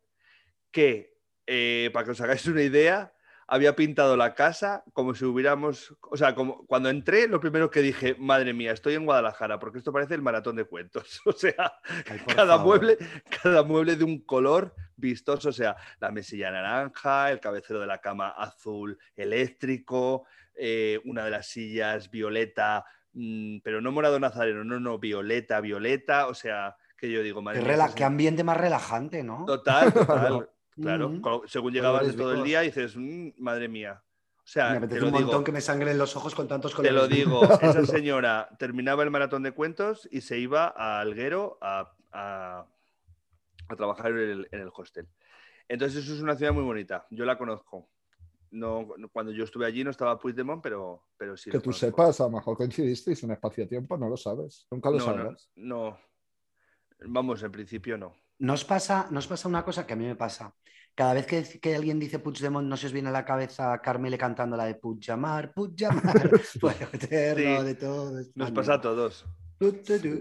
que, 0.71 1.17
eh, 1.45 1.89
para 1.91 2.05
que 2.05 2.11
os 2.11 2.21
hagáis 2.21 2.45
una 2.47 2.61
idea, 2.61 3.11
había 3.47 3.75
pintado 3.75 4.17
la 4.17 4.33
casa 4.33 4.83
como 4.93 5.13
si 5.13 5.25
hubiéramos, 5.25 5.95
o 6.01 6.17
sea, 6.17 6.33
como 6.33 6.65
cuando 6.65 6.89
entré, 6.89 7.27
lo 7.27 7.39
primero 7.39 7.69
que 7.69 7.81
dije, 7.81 8.15
madre 8.17 8.53
mía, 8.53 8.71
estoy 8.71 8.95
en 8.95 9.05
Guadalajara, 9.05 9.59
porque 9.59 9.77
esto 9.77 9.93
parece 9.93 10.15
el 10.15 10.21
maratón 10.21 10.55
de 10.55 10.65
cuentos. 10.65 11.21
O 11.25 11.31
sea, 11.37 11.79
Ay, 12.09 12.19
cada 12.33 12.57
favor. 12.57 12.79
mueble, 12.79 12.97
cada 13.41 13.63
mueble 13.63 13.95
de 13.95 14.03
un 14.03 14.19
color 14.19 14.73
vistoso, 14.95 15.49
o 15.49 15.53
sea, 15.53 15.75
la 15.99 16.11
mesilla 16.11 16.49
naranja, 16.51 17.31
el 17.31 17.39
cabecero 17.39 17.79
de 17.79 17.87
la 17.87 17.99
cama 17.99 18.29
azul 18.29 18.97
eléctrico, 19.15 20.25
eh, 20.55 21.01
una 21.05 21.25
de 21.25 21.31
las 21.31 21.47
sillas 21.47 22.09
violeta, 22.09 22.85
mm, 23.13 23.59
pero 23.63 23.81
no 23.81 23.91
morado 23.91 24.19
nazareno, 24.19 24.63
no, 24.63 24.79
no, 24.79 24.97
violeta, 24.97 25.59
violeta, 25.59 26.27
o 26.27 26.33
sea, 26.33 26.77
que 26.95 27.11
yo 27.11 27.21
digo, 27.21 27.41
madre 27.41 27.61
mía, 27.61 27.89
qué 27.93 28.03
ambiente 28.03 28.43
más 28.43 28.57
relajante, 28.57 29.23
¿no? 29.23 29.45
Total, 29.45 29.93
total. 29.93 30.49
Claro. 30.79 31.09
Mm. 31.09 31.21
Según 31.47 31.73
llegabas 31.73 32.07
de 32.07 32.13
todo 32.13 32.33
el 32.33 32.43
día, 32.43 32.61
dices, 32.61 32.95
"Mm, 32.95 33.29
madre 33.37 33.67
mía. 33.67 34.01
O 34.37 34.41
Me 34.47 34.51
sea, 34.51 34.71
te 34.71 34.77
apetece 34.77 35.05
un 35.05 35.11
montón 35.11 35.27
digo, 35.29 35.43
que 35.43 35.51
me 35.51 35.61
sangren 35.61 35.97
los 35.97 36.15
ojos 36.15 36.35
con 36.35 36.47
tantos 36.47 36.71
te 36.71 36.75
colores. 36.77 36.95
lo 36.95 37.07
digo. 37.07 37.41
Esa 37.61 37.85
señora 37.85 38.49
terminaba 38.59 39.01
el 39.03 39.09
maratón 39.11 39.41
de 39.43 39.51
cuentos 39.53 40.07
y 40.11 40.21
se 40.21 40.37
iba 40.37 40.73
a 40.75 40.99
Alguero 40.99 41.57
a, 41.61 41.91
a- 42.11 42.65
a 43.67 43.75
trabajar 43.75 44.11
en 44.11 44.17
el, 44.29 44.47
en 44.51 44.59
el 44.61 44.69
hostel. 44.75 45.07
Entonces, 45.67 46.03
eso 46.03 46.13
es 46.13 46.21
una 46.21 46.35
ciudad 46.35 46.53
muy 46.53 46.63
bonita. 46.63 47.07
Yo 47.09 47.25
la 47.25 47.37
conozco. 47.39 47.89
No, 48.51 48.87
cuando 49.11 49.31
yo 49.31 49.43
estuve 49.43 49.65
allí 49.65 49.83
no 49.83 49.89
estaba 49.89 50.19
Puigdemont, 50.19 50.61
pero, 50.61 51.07
pero 51.17 51.35
sí. 51.35 51.49
que 51.49 51.57
tú 51.57 51.65
conozco. 51.71 51.85
sepas, 51.87 52.21
a 52.21 52.25
lo 52.25 52.29
mejor 52.37 52.55
coincidisteis 52.55 53.21
en 53.23 53.31
espacio-tiempo, 53.31 53.97
no 53.97 54.07
lo 54.07 54.15
sabes. 54.15 54.67
Nunca 54.69 54.91
lo 54.91 54.97
No, 54.99 55.05
no, 55.07 55.11
sabrás. 55.15 55.49
no. 55.55 55.97
Vamos, 57.07 57.41
en 57.43 57.51
principio 57.51 57.97
no. 57.97 58.15
Nos 58.39 58.63
pasa, 58.63 59.07
nos 59.11 59.27
pasa 59.27 59.47
una 59.49 59.63
cosa 59.65 59.85
que 59.87 59.93
a 59.93 59.95
mí 59.95 60.05
me 60.05 60.15
pasa. 60.15 60.53
Cada 60.95 61.13
vez 61.13 61.25
que, 61.27 61.43
que 61.59 61.75
alguien 61.75 61.99
dice 61.99 62.19
Puigdemont, 62.19 62.65
no 62.67 62.77
se 62.77 62.87
os 62.87 62.93
viene 62.93 63.09
a 63.09 63.11
la 63.11 63.25
cabeza 63.25 63.77
Carmele 63.81 64.17
cantando 64.17 64.55
la 64.55 64.65
de 64.65 64.75
Puigdemont, 64.75 65.51
Puigdemont, 65.53 66.01
fuego 66.59 66.87
eterno 66.93 67.59
Sí. 67.59 67.65
de 67.65 67.75
todo. 67.75 68.11
Nos 68.13 68.27
España. 68.27 68.53
pasa 68.53 68.73
a 68.75 68.81
todos. 68.81 69.25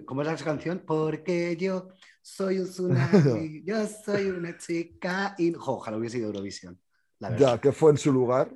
¿Cómo 0.05 0.23
es 0.23 0.29
esa 0.29 0.45
canción? 0.45 0.83
Porque 0.85 1.57
yo 1.57 1.89
soy 2.23 2.59
un 2.59 2.67
tsunami, 2.71 3.63
yo 3.65 3.87
soy 3.87 4.31
una 4.31 4.57
chica 4.59 5.35
y... 5.39 5.53
Jo, 5.53 5.75
ojalá 5.75 5.97
hubiese 5.97 6.19
ido 6.19 6.27
a 6.27 6.31
Eurovisión. 6.31 6.81
La 7.21 7.31
verdad. 7.31 7.55
Ya, 7.55 7.61
que 7.61 7.73
fue 7.73 7.93
en 7.93 7.99
su 7.99 8.13
lugar. 8.13 8.53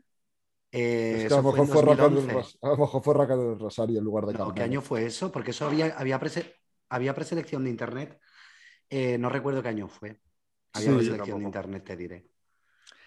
Eh, 0.72 1.22
Es 1.22 1.28
que 1.28 1.34
a 1.34 1.36
lo 1.38 1.52
mejor 1.52 1.66
fue 1.66 1.82
Raca 1.82 2.02
del 2.08 2.14
2011. 2.14 2.32
Ros- 2.34 2.58
a 2.62 2.68
lo 2.68 2.76
mejor 2.78 3.02
fue 3.02 3.14
Raca 3.14 3.36
del 3.36 3.58
Rosario 3.58 3.98
en 3.98 4.04
lugar 4.04 4.26
de 4.26 4.34
No. 4.34 4.52
¿Qué 4.52 4.62
año 4.62 4.82
fue 4.82 5.06
eso? 5.06 5.30
Porque 5.32 5.52
eso 5.52 5.66
había, 5.66 5.94
había, 5.96 6.18
prese- 6.20 6.52
había 6.88 7.14
preselección 7.14 7.64
de 7.64 7.70
internet. 7.70 8.18
Eh, 8.90 9.18
no 9.18 9.28
recuerdo 9.30 9.62
qué 9.62 9.68
año 9.68 9.88
fue. 9.88 10.20
Había 10.72 10.86
Sí, 10.88 10.92
yo 10.92 10.98
preselección 10.98 11.38
de 11.38 11.44
internet, 11.44 11.84
te 11.84 11.96
diré. 11.96 12.26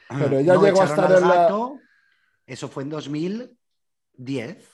Pero 0.09 0.39
ella 0.39 0.55
llegó 0.55 0.82
a 0.82 0.86
estar 0.86 1.12
en 1.12 1.22
la- 1.22 1.36
gato. 1.36 1.80
Eso 2.45 2.68
fue 2.68 2.84
en 2.84 2.89
2010. 2.89 4.68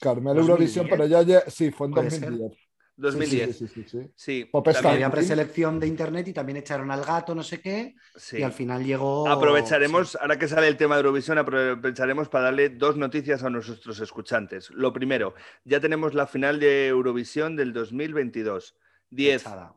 Carmelo 0.00 0.34
2010. 0.40 0.48
Eurovisión, 0.48 0.86
pero 0.88 1.06
ya, 1.06 1.22
ya- 1.22 1.48
sí, 1.50 1.70
fue 1.70 1.86
en 1.86 1.92
Puede 1.94 2.10
ser. 2.10 2.30
2010. 2.30 2.58
2010. 2.96 3.56
Sí, 3.58 3.66
sí, 3.66 3.74
sí, 3.74 3.82
sí, 3.82 3.88
sí. 4.02 4.12
Sí, 4.14 4.50
también-. 4.52 4.86
Había 4.86 5.10
preselección 5.10 5.80
de 5.80 5.86
internet 5.88 6.28
y 6.28 6.32
también 6.32 6.58
echaron 6.58 6.90
al 6.92 7.04
gato, 7.04 7.34
no 7.34 7.42
sé 7.42 7.60
qué. 7.60 7.94
sí. 8.16 8.38
Y 8.38 8.42
al 8.42 8.52
final 8.52 8.84
llegó. 8.84 9.28
Aprovecharemos, 9.28 10.10
sí. 10.12 10.18
ahora 10.20 10.38
que 10.38 10.46
sale 10.48 10.68
el 10.68 10.76
tema 10.76 10.94
de 10.96 11.00
Eurovisión, 11.00 11.38
aprovecharemos 11.38 12.28
para 12.28 12.44
darle 12.46 12.68
dos 12.70 12.96
noticias 12.96 13.42
a 13.42 13.50
nuestros 13.50 13.98
escuchantes. 14.00 14.70
Lo 14.70 14.92
primero, 14.92 15.34
ya 15.64 15.80
tenemos 15.80 16.14
la 16.14 16.26
final 16.28 16.58
de 16.60 16.86
Eurovisión 16.88 17.56
del 17.56 17.72
2022. 17.72 18.76
10, 19.10 19.42
Echada. 19.42 19.74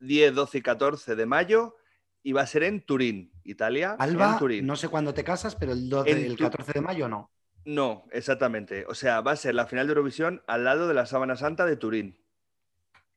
10, 0.00 0.34
12 0.34 0.58
y 0.58 0.62
14 0.62 1.16
de 1.16 1.26
mayo 1.26 1.76
y 2.22 2.32
va 2.32 2.42
a 2.42 2.46
ser 2.46 2.62
en 2.64 2.80
Turín, 2.84 3.32
Italia. 3.44 3.96
Alba, 3.98 4.32
en 4.32 4.38
Turín. 4.38 4.66
no 4.66 4.76
sé 4.76 4.88
cuándo 4.88 5.12
te 5.14 5.24
casas, 5.24 5.56
pero 5.56 5.72
el, 5.72 5.88
12 5.88 6.10
En 6.10 6.18
el 6.24 6.36
tu- 6.36 6.44
14 6.44 6.72
de 6.72 6.80
mayo 6.80 7.08
no. 7.08 7.30
No, 7.66 8.04
exactamente. 8.12 8.84
O 8.88 8.94
sea, 8.94 9.20
va 9.22 9.32
a 9.32 9.36
ser 9.36 9.54
la 9.54 9.66
final 9.66 9.86
de 9.86 9.92
Eurovisión 9.92 10.42
al 10.46 10.64
lado 10.64 10.86
de 10.88 10.94
la 10.94 11.06
Sábana 11.06 11.36
Santa 11.36 11.64
de 11.64 11.76
Turín. 11.76 12.18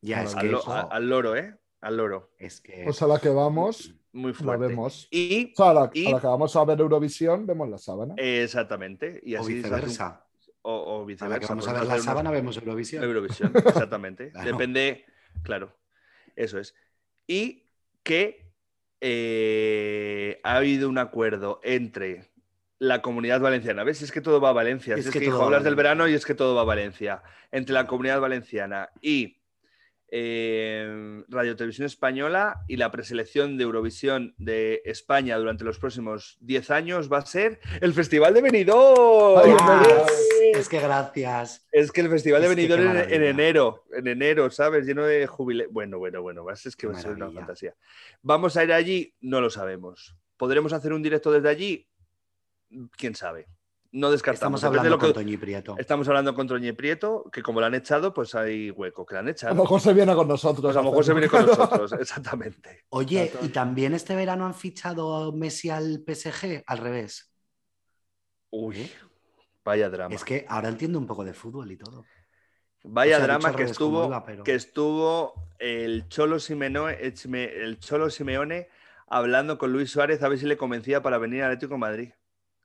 Ya, 0.01 0.23
es 0.23 0.35
Al, 0.35 0.41
que, 0.41 0.47
lo- 0.49 0.67
a- 0.69 0.81
al 0.81 1.09
loro, 1.09 1.35
¿eh? 1.35 1.57
Al 1.81 1.97
loro. 1.97 2.31
es 2.37 2.61
que 2.61 2.83
Pues 2.85 3.01
a 3.01 3.07
la 3.07 3.19
que 3.19 3.29
vamos, 3.29 3.93
Muy 4.13 4.31
la 4.31 4.37
fuerte. 4.37 4.67
vemos. 4.67 5.07
Y, 5.11 5.51
O 5.53 5.55
sea, 5.55 5.69
a 5.71 5.73
la, 5.73 5.89
y- 5.93 6.07
a 6.07 6.11
la 6.11 6.21
que 6.21 6.27
vamos 6.27 6.55
a 6.55 6.65
ver 6.65 6.79
Eurovisión, 6.79 7.45
vemos 7.45 7.69
la 7.69 7.77
sábana. 7.77 8.13
exactamente. 8.17 9.19
Y 9.23 9.35
o 9.35 9.41
así 9.41 9.53
un- 9.53 9.61
viceversa. 9.61 10.25
o, 10.61 10.73
o 10.73 11.01
A 11.03 11.05
viceversa. 11.05 11.35
la 11.35 11.39
que 11.39 11.45
vamos 11.47 11.67
a 11.67 11.73
ver 11.73 11.83
la 11.85 11.93
una- 11.95 12.03
sábana, 12.03 12.31
vemos 12.31 12.57
Eurovisión. 12.57 13.03
Eurovisión, 13.03 13.51
exactamente. 13.55 14.31
Claro. 14.33 14.51
Depende, 14.51 15.05
claro, 15.43 15.71
eso 16.37 16.59
es. 16.59 16.73
Y 17.27 17.63
que 18.03 18.53
eh, 19.01 20.39
ha 20.43 20.55
habido 20.55 20.87
un 20.87 20.97
acuerdo 20.97 21.59
entre 21.63 22.29
la 22.79 23.01
comunidad 23.01 23.41
valenciana. 23.41 23.83
¿Ves? 23.83 24.01
Es 24.01 24.11
que 24.11 24.21
todo 24.21 24.39
va 24.39 24.49
a 24.49 24.53
Valencia. 24.53 24.95
Es 24.95 25.07
Es, 25.07 25.11
que 25.11 25.19
que, 25.19 25.25
hijo, 25.25 25.43
hablas 25.43 25.63
del 25.63 25.75
verano 25.75 26.07
y 26.07 26.13
es 26.13 26.25
que 26.25 26.35
todo 26.35 26.55
va 26.55 26.61
a 26.61 26.65
Valencia. 26.65 27.21
Entre 27.51 27.73
la 27.73 27.87
comunidad 27.87 28.21
valenciana 28.21 28.89
y 29.01 29.36
eh, 30.09 31.23
Radio 31.27 31.55
Televisión 31.55 31.85
Española 31.85 32.63
y 32.67 32.77
la 32.77 32.91
preselección 32.91 33.57
de 33.57 33.63
Eurovisión 33.63 34.33
de 34.37 34.81
España 34.85 35.37
durante 35.37 35.63
los 35.63 35.79
próximos 35.79 36.37
10 36.41 36.71
años 36.71 37.11
va 37.11 37.19
a 37.19 37.25
ser 37.25 37.59
el 37.81 37.93
Festival 37.93 38.33
de 38.33 38.41
Benidorm. 38.41 39.57
Es 40.53 40.69
que 40.69 40.79
gracias. 40.79 41.67
Es 41.71 41.91
que 41.91 42.01
el 42.01 42.09
Festival 42.09 42.41
de 42.41 42.47
Es 42.47 42.55
Benidorm 42.55 42.97
en, 42.97 43.23
enero, 43.23 43.83
en 43.91 44.07
enero, 44.07 44.49
¿sabes? 44.49 44.85
Lleno 44.85 45.05
de 45.05 45.27
jubileo. 45.27 45.67
Bueno, 45.71 45.99
bueno, 45.99 46.21
bueno, 46.21 46.49
es 46.51 46.63
que 46.63 46.71
Qué 46.77 46.87
va 46.87 46.97
a 46.97 47.01
ser 47.01 47.11
una 47.11 47.31
fantasía. 47.31 47.75
¿Vamos 48.21 48.55
a 48.57 48.63
ir 48.63 48.71
allí? 48.71 49.13
No 49.21 49.41
lo 49.41 49.49
sabemos. 49.49 50.15
¿Podremos 50.37 50.73
hacer 50.73 50.93
un 50.93 51.03
directo 51.03 51.31
desde 51.31 51.49
allí? 51.49 51.89
¿Quién 52.97 53.15
sabe? 53.15 53.47
No 53.99 54.11
descartamos. 54.11 54.59
Estamos 54.59 54.61
Depende 54.61 54.73
de 54.89 54.93
hablando 54.93 55.07
lo 55.07 55.13
que- 55.13 55.13
con 55.15 55.23
Toñi 55.23 55.37
Prieto. 55.37 55.75
Estamos 55.77 56.07
hablando 56.07 56.35
con 56.35 56.47
Toñi 56.47 56.71
Prieto, 56.73 57.29
que 57.31 57.41
como 57.41 57.59
lo 57.59 57.65
han 57.65 57.73
echado, 57.73 58.13
pues 58.13 58.35
hay 58.35 58.69
hueco. 58.69 59.05
Que 59.05 59.15
lo 59.15 59.19
han 59.21 59.27
A 59.27 59.31
echado. 59.31 59.55
lo 59.55 59.63
mejor 59.63 59.81
se 59.81 59.93
viene 59.93 60.13
con 60.13 60.27
nosotros. 60.27 60.61
Pues 60.61 60.75
a 60.77 60.81
lo 60.81 60.89
mejor 60.89 61.03
se 61.03 61.13
viene 61.13 61.27
con 61.29 61.45
nosotros, 61.47 61.93
exactamente. 61.93 62.85
Oye, 62.89 63.31
y 63.41 63.47
también 63.49 63.93
este 63.93 64.15
verano 64.15 64.45
han 64.45 64.53
fichado 64.53 65.15
a 65.15 65.31
Messi 65.35 65.69
al 65.69 66.03
PSG, 66.05 66.63
al 66.67 66.77
revés. 66.77 67.33
Uy, 68.51 68.89
vaya 69.63 69.89
drama. 69.89 70.13
Es 70.15 70.23
que 70.23 70.45
ahora 70.47 70.69
entiendo 70.69 70.99
un 70.99 71.07
poco 71.07 71.25
de 71.25 71.33
fútbol 71.33 71.71
y 71.71 71.77
todo. 71.77 72.05
Vaya 72.83 73.15
O 73.15 73.17
sea, 73.17 73.27
drama 73.27 73.55
que 73.55 73.63
estuvo, 73.63 74.05
iba, 74.05 74.23
pero- 74.23 74.43
que 74.43 74.53
estuvo 74.53 75.33
el 75.59 76.07
Cholo, 76.07 76.35
el 76.37 77.13
Chime- 77.15 77.51
el 77.51 77.79
Cholo 77.79 78.09
Simeone 78.09 78.69
hablando 79.07 79.57
con 79.57 79.73
Luis 79.73 79.89
Suárez 79.91 80.21
a 80.23 80.29
ver 80.29 80.37
si 80.37 80.45
le 80.45 80.55
convencía 80.55 81.01
para 81.01 81.17
venir 81.17 81.41
al 81.43 81.51
Atlético 81.51 81.73
de 81.73 81.79
Madrid. 81.79 82.11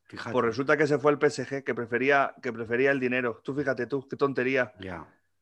Fíjate. 0.05 0.33
Pues 0.33 0.45
resulta 0.45 0.77
que 0.77 0.87
se 0.87 0.99
fue 0.99 1.13
al 1.13 1.19
PSG, 1.19 1.65
que 1.65 1.75
prefería, 1.75 2.35
que 2.43 2.53
prefería 2.53 2.91
el 2.91 3.01
dinero. 3.01 3.41
Tú 3.43 3.55
fíjate 3.55 3.87
tú, 3.87 4.07
qué 4.09 4.17
tontería. 4.17 4.73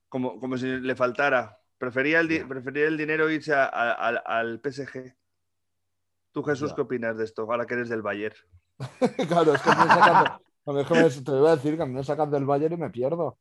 Como, 0.09 0.39
como 0.39 0.57
si 0.57 0.67
le 0.67 0.95
faltara. 0.95 1.59
Prefería 1.79 2.21
el, 2.21 2.47
prefería 2.47 2.87
el 2.87 2.97
dinero 2.97 3.31
irse 3.31 3.55
a- 3.55 3.65
a- 3.65 3.93
al- 3.93 4.23
al 4.27 4.61
PSG. 4.61 5.15
Tú, 6.33 6.43
Jesús. 6.45 6.73
¿qué 6.75 6.83
opinas 6.83 7.17
de 7.17 7.25
esto? 7.25 7.43
Ahora 7.43 7.67
que 7.67 7.75
eres 7.75 7.89
del 7.89 8.03
Bayern. 8.03 8.37
claro, 9.29 9.55
es 9.55 9.63
que 9.63 9.71
me 9.71 9.75
sacan, 9.77 10.25
de- 10.25 10.31
a 10.31 10.73
mí 10.73 10.81
es 10.81 10.87
que 10.87 10.95
me- 10.95 11.11
te 11.25 11.33
iba 11.39 11.53
a 11.53 11.57
decir 11.57 11.77
que 11.77 11.83
a 11.83 11.87
mí 11.87 11.93
me 11.95 12.05
sacan 12.05 12.31
del 12.31 12.45
Bayern 12.45 12.75
y 12.75 12.77
me 12.77 12.91
pierdo. 12.91 13.39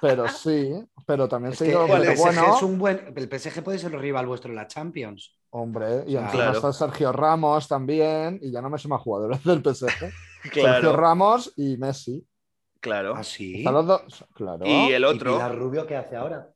Pero 0.00 0.28
sí, 0.28 0.72
pero 1.06 1.28
también 1.28 1.52
Es 1.52 1.58
se 1.58 1.70
el 1.72 1.76
PSG 1.78 2.16
bueno, 2.18 2.54
es 2.56 2.62
un 2.62 2.78
buen. 2.78 3.12
El 3.16 3.28
PSG 3.28 3.62
puede 3.64 3.78
ser 3.78 3.92
el 3.94 4.00
rival 4.00 4.26
vuestro 4.26 4.50
en 4.50 4.56
la 4.56 4.66
Champions. 4.68 5.36
hombre, 5.50 6.04
y 6.06 6.12
Claro. 6.12 6.26
encima 6.26 6.50
está 6.52 6.72
Sergio 6.72 7.10
Ramos 7.12 7.66
también, 7.66 8.38
y 8.40 8.52
ya 8.52 8.62
no 8.62 8.70
me 8.70 8.78
sé 8.78 8.86
más 8.86 9.00
jugadores 9.00 9.42
del 9.42 9.62
PSG. 9.62 10.12
Sergio 10.42 10.62
Claro, 10.62 10.96
Ramos 10.96 11.52
y 11.56 11.76
Messi. 11.76 12.26
claro. 12.80 13.14
¿Ah, 13.16 13.24
sí? 13.24 13.58
Están 13.58 13.74
los 13.74 13.86
dos, 13.86 14.24
claro. 14.34 14.64
Y 14.66 14.92
el 14.92 15.02
¿Y 15.02 15.04
otro, 15.04 15.34
Pilar 15.34 15.56
Rubio 15.58 15.86
qué 15.86 15.96
hace 15.96 16.16
ahora? 16.16 16.50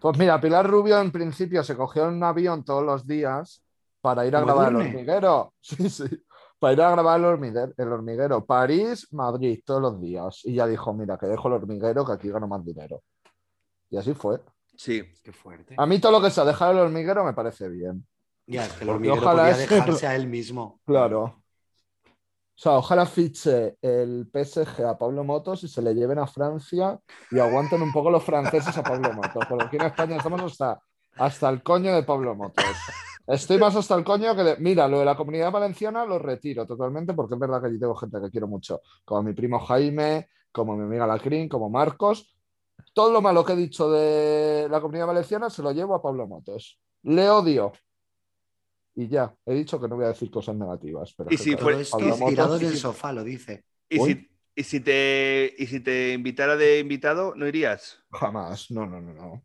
Pues 0.00 0.18
mira, 0.18 0.40
Pilar 0.40 0.68
Rubio 0.68 0.98
en 1.00 1.10
principio 1.10 1.62
se 1.64 1.76
cogió 1.76 2.06
un 2.08 2.22
avión 2.22 2.64
todos 2.64 2.84
los 2.84 3.06
días 3.06 3.62
para 4.00 4.26
ir 4.26 4.34
a 4.36 4.40
¿Como 4.40 4.54
grabar 4.54 4.70
el 4.72 4.76
hormiguero. 4.76 5.52
Sí, 5.60 5.90
sí. 5.90 6.04
para 6.58 6.72
ir 6.74 6.82
a 6.82 6.90
grabar 6.90 7.18
el 7.20 7.26
hormiguero, 7.26 7.72
el 7.76 7.88
hormiguero. 7.92 8.44
París, 8.44 9.08
Madrid, 9.12 9.60
todos 9.64 9.82
los 9.82 10.00
días. 10.00 10.40
Y 10.44 10.54
ya 10.54 10.66
dijo, 10.66 10.92
mira, 10.94 11.18
que 11.18 11.26
dejo 11.26 11.48
el 11.48 11.54
hormiguero, 11.54 12.04
que 12.06 12.12
aquí 12.12 12.30
gano 12.30 12.46
más 12.48 12.64
dinero. 12.64 13.02
Y 13.90 13.96
así 13.96 14.14
fue. 14.14 14.40
Sí. 14.76 15.02
Qué 15.22 15.32
fuerte. 15.32 15.74
A 15.76 15.84
mí 15.84 15.98
todo 15.98 16.12
lo 16.12 16.22
que 16.22 16.30
sea 16.30 16.44
dejar 16.44 16.72
el 16.74 16.80
hormiguero 16.80 17.24
me 17.24 17.34
parece 17.34 17.68
bien. 17.68 18.06
Ya, 18.46 18.64
es 18.64 18.72
que 18.72 18.84
el 18.84 18.90
hormiguero 18.90 19.22
podía 19.22 19.54
dejarse 19.56 20.06
a 20.06 20.16
él 20.16 20.26
mismo. 20.26 20.80
Claro. 20.86 21.39
O 22.60 22.62
sea, 22.62 22.72
ojalá 22.72 23.06
fiche 23.06 23.78
el 23.80 24.30
PSG 24.30 24.84
a 24.84 24.98
Pablo 24.98 25.24
Motos 25.24 25.64
y 25.64 25.68
se 25.68 25.80
le 25.80 25.94
lleven 25.94 26.18
a 26.18 26.26
Francia 26.26 27.00
y 27.30 27.38
aguanten 27.38 27.80
un 27.80 27.90
poco 27.90 28.10
los 28.10 28.22
franceses 28.22 28.76
a 28.76 28.82
Pablo 28.82 29.14
Motos. 29.14 29.46
Porque 29.48 29.64
aquí 29.64 29.76
en 29.76 29.86
España 29.86 30.16
estamos 30.18 30.42
hasta, 30.42 30.78
hasta 31.16 31.48
el 31.48 31.62
coño 31.62 31.94
de 31.94 32.02
Pablo 32.02 32.34
Motos. 32.34 32.66
Estoy 33.26 33.56
más 33.56 33.74
hasta 33.76 33.94
el 33.94 34.04
coño 34.04 34.36
que 34.36 34.42
de. 34.42 34.56
Mira, 34.58 34.86
lo 34.88 34.98
de 34.98 35.06
la 35.06 35.16
comunidad 35.16 35.50
valenciana 35.50 36.04
lo 36.04 36.18
retiro 36.18 36.66
totalmente 36.66 37.14
porque 37.14 37.32
es 37.32 37.40
verdad 37.40 37.62
que 37.62 37.68
allí 37.68 37.80
tengo 37.80 37.94
gente 37.94 38.20
que 38.20 38.30
quiero 38.30 38.46
mucho. 38.46 38.82
Como 39.06 39.22
mi 39.22 39.32
primo 39.32 39.58
Jaime, 39.60 40.28
como 40.52 40.76
mi 40.76 40.82
amiga 40.82 41.06
Lacrín, 41.06 41.48
como 41.48 41.70
Marcos. 41.70 42.36
Todo 42.92 43.10
lo 43.10 43.22
malo 43.22 43.42
que 43.42 43.54
he 43.54 43.56
dicho 43.56 43.90
de 43.90 44.68
la 44.70 44.82
comunidad 44.82 45.06
valenciana 45.06 45.48
se 45.48 45.62
lo 45.62 45.72
llevo 45.72 45.94
a 45.94 46.02
Pablo 46.02 46.26
Motos. 46.26 46.78
Le 47.04 47.30
odio. 47.30 47.72
Y 49.00 49.08
ya, 49.08 49.34
he 49.46 49.54
dicho 49.54 49.80
que 49.80 49.88
no 49.88 49.96
voy 49.96 50.04
a 50.04 50.08
decir 50.08 50.30
cosas 50.30 50.54
negativas. 50.56 51.14
Pero 51.16 51.30
Y 51.30 51.34
es 51.34 51.40
que 51.40 51.44
si 51.44 51.56
fue- 51.56 51.72
tirado 52.26 52.58
del 52.58 52.72
si- 52.72 52.76
sofá, 52.76 53.12
lo 53.14 53.24
dice. 53.24 53.64
¿Y 53.88 53.98
si, 53.98 54.30
y, 54.54 54.62
si 54.62 54.80
te, 54.80 55.54
¿Y 55.56 55.66
si 55.68 55.80
te 55.80 56.12
invitara 56.12 56.54
de 56.54 56.80
invitado, 56.80 57.32
no 57.34 57.46
irías? 57.46 57.98
Jamás, 58.10 58.70
no, 58.70 58.84
no, 58.84 59.00
no, 59.00 59.14
no. 59.14 59.42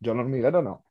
Yo 0.00 0.12
en 0.12 0.18
hormiguero 0.18 0.60
no. 0.60 0.84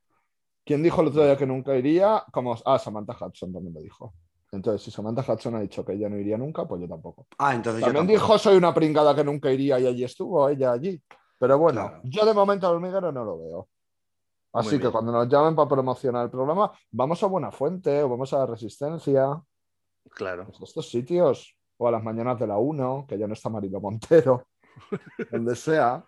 ¿Quién 0.65 0.81
dijo 0.81 1.01
el 1.01 1.09
otro 1.09 1.23
día 1.23 1.37
que 1.37 1.45
nunca 1.45 1.75
iría? 1.77 2.23
Como, 2.31 2.57
ah, 2.65 2.79
Samantha 2.79 3.13
Hudson 3.13 3.53
también 3.53 3.75
lo 3.75 3.81
dijo. 3.81 4.15
Entonces, 4.51 4.81
si 4.81 4.89
Samantha 4.89 5.21
Hudson 5.31 5.55
ha 5.55 5.61
dicho 5.61 5.85
que 5.85 5.93
ella 5.93 6.09
no 6.09 6.17
iría 6.17 6.37
nunca, 6.39 6.67
pues 6.67 6.81
yo 6.81 6.87
tampoco. 6.87 7.27
Ah, 7.37 7.53
entonces 7.53 7.81
yo 7.81 7.85
También 7.93 8.07
tampoco. 8.07 8.25
dijo, 8.33 8.39
soy 8.39 8.57
una 8.57 8.73
pringada 8.73 9.15
que 9.15 9.23
nunca 9.23 9.51
iría 9.51 9.79
y 9.79 9.85
allí 9.85 10.03
estuvo, 10.03 10.49
ella 10.49 10.71
allí. 10.71 10.99
Pero 11.37 11.59
bueno, 11.59 11.81
Claro. 11.89 12.01
yo 12.05 12.25
de 12.25 12.33
momento 12.33 12.67
al 12.67 12.75
hormiguero 12.75 13.11
no 13.11 13.23
lo 13.23 13.37
veo. 13.37 13.69
Así 14.53 14.79
que 14.79 14.89
cuando 14.89 15.11
nos 15.11 15.27
llamen 15.27 15.55
para 15.55 15.67
promocionar 15.67 16.25
el 16.25 16.29
programa, 16.31 16.71
vamos 16.91 17.21
a 17.23 17.27
Buena 17.27 17.51
Fuente 17.51 18.03
o 18.03 18.09
vamos 18.09 18.31
a 18.33 18.39
la 18.39 18.45
Resistencia, 18.45 19.41
Claro. 20.11 20.45
pues 20.45 20.61
estos 20.69 20.89
sitios, 20.89 21.57
o 21.77 21.87
a 21.87 21.91
las 21.91 22.03
mañanas 22.03 22.39
de 22.39 22.45
la 22.47 22.57
1, 22.57 23.05
que 23.07 23.17
ya 23.17 23.25
no 23.27 23.33
está 23.33 23.49
Marilo 23.49 23.81
Montero, 23.81 24.47
donde 25.31 25.55
sea. 25.55 26.05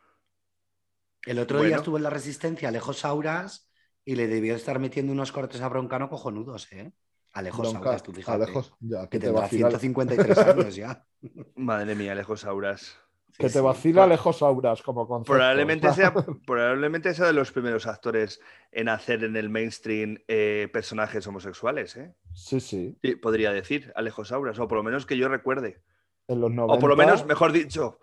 El 1.26 1.39
otro 1.39 1.58
Bueno. 1.58 1.70
día 1.70 1.78
estuvo 1.78 1.98
en 1.98 2.04
la 2.04 2.10
Resistencia 2.12 2.70
Alejo 2.70 2.93
Sauras 2.93 3.72
y 4.06 4.16
le 4.16 4.28
debió 4.28 4.56
estar 4.56 4.78
metiendo 4.80 5.12
unos 5.12 5.32
cortes 5.32 5.62
a 5.62 5.68
Broncano 5.70 6.08
cojonudos, 6.10 6.72
¿eh? 6.72 6.93
Alejo 7.34 7.64
Bronca, 7.64 7.80
Sauras, 7.80 8.04
tú 8.04 8.14
fíjate. 8.14 8.43
Alejos, 8.43 8.74
ya, 8.80 9.02
que 9.04 9.10
que 9.10 9.20
te 9.20 9.26
tendrá 9.26 9.41
vacila, 9.41 9.70
153 9.80 10.38
años 10.38 10.76
ya. 10.76 11.04
Madre 11.56 11.96
mía, 11.96 12.12
Alejo 12.12 12.38
Sauras. 12.38 12.96
Que 13.38 13.48
Sí, 13.48 13.54
te 13.54 13.60
sí. 13.60 13.66
vacila 13.66 14.04
Alejos 14.06 14.42
Auras 14.42 14.82
como 14.82 15.08
concepto. 15.08 15.34
Probablemente 15.34 15.92
sea, 15.94 16.14
probablemente 16.46 17.14
sea 17.14 17.28
de 17.28 17.34
los 17.34 17.52
primeros 17.52 17.86
actores 17.88 18.40
en 18.72 18.90
hacer 18.90 19.24
en 19.24 19.36
el 19.36 19.50
mainstream 19.50 20.18
eh, 20.28 20.70
personajes 20.72 21.26
homosexuales, 21.28 21.96
¿eh? 21.98 22.14
Sí, 22.34 22.60
sí. 22.60 22.98
Sí, 23.04 23.16
podría 23.16 23.52
decir, 23.52 23.92
Alejo 23.96 24.24
Sauras, 24.26 24.60
o 24.60 24.68
por 24.68 24.78
lo 24.78 24.84
menos 24.84 25.06
que 25.06 25.18
yo 25.18 25.28
recuerde. 25.28 25.82
En 26.28 26.42
los 26.42 26.52
90, 26.52 26.74
O 26.74 26.80
por 26.80 26.90
lo 26.90 26.96
menos, 26.96 27.26
mejor 27.26 27.52
dicho, 27.52 28.00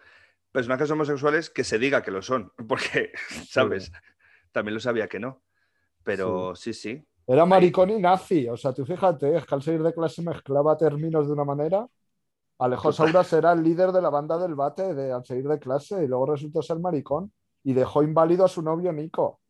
personajes 0.53 0.91
homosexuales 0.91 1.51
que 1.51 1.65
se 1.65 1.79
diga 1.79 2.03
que 2.03 2.11
lo 2.11 2.23
son, 2.23 2.53
porque, 2.69 3.13
¿sabes? 3.49 3.91
También 4.53 4.75
lo 4.75 4.81
sabía 4.81 5.09
que 5.09 5.19
no. 5.19 5.43
Pero 6.05 6.55
sí, 6.57 6.75
sí. 6.75 7.05
Era 7.27 7.47
maricón 7.47 7.91
y 7.91 7.99
nazi. 8.01 8.49
O 8.49 8.57
sea, 8.57 8.73
tú 8.73 8.85
fíjate, 8.85 9.37
es 9.37 9.47
que 9.47 9.55
al 9.55 9.63
salir 9.63 9.83
de 9.83 9.95
clase 9.95 10.21
mezclaba 10.23 10.77
términos 10.77 11.27
de 11.27 11.33
una 11.33 11.45
manera. 11.45 11.87
Alejos 12.65 12.97
Total. 12.97 13.09
Auras 13.09 13.33
era 13.33 13.53
el 13.53 13.63
líder 13.63 13.93
de 13.93 14.01
la 14.01 14.11
banda 14.11 14.39
del 14.39 14.55
bate 14.55 14.95
de, 14.95 15.13
al 15.13 15.25
salir 15.25 15.49
de 15.49 15.59
clase 15.59 16.05
y 16.05 16.07
luego 16.07 16.27
resultó 16.27 16.63
ser 16.63 16.79
maricón 16.79 17.33
y 17.65 17.73
dejó 17.73 18.03
inválido 18.03 18.45
a 18.45 18.49
su 18.49 18.63
novio 18.63 18.93
Nico. 18.93 19.41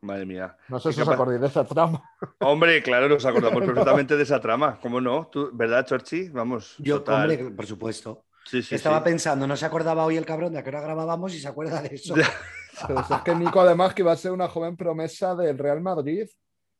Madre 0.00 0.26
mía. 0.26 0.56
No 0.68 0.80
sé 0.80 0.92
si 0.92 1.00
os 1.00 1.08
acordáis 1.08 1.40
de 1.40 1.46
esa 1.46 1.64
trama. 1.64 2.02
Hombre, 2.40 2.82
claro, 2.82 3.08
nos 3.08 3.24
acordamos 3.24 3.64
perfectamente 3.64 4.16
de 4.16 4.22
esa 4.24 4.40
trama. 4.40 4.78
¿Cómo 4.82 5.00
no? 5.00 5.28
¿Tú, 5.28 5.50
¿Verdad, 5.52 5.86
Chorchi? 5.86 6.28
Vamos. 6.30 6.74
Yo, 6.78 6.98
total. 6.98 7.30
hombre, 7.30 7.50
por 7.52 7.66
supuesto. 7.66 8.24
Sí, 8.44 8.62
sí, 8.62 8.74
Estaba 8.74 8.98
sí. 8.98 9.04
pensando, 9.04 9.46
no 9.46 9.56
se 9.56 9.64
acordaba 9.64 10.04
hoy 10.04 10.16
el 10.16 10.26
cabrón 10.26 10.52
de 10.52 10.58
a 10.58 10.64
qué 10.64 10.70
hora 10.70 10.80
grabábamos 10.80 11.32
y 11.34 11.38
se 11.38 11.46
acuerda 11.46 11.80
de 11.80 11.94
eso. 11.94 12.14
Es 12.72 13.22
que 13.22 13.34
Nico 13.34 13.60
además 13.60 13.92
que 13.94 14.00
iba 14.00 14.12
a 14.12 14.16
ser 14.16 14.32
una 14.32 14.48
joven 14.48 14.76
promesa 14.78 15.36
del 15.36 15.58
Real 15.58 15.82
Madrid, 15.82 16.26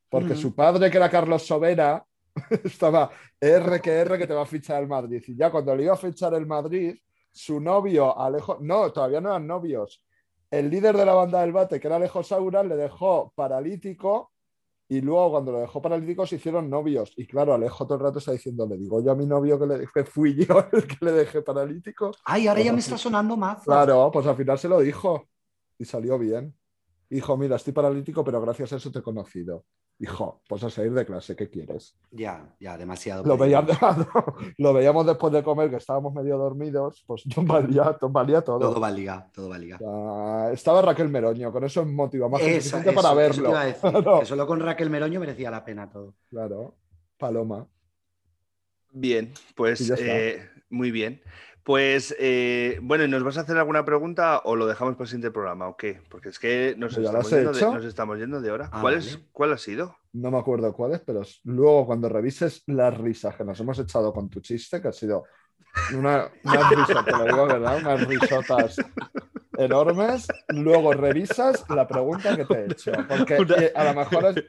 porque 0.09 0.35
su 0.35 0.53
padre, 0.53 0.89
que 0.89 0.97
era 0.97 1.09
Carlos 1.09 1.45
Sobera, 1.45 2.03
estaba 2.63 3.11
R 3.39 3.81
que 3.81 3.91
R 3.91 4.17
que 4.17 4.27
te 4.27 4.33
va 4.33 4.43
a 4.43 4.45
fichar 4.45 4.81
el 4.81 4.87
Madrid. 4.87 5.23
Y 5.27 5.35
ya 5.35 5.51
cuando 5.51 5.75
le 5.75 5.83
iba 5.83 5.93
a 5.93 5.97
fichar 5.97 6.33
el 6.33 6.45
Madrid, 6.45 6.95
su 7.31 7.59
novio, 7.59 8.17
Alejo, 8.17 8.57
no, 8.61 8.91
todavía 8.91 9.21
no 9.21 9.29
eran 9.29 9.47
novios. 9.47 10.03
El 10.49 10.69
líder 10.69 10.95
de 10.95 11.05
la 11.05 11.13
banda 11.13 11.41
del 11.41 11.51
bate, 11.51 11.79
que 11.79 11.87
era 11.87 11.95
Alejo 11.95 12.23
Saura, 12.23 12.63
le 12.63 12.75
dejó 12.75 13.33
paralítico 13.35 14.31
y 14.87 15.01
luego 15.01 15.31
cuando 15.31 15.53
lo 15.53 15.59
dejó 15.59 15.81
paralítico 15.81 16.27
se 16.27 16.35
hicieron 16.35 16.69
novios. 16.69 17.13
Y 17.17 17.25
claro, 17.25 17.53
Alejo 17.53 17.85
todo 17.85 17.95
el 17.95 18.03
rato 18.03 18.19
está 18.19 18.31
diciendo, 18.31 18.67
le 18.67 18.77
digo 18.77 19.03
yo 19.03 19.11
a 19.11 19.15
mi 19.15 19.25
novio 19.25 19.59
que, 19.59 19.65
le, 19.65 19.87
que 19.91 20.03
fui 20.03 20.35
yo 20.35 20.67
el 20.71 20.87
que 20.87 21.03
le 21.03 21.11
dejé 21.11 21.41
paralítico. 21.41 22.11
Ay, 22.25 22.47
ahora 22.47 22.61
ya 22.61 22.73
me 22.73 22.79
está 22.79 22.97
sonando 22.97 23.35
más. 23.35 23.63
Claro, 23.63 24.11
pues 24.11 24.27
al 24.27 24.35
final 24.35 24.59
se 24.59 24.69
lo 24.69 24.79
dijo 24.79 25.27
y 25.79 25.85
salió 25.85 26.19
bien. 26.19 26.55
Dijo, 27.09 27.37
mira, 27.37 27.55
estoy 27.57 27.73
paralítico, 27.73 28.23
pero 28.23 28.41
gracias 28.41 28.73
a 28.73 28.77
eso 28.77 28.91
te 28.91 28.99
he 28.99 29.03
conocido. 29.03 29.65
Dijo, 29.99 30.41
pues 30.47 30.63
a 30.63 30.69
salir 30.69 30.91
de 30.93 31.05
clase, 31.05 31.35
¿qué 31.35 31.49
quieres? 31.49 31.95
Ya, 32.11 32.55
ya, 32.59 32.77
demasiado. 32.77 33.23
Lo 33.23 33.37
veíamos, 33.37 33.77
lo 34.57 34.73
veíamos 34.73 35.05
después 35.05 35.31
de 35.31 35.43
comer, 35.43 35.69
que 35.69 35.75
estábamos 35.75 36.13
medio 36.13 36.37
dormidos, 36.37 37.03
pues 37.05 37.23
yo 37.25 37.41
valía, 37.45 37.95
valía 38.09 38.41
todo. 38.41 38.59
Todo 38.59 38.79
valía, 38.79 39.29
todo 39.31 39.49
valía. 39.49 39.77
Estaba 40.51 40.81
Raquel 40.81 41.09
Meroño, 41.09 41.51
con 41.51 41.63
eso 41.63 41.81
es 41.81 41.87
motivo 41.87 42.27
más 42.29 42.41
Eso, 42.41 42.53
suficiente 42.71 42.89
eso, 42.89 43.01
para 43.01 43.09
eso 43.09 43.15
verlo. 43.15 43.49
iba 43.49 43.61
a 43.61 43.65
decir, 43.65 43.81
Claro, 43.91 44.19
que 44.19 44.25
solo 44.25 44.47
con 44.47 44.59
Raquel 44.59 44.89
Meroño 44.89 45.19
merecía 45.19 45.51
la 45.51 45.63
pena 45.63 45.89
todo. 45.89 46.15
claro. 46.29 46.75
Paloma. 47.17 47.67
Bien, 48.91 49.31
pues 49.55 49.89
eh, 49.97 50.49
muy 50.69 50.91
bien. 50.91 51.21
Pues 51.63 52.13
eh, 52.19 52.77
bueno, 52.81 53.05
¿y 53.05 53.07
¿nos 53.07 53.23
vas 53.23 53.37
a 53.37 53.41
hacer 53.41 53.57
alguna 53.57 53.85
pregunta 53.85 54.41
o 54.43 54.55
lo 54.55 54.67
dejamos 54.67 54.95
para 54.95 55.03
el 55.05 55.07
siguiente 55.09 55.31
programa 55.31 55.67
o 55.69 55.77
qué? 55.77 56.01
Porque 56.09 56.29
es 56.29 56.39
que 56.39 56.75
nos, 56.77 56.97
estamos 56.97 57.29
yendo, 57.29 57.53
de, 57.53 57.61
nos 57.61 57.85
estamos 57.85 58.19
yendo 58.19 58.41
de 58.41 58.51
hora. 58.51 58.69
Ah, 58.71 58.81
¿Cuál, 58.81 58.95
vale. 58.95 59.07
es, 59.07 59.19
¿Cuál 59.31 59.53
ha 59.53 59.57
sido? 59.57 59.95
No 60.11 60.29
me 60.29 60.37
acuerdo 60.37 60.73
cuál 60.73 60.93
es, 60.93 60.99
pero 60.99 61.21
luego 61.45 61.85
cuando 61.85 62.09
revises 62.09 62.63
las 62.67 62.97
risas 62.97 63.35
que 63.35 63.45
nos 63.45 63.59
hemos 63.61 63.79
echado 63.79 64.11
con 64.11 64.29
tu 64.29 64.41
chiste, 64.41 64.81
que 64.81 64.89
ha 64.89 64.91
sido 64.91 65.23
una, 65.95 66.29
unas 66.43 66.69
risas, 66.69 67.05
te 67.05 67.15
lo 67.15 67.25
digo, 67.25 67.47
¿verdad? 67.47 67.77
Unas 67.77 68.07
risotas 68.07 68.81
enormes, 69.57 70.27
luego 70.49 70.93
revisas 70.93 71.63
la 71.69 71.87
pregunta 71.87 72.35
que 72.35 72.45
te 72.45 72.53
he 72.55 72.65
hecho. 72.71 72.91
Porque 73.07 73.37
eh, 73.57 73.71
a, 73.73 73.85
lo 73.85 73.93
mejor 73.93 74.25
es- 74.25 74.43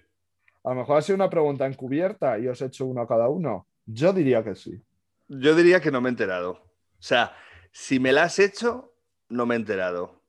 a 0.64 0.70
lo 0.70 0.74
mejor 0.76 0.98
ha 0.98 1.02
sido 1.02 1.16
una 1.16 1.30
pregunta 1.30 1.64
encubierta 1.66 2.38
y 2.38 2.48
os 2.48 2.60
he 2.60 2.66
hecho 2.66 2.86
uno 2.86 3.02
a 3.02 3.08
cada 3.08 3.28
uno. 3.28 3.68
Yo 3.86 4.12
diría 4.12 4.42
que 4.42 4.54
sí. 4.54 4.82
Yo 5.28 5.54
diría 5.54 5.80
que 5.80 5.90
no 5.90 6.00
me 6.00 6.08
he 6.08 6.10
enterado. 6.10 6.73
O 7.04 7.06
sea, 7.06 7.32
si 7.70 8.00
me 8.00 8.12
la 8.12 8.22
has 8.22 8.38
hecho, 8.38 8.94
no 9.28 9.44
me 9.44 9.54
he 9.54 9.58
enterado. 9.58 10.22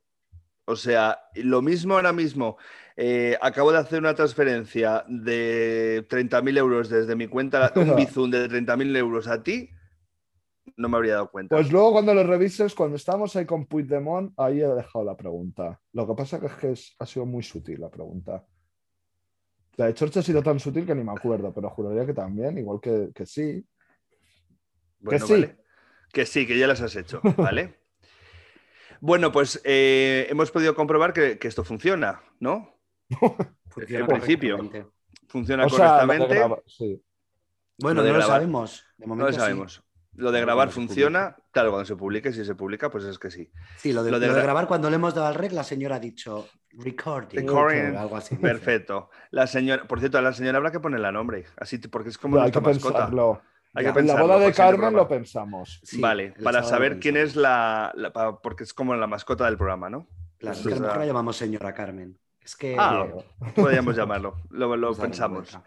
O 0.65 0.75
sea, 0.75 1.17
lo 1.35 1.61
mismo 1.61 1.93
ahora 1.93 2.11
mismo. 2.11 2.57
eh, 2.97 3.37
acabo 3.41 3.71
de 3.71 3.77
hacer 3.77 3.99
una 3.99 4.13
transferencia 4.13 5.05
de 5.07 6.05
30.000 6.09 6.57
euros 6.57 6.89
desde 6.89 7.15
mi 7.15 7.27
cuenta, 7.27 7.71
un 7.77 7.95
bizum 7.95 8.29
de 8.29 8.49
30.000 8.49 8.93
euros 8.93 9.29
a 9.29 9.41
ti, 9.41 9.69
no 10.75 10.89
me 10.89 10.97
habría 10.97 11.13
dado 11.13 11.31
cuenta. 11.31 11.55
Pues 11.55 11.71
luego 11.71 11.93
cuando 11.93 12.13
lo 12.13 12.23
revises, 12.23 12.75
cuando 12.75 12.97
estábamos 12.97 13.33
ahí 13.37 13.45
con 13.45 13.67
Puigdemont, 13.67 14.33
ahí 14.37 14.59
he 14.59 14.67
dejado 14.67 15.05
la 15.05 15.15
pregunta. 15.15 15.79
Lo 15.93 16.05
que 16.05 16.13
pasa 16.13 16.41
que 16.41 16.47
es 16.47 16.53
que 16.55 16.71
es- 16.73 16.95
ha 16.99 17.05
sido 17.05 17.25
muy 17.25 17.41
sutil 17.43 17.79
la 17.79 17.89
pregunta. 17.89 18.45
La 19.77 19.85
de 19.85 19.93
Chorche 19.93 20.19
ha 20.19 20.23
sido 20.23 20.43
tan 20.43 20.59
sutil 20.59 20.85
que 20.85 20.93
ni 20.95 21.05
me 21.05 21.13
acuerdo, 21.13 21.53
pero 21.53 21.69
juraría 21.69 22.05
que 22.05 22.13
también, 22.13 22.57
igual 22.57 22.81
que, 22.81 23.11
que 23.15 23.25
sí. 23.25 23.65
Bueno, 24.99 25.25
sí. 25.25 25.33
vale. 25.33 25.64
Que 26.15 26.25
sí, 26.25 26.47
que 26.47 26.57
ya 26.57 26.65
las 26.65 26.79
has 26.79 26.95
hecho, 26.95 27.19
¿vale? 27.35 27.75
bueno, 29.01 29.33
pues 29.33 29.59
eh, 29.65 30.27
hemos 30.29 30.49
podido 30.49 30.73
comprobar 30.73 31.11
que, 31.11 31.37
que 31.37 31.47
esto 31.49 31.65
funciona, 31.65 32.21
¿no? 32.39 32.73
Funciona 33.69 34.05
En 34.05 34.07
principio. 34.07 34.71
Funciona 35.27 35.65
O 35.65 35.69
sea, 35.69 35.77
lo 36.05 36.13
de 36.13 36.17
correctamente. 36.19 36.35
graba- 36.35 36.61
sí. 36.65 37.03
Bueno, 37.79 37.99
Lo 37.99 38.07
de 38.07 38.13
no 38.13 38.19
lo 38.19 38.25
sabemos. 38.25 38.85
De 38.97 39.05
No 39.05 39.09
momento 39.09 39.27
lo 39.27 39.33
sí. 39.33 39.39
sabemos. 39.41 39.83
Lo 40.13 40.31
de 40.31 40.37
Claro, 40.37 40.45
grabar 40.45 40.69
funciona. 40.69 41.35
Claro, 41.51 41.71
cuando 41.71 41.85
se 41.85 41.97
publique, 41.97 42.31
si 42.31 42.45
se 42.45 42.55
publica, 42.55 42.89
pues 42.89 43.03
es 43.03 43.19
que 43.19 43.29
sí. 43.29 43.51
Sí, 43.75 43.91
lo 43.91 44.01
de, 44.01 44.11
Lo 44.11 44.19
de 44.21 44.27
lo 44.27 44.33
de 44.33 44.39
gra- 44.39 44.43
grabar 44.43 44.67
cuando 44.69 44.89
le 44.89 44.95
hemos 44.95 45.13
dado 45.13 45.27
al 45.27 45.35
rec, 45.35 45.51
la 45.51 45.65
señora 45.65 45.97
ha 45.97 45.99
dicho 45.99 46.47
recording. 46.71 47.39
Recording. 47.39 47.95
o 47.97 47.99
algo 47.99 48.15
así. 48.15 48.37
Perfecto. 48.37 49.09
La 49.31 49.45
señora, 49.47 49.83
por 49.85 49.99
cierto, 49.99 50.17
a 50.17 50.21
la 50.21 50.31
señora 50.31 50.57
habrá 50.59 50.71
que 50.71 50.79
ponerle 50.79 51.11
nombre, 51.11 51.43
así 51.57 51.77
porque 51.79 52.07
es 52.07 52.17
como 52.17 52.37
hay 52.39 52.49
que 52.49 52.61
nuestra 52.61 52.73
mascota. 52.73 52.97
pensarlo. 52.99 53.41
Hay 53.75 53.83
Ya. 53.85 53.93
que 53.93 53.99
En 53.99 54.07
la 54.07 54.21
boda 54.21 54.39
de 54.39 54.53
Carmen 54.53 54.93
lo 54.93 55.07
pensamos. 55.07 55.81
Sí, 55.83 55.99
vale, 55.99 56.33
para 56.43 56.63
saber 56.63 56.99
quién 56.99 57.17
es 57.17 57.35
la, 57.35 57.93
porque 58.41 58.63
es 58.63 58.73
como 58.73 58.95
la 58.95 59.07
mascota 59.07 59.45
del 59.45 59.57
programa, 59.57 59.89
¿no? 59.89 60.07
Claro, 60.37 60.57
es 60.57 60.63
que 60.65 60.75
la- 60.79 60.97
la 60.97 61.05
llamamos 61.05 61.35
señora 61.37 61.73
Carmen. 61.73 62.17
Es 62.41 62.55
que 62.55 62.75
Ah, 62.77 63.07
podríamos 63.55 63.95
llamarlo. 63.95 64.35
Lo, 64.49 64.93
pensamos. 64.95 65.57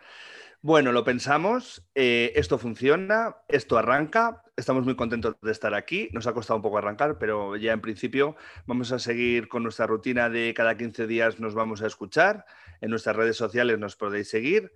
Bueno, 0.62 0.90
lo 0.92 1.04
pensamos. 1.04 1.82
eh, 1.94 2.32
esto 2.36 2.58
funciona, 2.58 3.36
esto 3.48 3.78
arranca. 3.78 4.42
Estamos 4.56 4.84
muy 4.84 4.96
contentos 4.96 5.36
de 5.40 5.52
estar 5.52 5.74
aquí. 5.74 6.08
Nos 6.12 6.26
ha 6.26 6.32
costado 6.32 6.56
un 6.56 6.62
poco 6.62 6.78
arrancar, 6.78 7.18
pero 7.18 7.56
ya 7.56 7.72
en 7.72 7.80
principio 7.80 8.36
vamos 8.66 8.90
a 8.92 8.98
seguir 8.98 9.48
con 9.48 9.62
nuestra 9.62 9.86
rutina 9.86 10.28
de 10.30 10.52
cada 10.54 10.76
15 10.76 11.06
días 11.06 11.38
nos 11.40 11.54
vamos 11.54 11.82
a 11.82 11.86
escuchar. 11.86 12.44
En 12.80 12.90
nuestras 12.90 13.16
redes 13.16 13.36
sociales 13.36 13.78
nos 13.78 13.94
podéis 13.96 14.28
seguir. 14.30 14.72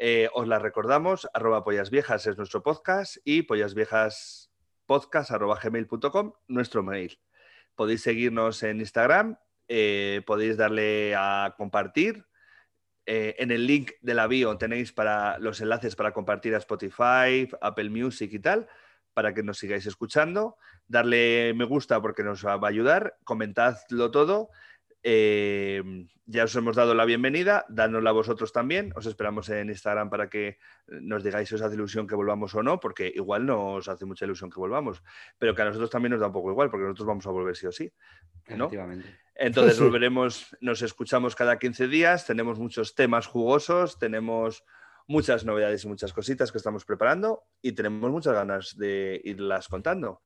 Eh, 0.00 0.28
os 0.32 0.46
la 0.46 0.60
recordamos, 0.60 1.28
arroba 1.34 1.64
pollas 1.64 1.90
viejas 1.90 2.24
es 2.28 2.36
nuestro 2.36 2.62
podcast 2.62 3.16
y 3.24 3.42
pollasviejaspodcast 3.42 5.32
arroba 5.32 5.58
gmail.com 5.60 6.34
nuestro 6.46 6.84
mail. 6.84 7.18
Podéis 7.74 8.02
seguirnos 8.02 8.62
en 8.62 8.78
Instagram, 8.78 9.36
eh, 9.66 10.22
podéis 10.24 10.56
darle 10.56 11.16
a 11.16 11.54
compartir. 11.56 12.24
Eh, 13.06 13.34
en 13.38 13.50
el 13.50 13.66
link 13.66 13.92
de 14.00 14.14
la 14.14 14.28
bio 14.28 14.56
tenéis 14.56 14.92
para 14.92 15.38
los 15.38 15.60
enlaces 15.60 15.96
para 15.96 16.12
compartir 16.12 16.54
a 16.54 16.58
Spotify, 16.58 17.48
Apple 17.60 17.90
Music 17.90 18.30
y 18.32 18.38
tal, 18.38 18.68
para 19.14 19.34
que 19.34 19.42
nos 19.42 19.58
sigáis 19.58 19.86
escuchando. 19.86 20.58
Darle 20.86 21.54
me 21.56 21.64
gusta 21.64 22.00
porque 22.00 22.22
nos 22.22 22.46
va 22.46 22.52
a 22.54 22.68
ayudar. 22.68 23.16
Comentadlo 23.24 24.12
todo. 24.12 24.50
Eh, 25.10 25.82
ya 26.26 26.44
os 26.44 26.54
hemos 26.54 26.76
dado 26.76 26.92
la 26.94 27.06
bienvenida, 27.06 27.64
dádnosla 27.70 28.12
vosotros 28.12 28.52
también. 28.52 28.92
Os 28.94 29.06
esperamos 29.06 29.48
en 29.48 29.70
Instagram 29.70 30.10
para 30.10 30.28
que 30.28 30.58
nos 30.86 31.24
digáis 31.24 31.48
si 31.48 31.54
os 31.54 31.62
hace 31.62 31.76
ilusión 31.76 32.06
que 32.06 32.14
volvamos 32.14 32.54
o 32.54 32.62
no, 32.62 32.78
porque 32.78 33.10
igual 33.14 33.46
no 33.46 33.76
os 33.76 33.88
hace 33.88 34.04
mucha 34.04 34.26
ilusión 34.26 34.50
que 34.50 34.60
volvamos, 34.60 35.02
pero 35.38 35.54
que 35.54 35.62
a 35.62 35.64
nosotros 35.64 35.88
también 35.88 36.10
nos 36.10 36.20
da 36.20 36.26
un 36.26 36.34
poco 36.34 36.50
igual, 36.50 36.68
porque 36.68 36.84
nosotros 36.84 37.06
vamos 37.06 37.26
a 37.26 37.30
volver 37.30 37.56
sí 37.56 37.66
o 37.66 37.72
sí. 37.72 37.90
¿no? 38.48 38.66
Efectivamente. 38.66 39.18
Entonces 39.34 39.80
volveremos, 39.80 40.54
nos 40.60 40.82
escuchamos 40.82 41.34
cada 41.34 41.58
15 41.58 41.88
días, 41.88 42.26
tenemos 42.26 42.58
muchos 42.58 42.94
temas 42.94 43.26
jugosos, 43.26 43.98
tenemos 43.98 44.62
muchas 45.06 45.46
novedades 45.46 45.84
y 45.84 45.88
muchas 45.88 46.12
cositas 46.12 46.52
que 46.52 46.58
estamos 46.58 46.84
preparando 46.84 47.44
y 47.62 47.72
tenemos 47.72 48.10
muchas 48.10 48.34
ganas 48.34 48.76
de 48.76 49.22
irlas 49.24 49.68
contando. 49.68 50.20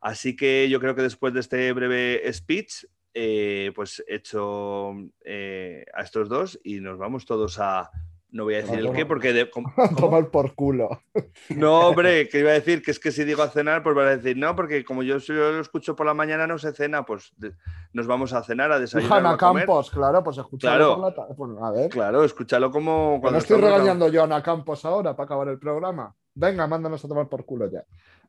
Así 0.00 0.34
que 0.34 0.70
yo 0.70 0.80
creo 0.80 0.94
que 0.94 1.02
después 1.02 1.34
de 1.34 1.40
este 1.40 1.70
breve 1.74 2.22
speech, 2.32 2.86
eh, 3.14 3.72
pues 3.74 4.02
hecho 4.06 4.92
eh, 5.24 5.84
a 5.94 6.02
estos 6.02 6.28
dos 6.28 6.58
y 6.62 6.80
nos 6.80 6.98
vamos 6.98 7.24
todos 7.26 7.58
a... 7.58 7.90
No 8.30 8.44
voy 8.44 8.56
a 8.56 8.58
decir 8.58 8.78
el 8.80 8.92
qué 8.92 9.06
porque... 9.06 9.32
de-. 9.32 9.50
Tomar 9.96 10.30
por 10.30 10.54
culo. 10.54 11.00
No, 11.48 11.88
hombre, 11.88 12.28
que 12.28 12.40
iba 12.40 12.50
a 12.50 12.54
decir 12.54 12.82
que 12.82 12.90
es 12.90 13.00
que 13.00 13.10
si 13.10 13.24
digo 13.24 13.42
a 13.42 13.48
cenar, 13.48 13.82
pues 13.82 13.96
van 13.96 14.06
a 14.08 14.16
decir, 14.18 14.36
no, 14.36 14.54
porque 14.54 14.84
como 14.84 15.02
yo 15.02 15.16
lo 15.28 15.60
escucho 15.60 15.96
por 15.96 16.04
la 16.04 16.12
mañana, 16.12 16.46
no 16.46 16.58
se 16.58 16.74
cena, 16.74 17.06
pues 17.06 17.32
de- 17.38 17.54
nos 17.94 18.06
vamos 18.06 18.34
a 18.34 18.42
cenar, 18.44 18.70
a 18.70 18.78
desayunar. 18.78 19.24
a 19.26 19.36
comer. 19.38 19.64
Campos, 19.64 19.90
claro, 19.90 20.22
pues 20.22 20.36
escucharlo 20.36 20.76
Claro. 20.78 20.94
por 21.00 21.04
la 21.10 21.14
tarde. 21.14 21.34
Bueno, 21.38 21.64
a 21.64 21.72
ver. 21.72 21.88
Claro, 21.88 22.22
escúchalo 22.22 22.70
como 22.70 23.18
cuando 23.22 23.38
no 23.38 23.38
estoy 23.38 23.60
regañando 23.62 24.08
yo 24.10 24.20
a 24.20 24.24
Ana 24.24 24.42
Campos 24.42 24.84
ahora 24.84 25.16
para 25.16 25.24
acabar 25.24 25.48
el 25.48 25.58
programa. 25.58 26.14
Venga, 26.34 26.66
mándanos 26.66 27.02
a 27.02 27.08
tomar 27.08 27.28
por 27.30 27.46
culo 27.46 27.70
ya. 27.70 27.82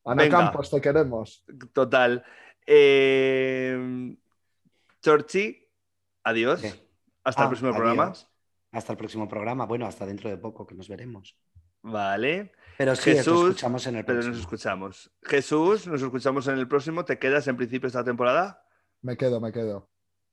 Ana 0.05 0.23
Venga. 0.23 0.37
Campos, 0.37 0.71
te 0.71 0.79
queremos. 0.79 1.43
Total. 1.73 2.23
Eh, 2.65 4.15
Chorchi, 5.01 5.67
adiós. 6.23 6.61
Hasta 7.23 7.41
el 7.41 7.45
Ah, 7.45 7.49
próximo 7.49 7.69
adiós. 7.69 7.77
programa. 7.83 8.13
Hasta 8.71 8.91
el 8.93 8.97
próximo 8.97 9.27
programa. 9.27 9.65
Bueno, 9.65 9.85
hasta 9.87 10.05
dentro 10.05 10.29
de 10.29 10.37
poco 10.37 10.65
que 10.67 10.75
nos 10.75 10.87
veremos. 10.87 11.35
Vale. 11.81 12.51
Pero 12.77 12.95
sí, 12.95 13.09
nos 13.11 13.17
Jesús, 13.19 13.41
escuchamos 13.49 13.87
en 13.87 13.95
el 13.97 14.05
Pero 14.05 14.17
próximo. 14.17 14.33
nos 14.35 14.41
escuchamos. 14.41 15.11
Jesús, 15.23 15.87
nos 15.87 16.01
escuchamos 16.01 16.47
en 16.47 16.57
el 16.59 16.67
próximo. 16.67 17.05
¿Te 17.05 17.17
quedas 17.17 17.47
en 17.47 17.57
principio 17.57 17.87
esta 17.87 18.03
temporada? 18.03 18.61
Me 19.01 19.15
quedo, 19.17 19.39
me 19.41 19.51
quedo. 19.51 19.89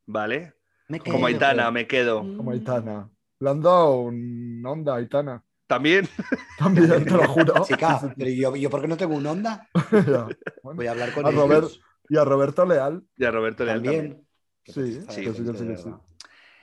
Vale. 0.06 0.55
Me 0.88 0.98
Como 1.01 1.18
quedo. 1.18 1.26
Aitana, 1.26 1.70
me 1.70 1.86
quedo. 1.86 2.20
Como 2.20 2.51
Aitana. 2.51 3.10
Le 3.40 3.51
han 3.51 3.60
dado 3.60 4.01
un 4.01 4.62
onda 4.66 4.94
a 4.94 4.97
Aitana. 4.97 5.44
También. 5.66 6.09
También, 6.59 7.05
te 7.05 7.10
lo 7.10 7.26
juro. 7.28 7.64
Chica, 7.64 8.01
pero 8.16 8.30
yo, 8.30 8.55
yo 8.56 8.70
¿por 8.70 8.80
qué 8.82 8.88
no 8.88 8.97
tengo 8.97 9.14
un 9.16 9.26
onda? 9.26 9.68
Ya. 9.93 10.26
Bueno, 10.62 10.76
Voy 10.76 10.86
a 10.86 10.90
hablar 10.93 11.12
con 11.12 11.26
A 11.26 11.30
ellos. 11.30 11.43
Robert- 11.43 11.70
Y 12.09 12.16
a 12.16 12.24
Roberto 12.24 12.64
Leal. 12.66 13.02
Y 13.16 13.24
a 13.24 13.30
Roberto 13.32 13.64
Leal 13.64 13.82
también. 13.82 14.09
también. 14.09 14.26
Qué 14.66 14.72
Sí, 14.72 15.01
sí, 15.09 15.24
sí, 15.32 15.76
sí. 15.76 15.90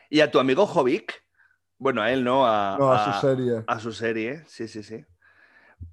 Y 0.10 0.20
a 0.20 0.30
tu 0.30 0.40
amigo 0.40 0.66
Jovic. 0.66 1.24
Bueno, 1.78 2.02
a 2.02 2.12
él 2.12 2.24
no, 2.24 2.46
a, 2.46 2.78
No, 2.78 2.92
a 2.92 3.14
su 3.14 3.28
serie. 3.28 3.64
a 3.66 3.80
su 3.80 3.92
serie. 3.94 4.44
Sí, 4.48 4.68
sí, 4.68 4.84
sí. 4.84 5.06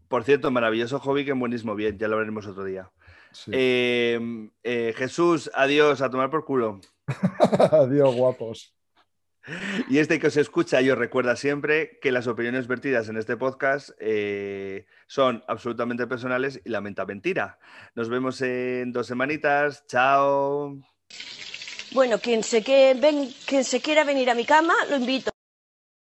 Por 0.09 0.25
cierto, 0.25 0.51
maravilloso 0.51 0.99
Jovic 0.99 1.29
en 1.29 1.41
buenísimo 1.41 1.75
bien. 1.75 1.99
Ya 1.99 2.09
lo 2.09 2.17
veremos 2.17 2.47
otro 2.47 2.65
día. 2.65 2.91
Sí. 3.33 3.51
Eh, 3.55 4.51
eh, 4.63 4.93
Jesús, 4.97 5.51
adiós, 5.55 6.03
a 6.03 6.11
tomar 6.11 6.31
por 6.31 6.45
culo. 6.45 6.81
Adiós, 7.73 8.15
guapos. 8.15 8.75
Y 9.89 9.99
este 9.99 10.19
que 10.19 10.27
os 10.27 10.37
escucha 10.37 10.81
y 10.83 10.91
os 10.91 10.99
recuerda 10.99 11.35
siempre 11.35 11.99
que 12.01 12.13
las 12.13 12.27
opiniones 12.27 12.67
vertidas 12.67 13.09
en 13.09 13.17
este 13.17 13.37
podcast 13.37 13.91
eh, 13.99 14.87
son 15.07 15.43
absolutamente 15.49 16.07
personales 16.07 16.61
y 16.65 16.71
la 16.71 16.81
menta 16.81 17.07
mentira. 17.07 17.59
Nos 17.95 18.09
vemos 18.09 18.41
en 18.43 18.93
dos 18.93 19.07
semanitas. 19.07 19.87
Chao. 19.87 20.77
Bueno, 21.93 22.19
quien 22.21 22.45
se, 22.45 22.63
que 22.63 22.95
ven, 22.95 23.35
quien 23.47 23.65
se 23.65 23.81
quiera 23.81 24.05
venir 24.05 24.31
a 24.31 24.35
mi 24.35 24.45
cama, 24.45 24.75
lo 24.89 24.97
invito. 24.97 25.31